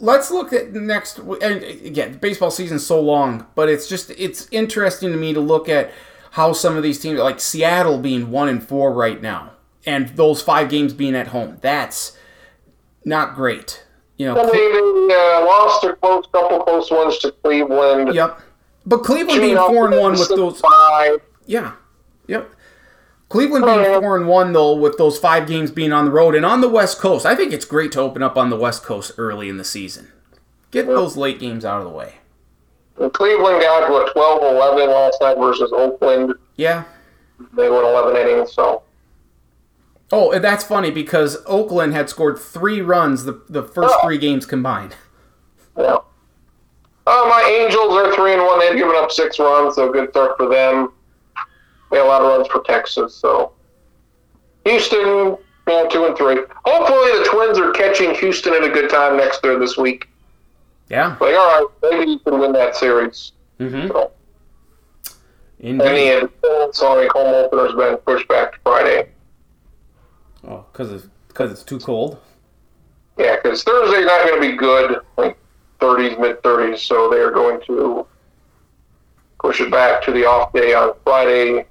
Let's 0.00 0.30
look 0.32 0.52
at 0.52 0.72
next. 0.72 1.18
And 1.18 1.62
again, 1.62 2.18
baseball 2.18 2.50
season's 2.50 2.84
so 2.84 3.00
long, 3.00 3.46
but 3.54 3.68
it's 3.68 3.88
just 3.88 4.10
it's 4.10 4.48
interesting 4.50 5.12
to 5.12 5.16
me 5.16 5.32
to 5.32 5.40
look 5.40 5.68
at 5.68 5.92
how 6.34 6.52
some 6.52 6.76
of 6.76 6.82
these 6.82 6.98
teams, 6.98 7.20
like 7.20 7.38
Seattle, 7.38 7.96
being 7.96 8.32
one 8.32 8.48
and 8.48 8.60
four 8.60 8.92
right 8.92 9.22
now, 9.22 9.52
and 9.86 10.08
those 10.10 10.42
five 10.42 10.68
games 10.68 10.92
being 10.92 11.14
at 11.14 11.28
home. 11.28 11.58
That's 11.60 12.18
not 13.04 13.36
great. 13.36 13.84
You 14.16 14.26
know. 14.26 14.40
I 14.40 14.50
mean, 14.50 15.08
they 15.08 15.14
uh, 15.14 15.46
lost 15.46 15.84
a 15.84 15.94
close 15.94 16.26
couple 16.32 16.58
close 16.64 16.90
ones 16.90 17.18
to 17.18 17.30
Cleveland. 17.30 18.14
Yep. 18.16 18.40
But 18.84 18.98
Cleveland 19.04 19.42
being 19.42 19.56
four 19.56 19.86
and 19.86 20.00
one 20.00 20.12
with 20.12 20.28
those. 20.28 20.60
five. 20.60 21.20
Yeah. 21.46 21.74
Yep. 22.26 22.50
Cleveland 23.28 23.64
being 23.64 24.00
four 24.00 24.16
and 24.16 24.26
one 24.26 24.52
though, 24.52 24.74
with 24.74 24.98
those 24.98 25.16
five 25.16 25.46
games 25.46 25.70
being 25.70 25.92
on 25.92 26.04
the 26.04 26.10
road 26.10 26.34
and 26.34 26.44
on 26.44 26.60
the 26.60 26.68
West 26.68 26.98
Coast. 26.98 27.24
I 27.24 27.36
think 27.36 27.52
it's 27.52 27.64
great 27.64 27.92
to 27.92 28.00
open 28.00 28.24
up 28.24 28.36
on 28.36 28.50
the 28.50 28.56
West 28.56 28.82
Coast 28.82 29.12
early 29.18 29.48
in 29.48 29.56
the 29.56 29.64
season. 29.64 30.10
Get 30.72 30.88
those 30.88 31.16
late 31.16 31.38
games 31.38 31.64
out 31.64 31.78
of 31.78 31.84
the 31.84 31.96
way. 31.96 32.14
And 32.98 33.12
Cleveland 33.12 33.60
got 33.60 33.90
what 33.90 34.14
12-11 34.14 34.88
last 34.88 35.20
night 35.20 35.36
versus 35.38 35.72
Oakland. 35.72 36.34
Yeah. 36.56 36.84
They 37.54 37.68
went 37.68 37.84
11 37.84 38.16
innings, 38.16 38.52
so 38.52 38.82
Oh, 40.12 40.30
and 40.30 40.44
that's 40.44 40.62
funny 40.64 40.90
because 40.92 41.38
Oakland 41.46 41.92
had 41.94 42.08
scored 42.08 42.38
three 42.38 42.80
runs 42.80 43.24
the, 43.24 43.40
the 43.48 43.62
first 43.64 43.94
Oh. 43.98 44.06
three 44.06 44.18
games 44.18 44.46
combined. 44.46 44.94
yeah. 45.76 45.96
Uh, 47.06 47.26
my 47.28 47.42
Angels 47.60 47.92
are 47.94 48.14
three 48.14 48.32
and 48.32 48.42
one. 48.42 48.58
They've 48.60 48.76
given 48.76 48.94
up 48.96 49.10
six 49.10 49.38
runs, 49.38 49.74
so 49.74 49.92
good 49.92 50.08
start 50.10 50.36
for 50.38 50.48
them. 50.48 50.92
They 51.90 51.98
had 51.98 52.06
a 52.06 52.08
lot 52.08 52.22
of 52.22 52.28
runs 52.28 52.46
for 52.48 52.62
Texas, 52.62 53.14
so 53.14 53.52
Houston, 54.64 55.00
you 55.00 55.38
know, 55.66 55.88
two 55.90 56.06
and 56.06 56.16
three. 56.16 56.36
Hopefully, 56.64 57.18
the 57.18 57.28
Twins 57.30 57.58
are 57.58 57.72
catching 57.72 58.14
Houston 58.14 58.54
at 58.54 58.64
a 58.64 58.70
good 58.70 58.88
time 58.88 59.16
next 59.18 59.44
year 59.44 59.58
this 59.58 59.76
week. 59.76 60.08
Yeah. 60.88 61.16
Like, 61.20 61.34
all 61.34 61.62
right, 61.62 61.66
maybe 61.82 62.10
you 62.12 62.18
can 62.18 62.38
win 62.38 62.52
that 62.52 62.76
series. 62.76 63.32
Mm-hmm. 63.58 63.88
So, 63.88 64.12
and 65.60 65.80
Indeed. 65.80 66.28
the 66.42 66.68
Sonic 66.72 67.10
home 67.12 67.34
opener's 67.34 67.74
been 67.74 67.96
pushed 67.98 68.28
back 68.28 68.52
to 68.52 68.58
Friday. 68.64 69.08
Oh, 70.46 70.66
because 70.70 70.92
it's, 70.92 71.08
cause 71.32 71.50
it's 71.50 71.62
too 71.62 71.78
cold. 71.78 72.18
Yeah, 73.16 73.36
because 73.36 73.62
Thursday's 73.62 74.06
not 74.06 74.26
going 74.26 74.42
to 74.42 74.50
be 74.50 74.56
good, 74.56 75.00
like 75.16 75.38
30s, 75.80 76.20
mid 76.20 76.42
30s, 76.42 76.78
so 76.80 77.08
they 77.08 77.18
are 77.18 77.30
going 77.30 77.60
to 77.66 78.06
push 79.40 79.60
it 79.60 79.70
back 79.70 80.02
to 80.02 80.12
the 80.12 80.26
off 80.26 80.52
day 80.52 80.74
on 80.74 80.92
Friday. 81.04 81.66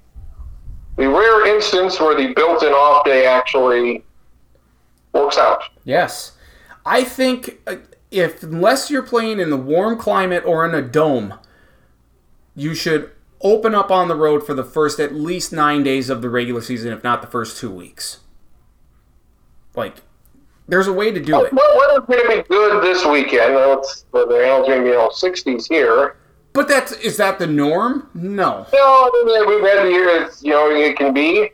The 0.96 1.10
rare 1.10 1.48
instance 1.48 2.00
where 2.00 2.16
the 2.16 2.34
built 2.34 2.64
in 2.64 2.70
off 2.70 3.06
day 3.06 3.26
actually 3.26 4.04
works 5.12 5.38
out. 5.38 5.64
Yes. 5.84 6.34
I 6.86 7.04
think 7.04 7.60
uh, 7.68 7.76
if 8.14 8.44
unless 8.44 8.90
you're 8.90 9.04
playing 9.04 9.40
in 9.40 9.50
the 9.50 9.58
warm 9.58 9.98
climate 9.98 10.44
or 10.46 10.66
in 10.66 10.76
a 10.76 10.82
dome, 10.82 11.34
you 12.56 12.76
should 12.76 13.12
open 13.42 13.76
up 13.76 13.92
on 13.92 14.08
the 14.08 14.16
road 14.16 14.46
for 14.46 14.54
the 14.54 14.64
first 14.64 15.00
at 15.00 15.14
least 15.14 15.52
nine 15.52 15.84
days 15.84 16.10
of 16.10 16.22
the 16.22 16.30
regular 16.30 16.62
season, 16.62 16.94
if 16.94 17.04
not 17.04 17.22
the 17.22 17.28
first 17.28 17.58
two 17.58 17.72
weeks. 17.72 18.20
Like, 19.76 19.98
there's 20.68 20.88
a 20.88 20.94
way 20.94 21.12
to 21.12 21.20
do 21.20 21.44
it. 21.44 21.52
Well, 21.52 21.78
weather's 21.78 22.08
going 22.08 22.22
to 22.24 22.44
be 22.44 22.48
good 22.48 22.84
this 22.84 23.06
weekend. 23.06 23.56
It's, 23.56 24.06
the 24.14 24.20
air's 24.20 24.68
going 24.68 24.84
to 24.84 24.90
be 24.90 24.92
know, 24.92 25.10
60s 25.10 25.68
here. 25.68 26.18
But 26.54 26.68
that's 26.68 26.92
is 26.94 27.18
that 27.18 27.40
the 27.40 27.48
norm? 27.48 28.10
No. 28.14 28.68
No, 28.72 28.80
I 28.80 29.24
mean, 29.26 29.48
we've 29.48 29.68
had 29.68 29.86
the 29.86 29.90
year 29.90 30.22
it's, 30.22 30.44
you 30.44 30.52
know, 30.52 30.70
it 30.70 30.96
can 30.96 31.12
be. 31.12 31.50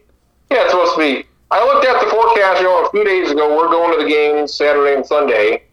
Yeah, 0.52 0.64
it's 0.64 0.72
supposed 0.72 0.96
to 0.96 1.00
be. 1.00 1.26
I 1.52 1.64
looked 1.64 1.88
at 1.88 2.04
the 2.04 2.12
forecast, 2.12 2.62
you 2.62 2.68
know, 2.68 2.86
a 2.86 2.92
few 2.92 3.06
days 3.06 3.32
ago. 3.32 3.58
We're 3.58 3.70
going 3.70 3.98
to 3.98 4.04
the 4.04 4.10
games 4.10 4.54
Saturday 4.54 4.96
and 4.96 5.06
Sunday, 5.06 5.64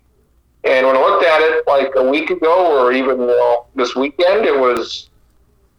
And 0.66 0.86
when 0.86 0.96
I 0.96 1.00
looked 1.00 1.24
at 1.24 1.40
it 1.40 1.66
like 1.66 1.92
a 1.96 2.02
week 2.02 2.30
ago 2.30 2.78
or 2.78 2.92
even 2.92 3.18
well, 3.18 3.68
this 3.74 3.94
weekend, 3.94 4.44
it 4.44 4.58
was 4.58 5.10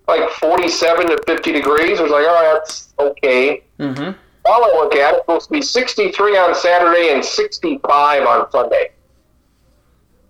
like 0.07 0.30
47 0.30 1.07
to 1.07 1.23
50 1.27 1.51
degrees. 1.51 1.99
I 1.99 2.03
was 2.03 2.11
like, 2.11 2.27
all 2.27 2.34
right, 2.34 2.53
that's 2.53 2.93
okay. 2.97 3.64
Mm-hmm. 3.80 4.18
All 4.45 4.64
I 4.64 4.68
look 4.80 4.95
at, 4.95 5.14
it's 5.15 5.22
supposed 5.23 5.47
to 5.47 5.53
be 5.53 5.61
63 5.61 6.38
on 6.38 6.55
Saturday 6.55 7.14
and 7.14 7.23
65 7.23 8.23
on 8.23 8.49
Sunday. 8.51 8.91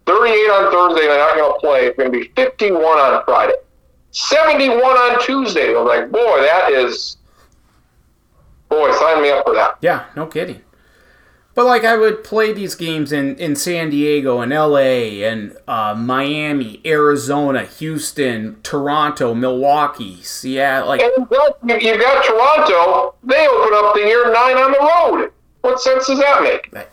38 0.08 0.34
on 0.34 0.72
Thursday, 0.72 1.08
they're 1.08 1.18
not 1.18 1.36
going 1.36 1.54
to 1.54 1.60
play. 1.60 1.86
It's 1.86 1.98
going 1.98 2.12
to 2.12 2.18
be 2.18 2.30
51 2.36 2.82
on 2.82 3.24
Friday. 3.26 3.56
71 4.12 4.80
on 4.80 5.24
Tuesday. 5.24 5.76
I 5.76 5.82
was 5.82 5.88
like, 5.88 6.12
boy, 6.12 6.42
that 6.42 6.72
is. 6.72 7.18
Boy, 8.70 8.92
sign 8.94 9.22
me 9.22 9.30
up 9.30 9.46
for 9.46 9.54
that. 9.54 9.78
Yeah, 9.82 10.06
no 10.16 10.26
kidding. 10.26 10.62
But 11.58 11.66
like 11.66 11.84
I 11.84 11.98
would 11.98 12.24
play 12.24 12.54
these 12.54 12.76
games 12.76 13.12
in, 13.12 13.36
in 13.38 13.56
San 13.56 13.90
Diego 13.90 14.42
and 14.42 14.52
LA 14.52 15.26
and 15.28 15.58
uh, 15.68 15.96
Miami, 15.98 16.80
Arizona, 16.86 17.66
Houston, 17.66 18.62
Toronto, 18.62 19.34
Milwaukee, 19.34 20.22
Seattle. 20.22 20.90
Like 20.90 21.02
And 21.02 21.12
you- 21.82 21.98
got 22.00 22.24
Toronto. 22.24 23.16
They 23.24 23.48
open 23.48 23.74
up 23.74 23.96
the 23.96 24.02
year 24.02 24.32
nine 24.32 24.56
on 24.56 24.72
the 24.72 25.18
road. 25.18 25.32
What 25.62 25.82
sense 25.82 26.06
does 26.06 26.20
that 26.20 26.44
make? 26.44 26.88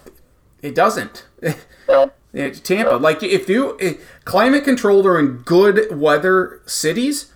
it 0.62 0.74
doesn't. 0.74 1.26
Yeah, 2.32 2.50
Tampa, 2.50 2.96
like 2.96 3.22
if 3.22 3.48
you 3.48 3.76
eh, 3.80 3.94
climate 4.24 4.64
controlled 4.64 5.06
or 5.06 5.20
in 5.20 5.42
good 5.42 5.96
weather 5.96 6.62
cities, 6.66 7.32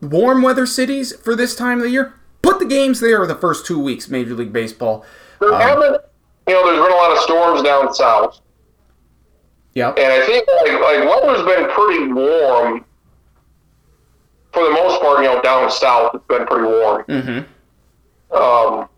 warm 0.00 0.42
weather 0.42 0.66
cities 0.66 1.16
for 1.16 1.34
this 1.34 1.56
time 1.56 1.78
of 1.78 1.84
the 1.84 1.90
year, 1.90 2.14
put 2.42 2.60
the 2.60 2.64
games 2.66 3.00
there 3.00 3.26
the 3.26 3.34
first 3.34 3.66
two 3.66 3.80
weeks. 3.80 4.08
Major 4.08 4.34
League 4.34 4.52
Baseball. 4.52 5.04
haven't, 5.40 6.02
you 6.46 6.54
know, 6.54 6.64
there's 6.66 6.82
been 6.82 6.92
a 6.92 6.96
lot 6.96 7.12
of 7.12 7.18
storms 7.20 7.62
down 7.62 7.92
south. 7.94 8.40
Yeah. 9.74 9.90
And 9.90 10.12
I 10.12 10.26
think 10.26 10.46
like 10.62 10.80
like 10.80 11.08
weather's 11.08 11.44
been 11.46 11.70
pretty 11.70 12.12
warm 12.12 12.84
for 14.52 14.64
the 14.64 14.70
most 14.70 15.00
part. 15.00 15.20
You 15.22 15.26
know, 15.26 15.40
down 15.42 15.70
south 15.70 16.14
it's 16.14 16.24
been 16.26 16.46
pretty 16.46 16.64
warm. 16.66 17.04
Mm-hmm. 17.04 18.34
Um, 18.36 18.88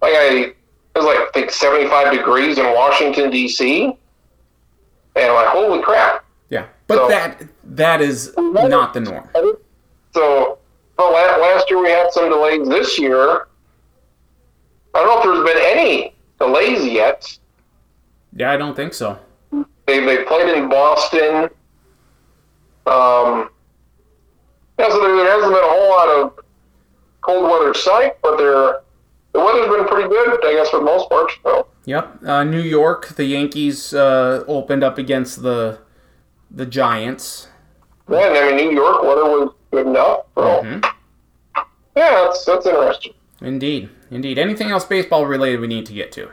like 0.00 0.12
I 0.14 0.52
it 0.52 0.56
was 0.94 1.04
like 1.04 1.18
I 1.18 1.28
think 1.34 1.50
75 1.50 2.12
degrees 2.12 2.58
in 2.58 2.64
Washington 2.66 3.30
D.C. 3.30 3.84
And 5.16 5.24
I'm 5.30 5.34
like, 5.34 5.48
holy 5.48 5.82
crap! 5.82 6.24
Yeah, 6.50 6.66
but 6.86 6.96
So- 6.96 7.08
that 7.08 7.42
that 7.64 8.00
is 8.00 8.32
not 8.36 8.94
the 8.94 9.00
norm. 9.00 9.28
So, 10.12 10.58
well, 10.98 11.12
last 11.12 11.68
year 11.68 11.82
we 11.82 11.90
had 11.90 12.10
some 12.12 12.30
delays. 12.30 12.66
This 12.68 12.98
year, 12.98 13.48
I 14.94 15.02
don't 15.02 15.06
know 15.06 15.18
if 15.18 15.44
there's 15.44 15.54
been 15.54 15.62
any 15.78 16.14
delays 16.38 16.84
yet. 16.84 17.38
Yeah, 18.34 18.50
I 18.52 18.56
don't 18.56 18.74
think 18.76 18.94
so. 18.94 19.18
They 19.86 20.04
they 20.04 20.24
played 20.24 20.56
in 20.56 20.68
Boston. 20.68 21.48
Um, 22.86 23.50
yeah, 24.78 24.88
so 24.90 25.00
there, 25.00 25.16
there 25.16 25.30
hasn't 25.32 25.52
been 25.52 25.64
a 25.64 25.68
whole 25.68 25.90
lot 25.90 26.08
of 26.08 26.44
cold 27.22 27.50
weather 27.50 27.74
sight, 27.74 28.20
but 28.22 28.36
there 28.36 28.80
the 29.32 29.40
weather's 29.44 29.68
been 29.68 29.86
pretty 29.86 30.08
good, 30.08 30.44
I 30.46 30.52
guess, 30.54 30.70
for 30.70 30.78
the 30.78 30.84
most 30.84 31.08
part. 31.10 31.30
So, 31.42 31.66
Yep. 31.84 32.24
Uh, 32.24 32.42
New 32.44 32.60
York, 32.62 33.08
the 33.16 33.24
Yankees 33.24 33.92
uh, 33.94 34.44
opened 34.48 34.82
up 34.84 34.98
against 34.98 35.42
the 35.42 35.78
the 36.50 36.66
Giants. 36.66 37.48
yeah, 38.08 38.26
and 38.28 38.36
I 38.36 38.46
mean, 38.56 38.68
New 38.68 38.74
York 38.76 39.02
weather 39.02 39.24
was 39.24 39.52
good 39.72 39.86
enough. 39.86 40.20
So, 40.36 40.42
Mhm. 40.62 40.84
yeah, 41.96 42.10
that's 42.24 42.44
that's 42.44 42.66
interesting. 42.66 43.14
Indeed, 43.40 43.90
indeed. 44.10 44.38
Anything 44.38 44.70
else 44.70 44.84
baseball 44.84 45.26
related 45.26 45.60
we 45.60 45.66
need 45.66 45.86
to 45.86 45.92
get 45.92 46.10
to? 46.12 46.30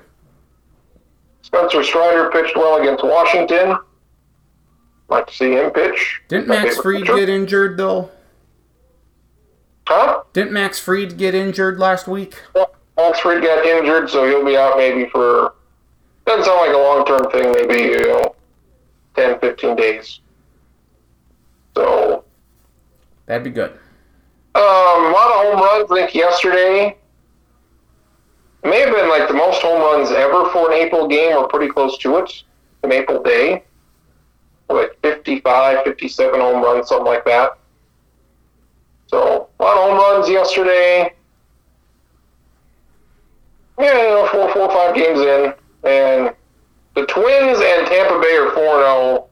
Spencer 1.42 1.84
Strider 1.84 2.32
pitched 2.32 2.56
well 2.56 2.82
against 2.82 3.04
Washington. 3.04 3.78
Like 5.10 5.28
to 5.28 5.34
see 5.34 5.52
him 5.54 5.72
pitch. 5.72 6.22
Didn't 6.30 6.48
My 6.48 6.64
Max 6.64 6.78
pitcher. 6.82 7.04
get 7.16 7.30
injured 7.30 7.78
though? 7.78 8.10
Huh? 9.88 10.24
Didn't 10.32 10.54
Max 10.54 10.80
Fried 10.80 11.18
get 11.18 11.36
injured 11.36 11.78
last 11.78 12.08
week? 12.08 12.42
Max 12.98 13.20
Fried 13.20 13.44
got 13.44 13.66
injured, 13.66 14.10
so 14.10 14.26
he'll 14.26 14.46
be 14.46 14.56
out 14.56 14.78
maybe 14.78 15.10
for. 15.10 15.56
Doesn't 16.26 16.46
sound 16.46 16.62
like 16.62 16.74
a 16.74 16.78
long 16.78 17.06
term 17.06 17.30
thing. 17.32 17.52
Maybe 17.52 17.84
you 17.84 18.08
know, 18.08 18.36
10, 19.16 19.40
15 19.40 19.76
days. 19.76 20.22
So 21.76 22.24
That'd 23.26 23.44
be 23.44 23.50
good. 23.50 23.78
Um, 24.56 24.62
a 24.62 25.12
lot 25.12 25.32
of 25.32 25.54
home 25.54 25.64
runs. 25.64 25.92
I 25.92 25.96
think 25.96 26.16
yesterday 26.16 26.98
may 28.64 28.80
have 28.82 28.94
been 28.94 29.10
like 29.10 29.28
the 29.28 29.34
most 29.34 29.62
home 29.62 29.82
runs 29.82 30.12
ever 30.12 30.50
for 30.52 30.72
an 30.72 30.78
April 30.78 31.08
game, 31.08 31.36
or 31.36 31.48
pretty 31.48 31.72
close 31.72 31.98
to 32.00 32.18
it. 32.18 32.44
An 32.84 32.92
April 32.92 33.24
day, 33.24 33.64
like 34.70 34.98
55, 35.02 35.84
57 35.84 36.40
home 36.40 36.64
runs, 36.64 36.90
something 36.90 37.06
like 37.06 37.26
that. 37.26 37.58
So 39.08 39.50
a 39.60 39.64
lot 39.64 39.78
of 39.78 39.90
home 39.90 39.98
runs 39.98 40.30
yesterday. 40.30 41.14
Yeah, 43.80 43.98
you 43.98 44.10
know, 44.10 44.30
four, 44.32 44.54
four, 44.54 44.70
five 44.70 44.96
games 44.96 45.20
in, 45.20 45.54
and 45.84 46.36
the 46.96 47.06
Twins 47.08 47.60
and 47.60 47.88
Tampa 47.88 48.20
Bay 48.22 48.38
are 48.38 48.52
four 48.52 48.80
zero. 48.80 49.28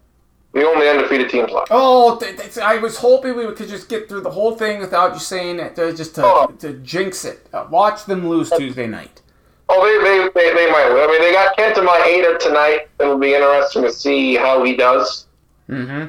The 0.53 0.65
only 0.67 0.89
undefeated 0.89 1.29
teams 1.29 1.49
left. 1.51 1.67
Oh, 1.71 2.17
th- 2.17 2.37
th- 2.37 2.57
I 2.57 2.77
was 2.77 2.97
hoping 2.97 3.37
we 3.37 3.49
could 3.53 3.69
just 3.69 3.87
get 3.87 4.09
through 4.09 4.21
the 4.21 4.31
whole 4.31 4.55
thing 4.57 4.79
without 4.79 5.13
you 5.13 5.19
saying 5.19 5.59
it, 5.59 5.79
uh, 5.79 5.93
just 5.93 6.15
to, 6.15 6.25
Oh. 6.25 6.47
to 6.59 6.73
jinx 6.79 7.23
it. 7.23 7.47
Uh, 7.53 7.67
watch 7.69 8.03
them 8.05 8.27
lose 8.27 8.49
Tuesday 8.49 8.85
night. 8.87 9.21
Oh, 9.69 9.81
they, 9.85 10.03
they, 10.03 10.49
they, 10.49 10.53
they 10.53 10.69
might. 10.69 10.87
I 10.91 11.07
mean, 11.07 11.21
they 11.21 11.31
got 11.31 11.55
Kenta 11.57 11.85
Maeda 11.87 12.37
tonight. 12.39 12.89
It'll 12.99 13.17
be 13.17 13.33
interesting 13.33 13.83
to 13.83 13.91
see 13.93 14.35
how 14.35 14.61
he 14.65 14.75
does. 14.75 15.27
Mm-hmm. 15.69 16.07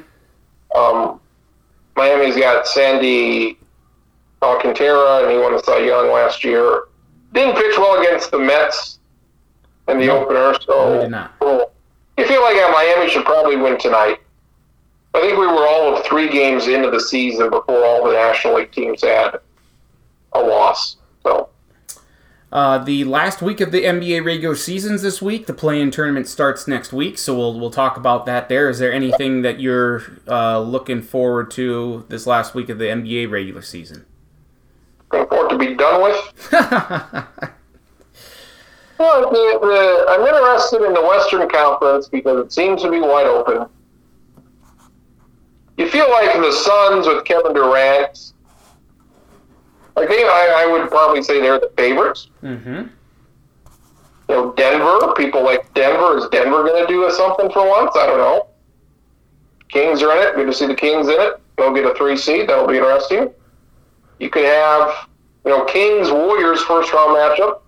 Um, 0.76 1.20
Miami's 1.96 2.36
got 2.36 2.66
Sandy 2.66 3.58
Alcantara, 4.42 5.22
and 5.22 5.30
he 5.30 5.38
won 5.38 5.52
the 5.54 5.62
Cy 5.62 5.78
Young 5.78 6.10
last 6.10 6.42
year. 6.42 6.84
Didn't 7.32 7.54
pitch 7.54 7.78
well 7.78 8.00
against 8.00 8.32
the 8.32 8.38
Mets 8.40 8.98
in 9.86 9.98
the 10.00 10.06
No. 10.06 10.24
opener, 10.24 10.58
so 10.60 10.94
he 10.94 11.00
did 11.02 11.10
not. 11.12 11.32
you 12.18 12.26
feel 12.26 12.42
like 12.42 12.56
uh, 12.56 12.70
Miami 12.72 13.08
should 13.08 13.24
probably 13.24 13.56
win 13.56 13.78
tonight. 13.78 14.18
I 15.14 15.20
think 15.20 15.38
we 15.38 15.46
were 15.46 15.66
all 15.66 15.96
of 15.96 16.04
three 16.04 16.28
games 16.28 16.68
into 16.68 16.90
the 16.90 17.00
season 17.00 17.50
before 17.50 17.84
all 17.84 18.06
the 18.06 18.12
National 18.12 18.56
League 18.56 18.72
teams 18.72 19.02
had 19.02 19.38
a 20.32 20.40
loss. 20.40 20.96
So. 21.22 21.50
Uh, 22.50 22.78
the 22.78 23.04
last 23.04 23.40
week 23.42 23.60
of 23.60 23.72
the 23.72 23.84
NBA 23.84 24.24
regular 24.24 24.56
seasons 24.56 25.02
this 25.02 25.22
week. 25.22 25.46
The 25.46 25.54
play-in 25.54 25.90
tournament 25.90 26.28
starts 26.28 26.68
next 26.68 26.92
week, 26.92 27.18
so 27.18 27.36
we'll 27.36 27.58
we'll 27.58 27.70
talk 27.70 27.96
about 27.96 28.26
that. 28.26 28.48
There 28.48 28.68
is 28.68 28.78
there 28.78 28.92
anything 28.92 29.42
that 29.42 29.60
you're 29.60 30.02
uh, 30.28 30.60
looking 30.60 31.02
forward 31.02 31.50
to 31.52 32.04
this 32.08 32.26
last 32.26 32.54
week 32.54 32.68
of 32.68 32.78
the 32.78 32.86
NBA 32.86 33.30
regular 33.30 33.62
season? 33.62 34.06
looking 35.12 35.28
forward 35.28 35.50
to 35.50 35.58
be 35.58 35.74
done 35.74 36.02
with. 36.02 37.18
Well, 38.98 39.32
the, 39.32 39.58
the, 39.60 40.04
I'm 40.10 40.20
interested 40.20 40.86
in 40.86 40.94
the 40.94 41.02
Western 41.02 41.48
Conference 41.48 42.08
because 42.08 42.46
it 42.46 42.52
seems 42.52 42.82
to 42.82 42.90
be 42.90 43.00
wide 43.00 43.26
open. 43.26 43.66
You 45.76 45.88
feel 45.88 46.10
like 46.10 46.32
the 46.34 46.52
Suns 46.52 47.06
with 47.06 47.24
Kevin 47.24 47.54
Durant, 47.54 48.32
like 49.96 50.08
they, 50.08 50.22
I, 50.22 50.64
I 50.64 50.72
would 50.72 50.90
probably 50.90 51.22
say 51.22 51.40
they're 51.40 51.58
the 51.60 51.72
favorites. 51.76 52.28
mm-hmm. 52.42 52.86
You 54.28 54.34
know, 54.38 54.52
Denver, 54.54 55.12
people 55.14 55.42
like 55.42 55.72
Denver. 55.74 56.16
Is 56.18 56.28
Denver 56.30 56.62
going 56.64 56.86
to 56.86 56.90
do 56.90 57.10
something 57.10 57.50
for 57.50 57.68
once? 57.68 57.92
I 57.96 58.06
don't 58.06 58.18
know. 58.18 58.48
Kings 59.68 60.02
are 60.02 60.12
in 60.12 60.18
it. 60.28 60.34
Good 60.36 60.46
to 60.46 60.52
see 60.54 60.66
the 60.66 60.74
Kings 60.74 61.08
in 61.08 61.16
it. 61.20 61.40
They'll 61.58 61.74
get 61.74 61.84
a 61.84 61.94
three 61.94 62.16
seed. 62.16 62.48
That'll 62.48 62.66
be 62.66 62.76
interesting. 62.76 63.30
You 64.20 64.30
could 64.30 64.44
have, 64.44 65.08
you 65.44 65.50
know, 65.50 65.64
Kings 65.64 66.10
Warriors 66.10 66.62
first 66.62 66.92
round 66.92 67.16
matchup. 67.16 67.60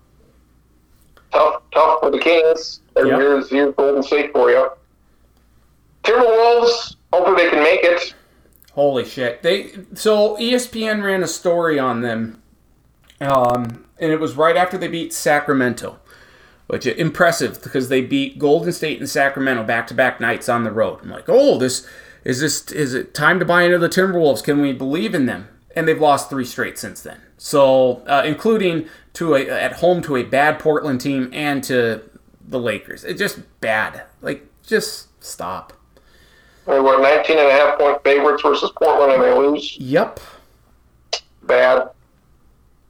Tough, 1.32 1.62
tough 1.72 2.00
for 2.00 2.10
the 2.10 2.18
Kings. 2.18 2.80
And 2.96 3.08
Yep. 3.08 3.18
Here's 3.18 3.50
here's 3.50 3.74
Golden 3.74 4.02
State 4.02 4.32
for 4.32 4.50
you. 4.50 4.70
Timberwolves. 6.04 6.96
Hopefully 7.14 7.44
they 7.44 7.50
can 7.50 7.62
make 7.62 7.84
it. 7.84 8.12
Holy 8.72 9.04
shit! 9.04 9.42
They 9.42 9.72
so 9.94 10.36
ESPN 10.36 11.04
ran 11.04 11.22
a 11.22 11.28
story 11.28 11.78
on 11.78 12.00
them, 12.00 12.42
um, 13.20 13.84
and 14.00 14.10
it 14.10 14.18
was 14.18 14.34
right 14.34 14.56
after 14.56 14.76
they 14.76 14.88
beat 14.88 15.12
Sacramento, 15.12 16.00
which 16.66 16.86
is 16.86 16.96
impressive 16.96 17.62
because 17.62 17.88
they 17.88 18.00
beat 18.00 18.40
Golden 18.40 18.72
State 18.72 18.98
and 18.98 19.08
Sacramento 19.08 19.62
back 19.62 19.86
to 19.86 19.94
back 19.94 20.20
nights 20.20 20.48
on 20.48 20.64
the 20.64 20.72
road. 20.72 20.98
I'm 21.02 21.10
like, 21.10 21.28
oh, 21.28 21.56
this 21.56 21.86
is 22.24 22.40
this 22.40 22.68
is 22.72 22.94
it 22.94 23.14
time 23.14 23.38
to 23.38 23.44
buy 23.44 23.62
into 23.62 23.78
the 23.78 23.88
Timberwolves? 23.88 24.42
Can 24.42 24.60
we 24.60 24.72
believe 24.72 25.14
in 25.14 25.26
them? 25.26 25.46
And 25.76 25.86
they've 25.86 26.00
lost 26.00 26.28
three 26.28 26.44
straight 26.44 26.80
since 26.80 27.00
then. 27.00 27.20
So, 27.38 28.02
uh, 28.08 28.22
including 28.26 28.88
to 29.12 29.36
a 29.36 29.48
at 29.48 29.74
home 29.74 30.02
to 30.02 30.16
a 30.16 30.24
bad 30.24 30.58
Portland 30.58 31.00
team 31.00 31.30
and 31.32 31.62
to 31.62 32.10
the 32.44 32.58
Lakers. 32.58 33.04
It's 33.04 33.20
just 33.20 33.38
bad. 33.60 34.02
Like, 34.20 34.48
just 34.64 35.22
stop. 35.22 35.74
They 36.66 36.80
were 36.80 37.00
19 37.00 37.38
and 37.38 37.48
a 37.48 37.52
half 37.52 37.78
point 37.78 38.02
favorites 38.02 38.42
versus 38.42 38.70
Portland 38.76 39.12
and 39.12 39.22
they 39.22 39.34
lose. 39.36 39.76
Yep. 39.78 40.20
bad. 41.42 41.90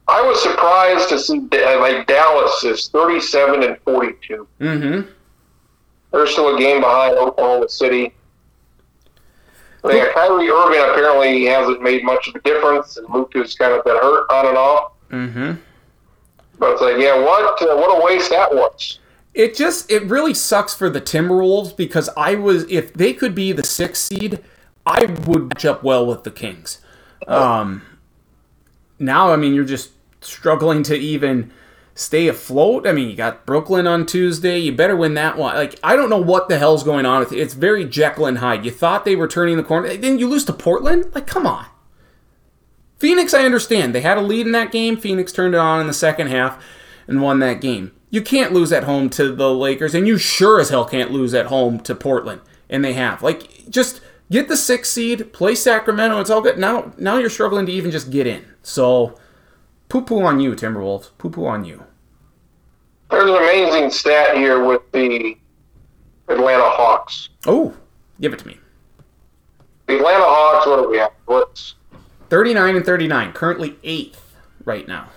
I 0.07 0.21
was 0.21 0.41
surprised 0.41 1.09
to 1.09 1.19
see 1.19 1.39
uh, 1.39 1.79
like 1.79 2.07
Dallas 2.07 2.63
is 2.63 2.89
37 2.89 3.63
and 3.63 3.77
42. 3.79 4.47
Mm-hmm. 4.61 5.09
They're 6.11 6.27
still 6.27 6.55
a 6.55 6.59
game 6.59 6.81
behind 6.81 7.17
Oklahoma 7.17 7.67
City. 7.69 8.13
Yeah, 9.83 10.11
Kyrie 10.13 10.49
Irving 10.49 10.79
apparently 10.79 11.45
hasn't 11.45 11.81
made 11.81 12.03
much 12.03 12.27
of 12.27 12.35
a 12.35 12.39
difference, 12.39 12.97
and 12.97 13.07
Luka 13.13 13.39
has 13.39 13.53
kind 13.53 13.71
of 13.73 13.83
been 13.83 13.95
hurt 13.97 14.25
on 14.31 14.47
and 14.47 14.57
off. 14.57 14.91
Mm-hmm. 15.11 15.51
But 16.57 16.71
it's 16.71 16.81
like, 16.81 16.97
yeah, 16.97 17.19
what 17.19 17.61
uh, 17.61 17.75
what 17.75 18.01
a 18.01 18.05
waste 18.05 18.29
that 18.31 18.51
was. 18.53 18.99
It 19.35 19.53
just 19.53 19.91
it 19.91 20.03
really 20.05 20.33
sucks 20.33 20.73
for 20.73 20.89
the 20.89 21.01
Timberwolves 21.01 21.75
because 21.75 22.09
I 22.15 22.35
was 22.35 22.63
if 22.71 22.93
they 22.93 23.11
could 23.11 23.35
be 23.35 23.51
the 23.51 23.65
sixth 23.65 24.03
seed, 24.03 24.39
I 24.85 25.05
would 25.27 25.49
match 25.49 25.65
up 25.65 25.83
well 25.83 26.05
with 26.05 26.23
the 26.23 26.31
Kings. 26.31 26.79
Um, 27.27 27.81
now 28.97 29.33
I 29.33 29.35
mean 29.35 29.53
you're 29.53 29.65
just 29.65 29.91
struggling 30.21 30.83
to 30.83 30.95
even 30.95 31.51
stay 31.95 32.29
afloat. 32.29 32.87
I 32.87 32.93
mean 32.93 33.09
you 33.09 33.15
got 33.17 33.45
Brooklyn 33.45 33.87
on 33.87 34.05
Tuesday. 34.05 34.57
You 34.57 34.71
better 34.71 34.95
win 34.95 35.15
that 35.15 35.37
one. 35.37 35.53
Like 35.53 35.77
I 35.83 35.97
don't 35.97 36.09
know 36.09 36.21
what 36.21 36.47
the 36.47 36.57
hell's 36.57 36.85
going 36.85 37.05
on 37.05 37.19
with 37.19 37.33
it. 37.33 37.39
It's 37.39 37.55
very 37.55 37.83
Jekyll 37.83 38.27
and 38.27 38.37
Hyde. 38.37 38.63
You 38.63 38.71
thought 38.71 39.03
they 39.03 39.17
were 39.17 39.27
turning 39.27 39.57
the 39.57 39.63
corner, 39.63 39.97
then 39.97 40.17
you 40.17 40.29
lose 40.29 40.45
to 40.45 40.53
Portland. 40.53 41.13
Like 41.13 41.27
come 41.27 41.45
on. 41.45 41.65
Phoenix, 42.99 43.33
I 43.33 43.43
understand. 43.43 43.93
They 43.93 43.99
had 43.99 44.17
a 44.17 44.21
lead 44.21 44.45
in 44.45 44.53
that 44.53 44.71
game. 44.71 44.95
Phoenix 44.95 45.33
turned 45.33 45.55
it 45.55 45.57
on 45.57 45.81
in 45.81 45.87
the 45.87 45.93
second 45.93 46.27
half 46.27 46.63
and 47.05 47.21
won 47.21 47.39
that 47.39 47.59
game. 47.59 47.91
You 48.15 48.21
can't 48.21 48.53
lose 48.53 48.71
at 48.71 48.85
home 48.85 49.09
to 49.09 49.35
the 49.35 49.53
Lakers, 49.53 49.93
and 49.93 50.07
you 50.07 50.17
sure 50.17 50.61
as 50.61 50.69
hell 50.69 50.85
can't 50.85 51.11
lose 51.11 51.33
at 51.33 51.47
home 51.47 51.81
to 51.81 51.93
Portland. 51.93 52.39
And 52.69 52.81
they 52.81 52.93
have. 52.93 53.21
Like, 53.21 53.69
just 53.69 53.99
get 54.31 54.47
the 54.47 54.55
sixth 54.55 54.93
seed, 54.93 55.33
play 55.33 55.53
Sacramento, 55.53 56.21
it's 56.21 56.29
all 56.29 56.41
good. 56.41 56.57
Now 56.57 56.93
now 56.97 57.17
you're 57.17 57.29
struggling 57.29 57.65
to 57.65 57.73
even 57.73 57.91
just 57.91 58.11
get 58.11 58.25
in. 58.25 58.45
So 58.63 59.19
poo 59.89 60.01
poo 60.01 60.21
on 60.21 60.39
you, 60.39 60.53
Timberwolves. 60.53 61.09
Poo 61.17 61.29
poo 61.29 61.45
on 61.45 61.65
you. 61.65 61.83
There's 63.11 63.29
an 63.29 63.35
amazing 63.35 63.91
stat 63.91 64.37
here 64.37 64.63
with 64.63 64.89
the 64.93 65.35
Atlanta 66.29 66.69
Hawks. 66.69 67.27
Oh, 67.45 67.75
give 68.21 68.31
it 68.31 68.39
to 68.39 68.47
me. 68.47 68.57
The 69.87 69.97
Atlanta 69.97 70.23
Hawks, 70.23 70.65
what 70.67 70.81
do 70.81 70.89
we 70.89 70.99
have? 70.99 71.11
What's 71.25 71.75
39 72.29 72.77
and 72.77 72.85
39, 72.85 73.33
currently 73.33 73.75
eighth 73.83 74.37
right 74.63 74.87
now. 74.87 75.09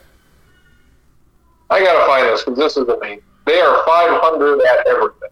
I 1.70 1.80
gotta 1.84 2.06
find 2.06 2.26
this 2.26 2.42
because 2.44 2.58
this 2.58 2.76
is 2.76 2.88
amazing. 2.88 3.22
They 3.46 3.60
are 3.60 3.84
500 3.86 4.60
at 4.60 4.86
everything. 4.86 5.28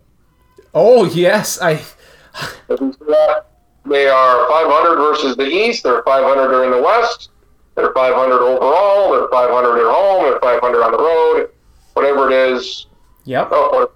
Oh, 0.74 1.04
yes. 1.06 1.60
I 1.60 1.72
If 1.72 2.80
you 2.80 2.92
see 2.92 3.04
that, 3.08 3.46
They 3.86 4.08
are 4.08 4.48
500 4.48 4.96
versus 4.96 5.36
the 5.36 5.46
East. 5.46 5.82
They're 5.84 6.02
500 6.02 6.48
during 6.48 6.70
the 6.70 6.82
West. 6.82 7.30
They're 7.74 7.92
500 7.92 8.34
overall. 8.42 9.12
They're 9.12 9.28
500 9.28 9.78
at 9.78 9.94
home. 9.94 10.24
They're 10.24 10.40
500 10.40 10.82
on 10.82 10.92
the 10.92 10.98
road. 10.98 11.50
Whatever 11.94 12.30
it 12.30 12.52
is. 12.54 12.86
Yep. 13.24 13.48
Oh. 13.52 13.90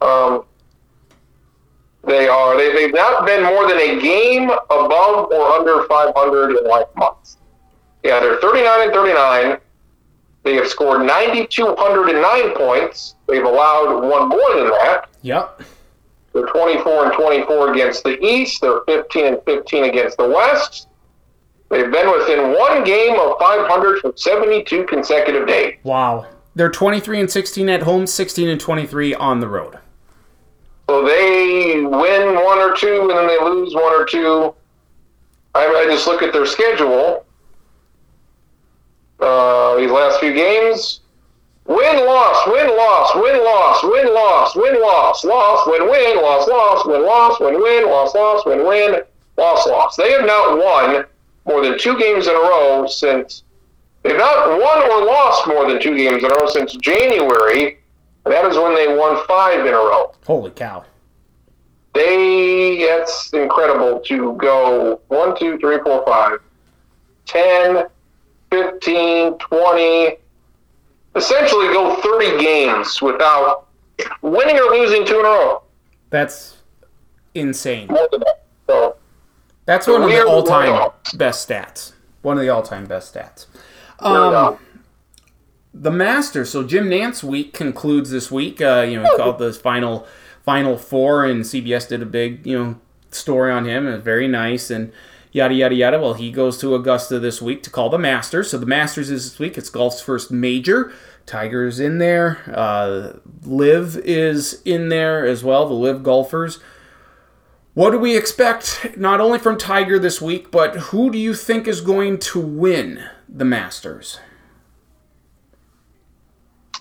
Um, 0.00 0.44
they 2.06 2.28
are. 2.28 2.56
They, 2.56 2.72
they've 2.72 2.94
not 2.94 3.26
been 3.26 3.42
more 3.44 3.66
than 3.68 3.78
a 3.78 4.00
game 4.00 4.50
above 4.50 5.32
or 5.32 5.46
under 5.52 5.84
500 5.86 6.56
in 6.58 6.68
like 6.68 6.94
months. 6.96 7.38
Yeah, 8.02 8.20
they're 8.20 8.40
39 8.40 8.82
and 8.82 8.92
39. 8.92 9.58
They 10.44 10.54
have 10.56 10.68
scored 10.68 11.06
9,209 11.06 12.54
points. 12.54 13.16
They've 13.26 13.44
allowed 13.44 14.02
one 14.08 14.28
more 14.28 14.54
than 14.54 14.68
that. 14.68 15.08
Yep. 15.22 15.62
They're 16.34 16.46
24 16.46 17.06
and 17.06 17.14
24 17.14 17.72
against 17.72 18.04
the 18.04 18.22
East. 18.22 18.60
They're 18.60 18.82
15 18.86 19.26
and 19.26 19.38
15 19.46 19.84
against 19.84 20.18
the 20.18 20.28
West. 20.28 20.88
They've 21.70 21.90
been 21.90 22.12
within 22.12 22.52
one 22.52 22.84
game 22.84 23.18
of 23.18 23.38
500 23.38 24.00
for 24.00 24.12
72 24.16 24.84
consecutive 24.84 25.48
days. 25.48 25.78
Wow. 25.82 26.26
They're 26.54 26.70
23 26.70 27.20
and 27.20 27.30
16 27.30 27.68
at 27.68 27.82
home, 27.82 28.06
16 28.06 28.48
and 28.48 28.60
23 28.60 29.14
on 29.14 29.40
the 29.40 29.48
road. 29.48 29.78
So 30.88 31.06
they 31.06 31.80
win 31.80 32.34
one 32.34 32.58
or 32.58 32.76
two, 32.76 33.08
and 33.08 33.10
then 33.10 33.26
they 33.26 33.40
lose 33.40 33.74
one 33.74 33.92
or 33.92 34.04
two. 34.04 34.54
I, 35.54 35.64
I 35.66 35.86
just 35.88 36.06
look 36.06 36.22
at 36.22 36.32
their 36.32 36.46
schedule. 36.46 37.24
Uh, 39.20 39.76
these 39.76 39.90
last 39.90 40.20
few 40.20 40.34
games, 40.34 41.00
win, 41.66 42.04
loss, 42.04 42.46
win, 42.46 42.68
loss, 42.76 43.14
win, 43.14 43.44
loss, 43.44 43.82
win, 43.84 44.14
loss, 44.14 44.56
win, 44.56 44.80
loss, 44.80 45.24
loss, 45.24 45.66
win, 45.66 45.88
win, 45.88 46.16
loss, 46.16 46.48
loss, 46.48 46.86
win, 46.86 47.02
loss, 47.04 47.40
win, 47.40 47.54
win, 47.62 47.86
loss, 47.86 48.14
loss, 48.14 48.44
win, 48.44 48.66
win, 48.66 49.02
loss, 49.36 49.66
loss. 49.66 49.96
They 49.96 50.10
have 50.12 50.26
not 50.26 50.58
won 50.58 51.04
more 51.46 51.62
than 51.64 51.78
two 51.78 51.98
games 51.98 52.26
in 52.26 52.34
a 52.34 52.38
row 52.38 52.86
since. 52.86 53.42
They've 54.02 54.16
not 54.16 54.48
won 54.60 54.90
or 54.90 55.06
lost 55.06 55.46
more 55.46 55.66
than 55.70 55.80
two 55.80 55.96
games 55.96 56.22
in 56.22 56.30
a 56.30 56.34
row 56.34 56.46
since 56.48 56.74
January. 56.74 57.78
And 58.24 58.34
that 58.34 58.44
is 58.46 58.56
when 58.56 58.74
they 58.74 58.94
won 58.96 59.24
five 59.26 59.60
in 59.60 59.72
a 59.72 59.76
row 59.76 60.12
Holy 60.26 60.50
cow. 60.50 60.84
they 61.94 62.78
it's 62.80 63.30
incredible 63.34 64.00
to 64.00 64.34
go 64.36 65.00
1 65.08 65.38
2 65.38 65.58
3 65.58 65.78
4 65.84 66.04
5 66.06 66.38
10 67.26 67.86
15 68.54 69.38
20 69.38 70.16
essentially 71.16 71.66
go 71.72 71.96
30 71.96 72.38
games 72.42 73.02
without 73.02 73.66
winning 74.22 74.56
or 74.56 74.70
losing 74.70 75.04
two 75.04 75.20
in 75.20 75.26
a 75.26 75.28
row 75.28 75.62
That's 76.10 76.58
insane. 77.34 77.88
that 77.88 78.42
so 78.68 78.96
That's 79.66 79.86
one 79.86 80.02
of 80.02 80.10
the 80.10 80.26
all-time 80.26 80.90
best 81.14 81.48
stats. 81.48 81.92
One 82.22 82.38
of 82.38 82.42
the 82.42 82.48
all-time 82.48 82.86
best 82.86 83.14
stats. 83.14 83.46
Um, 83.98 84.58
the 85.72 85.90
Masters. 85.90 86.50
So 86.50 86.62
Jim 86.62 86.88
Nantz 86.88 87.22
week 87.22 87.52
concludes 87.52 88.10
this 88.10 88.30
week. 88.30 88.60
Uh, 88.60 88.86
you 88.88 89.00
know, 89.00 89.10
he 89.10 89.16
called 89.16 89.38
the 89.38 89.52
final 89.52 90.06
final 90.44 90.76
four, 90.78 91.24
and 91.24 91.42
CBS 91.42 91.88
did 91.88 92.02
a 92.02 92.06
big 92.06 92.46
you 92.46 92.58
know 92.58 92.76
story 93.10 93.52
on 93.52 93.64
him. 93.66 93.86
It 93.86 93.92
was 93.92 94.02
very 94.02 94.28
nice 94.28 94.70
and 94.70 94.92
yada 95.34 95.52
yada 95.52 95.74
yada. 95.74 96.00
Well, 96.00 96.14
he 96.14 96.30
goes 96.30 96.56
to 96.58 96.74
Augusta 96.74 97.18
this 97.18 97.42
week 97.42 97.62
to 97.64 97.70
call 97.70 97.90
the 97.90 97.98
Masters. 97.98 98.50
So 98.50 98.56
the 98.56 98.64
Masters 98.64 99.10
is 99.10 99.30
this 99.30 99.38
week. 99.38 99.58
It's 99.58 99.68
golf's 99.68 100.00
first 100.00 100.30
major. 100.30 100.90
Tiger's 101.26 101.78
in 101.78 101.98
there. 101.98 102.38
Uh, 102.54 103.18
LIV 103.44 103.98
is 103.98 104.62
in 104.64 104.88
there 104.88 105.26
as 105.26 105.44
well. 105.44 105.68
The 105.68 105.74
LIV 105.74 106.02
golfers. 106.02 106.60
What 107.74 107.90
do 107.90 107.98
we 107.98 108.16
expect 108.16 108.96
not 108.96 109.20
only 109.20 109.38
from 109.38 109.58
Tiger 109.58 109.98
this 109.98 110.22
week, 110.22 110.50
but 110.50 110.76
who 110.76 111.10
do 111.10 111.18
you 111.18 111.34
think 111.34 111.66
is 111.66 111.80
going 111.80 112.18
to 112.18 112.40
win 112.40 113.04
the 113.28 113.44
Masters? 113.44 114.18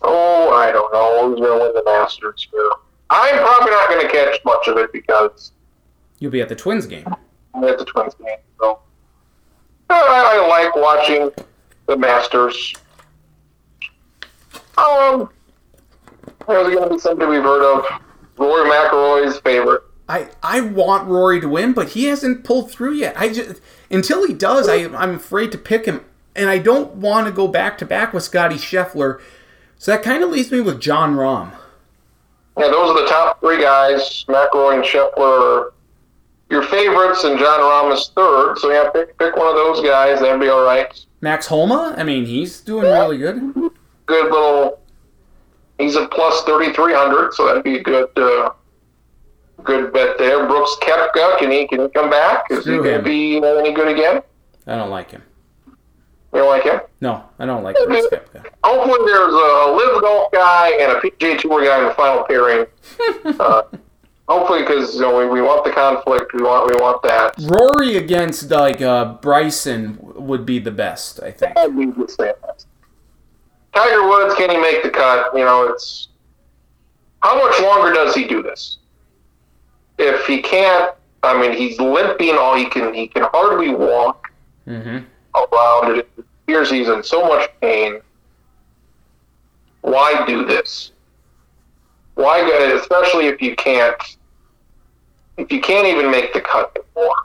oh 0.05 0.51
i 0.51 0.69
don't 0.69 0.91
know 0.91 1.29
who's 1.29 1.39
going 1.39 1.57
to 1.57 1.63
win 1.63 1.73
the 1.73 1.83
masters 1.85 2.49
here 2.51 2.69
i'm 3.09 3.37
probably 3.37 3.71
not 3.71 3.87
going 3.87 4.05
to 4.05 4.11
catch 4.11 4.37
much 4.43 4.67
of 4.67 4.75
it 4.75 4.91
because 4.91 5.53
You'll 6.23 6.31
be 6.31 6.39
at 6.39 6.47
the 6.47 6.55
Twins 6.55 6.85
game. 6.85 7.05
At 7.55 7.77
the 7.77 7.85
twins 7.85 8.15
game 8.15 8.37
so 8.59 8.79
i, 9.89 10.39
I 10.39 10.47
like 10.47 10.75
watching 10.75 11.31
the 11.87 11.97
masters 11.97 12.73
um 14.77 15.29
there's 16.47 16.75
going 16.75 16.89
to 16.89 16.95
be 16.95 16.99
somebody 16.99 17.31
we've 17.31 17.43
heard 17.43 17.63
of 17.63 17.85
rory 18.37 18.69
mcilroy's 18.69 19.39
favorite 19.39 19.83
I, 20.09 20.29
I 20.43 20.59
want 20.59 21.07
Rory 21.07 21.39
to 21.39 21.47
win, 21.47 21.71
but 21.73 21.89
he 21.89 22.05
hasn't 22.05 22.43
pulled 22.43 22.69
through 22.69 22.93
yet. 22.93 23.15
I 23.17 23.31
just 23.31 23.61
until 23.89 24.27
he 24.27 24.33
does, 24.33 24.67
I 24.67 24.85
I'm 24.95 25.15
afraid 25.15 25.51
to 25.53 25.57
pick 25.57 25.85
him, 25.85 26.03
and 26.35 26.49
I 26.49 26.57
don't 26.57 26.95
want 26.95 27.27
to 27.27 27.31
go 27.31 27.47
back 27.47 27.77
to 27.77 27.85
back 27.85 28.13
with 28.13 28.23
Scotty 28.23 28.55
Scheffler. 28.55 29.21
So 29.77 29.91
that 29.91 30.03
kind 30.03 30.23
of 30.23 30.29
leaves 30.29 30.51
me 30.51 30.61
with 30.61 30.79
Jon 30.81 31.15
Rahm. 31.15 31.53
Yeah, 32.57 32.67
those 32.67 32.91
are 32.91 33.01
the 33.01 33.09
top 33.09 33.39
three 33.39 33.61
guys. 33.61 34.25
McElroy 34.27 34.75
and 34.75 34.83
Scheffler 34.83 35.17
are 35.17 35.72
your 36.53 36.63
favorites, 36.63 37.23
and 37.23 37.37
Jon 37.37 37.59
Rahm 37.59 37.93
is 37.93 38.11
third. 38.15 38.57
So 38.59 38.71
yeah, 38.71 38.89
pick 38.91 39.17
pick 39.17 39.35
one 39.35 39.47
of 39.47 39.55
those 39.55 39.81
guys. 39.83 40.19
That'd 40.21 40.39
be 40.39 40.47
all 40.47 40.63
right. 40.63 40.87
Max 41.19 41.47
Homa. 41.47 41.95
I 41.97 42.03
mean, 42.03 42.25
he's 42.25 42.61
doing 42.61 42.83
really 42.83 43.17
good. 43.17 43.53
Good 44.05 44.31
little. 44.31 44.79
He's 45.79 45.95
a 45.95 46.07
plus 46.07 46.43
thirty 46.43 46.71
three 46.71 46.93
hundred, 46.93 47.33
so 47.33 47.47
that'd 47.47 47.63
be 47.63 47.79
a 47.79 47.83
good 47.83 48.09
uh, 48.17 48.51
good 49.63 49.91
bet 49.91 50.17
there. 50.19 50.45
Brooks 50.45 50.75
Koepka, 50.81 51.39
can 51.39 51.51
he 51.51 51.67
can 51.67 51.81
he 51.81 51.89
come 51.89 52.09
back? 52.09 52.45
Is 52.51 52.65
he 52.65 52.77
going 52.77 52.99
to 52.99 53.01
be 53.01 53.39
uh, 53.39 53.55
any 53.55 53.73
good 53.73 53.87
again? 53.87 54.21
I 54.67 54.75
don't 54.75 54.91
like 54.91 55.11
him. 55.11 55.23
You 55.67 56.39
don't 56.39 56.49
like 56.49 56.63
him? 56.63 56.81
No, 57.01 57.23
I 57.39 57.45
don't 57.45 57.63
like 57.63 57.75
Brooks 57.85 58.07
Koepka. 58.11 58.45
Hopefully, 58.63 58.99
there's 59.05 59.33
a 59.33 59.71
LIV 59.75 60.01
Golf 60.01 60.31
guy 60.31 60.77
and 60.79 60.91
a 60.91 61.01
PGA 61.01 61.39
Tour 61.39 61.65
guy 61.65 61.79
in 61.79 61.85
the 61.85 61.93
final 61.95 62.23
pairing. 62.23 62.65
uh, 63.39 63.63
hopefully, 64.27 64.61
because 64.61 64.95
you 64.95 65.01
know, 65.01 65.17
we, 65.17 65.27
we 65.27 65.41
want 65.41 65.63
the 65.63 65.71
conflict. 65.71 66.33
We 66.33 66.41
want 66.43 66.67
we 66.73 66.79
want 66.81 67.01
that. 67.03 67.35
Rory 67.41 67.97
against 67.97 68.49
like 68.49 68.81
uh, 68.81 69.13
Bryson 69.15 69.97
would 70.01 70.45
be 70.45 70.59
the 70.59 70.71
best, 70.71 71.21
I 71.21 71.31
think. 71.31 71.57
I'd 71.57 71.75
be 71.77 71.85
that. 71.87 72.65
Tiger 73.73 74.07
Woods, 74.07 74.35
can 74.35 74.49
he 74.51 74.57
make 74.57 74.83
the 74.83 74.89
cut? 74.89 75.35
You 75.35 75.45
know, 75.45 75.67
it's 75.69 76.09
how 77.21 77.37
much 77.37 77.59
longer 77.61 77.93
does 77.93 78.13
he 78.13 78.25
do 78.27 78.43
this? 78.43 78.77
If 79.97 80.25
he 80.25 80.41
can't, 80.41 80.93
I 81.23 81.39
mean, 81.39 81.55
he's 81.57 81.79
limping. 81.79 82.35
All 82.37 82.55
he 82.55 82.69
can, 82.69 82.93
he 82.93 83.07
can 83.07 83.23
hardly 83.31 83.69
walk 83.73 84.29
Mm-hmm. 84.65 84.99
around. 85.35 85.97
It 85.99 86.07
appears 86.17 86.71
he's 86.71 86.87
in 86.87 87.03
so 87.03 87.27
much 87.27 87.49
pain. 87.59 87.99
Why 89.81 90.25
do 90.25 90.45
this? 90.45 90.92
Why, 92.15 92.41
go- 92.47 92.77
especially 92.77 93.27
if 93.27 93.41
you 93.41 93.55
can't 93.55 93.95
if 95.37 95.51
you 95.51 95.59
can't 95.61 95.87
even 95.87 96.11
make 96.11 96.31
the 96.33 96.41
cut 96.41 96.77
anymore, 96.95 97.15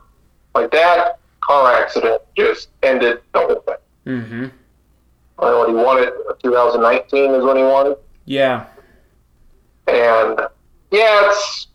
like 0.54 0.70
that 0.70 1.18
car 1.40 1.74
accident 1.74 2.22
just 2.36 2.68
ended 2.82 3.20
the 3.34 3.38
whole 3.40 3.60
thing. 3.66 3.76
Mm-hmm. 4.06 4.44
I 5.38 5.42
don't 5.42 5.52
know 5.52 5.58
what 5.58 5.68
he 5.68 5.74
it. 6.00 6.14
2019 6.42 7.34
is 7.34 7.44
when 7.44 7.56
he 7.58 7.62
it, 7.88 8.02
Yeah. 8.24 8.64
and 9.86 10.40
yeah, 10.90 11.28
it's 11.28 11.66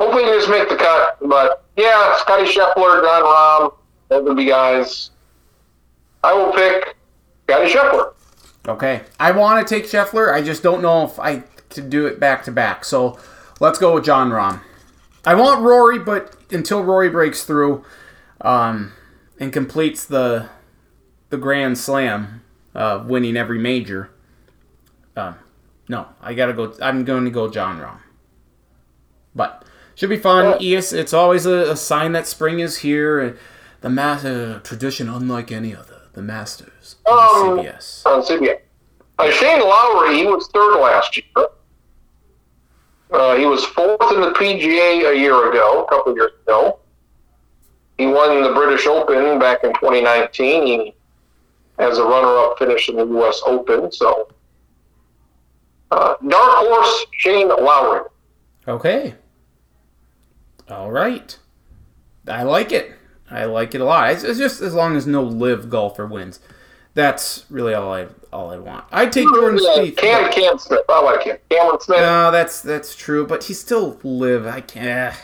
hopefully 0.00 0.24
you 0.24 0.34
just 0.34 0.50
make 0.50 0.68
the 0.68 0.76
cut. 0.76 1.18
But 1.28 1.64
yeah, 1.76 2.16
Scotty 2.18 2.44
Scheffler, 2.44 3.02
Jon 3.02 3.22
Rahm, 3.22 3.74
those 4.08 4.24
would 4.24 4.36
be 4.36 4.46
guys. 4.46 5.10
I 6.24 6.32
will 6.34 6.52
pick 6.52 6.96
Scotty 7.48 7.70
Scheffler. 7.72 8.12
Okay. 8.68 9.02
I 9.18 9.32
want 9.32 9.66
to 9.66 9.74
take 9.74 9.84
Scheffler. 9.84 10.32
I 10.32 10.42
just 10.42 10.62
don't 10.62 10.82
know 10.82 11.04
if 11.04 11.18
I 11.18 11.38
could 11.70 11.90
do 11.90 12.06
it 12.06 12.20
back 12.20 12.44
to 12.44 12.52
back. 12.52 12.84
So 12.84 13.18
let's 13.58 13.78
go 13.78 13.94
with 13.94 14.04
Jon 14.04 14.30
Rahm. 14.30 14.60
I 15.24 15.34
want 15.34 15.62
Rory, 15.62 15.98
but 15.98 16.36
until 16.50 16.82
Rory 16.82 17.10
breaks 17.10 17.44
through 17.44 17.84
um, 18.40 18.92
and 19.38 19.52
completes 19.52 20.04
the 20.04 20.48
the 21.28 21.36
Grand 21.36 21.78
Slam, 21.78 22.42
uh, 22.74 23.04
winning 23.06 23.36
every 23.36 23.58
major, 23.58 24.10
uh, 25.16 25.34
no, 25.88 26.08
I 26.20 26.34
gotta 26.34 26.52
go. 26.52 26.74
I'm 26.82 27.04
going 27.04 27.24
to 27.24 27.30
go 27.30 27.48
Jon 27.48 27.78
Rahm. 27.78 27.98
But 29.34 29.64
should 29.94 30.10
be 30.10 30.16
fun. 30.16 30.56
Yes, 30.60 30.92
it's 30.92 31.12
always 31.12 31.46
a, 31.46 31.72
a 31.72 31.76
sign 31.76 32.12
that 32.12 32.26
spring 32.26 32.60
is 32.60 32.78
here. 32.78 33.36
The 33.80 33.90
mass 33.90 34.24
uh, 34.24 34.60
tradition, 34.62 35.08
unlike 35.08 35.52
any 35.52 35.74
other. 35.74 35.89
The 36.20 36.26
Masters. 36.26 36.96
on 37.06 37.18
Um, 37.58 37.58
CBS. 37.64 38.04
on 38.04 38.22
CBS. 38.22 38.60
Uh, 39.18 39.30
Shane 39.30 39.60
Lowry, 39.62 40.16
he 40.18 40.26
was 40.26 40.48
third 40.48 40.78
last 40.78 41.16
year. 41.16 41.46
Uh, 43.10 43.36
he 43.36 43.46
was 43.46 43.64
fourth 43.64 44.12
in 44.12 44.20
the 44.20 44.32
PGA 44.32 45.10
a 45.12 45.16
year 45.18 45.48
ago, 45.50 45.82
a 45.84 45.88
couple 45.88 46.12
of 46.12 46.18
years 46.18 46.32
ago. 46.46 46.78
He 47.96 48.06
won 48.06 48.42
the 48.42 48.50
British 48.52 48.86
Open 48.86 49.38
back 49.38 49.64
in 49.64 49.72
2019. 49.72 50.66
He 50.66 50.94
has 51.78 51.96
a 51.96 52.04
runner-up 52.04 52.58
finish 52.58 52.90
in 52.90 52.96
the 52.96 53.06
U.S. 53.06 53.40
Open. 53.46 53.90
So, 53.90 54.28
uh, 55.90 56.16
dark 56.28 56.50
horse 56.68 57.06
Shane 57.12 57.48
Lowry. 57.48 58.02
Okay. 58.68 59.14
All 60.68 60.90
right. 60.92 61.38
I 62.28 62.42
like 62.42 62.72
it. 62.72 62.92
I 63.30 63.44
like 63.44 63.74
it 63.74 63.80
a 63.80 63.84
lot. 63.84 64.10
It's, 64.10 64.22
it's 64.24 64.38
just 64.38 64.60
as 64.60 64.74
long 64.74 64.96
as 64.96 65.06
no 65.06 65.22
LIV 65.22 65.70
golfer 65.70 66.06
wins. 66.06 66.40
That's 66.94 67.44
really 67.50 67.72
all 67.74 67.92
I 67.92 68.08
all 68.32 68.50
I 68.50 68.58
want. 68.58 68.84
I 68.90 69.06
take 69.06 69.26
Jordan 69.34 69.60
Yeah, 69.62 69.82
Spieth. 69.82 69.96
Cam 69.96 70.32
Cam 70.32 70.58
Smith. 70.58 70.80
I 70.88 71.00
like 71.02 71.22
him. 71.22 71.36
Cameron 71.48 71.80
Smith. 71.80 71.98
No, 72.00 72.30
that's 72.32 72.60
that's 72.60 72.96
true, 72.96 73.24
but 73.26 73.44
he 73.44 73.54
still 73.54 73.98
live. 74.02 74.46
I 74.46 74.60
can't. 74.60 75.14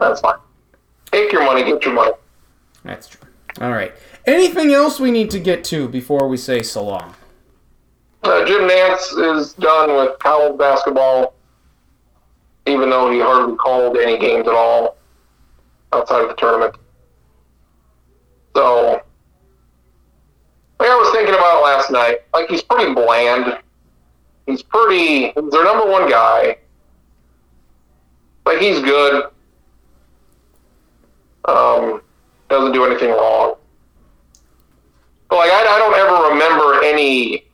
That's 0.00 0.20
fine. 0.20 0.34
Take 1.12 1.30
your 1.30 1.44
money. 1.44 1.62
Get 1.62 1.84
your 1.84 1.94
money. 1.94 2.12
That's 2.82 3.06
true. 3.08 3.20
All 3.60 3.70
right. 3.70 3.92
Anything 4.26 4.72
else 4.72 4.98
we 4.98 5.12
need 5.12 5.30
to 5.30 5.38
get 5.38 5.62
to 5.64 5.86
before 5.88 6.26
we 6.26 6.36
say 6.36 6.62
so 6.62 6.84
long? 6.84 7.14
Uh, 8.24 8.44
Jim 8.44 8.62
Nantz 8.62 9.38
is 9.38 9.52
done 9.52 9.94
with 9.94 10.18
college 10.18 10.58
basketball, 10.58 11.34
even 12.66 12.90
though 12.90 13.10
he 13.12 13.20
hardly 13.20 13.54
called 13.56 13.96
any 13.98 14.18
games 14.18 14.48
at 14.48 14.54
all 14.54 14.96
outside 15.92 16.22
of 16.22 16.28
the 16.28 16.34
tournament. 16.34 16.74
So, 18.54 19.02
like 20.78 20.88
I 20.88 20.94
was 20.94 21.12
thinking 21.12 21.34
about 21.34 21.62
last 21.62 21.90
night, 21.90 22.18
like 22.32 22.48
he's 22.48 22.62
pretty 22.62 22.92
bland. 22.94 23.58
He's 24.46 24.62
pretty. 24.62 25.32
He's 25.32 25.50
their 25.50 25.64
number 25.64 25.90
one 25.90 26.08
guy. 26.08 26.58
Like 28.46 28.58
he's 28.58 28.80
good. 28.80 29.30
Um, 31.46 32.02
doesn't 32.48 32.72
do 32.72 32.84
anything 32.84 33.10
wrong. 33.10 33.56
But 35.28 35.36
like 35.36 35.50
I, 35.50 35.60
I 35.60 35.78
don't 35.78 35.94
ever 35.96 36.34
remember 36.34 36.84
any 36.84 37.44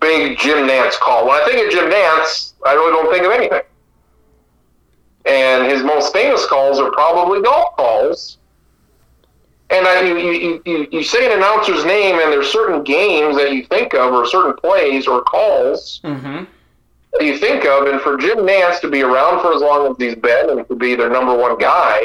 big 0.00 0.38
Jim 0.38 0.68
Nantz 0.68 0.98
call. 0.98 1.26
When 1.26 1.40
I 1.40 1.44
think 1.44 1.66
of 1.66 1.72
Jim 1.72 1.90
Nantz, 1.90 2.52
I 2.66 2.74
really 2.74 2.92
don't 2.92 3.10
think 3.12 3.24
of 3.24 3.32
anything. 3.32 3.62
And 5.24 5.70
his 5.70 5.82
most 5.82 6.12
famous 6.12 6.44
calls 6.46 6.78
are 6.80 6.90
probably 6.90 7.42
golf 7.42 7.76
calls. 7.76 8.38
And 9.72 9.86
I, 9.86 10.02
you, 10.02 10.60
you, 10.66 10.88
you, 10.92 11.02
say 11.02 11.24
an 11.24 11.32
announcer's 11.38 11.84
name, 11.86 12.16
and 12.16 12.30
there's 12.30 12.52
certain 12.52 12.84
games 12.84 13.36
that 13.36 13.52
you 13.52 13.64
think 13.64 13.94
of, 13.94 14.12
or 14.12 14.26
certain 14.26 14.54
plays 14.54 15.06
or 15.06 15.22
calls 15.22 16.00
Mm-hmm. 16.04 16.44
that 17.14 17.24
you 17.24 17.38
think 17.38 17.64
of. 17.64 17.86
And 17.86 17.98
for 18.00 18.18
Jim 18.18 18.38
Nantz 18.38 18.80
to 18.82 18.90
be 18.90 19.00
around 19.02 19.40
for 19.40 19.54
as 19.54 19.62
long 19.62 19.90
as 19.90 19.96
he's 19.98 20.14
been 20.14 20.50
and 20.50 20.68
to 20.68 20.74
be 20.74 20.94
their 20.94 21.08
number 21.08 21.34
one 21.34 21.56
guy, 21.56 22.02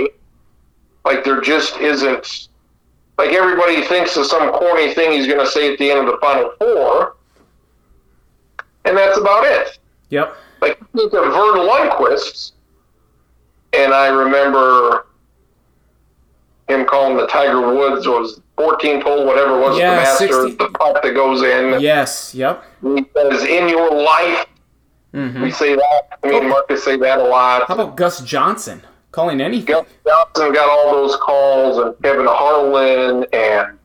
like 1.04 1.26
there 1.26 1.42
just 1.42 1.78
isn't. 1.78 2.48
Like 3.18 3.32
everybody 3.32 3.82
thinks 3.82 4.16
of 4.16 4.28
some 4.28 4.52
corny 4.52 4.94
thing 4.94 5.12
he's 5.12 5.26
going 5.28 5.40
to 5.40 5.48
say 5.48 5.74
at 5.74 5.80
the 5.80 5.90
end 5.90 6.00
of 6.00 6.06
the 6.06 6.18
final 6.22 6.52
four, 6.60 7.16
and 8.86 8.96
that's 8.96 9.18
about 9.18 9.44
it. 9.44 9.80
Yep. 10.10 10.36
Like 10.62 10.78
think 10.92 11.12
of 11.14 11.26
Verne 11.34 11.68
Lundquist, 11.68 12.52
and 13.74 13.92
I 13.94 14.08
remember 14.08 15.07
him 16.68 16.86
calling 16.86 17.18
the 17.18 17.28
Tiger 17.28 17.62
Woods 17.74 18.08
was 18.08 18.42
14th 18.58 19.04
hole, 19.04 19.26
whatever 19.26 19.58
it 19.58 19.62
was, 19.62 19.78
Yeah, 19.80 19.92
the 19.92 19.96
Masters, 19.98 20.30
60 20.52 20.56
the 20.58 20.70
putt 20.72 21.02
that 21.04 21.14
goes 21.14 21.44
in. 21.44 21.80
Yes. 21.80 22.34
Yep. 22.36 22.64
He 22.82 23.06
says, 23.16 23.44
"In 23.46 23.70
your 23.70 23.92
life." 23.92 24.46
Mm-hmm. 25.14 25.42
We 25.44 25.52
say 25.52 25.76
that. 25.76 26.02
I 26.24 26.28
mean, 26.30 26.50
Marcus 26.50 26.84
say 26.84 26.98
that 26.98 27.20
a 27.20 27.24
lot. 27.24 27.68
How 27.68 27.76
about 27.76 27.96
Gus 27.96 28.22
Johnson 28.22 28.82
calling 29.12 29.40
anything? 29.42 29.66
Gus 29.66 29.86
Johnson 30.06 30.54
got 30.54 30.70
all 30.70 30.92
those 30.92 31.16
calls, 31.18 31.78
and 31.80 31.96
Kevin 32.04 32.26
Harlan, 32.28 33.26
and 33.32 33.78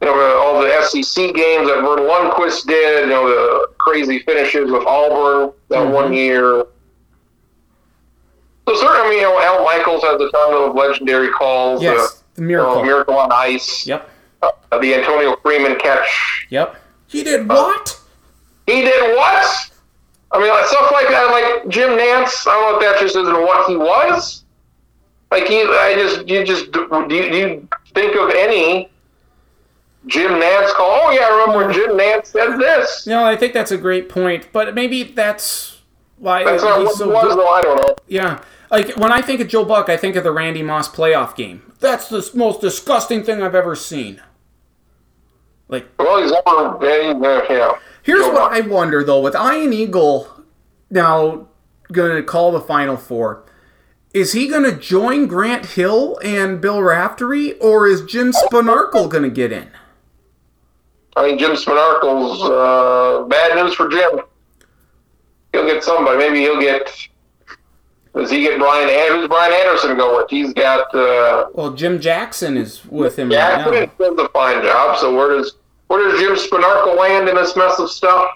you 0.00 0.06
know 0.08 0.38
all 0.38 0.60
the 0.62 0.68
SEC 0.82 1.34
games 1.34 1.68
that 1.68 1.80
Verne 1.82 2.06
Lundquist 2.08 2.66
did. 2.66 3.04
You 3.08 3.14
know 3.14 3.28
the 3.28 3.68
crazy 3.78 4.20
finishes 4.20 4.70
with 4.70 4.86
Auburn 4.86 5.52
that 5.68 5.78
Mhm. 5.86 5.90
one 5.92 6.12
year. 6.12 6.64
So 8.68 8.76
certainly, 8.76 9.16
you 9.16 9.22
know, 9.22 9.40
Al 9.40 9.64
Michaels 9.64 10.02
has 10.02 10.20
a 10.20 10.30
ton 10.30 10.70
of 10.70 10.74
legendary 10.74 11.30
calls. 11.30 11.82
Yes. 11.82 12.22
The 12.34 12.42
uh, 12.42 12.44
you 12.44 12.48
miracle. 12.48 12.74
know, 12.76 12.84
Miracle 12.84 13.18
on 13.18 13.32
Ice. 13.32 13.86
Yep. 13.86 14.08
Uh, 14.42 14.78
the 14.78 14.94
Antonio 14.94 15.36
Freeman 15.42 15.78
catch. 15.78 16.46
Yep. 16.50 16.76
He 17.08 17.24
did 17.24 17.48
what? 17.48 18.00
He 18.66 18.82
did 18.82 19.16
what? 19.16 19.70
I 20.30 20.38
mean, 20.38 20.48
like, 20.48 20.64
stuff 20.66 20.90
like 20.92 21.08
that, 21.08 21.30
like 21.30 21.68
Jim 21.68 21.90
Nantz. 21.90 22.46
I 22.46 22.52
don't 22.54 22.72
know 22.72 22.78
if 22.78 22.82
that 22.94 23.00
just 23.00 23.16
isn't 23.16 23.34
what 23.34 23.68
he 23.68 23.76
was. 23.76 24.44
Like 25.30 25.44
he, 25.44 25.60
I 25.62 25.94
just, 25.94 26.28
you 26.28 26.44
just, 26.44 26.72
do 26.72 26.86
you, 26.90 27.08
do 27.08 27.36
you 27.36 27.68
think 27.94 28.16
of 28.16 28.30
any 28.30 28.90
Jim 30.06 30.32
Nantz 30.32 30.72
call? 30.74 31.00
Oh 31.04 31.10
yeah, 31.10 31.26
I 31.26 31.30
remember 31.30 31.66
when 31.66 31.74
Jim 31.74 31.90
Nantz 31.98 32.26
said 32.28 32.56
this. 32.56 33.06
No, 33.06 33.24
I 33.24 33.36
think 33.36 33.52
that's 33.52 33.72
a 33.72 33.78
great 33.78 34.08
point, 34.08 34.48
but 34.52 34.74
maybe 34.74 35.02
that's 35.02 35.80
why 36.16 36.44
That's 36.44 36.62
not 36.62 36.80
what 36.84 36.94
so 36.94 37.08
was, 37.08 37.22
good. 37.24 37.38
though. 37.38 37.48
I 37.48 37.62
don't 37.62 37.76
know. 37.76 37.96
Yeah. 38.08 38.42
Like 38.72 38.96
when 38.96 39.12
I 39.12 39.20
think 39.20 39.40
of 39.40 39.46
Joe 39.48 39.64
Buck, 39.66 39.88
I 39.88 39.96
think 39.96 40.16
of 40.16 40.24
the 40.24 40.32
Randy 40.32 40.62
Moss 40.62 40.88
playoff 40.88 41.36
game. 41.36 41.72
That's 41.78 42.08
the 42.08 42.28
most 42.34 42.60
disgusting 42.60 43.22
thing 43.22 43.42
I've 43.42 43.54
ever 43.54 43.76
seen. 43.76 44.20
Like 45.68 45.86
Well, 45.98 46.22
he's 46.22 46.32
over. 46.46 46.84
Yeah, 46.84 47.46
he- 47.46 47.54
yeah. 47.54 47.72
Here's 48.02 48.20
Joe 48.24 48.32
what 48.32 48.50
Buck. 48.50 48.52
I 48.52 48.60
wonder 48.66 49.04
though, 49.04 49.20
with 49.20 49.36
Ian 49.36 49.72
Eagle 49.72 50.28
now 50.90 51.48
going 51.92 52.16
to 52.16 52.22
call 52.22 52.50
the 52.50 52.60
final 52.60 52.96
four, 52.96 53.44
is 54.14 54.32
he 54.32 54.48
going 54.48 54.64
to 54.64 54.72
join 54.76 55.26
Grant 55.26 55.66
Hill 55.66 56.18
and 56.24 56.60
Bill 56.60 56.82
Raftery, 56.82 57.58
or 57.60 57.86
is 57.86 58.02
Jim 58.04 58.32
Spanarkel 58.32 59.08
going 59.08 59.22
to 59.22 59.30
get 59.30 59.52
in? 59.52 59.68
I 61.16 61.26
mean, 61.26 61.38
Jim 61.38 61.52
Spanarkel's 61.52 62.42
uh, 62.42 63.24
bad 63.28 63.54
news 63.56 63.74
for 63.74 63.88
Jim. 63.88 64.20
He'll 65.52 65.66
get 65.66 65.84
somebody. 65.84 66.16
Maybe 66.18 66.40
he'll 66.40 66.60
get. 66.60 66.90
Does 68.14 68.30
he 68.30 68.42
get 68.42 68.58
Brian? 68.58 68.88
Who's 69.12 69.26
Brian 69.28 69.52
Anderson 69.52 69.96
go 69.96 70.18
with? 70.18 70.28
He's 70.28 70.52
got. 70.52 70.94
Uh, 70.94 71.46
Well, 71.54 71.72
Jim 71.72 71.98
Jackson 72.00 72.56
is 72.58 72.84
with 72.86 73.18
him 73.18 73.30
Yeah, 73.30 73.64
right 73.70 73.90
now. 73.98 74.06
does 74.10 74.18
a 74.18 74.28
fine 74.30 74.62
job. 74.62 74.98
So 74.98 75.14
where 75.16 75.28
does 75.30 75.56
where 75.88 76.02
does 76.10 76.20
Jim 76.20 76.34
Spanarkel 76.34 76.98
land 76.98 77.28
in 77.28 77.34
this 77.36 77.56
mess 77.56 77.78
of 77.78 77.90
stuff? 77.90 78.30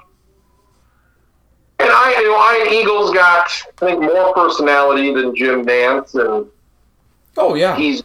And 1.79 1.91
I, 1.91 2.11
you 2.21 2.29
know, 2.29 2.65
Ian 2.73 2.83
Eagle's 2.83 3.13
got 3.13 3.49
I 3.83 3.87
think 3.87 4.01
more 4.01 4.33
personality 4.33 5.13
than 5.13 5.37
Jim 5.37 5.65
Nantz, 5.67 6.15
and 6.15 6.47
Oh 7.37 7.55
yeah. 7.55 7.77
he's 7.77 8.03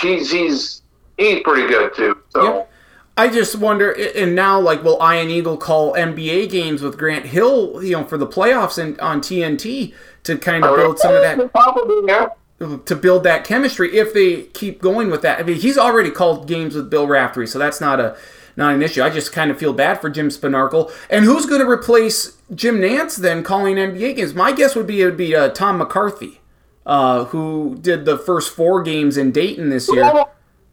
he's 0.00 0.30
he's 0.30 0.82
he's 1.18 1.40
pretty 1.44 1.68
good 1.68 1.94
too. 1.94 2.18
So 2.30 2.42
Yep. 2.42 2.68
I 3.16 3.28
just 3.28 3.56
wonder, 3.56 3.92
and 4.16 4.34
now 4.34 4.58
like, 4.58 4.82
will 4.82 4.98
Ian 5.00 5.28
Eagle 5.30 5.58
call 5.58 5.92
NBA 5.92 6.48
games 6.50 6.80
with 6.80 6.96
Grant 6.96 7.26
Hill, 7.26 7.80
you 7.84 7.92
know, 7.92 8.04
for 8.04 8.16
the 8.16 8.26
playoffs 8.26 8.78
and 8.78 8.98
on 9.00 9.20
TNT 9.20 9.92
to 10.24 10.38
kind 10.38 10.64
of 10.64 10.76
build 10.76 10.98
some 10.98 11.14
of 11.14 11.22
that 11.22 12.36
to 12.86 12.94
build 12.94 13.24
that 13.24 13.44
chemistry 13.44 13.96
if 13.96 14.14
they 14.14 14.42
keep 14.42 14.80
going 14.80 15.10
with 15.10 15.22
that. 15.22 15.40
I 15.40 15.42
mean, 15.42 15.56
he's 15.56 15.78
already 15.78 16.10
called 16.10 16.46
games 16.46 16.74
with 16.74 16.90
Bill 16.90 17.06
Raftery, 17.06 17.48
so 17.48 17.58
that's 17.58 17.80
not 17.80 18.00
a 18.00 18.16
not 18.56 18.74
an 18.74 18.82
issue. 18.82 19.02
I 19.02 19.10
just 19.10 19.32
kind 19.32 19.50
of 19.50 19.58
feel 19.58 19.72
bad 19.72 20.00
for 20.00 20.10
Jim 20.10 20.28
Spanarkel. 20.28 20.92
And 21.08 21.24
who's 21.24 21.46
going 21.46 21.60
to 21.60 21.68
replace 21.68 22.36
Jim 22.54 22.80
Nantz 22.80 23.16
then 23.16 23.42
calling 23.42 23.76
NBA 23.76 24.16
games? 24.16 24.34
My 24.34 24.52
guess 24.52 24.76
would 24.76 24.86
be 24.86 25.00
it 25.00 25.06
would 25.06 25.16
be 25.16 25.34
uh, 25.34 25.48
Tom 25.48 25.78
McCarthy, 25.78 26.40
uh, 26.84 27.24
who 27.26 27.78
did 27.80 28.04
the 28.04 28.18
first 28.18 28.54
four 28.54 28.82
games 28.82 29.16
in 29.16 29.32
Dayton 29.32 29.70
this 29.70 29.90
year. 29.90 30.04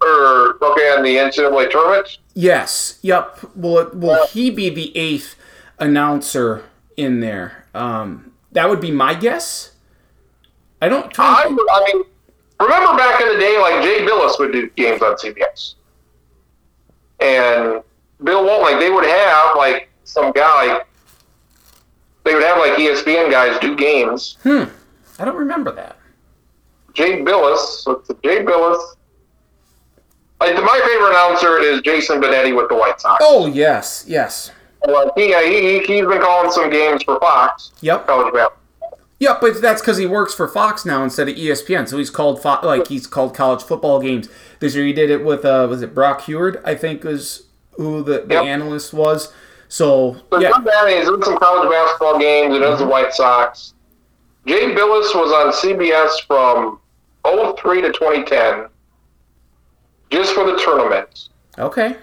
Or 0.02 0.58
okay, 0.62 0.94
on 0.96 1.04
the 1.04 1.16
NCAA 1.18 1.72
tournament. 1.72 2.20
Yes. 2.34 3.00
Yep. 3.02 3.56
Will 3.56 3.80
it, 3.80 3.96
will 3.96 4.28
he 4.28 4.50
be 4.50 4.70
the 4.70 4.96
eighth 4.96 5.36
announcer 5.78 6.64
in 6.96 7.20
there? 7.20 7.66
Um, 7.74 8.29
that 8.52 8.70
would 8.70 8.82
be 8.82 8.92
my 8.92 9.14
guess. 9.14 9.72
I 10.82 10.90
don't. 10.90 11.08
I, 11.20 11.44
to 11.44 11.68
I 11.72 11.94
mean, 11.94 12.04
remember 12.60 12.98
back 12.98 13.22
in 13.22 13.28
the 13.34 13.40
day, 13.40 13.58
like 13.60 13.84
Jay 13.84 14.06
Bilas 14.06 14.40
would 14.40 14.52
do 14.52 14.70
games 14.72 15.02
on 15.02 15.16
CBS, 15.16 15.76
and 17.20 17.84
Bill 18.24 18.46
Walton, 18.46 18.64
like 18.64 18.80
they 18.80 18.90
would 18.90 19.06
have 19.06 19.56
like 19.58 19.90
some 20.04 20.32
guy. 20.32 20.82
They 22.24 22.34
would 22.34 22.44
have 22.44 22.58
like 22.58 22.74
ESPN 22.74 23.32
guys 23.32 23.60
do 23.60 23.76
games. 23.76 24.38
Hmm. 24.44 24.64
I 25.18 25.26
don't 25.26 25.38
remember 25.38 25.72
that. 25.74 25.98
Jay 26.94 27.22
Bilas, 27.22 27.88
it, 28.10 28.24
Jay 28.24 28.44
Bilas. 28.44 28.96
Like 30.40 30.56
my 30.56 30.82
favorite 30.86 31.10
announcer 31.10 31.60
is 31.60 31.82
Jason 31.82 32.22
Benetti 32.22 32.56
with 32.56 32.70
the 32.70 32.76
White 32.76 33.02
Sox. 33.02 33.24
Oh 33.26 33.48
yes, 33.48 34.06
yes. 34.08 34.52
Like, 34.88 35.10
he, 35.16 35.34
he, 35.34 35.80
he's 35.80 36.06
been 36.06 36.22
calling 36.22 36.52
some 36.52 36.70
games 36.70 37.04
for 37.04 37.20
Fox. 37.20 37.72
Yep. 37.82 38.08
College 38.08 38.34
basketball. 38.34 38.56
Yep, 39.20 39.42
but 39.42 39.62
that's 39.62 39.82
because 39.82 39.98
he 39.98 40.06
works 40.06 40.34
for 40.34 40.48
Fox 40.48 40.86
now 40.86 41.04
instead 41.04 41.28
of 41.28 41.36
ESPN. 41.36 41.90
So 41.90 41.98
he's 41.98 42.10
called 42.10 42.42
Fo- 42.42 42.62
like 42.66 42.88
he's 42.88 43.06
called 43.06 43.36
college 43.36 43.62
football 43.62 44.00
games. 44.02 44.30
This 44.62 44.76
year 44.76 44.86
he 44.86 44.94
did 44.94 45.10
it 45.10 45.26
with 45.26 45.44
uh, 45.44 45.68
was 45.70 45.82
it 45.82 45.94
Brock 45.94 46.22
Huard? 46.22 46.62
I 46.64 46.74
think 46.76 47.04
was 47.04 47.48
who 47.74 48.02
the, 48.02 48.22
the 48.22 48.36
Yep. 48.36 48.44
analyst 48.46 48.94
was. 48.94 49.34
So 49.68 50.16
So 50.32 50.40
yeah, 50.40 50.52
that 50.64 50.88
is 50.88 51.10
in 51.10 51.22
some 51.22 51.38
college 51.38 51.70
basketball 51.70 52.18
games. 52.18 52.56
It 52.56 52.60
does 52.60 52.80
the 52.80 52.88
White 52.88 53.12
Sox. 53.14 53.74
Jay 54.48 54.74
Bilas 54.74 55.14
was 55.14 55.32
on 55.34 55.52
CBS 55.52 56.26
from 56.26 56.80
03 57.26 57.82
to 57.82 57.92
2010, 57.92 58.68
just 60.12 60.34
for 60.34 60.46
the 60.46 60.58
tournament. 60.58 61.28
okay. 61.58 61.98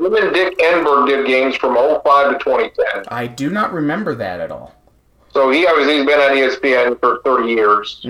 Him 0.00 0.14
and 0.14 0.34
Dick 0.34 0.58
Enberg 0.58 1.06
did 1.08 1.26
games 1.26 1.56
from 1.56 1.74
05 1.74 2.32
to 2.32 2.38
2010. 2.44 3.04
I 3.08 3.26
do 3.26 3.50
not 3.50 3.72
remember 3.72 4.14
that 4.14 4.40
at 4.40 4.50
all. 4.50 4.74
So 5.32 5.50
he 5.50 5.66
obviously 5.66 5.98
he's 5.98 6.06
been 6.06 6.18
on 6.18 6.36
ESPN 6.36 6.98
for 7.00 7.20
30 7.24 7.48
years. 7.48 8.04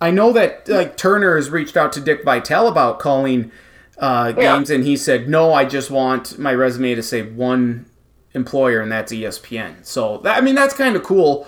I 0.00 0.10
know 0.12 0.32
that 0.32 0.68
like 0.68 0.96
Turner 0.96 1.34
has 1.36 1.50
reached 1.50 1.76
out 1.76 1.92
to 1.94 2.00
Dick 2.00 2.22
Vitale 2.24 2.68
about 2.68 2.98
calling 3.00 3.50
uh, 3.98 4.32
Yeah. 4.36 4.54
games, 4.54 4.70
and 4.70 4.84
he 4.84 4.96
said, 4.96 5.28
"No, 5.28 5.52
I 5.52 5.64
just 5.64 5.90
want 5.90 6.38
my 6.38 6.54
resume 6.54 6.94
to 6.94 7.02
say 7.02 7.22
one 7.22 7.86
employer, 8.34 8.80
and 8.80 8.90
that's 8.90 9.12
ESPN." 9.12 9.84
So 9.84 10.18
that, 10.18 10.38
I 10.38 10.40
mean, 10.40 10.54
that's 10.54 10.72
kind 10.74 10.94
of 10.96 11.02
cool. 11.02 11.46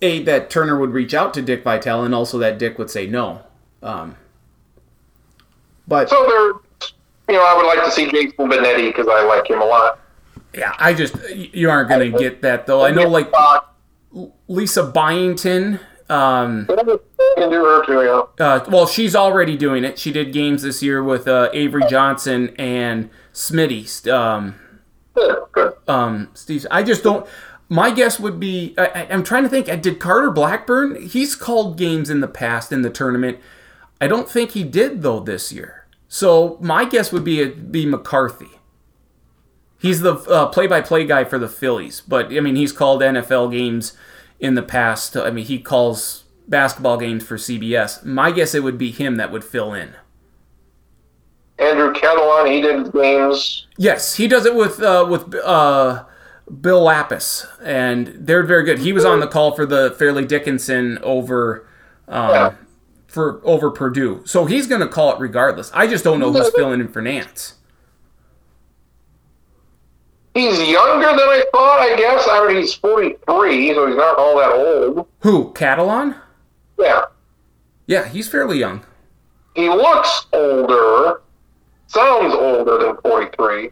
A 0.00 0.22
that 0.24 0.48
Turner 0.50 0.78
would 0.80 0.90
reach 0.92 1.12
out 1.14 1.32
to 1.34 1.42
Dick 1.42 1.62
Vitale, 1.62 2.02
and 2.04 2.14
also 2.14 2.38
that 2.38 2.58
Dick 2.58 2.76
would 2.78 2.90
say 2.90 3.06
no. 3.06 3.42
Um, 3.82 4.16
but 5.86 6.08
So 6.08 6.26
there, 6.26 6.52
you 7.28 7.34
know, 7.34 7.44
I 7.44 7.54
would 7.56 7.66
like 7.66 7.84
to 7.84 7.90
see 7.90 8.10
Jason 8.10 8.48
Benetti 8.50 8.88
because 8.88 9.06
I 9.08 9.24
like 9.24 9.48
him 9.48 9.60
a 9.62 9.64
lot. 9.64 9.98
yeah, 10.54 10.74
I 10.78 10.92
just 10.94 11.14
you 11.30 11.70
aren't 11.70 11.88
gonna 11.88 12.10
get 12.10 12.42
that 12.42 12.66
though. 12.66 12.84
I 12.84 12.90
know 12.90 13.08
like 13.08 13.32
Lisa 14.48 14.84
Byington. 14.84 15.80
Um, 16.08 16.66
can 16.66 17.48
do 17.50 17.64
her 17.64 17.86
too, 17.86 18.02
yeah. 18.02 18.44
Uh, 18.44 18.62
well, 18.68 18.86
she's 18.86 19.16
already 19.16 19.56
doing 19.56 19.82
it. 19.84 19.98
She 19.98 20.12
did 20.12 20.32
games 20.32 20.62
this 20.62 20.82
year 20.82 21.02
with 21.02 21.26
uh, 21.26 21.48
Avery 21.54 21.84
Johnson 21.88 22.54
and 22.58 23.08
Smitty. 23.32 24.06
Um, 24.12 24.56
um, 25.88 26.28
Steve, 26.34 26.66
I 26.70 26.82
just 26.82 27.02
don't. 27.02 27.26
My 27.68 27.90
guess 27.90 28.20
would 28.20 28.38
be 28.38 28.74
I, 28.76 29.06
I'm 29.10 29.22
trying 29.22 29.44
to 29.44 29.48
think. 29.48 29.68
uh, 29.70 29.76
Did 29.76 29.98
Carter 29.98 30.30
Blackburn? 30.30 31.00
He's 31.00 31.34
called 31.34 31.78
games 31.78 32.10
in 32.10 32.20
the 32.20 32.28
past 32.28 32.70
in 32.72 32.82
the 32.82 32.90
tournament. 32.90 33.38
I 33.98 34.06
don't 34.08 34.28
think 34.28 34.50
he 34.50 34.64
did 34.64 35.00
though 35.00 35.20
this 35.20 35.50
year. 35.52 35.81
So 36.14 36.58
my 36.60 36.84
guess 36.84 37.10
would 37.10 37.24
be 37.24 37.40
it'd 37.40 37.72
be 37.72 37.86
McCarthy. 37.86 38.60
He's 39.78 40.02
the 40.02 40.16
uh, 40.16 40.48
play-by-play 40.48 41.06
guy 41.06 41.24
for 41.24 41.38
the 41.38 41.48
Phillies, 41.48 42.02
but 42.02 42.26
I 42.26 42.40
mean 42.40 42.54
he's 42.54 42.70
called 42.70 43.00
NFL 43.00 43.50
games 43.50 43.96
in 44.38 44.54
the 44.54 44.62
past. 44.62 45.16
I 45.16 45.30
mean 45.30 45.46
he 45.46 45.58
calls 45.58 46.24
basketball 46.46 46.98
games 46.98 47.24
for 47.24 47.38
CBS. 47.38 48.04
My 48.04 48.30
guess 48.30 48.54
it 48.54 48.62
would 48.62 48.76
be 48.76 48.90
him 48.90 49.16
that 49.16 49.32
would 49.32 49.42
fill 49.42 49.72
in. 49.72 49.94
Andrew 51.58 51.94
Catalon, 51.94 52.52
he 52.52 52.60
did 52.60 52.92
games. 52.92 53.66
Yes, 53.78 54.16
he 54.16 54.28
does 54.28 54.44
it 54.44 54.54
with 54.54 54.82
uh, 54.82 55.06
with 55.08 55.34
uh, 55.36 56.04
Bill 56.60 56.82
Lappas, 56.82 57.46
and 57.64 58.08
they're 58.18 58.42
very 58.42 58.64
good. 58.64 58.80
He 58.80 58.92
was 58.92 59.06
on 59.06 59.20
the 59.20 59.28
call 59.28 59.56
for 59.56 59.64
the 59.64 59.92
Fairleigh 59.98 60.26
Dickinson 60.26 60.98
over 60.98 61.66
um, 62.06 62.30
Yeah. 62.30 62.54
For 63.12 63.42
over 63.44 63.70
Purdue, 63.70 64.22
so 64.24 64.46
he's 64.46 64.66
going 64.66 64.80
to 64.80 64.88
call 64.88 65.12
it 65.14 65.20
regardless. 65.20 65.70
I 65.74 65.86
just 65.86 66.02
don't 66.02 66.18
know 66.18 66.32
who's 66.32 66.50
filling 66.54 66.80
in 66.80 66.88
for 66.88 67.02
Nantz. 67.02 67.52
He's 70.32 70.58
younger 70.66 71.08
than 71.08 71.18
I 71.18 71.44
thought, 71.52 71.80
I 71.80 71.94
guess. 71.94 72.26
I 72.30 72.48
mean, 72.48 72.56
he's 72.56 72.72
43, 72.72 73.74
so 73.74 73.86
he's 73.86 73.96
not 73.96 74.16
all 74.18 74.38
that 74.38 74.52
old. 74.52 75.06
Who? 75.20 75.52
Catalon? 75.52 76.16
Yeah. 76.78 77.02
Yeah, 77.86 78.08
he's 78.08 78.28
fairly 78.28 78.58
young. 78.58 78.82
He 79.54 79.68
looks 79.68 80.24
older, 80.32 81.20
sounds 81.88 82.32
older 82.32 82.78
than 82.78 82.96
43. 83.02 83.68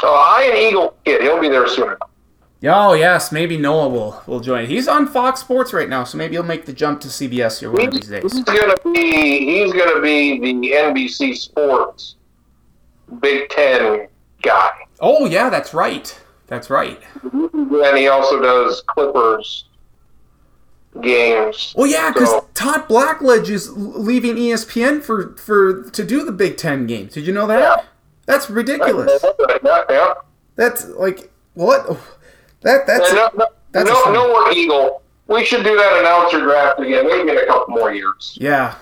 So 0.00 0.40
Ian 0.40 0.56
Eagle 0.56 0.96
kid. 1.04 1.22
He'll 1.22 1.40
be 1.40 1.48
there 1.48 1.68
soon. 1.68 1.94
Oh 2.64 2.94
yes, 2.94 3.30
maybe 3.32 3.56
Noah 3.58 3.88
will 3.88 4.22
will 4.26 4.40
join. 4.40 4.66
He's 4.66 4.88
on 4.88 5.06
Fox 5.06 5.40
Sports 5.40 5.72
right 5.72 5.88
now, 5.88 6.04
so 6.04 6.16
maybe 6.18 6.34
he'll 6.34 6.42
make 6.42 6.64
the 6.64 6.72
jump 6.72 7.00
to 7.02 7.08
CBS 7.08 7.60
here 7.60 7.70
one 7.70 7.88
of 7.88 7.94
these 7.94 8.08
days. 8.08 8.32
He's 8.32 8.44
gonna 8.44 8.74
be 8.92 9.44
he's 9.44 9.72
gonna 9.72 10.00
be 10.00 10.38
the 10.40 10.72
NBC 10.72 11.36
Sports 11.36 12.16
Big 13.20 13.48
Ten 13.50 14.08
guy. 14.42 14.70
Oh 15.00 15.26
yeah, 15.26 15.50
that's 15.50 15.74
right. 15.74 16.18
That's 16.46 16.70
right. 16.70 17.00
Mm-hmm. 17.24 17.74
And 17.84 17.98
he 17.98 18.08
also 18.08 18.40
does 18.40 18.82
Clippers 18.86 19.66
games. 21.02 21.74
Well, 21.76 21.86
yeah, 21.86 22.10
because 22.12 22.30
So- 22.30 22.48
Todd 22.54 22.88
Blackledge 22.88 23.50
is 23.50 23.70
leaving 23.76 24.36
ESPN 24.36 25.02
for 25.02 25.36
for 25.36 25.82
to 25.90 26.04
do 26.04 26.24
the 26.24 26.32
Big 26.32 26.56
Ten 26.56 26.86
games. 26.86 27.12
Did 27.14 27.26
you 27.26 27.32
know 27.34 27.46
that? 27.46 27.60
Yeah. 27.60 27.84
That's 28.24 28.48
ridiculous. 28.50 29.24
Yeah, 29.62 29.82
yeah. 29.90 30.14
That's 30.56 30.86
like 30.88 31.30
what? 31.54 31.84
Oh, 31.88 32.00
That 32.66 32.84
that's 32.86 33.12
no, 33.12 33.30
no, 33.36 33.46
That's 33.70 33.88
no, 33.88 34.12
no 34.12 34.26
more 34.28 34.50
Eagle. 34.52 35.02
We 35.28 35.44
should 35.44 35.62
do 35.62 35.76
that 35.76 36.00
announcer 36.00 36.40
draft 36.40 36.80
again, 36.80 37.06
maybe 37.06 37.30
in 37.30 37.38
a 37.38 37.46
couple 37.46 37.74
more 37.74 37.92
years. 37.94 38.36
yeah. 38.40 38.74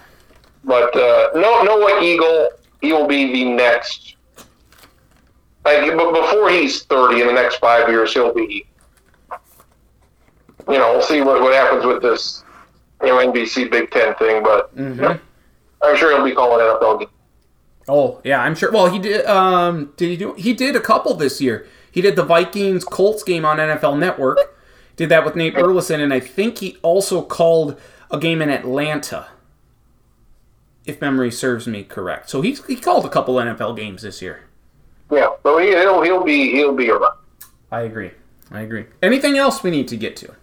But 0.65 0.97
uh, 0.97 1.29
no, 1.35 1.63
Noah 1.63 2.01
Eagle, 2.03 2.49
he 2.81 2.93
will 2.95 3.07
be 3.07 3.31
the 3.31 3.45
next. 3.53 4.17
Like, 5.67 5.95
but 5.95 6.13
before 6.13 6.49
he's 6.49 6.85
thirty, 6.85 7.21
in 7.21 7.27
the 7.27 7.35
next 7.35 7.57
five 7.57 7.89
years, 7.91 8.15
he'll 8.15 8.33
be. 8.33 8.67
You 10.67 10.79
know, 10.79 10.93
we'll 10.93 11.03
see 11.03 11.21
what, 11.21 11.43
what 11.43 11.53
happens 11.53 11.85
with 11.85 12.01
this, 12.01 12.43
you 13.03 13.09
know, 13.09 13.17
NBC 13.19 13.71
Big 13.71 13.91
Ten 13.91 14.15
thing. 14.15 14.43
But 14.43 14.75
Mhm. 14.75 15.21
I'm 15.83 15.97
sure 15.97 16.17
he'll 16.17 16.25
be 16.25 16.33
calling 16.35 16.61
NFL 16.65 17.01
games. 17.01 17.11
Oh 17.87 18.23
yeah, 18.25 18.41
I'm 18.41 18.55
sure. 18.55 18.73
Well, 18.73 18.87
he 18.87 18.99
did. 18.99 19.27
Um, 19.27 19.93
did 19.99 20.09
he 20.09 20.17
do? 20.17 20.33
He 20.39 20.55
did 20.55 20.75
a 20.75 20.81
couple 20.81 21.13
this 21.15 21.39
year. 21.43 21.67
He 21.95 22.01
did 22.01 22.17
the 22.17 22.25
Vikings 22.25 22.83
Colts 22.83 23.23
game 23.23 23.45
on 23.45 23.59
NFL 23.59 24.01
Network. 24.01 24.61
Did 24.97 25.11
that 25.11 25.25
with 25.25 25.37
Nate 25.37 25.55
Burleson, 25.55 26.01
and 26.01 26.13
I 26.13 26.19
think 26.19 26.59
he 26.59 26.77
also 26.83 27.23
called 27.23 27.81
a 28.11 28.19
game 28.19 28.43
in 28.43 28.51
Atlanta, 28.51 29.29
if 30.85 31.01
memory 31.01 31.31
serves 31.31 31.69
me 31.69 31.85
correct. 31.85 32.31
So 32.31 32.43
he's 32.43 32.67
he 32.67 32.75
called 32.75 33.07
a 33.07 33.09
couple 33.09 33.37
NFL 33.37 33.77
games 33.77 34.03
this 34.03 34.21
year. 34.21 34.43
Yeah, 35.09 35.29
so 35.45 35.59
he, 35.59 35.69
he'll 35.69 36.03
he'll 36.03 36.25
be 36.25 36.51
he'll 36.51 36.75
be 36.75 36.91
around. 36.91 37.17
I 37.71 37.83
agree. 37.83 38.11
I 38.51 38.63
agree. 38.63 38.87
Anything 39.01 39.39
else 39.39 39.63
we 39.63 39.71
need 39.71 39.87
to 39.87 39.97
get 39.97 40.17
to? 40.17 40.35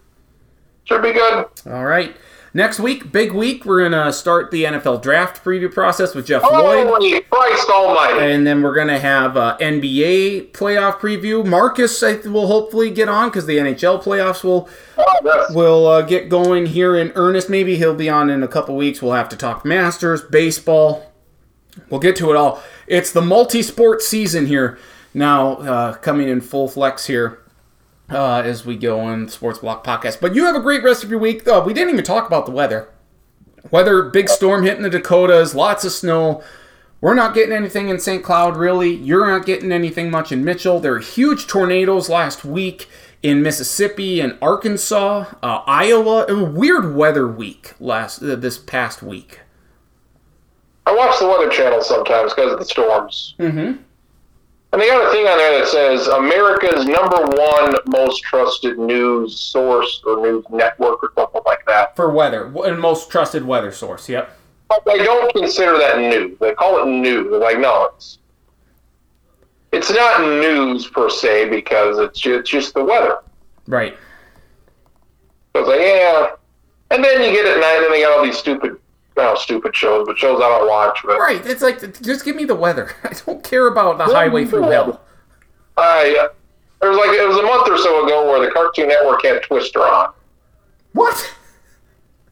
Should 0.85 1.03
be 1.03 1.11
good. 1.11 1.47
All 1.65 1.83
right. 1.83 2.15
Next 2.53 2.81
week, 2.81 3.13
big 3.13 3.31
week. 3.31 3.63
We're 3.63 3.81
gonna 3.87 4.11
start 4.11 4.51
the 4.51 4.65
NFL 4.65 5.01
draft 5.01 5.41
preview 5.41 5.73
process 5.73 6.13
with 6.13 6.25
Jeff 6.25 6.43
Lloyd. 6.43 6.85
Holy 6.85 7.21
Christ 7.21 7.69
Almighty! 7.69 8.19
And 8.33 8.45
then 8.45 8.61
we're 8.61 8.75
going 8.75 8.89
to 8.89 8.99
have 8.99 9.37
uh, 9.37 9.57
NBA 9.61 10.51
playoff 10.51 10.99
preview. 10.99 11.45
Marcus 11.45 12.03
I 12.03 12.15
th- 12.15 12.25
will 12.25 12.47
hopefully 12.47 12.91
get 12.91 13.07
on 13.07 13.29
because 13.29 13.45
the 13.45 13.57
NHL 13.57 14.03
playoffs 14.03 14.43
will 14.43 14.67
Oh, 14.97 15.19
yes. 15.23 15.53
will 15.55 15.87
uh, 15.87 16.01
get 16.01 16.27
going 16.27 16.65
here 16.65 16.93
in 16.97 17.13
earnest. 17.15 17.49
Maybe 17.49 17.77
he'll 17.77 17.95
be 17.95 18.09
on 18.09 18.29
in 18.29 18.43
a 18.43 18.49
couple 18.49 18.75
weeks. 18.75 19.01
We'll 19.01 19.13
have 19.13 19.29
to 19.29 19.37
talk 19.37 19.63
Masters, 19.63 20.21
baseball. 20.21 21.09
We'll 21.89 22.01
get 22.01 22.17
to 22.17 22.31
it 22.31 22.35
all. 22.35 22.61
It's 22.85 23.13
the 23.13 23.21
multi-sport 23.21 24.01
season 24.01 24.47
here 24.47 24.77
now, 25.13 25.53
uh, 25.53 25.93
coming 25.95 26.27
in 26.27 26.41
full 26.41 26.67
flex 26.67 27.05
here 27.07 27.40
uh, 28.11 28.41
as 28.45 28.65
we 28.65 28.75
go 28.75 28.99
on 28.99 29.29
Sports 29.29 29.59
Block 29.59 29.85
Podcast. 29.85 30.19
But 30.21 30.35
you 30.35 30.45
have 30.45 30.55
a 30.55 30.61
great 30.61 30.83
rest 30.83 31.03
of 31.03 31.09
your 31.09 31.19
week. 31.19 31.47
Uh, 31.47 31.63
we 31.65 31.73
didn't 31.73 31.93
even 31.93 32.05
talk 32.05 32.27
about 32.27 32.45
the 32.45 32.51
weather. 32.51 32.89
Weather, 33.69 34.03
big 34.03 34.27
storm 34.27 34.63
hitting 34.63 34.83
the 34.83 34.89
Dakotas, 34.89 35.55
lots 35.55 35.85
of 35.85 35.91
snow. 35.91 36.43
We're 36.99 37.15
not 37.15 37.33
getting 37.33 37.53
anything 37.55 37.89
in 37.89 37.99
St. 37.99 38.23
Cloud, 38.23 38.57
really. 38.57 38.93
You're 38.93 39.27
not 39.27 39.45
getting 39.45 39.71
anything 39.71 40.11
much 40.11 40.31
in 40.31 40.43
Mitchell. 40.43 40.79
There 40.79 40.93
are 40.93 40.99
huge 40.99 41.47
tornadoes 41.47 42.09
last 42.09 42.45
week 42.45 42.87
in 43.23 43.41
Mississippi 43.41 44.19
and 44.19 44.37
Arkansas, 44.41 45.25
uh, 45.41 45.63
Iowa. 45.65 46.25
A 46.27 46.43
weird 46.43 46.95
weather 46.95 47.27
week 47.27 47.73
last 47.79 48.21
uh, 48.21 48.35
this 48.35 48.57
past 48.57 49.01
week. 49.01 49.39
I 50.85 50.93
watch 50.93 51.19
the 51.19 51.27
Weather 51.27 51.49
Channel 51.49 51.81
sometimes 51.81 52.33
because 52.33 52.51
of 52.51 52.59
the 52.59 52.65
storms. 52.65 53.35
Mm-hmm. 53.39 53.81
And 54.73 54.81
they 54.81 54.87
got 54.87 55.05
a 55.05 55.11
thing 55.11 55.27
on 55.27 55.37
there 55.37 55.59
that 55.59 55.67
says 55.67 56.07
America's 56.07 56.85
number 56.85 57.17
one 57.17 57.75
most 57.87 58.23
trusted 58.23 58.79
news 58.79 59.37
source 59.37 60.01
or 60.05 60.21
news 60.21 60.45
network 60.49 61.03
or 61.03 61.11
something 61.15 61.41
like 61.45 61.65
that. 61.67 61.95
For 61.95 62.09
weather, 62.11 62.45
and 62.63 62.79
most 62.79 63.09
trusted 63.09 63.45
weather 63.45 63.71
source. 63.73 64.07
Yep. 64.07 64.37
But 64.69 64.85
they 64.85 64.99
don't 64.99 65.33
consider 65.33 65.77
that 65.77 65.97
news. 65.99 66.39
They 66.39 66.53
call 66.53 66.81
it 66.81 66.85
news. 66.89 67.29
They're 67.29 67.39
like, 67.39 67.59
no, 67.59 67.89
it's 67.93 68.19
it's 69.73 69.91
not 69.91 70.21
news 70.21 70.87
per 70.87 71.09
se 71.09 71.49
because 71.49 71.97
it's 71.99 72.19
just, 72.19 72.39
it's 72.39 72.49
just 72.49 72.73
the 72.73 72.83
weather. 72.83 73.19
Right. 73.67 73.97
So 75.53 75.61
it's 75.61 75.67
like, 75.67 75.79
yeah. 75.81 76.35
And 76.91 77.03
then 77.03 77.21
you 77.21 77.31
get 77.31 77.45
at 77.45 77.59
night 77.59 77.83
and 77.83 77.93
they 77.93 78.01
got 78.01 78.17
all 78.17 78.23
these 78.23 78.37
stupid, 78.37 78.77
stupid 79.35 79.75
shows, 79.75 80.05
but 80.07 80.17
shows 80.17 80.39
I 80.41 80.47
don't 80.49 80.67
watch. 80.67 80.99
But 81.03 81.17
Right. 81.19 81.45
It's 81.45 81.61
like 81.61 81.79
just 82.01 82.25
give 82.25 82.35
me 82.35 82.45
the 82.45 82.55
weather. 82.55 82.91
I 83.03 83.13
don't 83.25 83.43
care 83.43 83.67
about 83.67 83.97
the 83.97 84.05
highway 84.05 84.45
through 84.45 84.63
hell. 84.63 85.01
I 85.77 86.27
there 86.81 86.89
was 86.89 86.97
like 86.97 87.09
it 87.11 87.27
was 87.27 87.37
a 87.37 87.43
month 87.43 87.69
or 87.69 87.77
so 87.77 88.05
ago 88.05 88.29
where 88.29 88.43
the 88.45 88.51
Cartoon 88.51 88.87
Network 88.87 89.23
had 89.23 89.43
Twister 89.43 89.81
on. 89.81 90.13
What? 90.93 91.33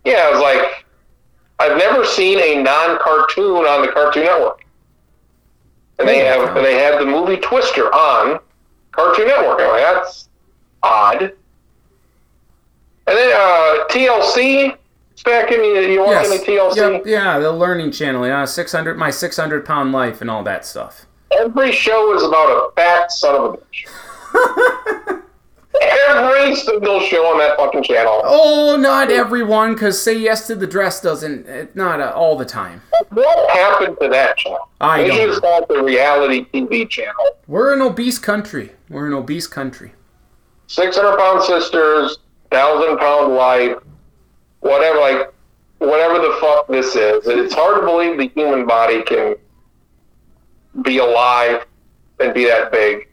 Yeah, 0.05 0.23
I 0.27 0.31
was 0.31 0.41
like, 0.41 0.85
I've 1.59 1.77
never 1.77 2.03
seen 2.05 2.39
a 2.39 2.61
non-cartoon 2.63 3.65
on 3.65 3.85
the 3.85 3.91
Cartoon 3.91 4.23
Network, 4.25 4.65
and 5.99 6.07
they 6.07 6.27
Oh, 6.31 6.45
have 6.47 6.55
they 6.63 6.75
had 6.75 6.99
the 6.99 7.05
movie 7.05 7.37
Twister 7.37 7.93
on 7.93 8.39
Cartoon 8.91 9.27
Network. 9.27 9.59
I'm 9.61 9.69
like, 9.69 9.81
that's 9.81 10.29
odd. 10.83 11.21
And 11.21 13.17
then 13.17 13.31
uh, 13.35 13.85
TLC. 13.89 14.75
It's 15.19 15.25
back 15.25 15.51
in 15.51 15.61
you, 15.61 15.81
you 15.81 15.99
watch 15.99 16.27
any 16.27 16.37
TLC? 16.37 16.77
Yep. 16.77 17.03
Yeah, 17.05 17.39
the 17.39 17.51
Learning 17.51 17.91
Channel. 17.91 18.25
Yeah, 18.25 18.45
six 18.45 18.71
hundred. 18.71 18.97
My 18.97 19.11
six 19.11 19.35
hundred 19.35 19.65
pound 19.65 19.91
life 19.91 20.21
and 20.21 20.31
all 20.31 20.43
that 20.43 20.65
stuff. 20.65 21.07
Every 21.37 21.73
show 21.73 22.15
is 22.15 22.23
about 22.23 22.47
a 22.47 22.71
fat 22.73 23.11
son 23.11 23.35
of 23.35 23.53
a 23.53 23.57
bitch. 23.57 25.23
Every 26.07 26.55
single 26.55 27.01
show 27.01 27.25
on 27.25 27.37
that 27.39 27.57
fucking 27.57 27.83
channel. 27.83 28.21
Oh, 28.23 28.77
not 28.79 29.11
everyone, 29.11 29.73
because 29.73 30.01
Say 30.01 30.17
Yes 30.17 30.47
to 30.47 30.55
the 30.55 30.65
Dress 30.65 31.01
doesn't. 31.01 31.47
It, 31.47 31.75
not 31.75 31.99
uh, 31.99 32.13
all 32.15 32.37
the 32.37 32.45
time. 32.45 32.81
What 33.09 33.49
happened 33.51 33.97
to 34.01 34.07
that 34.07 34.37
channel? 34.37 34.69
I 34.79 35.03
they 35.03 35.09
don't 35.09 35.41
just 35.41 35.67
the 35.67 35.83
reality 35.83 36.45
TV 36.53 36.89
channel. 36.89 37.37
We're 37.45 37.73
an 37.73 37.81
obese 37.81 38.19
country. 38.19 38.71
We're 38.89 39.07
an 39.07 39.13
obese 39.13 39.47
country. 39.47 39.91
600 40.67 41.17
pound 41.17 41.43
sisters, 41.43 42.19
thousand 42.51 42.97
pound 42.97 43.35
life, 43.35 43.77
whatever, 44.61 44.99
like, 44.99 45.33
whatever 45.79 46.19
the 46.19 46.37
fuck 46.41 46.67
this 46.67 46.95
is. 46.95 47.25
It's 47.27 47.53
hard 47.53 47.81
to 47.81 47.85
believe 47.85 48.17
the 48.17 48.27
human 48.39 48.65
body 48.65 49.01
can 49.03 49.35
be 50.81 50.97
alive 50.99 51.65
and 52.19 52.33
be 52.33 52.45
that 52.45 52.71
big. 52.71 53.07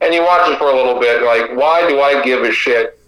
And 0.00 0.12
you 0.12 0.22
watch 0.22 0.50
it 0.50 0.58
for 0.58 0.70
a 0.70 0.74
little 0.74 0.98
bit, 0.98 1.22
like, 1.22 1.56
why 1.56 1.88
do 1.88 2.00
I 2.00 2.22
give 2.22 2.42
a 2.42 2.52
shit 2.52 2.98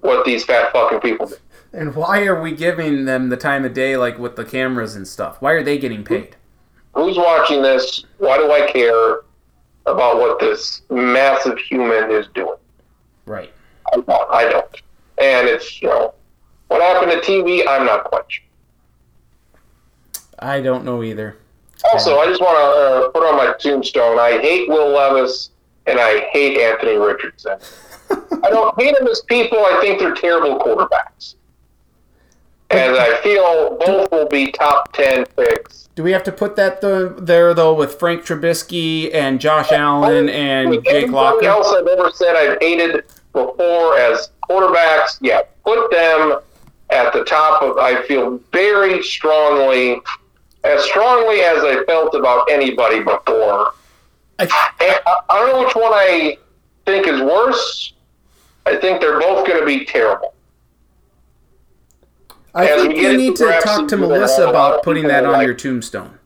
what 0.00 0.24
these 0.24 0.44
fat 0.44 0.72
fucking 0.72 1.00
people 1.00 1.26
do? 1.26 1.36
And 1.72 1.94
why 1.94 2.24
are 2.24 2.40
we 2.40 2.52
giving 2.52 3.04
them 3.04 3.28
the 3.28 3.36
time 3.36 3.64
of 3.64 3.74
day, 3.74 3.96
like 3.96 4.18
with 4.18 4.34
the 4.34 4.44
cameras 4.44 4.96
and 4.96 5.06
stuff? 5.06 5.40
Why 5.40 5.52
are 5.52 5.62
they 5.62 5.78
getting 5.78 6.02
paid? 6.02 6.34
Who's 6.94 7.16
watching 7.16 7.62
this? 7.62 8.04
Why 8.18 8.36
do 8.38 8.50
I 8.50 8.68
care 8.68 9.20
about 9.86 10.16
what 10.16 10.40
this 10.40 10.82
massive 10.90 11.58
human 11.58 12.10
is 12.10 12.26
doing? 12.34 12.56
Right. 13.26 13.52
I 13.92 13.96
don't. 13.96 14.30
I 14.30 14.44
don't. 14.48 14.82
And 15.18 15.48
it's, 15.48 15.80
you 15.80 15.88
know, 15.88 16.14
what 16.70 16.80
happened 16.80 17.10
to 17.10 17.18
TV, 17.18 17.66
I'm 17.68 17.84
not 17.84 18.04
quite 18.04 18.22
sure. 18.28 18.44
I 20.38 20.60
don't 20.60 20.84
know 20.84 21.02
either. 21.02 21.36
Also, 21.92 22.18
I 22.18 22.26
just 22.26 22.40
want 22.40 22.56
to 22.56 23.06
uh, 23.06 23.08
put 23.10 23.28
on 23.28 23.36
my 23.36 23.52
tombstone. 23.58 24.20
I 24.20 24.38
hate 24.40 24.68
Will 24.68 24.90
Levis 24.90 25.50
and 25.86 25.98
I 25.98 26.28
hate 26.32 26.58
Anthony 26.58 26.96
Richardson. 26.96 27.58
I 28.44 28.50
don't 28.50 28.80
hate 28.80 28.96
them 28.96 29.08
as 29.08 29.20
people. 29.22 29.58
I 29.58 29.80
think 29.80 29.98
they're 29.98 30.14
terrible 30.14 30.60
quarterbacks. 30.60 31.34
And 32.70 32.96
I 32.96 33.20
feel 33.20 33.76
both 33.84 34.12
will 34.12 34.28
be 34.28 34.52
top 34.52 34.92
10 34.92 35.26
picks. 35.36 35.88
Do 35.96 36.04
we 36.04 36.12
have 36.12 36.22
to 36.22 36.32
put 36.32 36.54
that 36.54 36.80
th- 36.80 37.14
there 37.18 37.52
though 37.52 37.74
with 37.74 37.98
Frank 37.98 38.22
Trubisky 38.22 39.12
and 39.12 39.40
Josh 39.40 39.72
Allen 39.72 40.28
and 40.28 40.84
Jake 40.84 41.10
Locker? 41.10 41.44
else 41.46 41.72
I've 41.72 41.88
ever 41.88 42.12
said 42.12 42.36
I've 42.36 42.58
hated 42.60 43.06
before 43.32 43.98
as 43.98 44.30
quarterbacks, 44.48 45.18
yeah, 45.20 45.40
put 45.64 45.90
them 45.90 46.38
at 46.90 47.12
the 47.12 47.24
top 47.24 47.62
of, 47.62 47.78
I 47.78 48.02
feel 48.06 48.40
very 48.52 49.02
strongly, 49.02 50.00
as 50.64 50.82
strongly 50.84 51.40
as 51.40 51.62
I 51.62 51.84
felt 51.84 52.14
about 52.14 52.50
anybody 52.50 53.00
before. 53.02 53.72
I, 54.38 54.46
I, 54.80 55.16
I 55.28 55.38
don't 55.38 55.48
know 55.52 55.64
which 55.66 55.74
one 55.74 55.92
I 55.92 56.36
think 56.86 57.06
is 57.06 57.20
worse. 57.20 57.92
I 58.66 58.76
think 58.76 59.00
they're 59.00 59.20
both 59.20 59.46
going 59.46 59.60
to 59.60 59.66
be 59.66 59.84
terrible. 59.84 60.34
I 62.54 62.68
As 62.68 62.82
think 62.82 62.96
you 62.96 63.16
need 63.16 63.36
to 63.36 63.60
talk 63.62 63.86
to 63.88 63.96
Melissa 63.96 64.48
about 64.48 64.82
putting 64.82 65.06
that 65.06 65.24
on 65.24 65.32
like- 65.34 65.46
your 65.46 65.54
tombstone. 65.54 66.18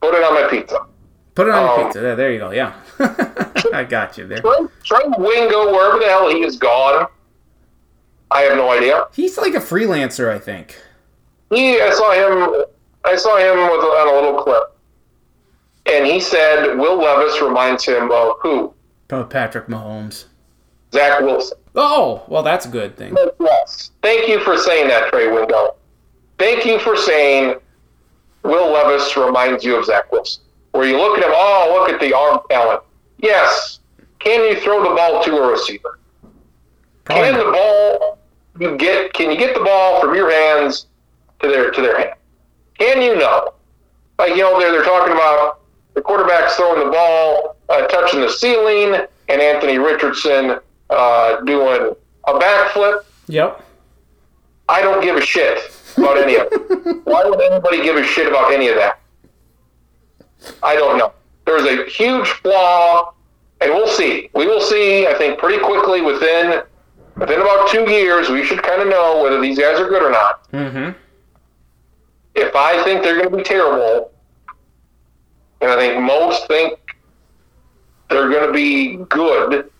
Put 0.00 0.14
it 0.14 0.22
on 0.22 0.34
my 0.34 0.48
pizza. 0.48 0.86
Put 1.34 1.48
it 1.48 1.54
on 1.54 1.62
your 1.64 1.78
Um, 1.80 1.86
pizza. 1.86 2.00
There, 2.00 2.16
there 2.16 2.32
you 2.32 2.38
go. 2.38 2.50
Yeah, 2.52 2.74
I 3.74 3.82
got 3.84 4.16
you 4.16 4.26
there. 4.26 4.40
Trey, 4.40 4.58
Trey 4.84 5.00
Wingo, 5.18 5.72
wherever 5.72 5.98
the 5.98 6.04
hell 6.06 6.28
he 6.30 6.42
is 6.44 6.56
gone, 6.56 7.08
I 8.30 8.42
have 8.42 8.56
no 8.56 8.70
idea. 8.70 9.04
He's 9.12 9.38
like 9.38 9.54
a 9.54 9.60
freelancer, 9.60 10.30
I 10.30 10.38
think. 10.38 10.80
He, 11.50 11.80
I 11.80 11.90
saw 11.90 12.12
him. 12.12 12.64
I 13.04 13.14
saw 13.16 13.36
him 13.36 13.56
with, 13.56 13.84
on 13.84 14.08
a 14.08 14.12
little 14.12 14.42
clip, 14.42 14.64
and 15.86 16.04
he 16.04 16.18
said 16.18 16.76
Will 16.76 16.98
Levis 16.98 17.40
reminds 17.40 17.84
him 17.84 18.10
of 18.10 18.34
who? 18.40 18.74
Oh, 19.10 19.24
Patrick 19.24 19.68
Mahomes. 19.68 20.24
Zach 20.92 21.20
Wilson. 21.20 21.58
Oh, 21.74 22.24
well, 22.26 22.42
that's 22.42 22.66
a 22.66 22.68
good 22.68 22.96
thing. 22.96 23.16
Yes. 23.38 23.90
Thank 24.02 24.28
you 24.28 24.40
for 24.40 24.56
saying 24.56 24.88
that, 24.88 25.10
Trey 25.10 25.30
Wingo. 25.30 25.76
Thank 26.38 26.64
you 26.64 26.78
for 26.78 26.96
saying 26.96 27.56
Will 28.42 28.72
Levis 28.72 29.16
reminds 29.16 29.62
you 29.62 29.76
of 29.76 29.84
Zach 29.84 30.10
Wilson. 30.10 30.42
Where 30.72 30.88
you 30.88 30.96
look 30.96 31.18
at 31.18 31.24
him, 31.24 31.32
oh, 31.34 31.76
look 31.78 31.90
at 31.92 32.00
the 32.00 32.16
arm 32.16 32.40
talent. 32.50 32.82
Yes. 33.18 33.80
Can 34.18 34.40
you 34.50 34.60
throw 34.60 34.82
the 34.82 34.94
ball 34.94 35.22
to 35.24 35.36
a 35.36 35.50
receiver? 35.50 35.98
Probably 37.04 37.30
Can 37.30 37.38
the 37.38 37.52
ball 37.52 38.15
you 38.60 38.76
get? 38.76 39.12
Can 39.12 39.30
you 39.30 39.36
get 39.36 39.54
the 39.54 39.64
ball 39.64 40.00
from 40.00 40.14
your 40.14 40.30
hands 40.30 40.86
to 41.40 41.48
their 41.48 41.70
to 41.70 41.80
their 41.80 41.98
hand? 41.98 42.14
Can 42.78 43.02
you 43.02 43.16
know? 43.16 43.54
Like 44.18 44.30
you 44.30 44.38
know, 44.38 44.58
they're 44.58 44.72
they're 44.72 44.84
talking 44.84 45.12
about 45.12 45.60
the 45.94 46.02
quarterback 46.02 46.50
throwing 46.52 46.84
the 46.84 46.90
ball, 46.90 47.56
uh, 47.68 47.86
touching 47.86 48.20
the 48.20 48.30
ceiling, 48.30 49.06
and 49.28 49.40
Anthony 49.40 49.78
Richardson 49.78 50.58
uh, 50.90 51.40
doing 51.42 51.94
a 52.26 52.32
backflip. 52.32 53.04
Yep. 53.28 53.62
I 54.68 54.82
don't 54.82 55.02
give 55.02 55.16
a 55.16 55.20
shit 55.20 55.58
about 55.96 56.18
any 56.18 56.36
of 56.36 56.48
it. 56.50 57.00
Why 57.04 57.24
would 57.24 57.40
anybody 57.40 57.82
give 57.82 57.96
a 57.96 58.04
shit 58.04 58.26
about 58.26 58.52
any 58.52 58.68
of 58.68 58.76
that? 58.76 59.00
I 60.62 60.74
don't 60.74 60.98
know. 60.98 61.12
There's 61.44 61.64
a 61.64 61.88
huge 61.88 62.28
flaw, 62.28 63.14
and 63.60 63.70
we'll 63.72 63.88
see. 63.88 64.28
We 64.34 64.46
will 64.46 64.60
see. 64.60 65.06
I 65.06 65.14
think 65.14 65.38
pretty 65.38 65.62
quickly 65.62 66.02
within 66.02 66.62
within 67.16 67.40
about 67.40 67.68
two 67.68 67.90
years, 67.90 68.28
we 68.28 68.44
should 68.44 68.62
kind 68.62 68.82
of 68.82 68.88
know 68.88 69.22
whether 69.22 69.40
these 69.40 69.58
guys 69.58 69.78
are 69.78 69.88
good 69.88 70.02
or 70.02 70.10
not. 70.10 70.50
Mm-hmm. 70.52 70.98
If 72.34 72.54
I 72.54 72.82
think 72.84 73.02
they're 73.02 73.16
going 73.16 73.30
to 73.30 73.36
be 73.36 73.42
terrible, 73.42 74.12
and 75.60 75.70
I 75.70 75.76
think 75.76 76.02
most 76.02 76.46
think 76.46 76.78
they're 78.08 78.28
going 78.28 78.46
to 78.46 78.52
be 78.52 78.96
good, 79.08 79.70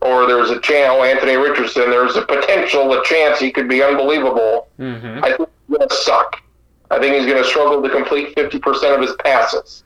or 0.00 0.26
there's 0.26 0.50
a 0.50 0.60
chance, 0.60 1.02
Anthony 1.02 1.36
Richardson, 1.36 1.90
there's 1.90 2.16
a 2.16 2.22
potential, 2.22 2.92
a 2.92 3.04
chance 3.04 3.38
he 3.38 3.50
could 3.50 3.68
be 3.68 3.82
unbelievable. 3.82 4.68
Mm-hmm. 4.78 5.24
I 5.24 5.36
think 5.36 5.48
he's 5.68 5.76
going 5.76 5.88
to 5.88 5.94
suck. 5.94 6.42
I 6.90 6.98
think 6.98 7.16
he's 7.16 7.26
going 7.26 7.42
to 7.42 7.48
struggle 7.48 7.82
to 7.82 7.90
complete 7.90 8.34
50% 8.36 8.94
of 8.94 9.00
his 9.00 9.14
passes. 9.24 9.84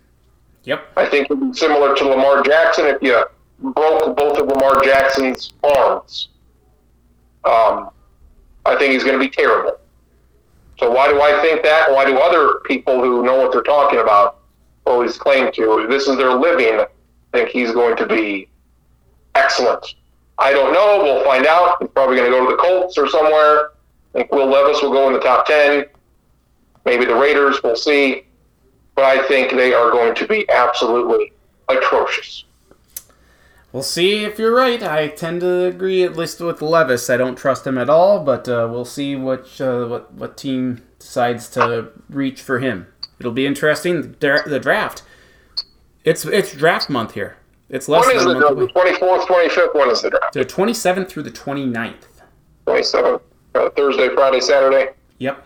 Yep. 0.65 0.87
I 0.97 1.07
think 1.07 1.27
it'd 1.31 1.41
be 1.41 1.53
similar 1.53 1.95
to 1.97 2.05
Lamar 2.05 2.43
Jackson 2.43 2.87
if 2.87 3.03
you 3.03 3.23
broke 3.59 4.17
both 4.17 4.39
of 4.39 4.47
Lamar 4.47 4.83
Jackson's 4.83 5.53
arms. 5.63 6.29
Um, 7.45 7.91
I 8.67 8.77
think 8.77 8.93
he's 8.93 9.05
going 9.05 9.19
to 9.19 9.25
be 9.25 9.31
terrible. 9.31 9.79
So 10.79 10.91
why 10.91 11.09
do 11.09 11.21
I 11.21 11.41
think 11.43 11.63
that? 11.63 11.91
Why 11.93 12.05
do 12.05 12.19
other 12.19 12.61
people 12.65 13.01
who 13.01 13.25
know 13.25 13.37
what 13.37 13.53
they're 13.53 13.63
talking 13.63 14.01
about 14.01 14.39
always 14.87 15.17
claim 15.19 15.53
to? 15.53 15.87
This 15.89 16.09
is 16.09 16.17
their 16.17 16.33
living. 16.35 16.85
Think 17.33 17.51
he's 17.51 17.73
going 17.73 17.97
to 17.97 18.07
be 18.07 18.49
excellent. 19.35 19.95
I 20.39 20.51
don't 20.53 20.73
know. 20.73 21.01
We'll 21.03 21.25
find 21.25 21.47
out. 21.47 21.77
He's 21.81 21.91
probably 21.91 22.17
going 22.17 22.31
to 22.31 22.37
go 22.37 22.45
to 22.45 22.57
the 22.57 22.61
Colts 22.61 22.99
or 22.99 23.09
somewhere. 23.09 23.71
I 24.15 24.19
think 24.19 24.33
Will 24.33 24.47
Levis 24.49 24.83
will 24.83 24.93
go 24.93 25.07
in 25.09 25.13
the 25.13 25.21
top 25.21 25.47
ten. 25.47 25.85
Maybe 26.85 27.05
the 27.05 27.15
Raiders. 27.15 27.63
We'll 27.63 27.77
see. 27.77 28.25
but 28.95 29.05
I 29.05 29.27
think 29.27 29.53
they 29.53 29.75
are 29.75 29.91
going 29.91 30.15
to 30.15 30.27
be 30.27 30.49
absolutely 30.51 31.33
atrocious. 31.69 32.45
We'll 33.75 33.83
see 33.83 34.23
if 34.23 34.39
you're 34.39 34.55
right. 34.55 34.81
I 34.85 35.09
tend 35.09 35.41
to 35.41 35.65
agree, 35.65 36.05
at 36.05 36.17
least 36.17 36.39
with 36.41 36.63
Levis. 36.63 37.11
I 37.11 37.17
don't 37.17 37.35
trust 37.35 37.67
him 37.67 37.77
at 37.77 37.91
all, 37.91 38.21
but 38.21 38.49
uh, 38.49 38.69
we'll 38.71 38.85
see 38.85 39.17
which 39.17 39.61
uh, 39.61 39.87
what 39.87 40.15
what 40.15 40.37
team 40.37 40.81
decides 41.01 41.49
to 41.51 41.89
reach 42.09 42.41
for 42.41 42.61
him. 42.61 42.87
It'll 43.19 43.33
be 43.33 43.47
interesting. 43.47 44.15
The, 44.21 44.45
the 44.47 44.61
draft. 44.61 45.03
It's 46.05 46.25
it's 46.25 46.53
draft 46.55 46.89
month 46.89 47.15
here. 47.15 47.37
It's 47.69 47.89
less 47.89 48.07
When 48.07 48.15
is 48.15 48.23
than 48.23 48.37
a 48.37 48.39
the 48.39 48.55
month 48.55 48.73
fourth, 49.01 49.27
twenty 49.27 49.49
fifth? 49.49 49.75
When 49.75 49.91
is 49.91 50.03
the 50.03 50.11
draft? 50.11 50.35
The 50.35 50.45
27th 50.45 51.09
through 51.09 51.25
the 51.25 51.33
29th. 51.33 51.95
Twenty 52.67 52.85
seventh. 52.85 53.23
Uh, 53.57 53.71
Thursday, 53.71 54.09
Friday, 54.15 54.39
Saturday. 54.39 54.91
Yep. 55.19 55.45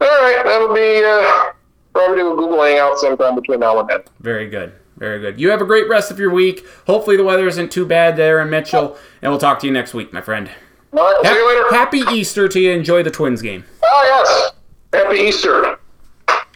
All 0.00 0.08
right, 0.08 0.42
that'll 0.44 0.74
be 0.74 1.04
uh, 1.04 1.52
probably 1.92 2.16
do 2.16 2.32
a 2.32 2.36
Google 2.36 2.60
Hangout 2.60 2.98
sometime 2.98 3.36
between 3.36 3.60
now 3.60 3.78
and 3.78 3.88
then. 3.88 4.00
Very 4.18 4.48
good. 4.48 4.72
Very 5.00 5.18
good. 5.18 5.40
You 5.40 5.50
have 5.50 5.62
a 5.62 5.64
great 5.64 5.88
rest 5.88 6.10
of 6.10 6.18
your 6.18 6.30
week. 6.30 6.64
Hopefully 6.86 7.16
the 7.16 7.24
weather 7.24 7.48
isn't 7.48 7.72
too 7.72 7.86
bad 7.86 8.16
there 8.18 8.38
in 8.40 8.50
Mitchell, 8.50 8.98
and 9.22 9.32
we'll 9.32 9.40
talk 9.40 9.58
to 9.60 9.66
you 9.66 9.72
next 9.72 9.94
week, 9.94 10.12
my 10.12 10.20
friend. 10.20 10.50
All 10.92 10.98
right, 10.98 11.20
see 11.24 11.32
you 11.32 11.48
later. 11.48 11.74
Happy 11.74 11.98
Easter 12.12 12.46
to 12.48 12.60
you. 12.60 12.70
Enjoy 12.72 13.02
the 13.02 13.10
Twins 13.10 13.40
game. 13.40 13.64
Oh 13.82 14.02
yes, 14.04 14.52
happy 14.92 15.16
Easter. 15.20 15.78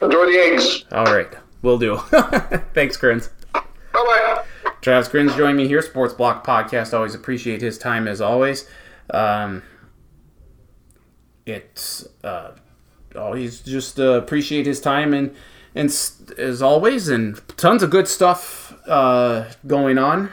Enjoy 0.03 0.27
the 0.27 0.39
eggs. 0.39 0.85
All 0.93 1.07
right. 1.07 1.33
we'll 1.62 1.79
do. 1.79 1.97
Thanks, 2.75 2.99
Crins. 2.99 3.31
Bye 3.55 3.62
bye. 3.95 4.45
Travis 4.83 5.09
Grins 5.09 5.35
joining 5.35 5.57
me 5.57 5.66
here, 5.66 5.81
Sports 5.81 6.12
Block 6.12 6.47
Podcast. 6.47 6.93
Always 6.93 7.15
appreciate 7.15 7.62
his 7.62 7.79
time 7.79 8.07
as 8.07 8.21
always. 8.21 8.69
Um, 9.09 9.62
it's 11.47 12.07
uh, 12.23 12.51
always 13.16 13.61
just 13.61 13.99
uh, 13.99 14.12
appreciate 14.21 14.66
his 14.66 14.83
time 14.83 15.15
and 15.15 15.35
and 15.74 15.86
as 16.38 16.62
always, 16.62 17.09
and 17.09 17.40
tons 17.56 17.82
of 17.82 17.90
good 17.90 18.09
stuff 18.09 18.74
uh, 18.86 19.51
going 19.66 19.98
on. 19.98 20.30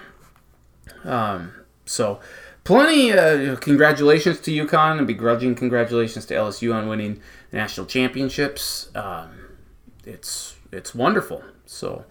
Um, 1.04 1.54
so 1.86 2.20
plenty. 2.64 3.12
Uh, 3.12 3.56
congratulations 3.58 4.40
to 4.42 4.52
UConn 4.52 4.98
and 4.98 5.08
begrudging 5.08 5.56
congratulations 5.56 6.26
to 6.28 6.34
LSU 6.34 6.74
on 6.74 6.88
winning 6.88 7.22
national 7.52 7.88
championships. 7.88 8.90
Um, 8.96 9.58
it's 10.06 10.56
it's 10.72 10.94
wonderful. 10.96 11.44
So 11.66 12.06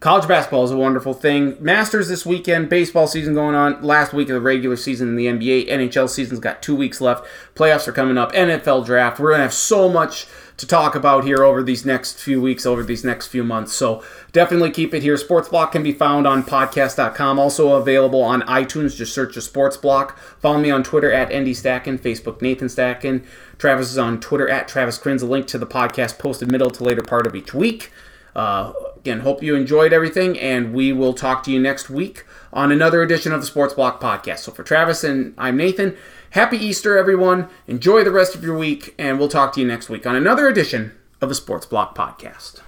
college 0.00 0.28
basketball 0.28 0.64
is 0.64 0.70
a 0.70 0.76
wonderful 0.76 1.14
thing. 1.14 1.56
Masters 1.60 2.08
this 2.08 2.26
weekend, 2.26 2.68
baseball 2.68 3.06
season 3.06 3.34
going 3.34 3.54
on. 3.54 3.82
Last 3.82 4.12
week 4.12 4.28
of 4.28 4.34
the 4.34 4.40
regular 4.40 4.76
season 4.76 5.08
in 5.08 5.16
the 5.16 5.26
NBA, 5.26 5.68
NHL 5.70 6.08
season's 6.08 6.40
got 6.40 6.62
two 6.62 6.76
weeks 6.76 7.00
left. 7.00 7.24
Playoffs 7.54 7.88
are 7.88 7.92
coming 7.92 8.18
up. 8.18 8.32
NFL 8.32 8.84
draft. 8.84 9.18
We're 9.18 9.30
gonna 9.32 9.44
have 9.44 9.54
so 9.54 9.88
much 9.88 10.26
to 10.56 10.66
talk 10.66 10.94
about 10.94 11.24
here 11.24 11.42
over 11.42 11.62
these 11.62 11.84
next 11.84 12.20
few 12.20 12.40
weeks, 12.40 12.64
over 12.64 12.82
these 12.82 13.04
next 13.04 13.26
few 13.26 13.42
months. 13.42 13.72
So 13.72 14.04
definitely 14.32 14.70
keep 14.70 14.94
it 14.94 15.02
here. 15.02 15.16
Sports 15.16 15.48
Block 15.48 15.72
can 15.72 15.82
be 15.82 15.92
found 15.92 16.26
on 16.26 16.44
podcast.com, 16.44 17.38
also 17.38 17.74
available 17.74 18.22
on 18.22 18.42
iTunes. 18.42 18.96
Just 18.96 19.12
search 19.12 19.36
a 19.36 19.40
Sports 19.40 19.76
Block. 19.76 20.18
Follow 20.38 20.58
me 20.58 20.70
on 20.70 20.84
Twitter 20.84 21.12
at 21.12 21.32
Andy 21.32 21.54
Stacken, 21.54 21.98
Facebook 21.98 22.40
Nathan 22.40 22.68
Stacken. 22.68 23.24
Travis 23.58 23.90
is 23.90 23.98
on 23.98 24.20
Twitter 24.20 24.48
at 24.48 24.68
Travis 24.68 24.98
Crins. 24.98 25.22
A 25.22 25.26
link 25.26 25.46
to 25.48 25.58
the 25.58 25.66
podcast 25.66 26.18
posted 26.18 26.50
middle 26.50 26.70
to 26.70 26.84
later 26.84 27.02
part 27.02 27.26
of 27.26 27.34
each 27.34 27.52
week. 27.52 27.90
Uh, 28.36 28.72
again, 28.96 29.20
hope 29.20 29.42
you 29.42 29.54
enjoyed 29.54 29.92
everything, 29.92 30.38
and 30.38 30.72
we 30.72 30.92
will 30.92 31.14
talk 31.14 31.42
to 31.44 31.52
you 31.52 31.60
next 31.60 31.88
week 31.88 32.24
on 32.52 32.72
another 32.72 33.02
edition 33.02 33.32
of 33.32 33.40
the 33.40 33.46
Sports 33.46 33.74
Block 33.74 34.00
Podcast. 34.00 34.38
So 34.40 34.52
for 34.52 34.62
Travis 34.62 35.04
and 35.04 35.34
I'm 35.36 35.56
Nathan, 35.56 35.96
happy 36.34 36.56
Easter, 36.56 36.98
everyone. 36.98 37.48
Enjoy 37.68 38.02
the 38.02 38.10
rest 38.10 38.34
of 38.34 38.42
your 38.42 38.58
week, 38.58 38.92
and 38.98 39.20
we'll 39.20 39.28
talk 39.28 39.52
to 39.52 39.60
you 39.60 39.66
next 39.66 39.88
week 39.88 40.04
on 40.04 40.16
another 40.16 40.48
edition 40.48 40.90
of 41.20 41.28
the 41.28 41.34
Sports 41.34 41.64
Block 41.64 41.96
Podcast. 41.96 42.60